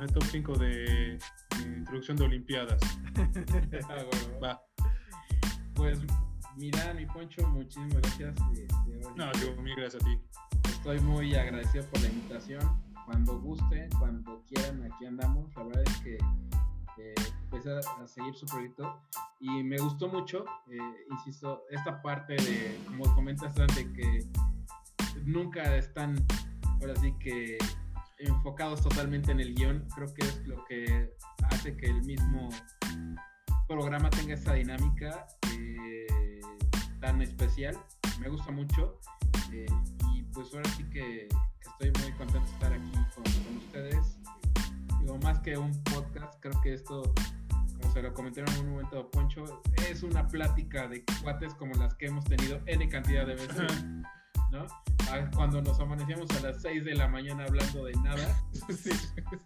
El 0.00 0.12
top 0.12 0.22
5 0.24 0.58
de, 0.58 1.18
de 1.58 1.78
introducción 1.78 2.16
de 2.16 2.24
Olimpiadas. 2.24 2.80
Ah, 3.88 4.04
bueno. 4.10 4.40
Va. 4.42 4.62
Pues, 5.74 5.98
mira, 6.56 6.94
mi 6.94 7.06
Poncho, 7.06 7.46
muchísimas 7.48 7.94
gracias. 8.02 8.34
de 8.52 8.96
verdad. 8.96 9.10
No, 9.16 9.32
yo, 9.34 9.60
mil 9.62 9.74
gracias 9.76 10.02
a 10.02 10.06
ti. 10.06 10.20
Estoy 10.68 11.00
muy 11.00 11.34
agradecido 11.34 11.84
por 11.86 12.00
la 12.02 12.08
invitación. 12.08 12.82
Cuando 13.04 13.40
gusten, 13.40 13.90
cuando 13.98 14.42
quieran, 14.46 14.82
aquí 14.84 15.06
andamos. 15.06 15.52
La 15.56 15.64
verdad 15.64 15.82
es 15.86 15.96
que 15.98 16.14
eh, 16.98 17.14
empecé 17.44 17.70
a 17.72 18.06
seguir 18.06 18.34
su 18.34 18.46
proyecto 18.46 19.00
y 19.40 19.62
me 19.64 19.78
gustó 19.78 20.08
mucho, 20.08 20.44
eh, 20.70 20.78
insisto, 21.10 21.64
esta 21.70 22.00
parte 22.02 22.34
de, 22.34 22.78
como 22.86 23.12
comentas 23.14 23.58
antes, 23.58 23.86
que 23.96 24.26
nunca 25.32 25.76
están, 25.76 26.16
ahora 26.80 26.94
sí 26.96 27.14
que 27.18 27.58
enfocados 28.18 28.82
totalmente 28.82 29.32
en 29.32 29.40
el 29.40 29.54
guion. 29.54 29.86
Creo 29.94 30.12
que 30.12 30.26
es 30.26 30.46
lo 30.46 30.64
que 30.66 31.14
hace 31.50 31.76
que 31.76 31.86
el 31.86 32.02
mismo 32.02 32.48
programa 33.66 34.10
tenga 34.10 34.34
esa 34.34 34.54
dinámica 34.54 35.26
eh, 35.52 36.40
tan 37.00 37.22
especial. 37.22 37.78
Me 38.20 38.28
gusta 38.28 38.50
mucho. 38.50 38.98
eh, 39.52 39.66
y 40.14 40.22
pues 40.34 40.52
ahora 40.54 40.68
sí 40.70 40.84
que, 40.84 41.28
que 41.28 41.68
estoy 41.68 42.02
muy 42.02 42.12
contento 42.12 42.46
de 42.46 42.52
estar 42.52 42.72
aquí 42.72 42.92
con, 43.14 43.24
con 43.24 43.56
ustedes. 43.56 44.16
Digo, 45.00 45.18
más 45.18 45.38
que 45.40 45.56
un 45.56 45.72
podcast, 45.84 46.34
creo 46.40 46.60
que 46.60 46.74
esto, 46.74 47.14
como 47.80 47.92
se 47.92 48.02
lo 48.02 48.12
comentaron 48.12 48.54
en 48.54 48.60
un 48.66 48.70
momento 48.72 49.10
Poncho, 49.10 49.62
es 49.88 50.02
una 50.02 50.28
plática 50.28 50.88
de 50.88 51.04
cuates 51.22 51.54
como 51.54 51.74
las 51.74 51.94
que 51.94 52.06
hemos 52.06 52.24
tenido 52.24 52.60
N 52.66 52.88
cantidad 52.88 53.26
de 53.26 53.34
veces, 53.34 53.84
¿no? 54.52 54.66
Cuando 55.34 55.62
nos 55.62 55.78
amanecíamos 55.80 56.30
a 56.30 56.40
las 56.40 56.62
6 56.62 56.84
de 56.84 56.94
la 56.94 57.08
mañana 57.08 57.44
hablando 57.44 57.84
de 57.84 57.92
nada. 57.94 58.42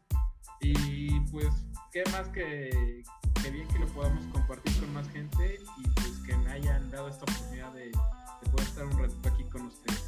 Y 0.61 1.21
pues, 1.31 1.49
qué 1.93 2.05
más 2.11 2.27
que, 2.29 3.03
que 3.43 3.51
bien 3.51 3.69
que 3.69 3.79
lo 3.81 3.87
podamos 3.89 4.25
compartir 4.33 4.75
con 4.81 4.95
más 4.95 5.07
gente 5.11 5.59
y 5.77 5.89
pues 5.91 6.19
que 6.27 6.35
me 6.39 6.53
hayan 6.53 6.91
dado 6.91 7.09
esta 7.09 7.25
oportunidad 7.25 7.71
de, 7.75 7.87
de 7.89 8.51
poder 8.51 8.67
estar 8.67 8.87
un 8.87 8.99
ratito 8.99 9.29
aquí 9.29 9.45
con 9.45 9.67
ustedes. 9.67 10.05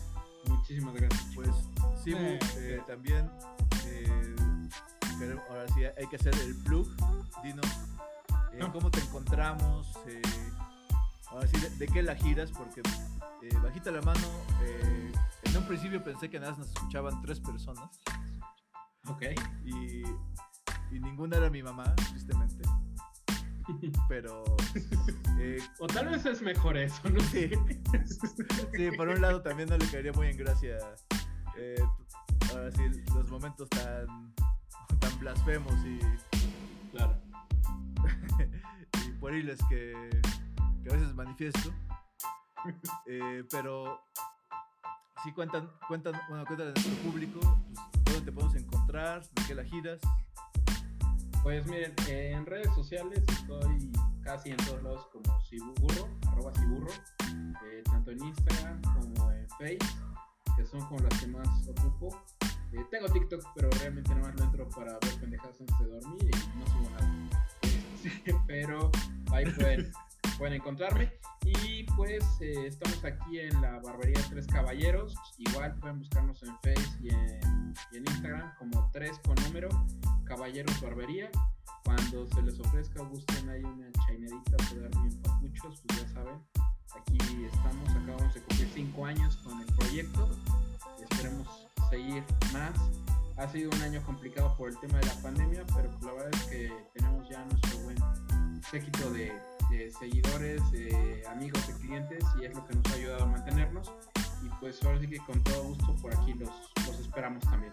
Muchísimas 0.47 0.95
gracias. 0.95 1.27
Pues 1.35 1.51
Sibu, 2.03 2.19
Eh, 2.19 2.39
eh, 2.57 2.81
también 2.87 3.31
eh, 3.87 4.35
pero 5.19 5.43
ahora 5.51 5.67
sí 5.75 5.85
hay 5.85 6.07
que 6.09 6.17
hacer 6.17 6.35
el 6.41 6.55
plug. 6.65 6.89
Dinos 7.45 7.67
cómo 8.73 8.91
te 8.91 9.01
encontramos. 9.01 9.87
eh, 10.07 10.23
ahora 11.29 11.47
sí, 11.49 11.61
de, 11.61 11.71
de 11.71 11.87
qué 11.87 12.03
la 12.03 12.17
giras, 12.17 12.51
porque 12.51 12.81
eh, 13.43 13.59
bajita 13.63 13.91
la 13.91 14.01
mano. 14.01 14.27
En 15.57 15.63
un 15.63 15.69
principio 15.69 16.05
pensé 16.05 16.29
que 16.29 16.39
nada 16.39 16.51
más 16.53 16.59
nos 16.61 16.69
escuchaban 16.69 17.23
tres 17.23 17.41
personas 17.41 17.99
Ok. 19.09 19.23
y, 19.65 20.03
y 20.95 21.01
ninguna 21.01 21.37
era 21.39 21.49
mi 21.49 21.63
mamá, 21.63 21.95
tristemente. 22.11 22.69
Pero 24.09 24.45
eh, 25.41 25.59
O 25.79 25.87
tal 25.87 26.09
vez 26.09 26.27
es 26.27 26.43
mejor 26.43 26.77
eso, 26.77 27.09
no 27.09 27.21
sé. 27.21 27.51
sí, 28.75 28.91
por 28.97 29.09
un 29.09 29.21
lado 29.21 29.43
también 29.43 29.69
no 29.69 29.79
le 29.79 29.87
caería 29.91 30.13
muy 30.13 30.29
en 30.29 30.37
gracia 30.37 30.77
eh, 31.57 31.83
ahora 32.53 32.71
sí, 32.73 32.83
los 33.15 33.31
momentos 33.31 33.69
tan, 33.71 34.35
tan 35.01 35.19
blasfemos 35.21 35.75
y, 35.85 35.99
Claro. 36.93 37.21
y 39.07 39.11
pueriles 39.21 39.59
que, 39.69 40.21
que 40.83 40.91
a 40.91 40.93
veces 40.93 41.15
manifiesto. 41.15 41.73
Eh, 43.07 43.45
pero 43.51 44.01
así 45.17 45.33
cuentan, 45.33 45.71
cuentan, 45.89 46.15
bueno, 46.29 46.45
cuentan 46.47 46.69
a 46.69 46.71
nuestro 46.73 46.95
público, 47.03 47.41
pues, 47.41 48.05
dónde 48.05 48.21
te 48.21 48.33
podemos 48.33 48.55
encontrar, 48.55 49.23
de 49.23 49.43
qué 49.47 49.55
la 49.55 49.65
giras. 49.65 50.01
Pues 51.43 51.67
miren, 51.67 51.95
en 52.09 52.45
redes 52.45 52.75
sociales 52.75 53.23
estoy 53.29 53.93
casi 54.23 54.51
en 54.51 54.57
todos 54.57 54.83
lados 54.83 55.07
como 55.13 55.41
Ciburro, 55.43 56.09
arroba 56.29 56.53
Ciburro, 56.55 56.91
eh, 57.65 57.83
tanto 57.85 58.11
en 58.11 58.25
Instagram 58.25 58.83
como 58.83 59.31
en 59.31 59.49
Face, 59.51 59.79
que 60.57 60.67
son 60.67 60.81
como 60.89 61.01
las 61.01 61.21
que 61.21 61.29
más 61.29 61.69
ocupo. 61.69 62.21
Eh, 62.73 62.85
tengo 62.91 63.09
TikTok, 63.09 63.45
pero 63.55 63.71
realmente 63.79 64.11
nada 64.15 64.29
más 64.29 64.41
lo 64.41 64.45
entro 64.45 64.69
para 64.71 64.93
ver 64.99 65.21
pendejadas 65.21 65.61
antes 65.61 65.79
de 65.79 65.87
dormir 65.87 66.25
y 66.25 66.59
no 66.59 66.67
subo 66.67 66.91
nada. 66.91 67.13
Este, 68.07 68.37
pero 68.47 68.91
ahí 69.33 69.45
pueden, 69.53 69.93
pueden 70.39 70.55
encontrarme. 70.55 71.13
Y 71.43 71.85
pues 71.97 72.25
eh, 72.41 72.67
estamos 72.67 73.05
aquí 73.05 73.41
en 73.41 73.61
la 73.61 73.81
Barbería 73.81 74.21
Tres 74.31 74.47
Caballeros. 74.47 75.15
Igual 75.39 75.75
pueden 75.77 75.99
buscarnos 75.99 76.43
en 76.43 76.55
Face 76.57 76.99
y 77.01 77.11
en, 77.11 77.75
Instagram 77.93 78.55
como 78.59 78.91
tres 78.93 79.19
con 79.25 79.35
número 79.45 79.69
Caballeros 80.25 80.81
Barbería. 80.81 81.31
Cuando 81.85 82.27
se 82.27 82.43
les 82.43 82.59
ofrezca 82.61 83.03
gusten 83.03 83.49
hay 83.49 83.63
una 83.63 83.91
chainerita 84.07 84.57
para 84.57 84.81
dar 84.81 85.03
bien 85.03 85.23
papuchos, 85.23 85.83
pues 85.87 86.03
ya 86.03 86.09
saben. 86.09 86.41
Aquí 86.95 87.19
estamos, 87.45 87.91
acabamos 87.91 88.35
de 88.35 88.41
cumplir 88.41 88.69
cinco 88.75 89.07
años 89.07 89.37
con 89.39 89.61
el 89.61 89.67
proyecto. 89.67 90.29
Esperemos 91.11 91.69
seguir 91.91 92.25
más. 92.53 92.73
Ha 93.37 93.49
sido 93.49 93.71
un 93.71 93.83
año 93.83 94.03
complicado 94.05 94.55
por 94.57 94.71
el 94.71 94.79
tema 94.81 94.99
de 94.99 95.07
la 95.07 95.15
pandemia, 95.23 95.65
pero 95.75 95.91
la 96.03 96.13
verdad 96.13 96.31
es 96.33 96.43
que 96.45 96.73
tenemos 96.95 97.29
ya 97.29 97.45
nuestro 97.45 97.79
buen 97.81 97.97
séquito 98.71 99.11
de, 99.13 99.33
de 99.71 99.91
seguidores, 99.91 100.63
amigos, 101.29 101.67
de 101.67 101.75
clientes 101.75 102.25
y 102.41 102.45
es 102.45 102.55
lo 102.55 102.65
que 102.67 102.75
nos 102.75 102.87
ha 102.87 102.95
ayudado 102.95 103.25
a 103.25 103.27
mantenernos. 103.27 103.93
Y 104.43 104.49
pues 104.61 104.83
ahora 104.85 105.01
sí 105.01 105.09
que 105.09 105.19
con 105.19 105.43
todo 105.43 105.65
gusto 105.65 105.97
por 105.97 106.15
aquí 106.15 106.35
los, 106.35 106.51
los 106.87 107.01
esperamos 107.01 107.43
también. 107.45 107.73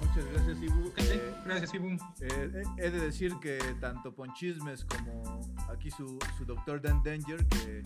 Muchas 0.00 0.24
gracias, 0.32 0.62
Ibu. 0.62 0.92
Eh, 0.96 1.34
gracias, 1.44 1.74
Ibu. 1.74 1.88
Eh, 2.20 2.62
he 2.76 2.90
de 2.90 3.00
decir 3.00 3.34
que 3.40 3.58
tanto 3.80 4.14
Ponchismes 4.14 4.84
como 4.84 5.40
aquí 5.72 5.90
su, 5.90 6.18
su 6.36 6.44
doctor 6.44 6.80
Dan 6.80 7.02
Danger, 7.02 7.44
que 7.48 7.82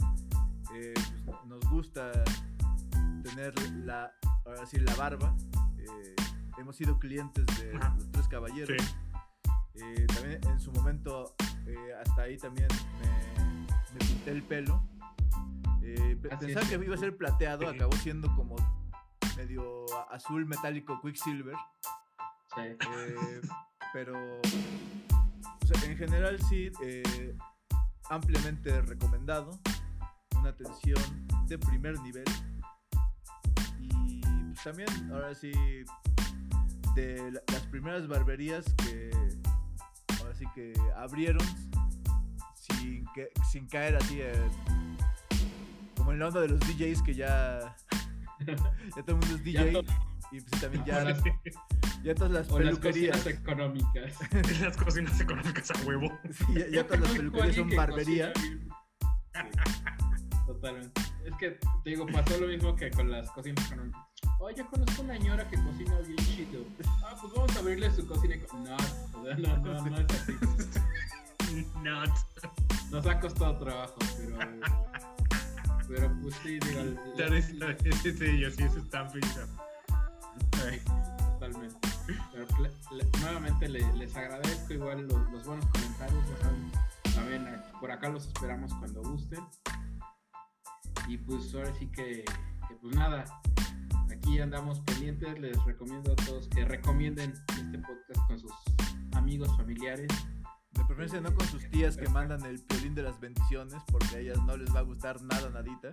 eh, 0.75 0.95
pues, 1.25 1.39
nos 1.47 1.61
gusta 1.71 2.13
tener 3.23 3.55
la, 3.85 4.13
ahora 4.45 4.67
sí, 4.67 4.79
la 4.79 4.95
barba. 4.95 5.35
Eh, 5.79 6.15
hemos 6.59 6.77
sido 6.77 6.99
clientes 6.99 7.47
de 7.59 7.77
Ajá. 7.77 7.95
los 7.97 8.11
tres 8.13 8.29
caballeros. 8.29 8.77
Sí. 8.79 8.95
Eh, 9.75 10.07
también 10.15 10.41
en 10.49 10.61
su 10.61 10.71
momento, 10.73 11.35
eh, 11.67 11.95
hasta 12.05 12.23
ahí 12.23 12.37
también 12.37 12.69
me, 13.01 13.32
me 13.93 13.99
pinté 13.99 14.31
el 14.31 14.43
pelo. 14.43 14.83
Eh, 15.83 16.17
pensaba 16.23 16.63
es. 16.63 16.69
que 16.69 16.75
iba 16.85 16.95
a 16.95 16.99
ser 16.99 17.17
plateado, 17.17 17.69
Sí. 17.71 17.77
acabó 17.77 17.93
siendo 17.97 18.35
como 18.37 18.57
medio 19.37 19.87
azul 20.11 20.47
metálico 20.47 21.01
Quicksilver. 21.01 21.57
Sí. 22.55 22.61
Eh, 22.61 23.41
pero 23.93 24.15
o 24.41 25.67
sea, 25.67 25.91
en 25.91 25.97
general 25.97 26.39
sí, 26.49 26.71
eh, 26.83 27.37
ampliamente 28.11 28.81
recomendado. 28.83 29.59
Una 30.39 30.51
atención 30.51 31.01
de 31.47 31.59
primer 31.59 31.99
nivel. 32.01 32.25
Y 33.81 34.21
pues, 34.21 34.63
también, 34.65 34.89
ahora 35.13 35.35
sí, 35.35 35.53
de 36.95 37.31
la- 37.33 37.43
las 37.53 37.63
primeras 37.69 38.07
barberías 38.09 38.65
que 38.85 39.11
ahora 40.21 40.35
sí 40.35 40.45
que 40.55 40.73
abrieron 40.97 41.47
sin, 42.83 43.05
que, 43.15 43.29
sin 43.51 43.67
caer 43.69 43.97
así 43.97 44.21
en- 44.21 44.97
como 45.97 46.13
en 46.13 46.19
la 46.19 46.29
onda 46.29 46.41
de 46.41 46.49
los 46.49 46.61
DJs 46.61 47.03
que 47.03 47.15
ya, 47.15 47.77
ya 48.47 49.03
todo 49.05 49.17
el 49.17 49.27
mundo 49.27 49.37
es 49.37 49.45
DJ. 49.45 49.85
y 50.33 50.41
pues 50.41 50.61
también 50.61 50.85
ya, 52.03 52.15
todas 52.15 52.33
las 52.33 52.51
O 52.51 52.59
las 52.59 52.79
peluquerías. 52.79 53.17
cocinas 53.19 53.39
económicas. 53.41 54.15
Las 54.61 54.77
cocinas 54.77 55.21
económicas 55.21 55.71
a 55.71 55.87
huevo. 55.87 56.19
Sí, 56.33 56.55
ya, 56.55 56.67
ya 56.69 56.85
todas 56.87 57.01
las 57.03 57.11
peluquerías 57.13 57.55
son 57.55 57.71
barbería. 57.71 58.33
Totalmente. 60.47 61.01
Es 61.25 61.35
que 61.39 61.51
te 61.85 61.91
digo, 61.91 62.07
pasó 62.07 62.39
lo 62.41 62.49
mismo 62.49 62.75
que 62.75 62.91
con 62.91 63.09
las 63.11 63.31
cocinas 63.31 63.65
económicas. 63.67 64.01
Oye, 64.41 64.65
conozco 64.67 65.03
una 65.03 65.17
señora 65.17 65.49
que 65.49 65.57
cocina 65.63 65.99
bien 66.01 66.17
chido. 66.19 66.65
Ah, 67.05 67.17
pues 67.21 67.33
vamos 67.33 67.57
a 67.57 67.59
abrirle 67.61 67.91
su 67.93 68.05
cocina. 68.07 68.35
No, 68.53 68.77
o 69.21 69.25
sea, 69.25 69.37
no, 69.37 69.57
no, 69.59 69.83
no 69.87 69.97
es 70.01 70.07
así. 70.11 70.33
Not. 71.85 72.11
Nos 72.93 73.07
ha 73.07 73.19
costado 73.21 73.59
trabajo, 73.59 73.97
pero. 74.17 74.37
Pero 75.89 76.11
pues 76.23 76.35
sí, 76.43 76.59
digo. 76.61 76.81
Sello, 78.17 78.51
sí, 78.51 78.63
ese 78.63 78.79
estampa 78.79 79.13
y 79.19 79.21
ya. 79.21 79.47
Ay, 80.67 80.81
Totalmente. 81.33 81.77
Pero 82.33 82.47
le- 82.93 83.21
nuevamente 83.21 83.69
le- 83.69 83.93
les 83.95 84.17
agradezco 84.17 84.73
igual 84.73 85.07
los, 85.09 85.31
los 85.33 85.45
buenos 85.45 85.67
comentarios. 85.67 86.25
ya 86.31 87.11
saben. 87.13 87.47
Eh, 87.47 87.61
por 87.79 87.91
acá 87.91 88.09
los 88.09 88.27
esperamos 88.29 88.73
cuando 88.77 89.03
gusten. 89.03 89.45
Y 91.09 91.19
pues 91.19 91.53
ahora 91.55 91.75
sí 91.79 91.89
que, 91.91 92.25
que 92.69 92.75
pues 92.81 92.97
nada. 92.97 93.25
Aquí 94.11 94.41
andamos 94.41 94.81
pendientes. 94.81 95.39
Les 95.41 95.63
recomiendo 95.67 96.13
a 96.13 96.17
todos 96.17 96.49
que 96.49 96.65
recomienden 96.65 97.35
este 97.61 97.79
podcast 97.81 98.27
con 98.29 98.39
sus 98.39 98.53
amigos, 99.15 99.55
familiares. 99.59 100.09
De 100.73 100.85
preferencia 100.87 101.21
no 101.21 101.35
con 101.35 101.47
sus 101.49 101.69
tías 101.71 101.97
que 101.97 102.09
mandan 102.09 102.45
el 102.47 102.61
piolín 102.63 102.95
de 102.95 103.03
las 103.03 103.21
bendiciones 103.21 103.83
porque 103.91 104.17
a 104.17 104.19
ellas 104.21 104.39
no 104.47 104.57
les 104.57 104.75
va 104.75 104.81
a 104.81 104.83
gustar 104.83 105.21
nada 105.23 105.51
nadita. 105.51 105.93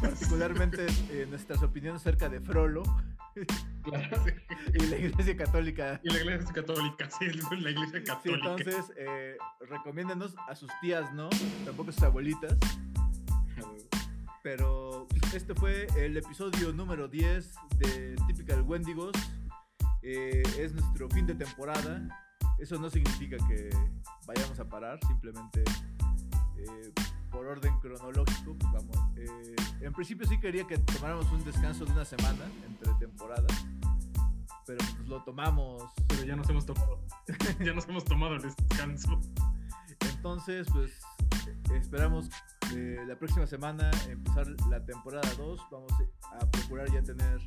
Particularmente 0.00 0.86
eh, 1.10 1.26
nuestras 1.28 1.62
opiniones 1.62 2.02
acerca 2.02 2.28
de 2.28 2.40
Frollo 2.40 2.82
Claro. 3.82 4.24
y 4.74 4.86
la 4.86 4.96
iglesia 4.98 5.36
católica. 5.36 6.00
Y 6.02 6.10
la 6.10 6.18
iglesia 6.20 6.52
católica, 6.52 7.08
sí, 7.10 7.26
la 7.60 7.70
iglesia 7.70 8.00
Sí, 8.00 8.04
católica. 8.04 8.50
entonces 8.56 8.92
eh, 8.96 9.36
recomiéndenos 9.68 10.34
a 10.48 10.54
sus 10.56 10.70
tías, 10.80 11.12
¿no? 11.14 11.28
Tampoco 11.64 11.90
a 11.90 11.92
sus 11.92 12.02
abuelitas. 12.02 12.56
Pero 14.42 15.06
este 15.34 15.54
fue 15.54 15.86
el 15.96 16.16
episodio 16.16 16.72
número 16.72 17.06
10 17.08 17.54
de 17.78 18.16
Typical 18.26 18.62
Wendigos. 18.62 19.12
Eh, 20.02 20.42
es 20.58 20.72
nuestro 20.72 21.08
fin 21.10 21.26
de 21.26 21.34
temporada. 21.34 22.08
Eso 22.58 22.78
no 22.78 22.90
significa 22.90 23.36
que 23.46 23.70
vayamos 24.26 24.58
a 24.58 24.68
parar, 24.68 24.98
simplemente 25.06 25.62
eh, 26.56 26.92
por 27.30 27.46
orden 27.46 27.78
cronológico. 27.80 28.56
pues 28.58 28.72
vamos. 28.72 28.96
Eh, 29.16 29.56
en 29.80 29.92
principio 29.92 30.26
sí 30.26 30.38
quería 30.38 30.66
que 30.66 30.78
tomáramos 30.78 31.30
un 31.32 31.44
descanso 31.44 31.84
de 31.84 31.92
una 31.92 32.04
semana 32.04 32.44
entre 32.66 32.92
temporadas, 32.94 33.66
pero 34.66 34.78
pues 34.78 35.08
lo 35.08 35.22
tomamos. 35.24 35.84
Pero 36.08 36.24
ya 36.24 36.36
nos 36.36 36.48
hemos 36.50 36.66
tomado. 36.66 37.00
ya 37.64 37.72
nos 37.72 37.88
hemos 37.88 38.04
tomado 38.04 38.34
el 38.34 38.42
descanso. 38.42 39.20
Entonces, 40.00 40.66
pues 40.72 41.00
esperamos 41.74 42.28
eh, 42.74 42.98
la 43.06 43.16
próxima 43.16 43.46
semana 43.46 43.90
empezar 44.08 44.46
la 44.68 44.84
temporada 44.84 45.28
2. 45.36 45.60
Vamos 45.70 45.92
a 46.40 46.46
procurar 46.50 46.90
ya 46.90 47.02
tener 47.02 47.40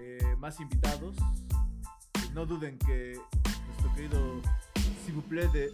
eh, 0.00 0.36
más 0.38 0.60
invitados. 0.60 1.16
No 2.34 2.46
duden 2.46 2.78
que 2.78 3.14
nuestro 3.78 3.94
querido 3.94 4.42
S'il 5.04 5.14
vous 5.14 5.22
plaît 5.22 5.48
de, 5.48 5.72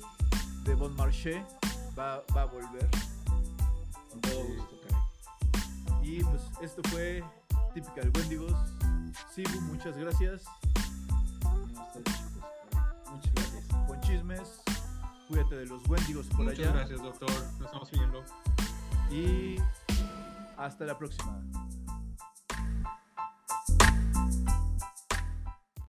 de 0.65 0.75
Bon 0.75 0.91
Marché 0.97 1.43
va, 1.97 2.23
va 2.35 2.43
a 2.43 2.47
volver. 2.47 2.89
Con 4.11 4.21
todo 4.21 4.45
gusto, 4.45 4.81
caray. 4.87 6.03
Y 6.03 6.23
pues 6.23 6.43
esto 6.63 6.83
fue 6.91 7.25
Typical 7.75 8.11
Wendigos. 8.17 8.55
Sibu, 9.35 9.61
muchas 9.63 9.97
gracias. 9.97 10.43
Muchas 13.11 13.35
gracias. 13.35 13.67
Con 13.87 14.01
chismes. 14.03 14.63
Cuídate 15.29 15.57
de 15.57 15.67
los 15.67 15.89
Wendigos 15.89 16.27
por 16.27 16.45
Muchas 16.45 16.59
allá. 16.61 16.73
gracias, 16.73 17.03
doctor. 17.03 17.31
Nos 17.59 17.67
estamos 17.67 17.91
viendo. 17.91 18.25
Y 19.11 19.57
hasta 20.57 20.85
la 20.85 20.97
próxima. 20.97 21.41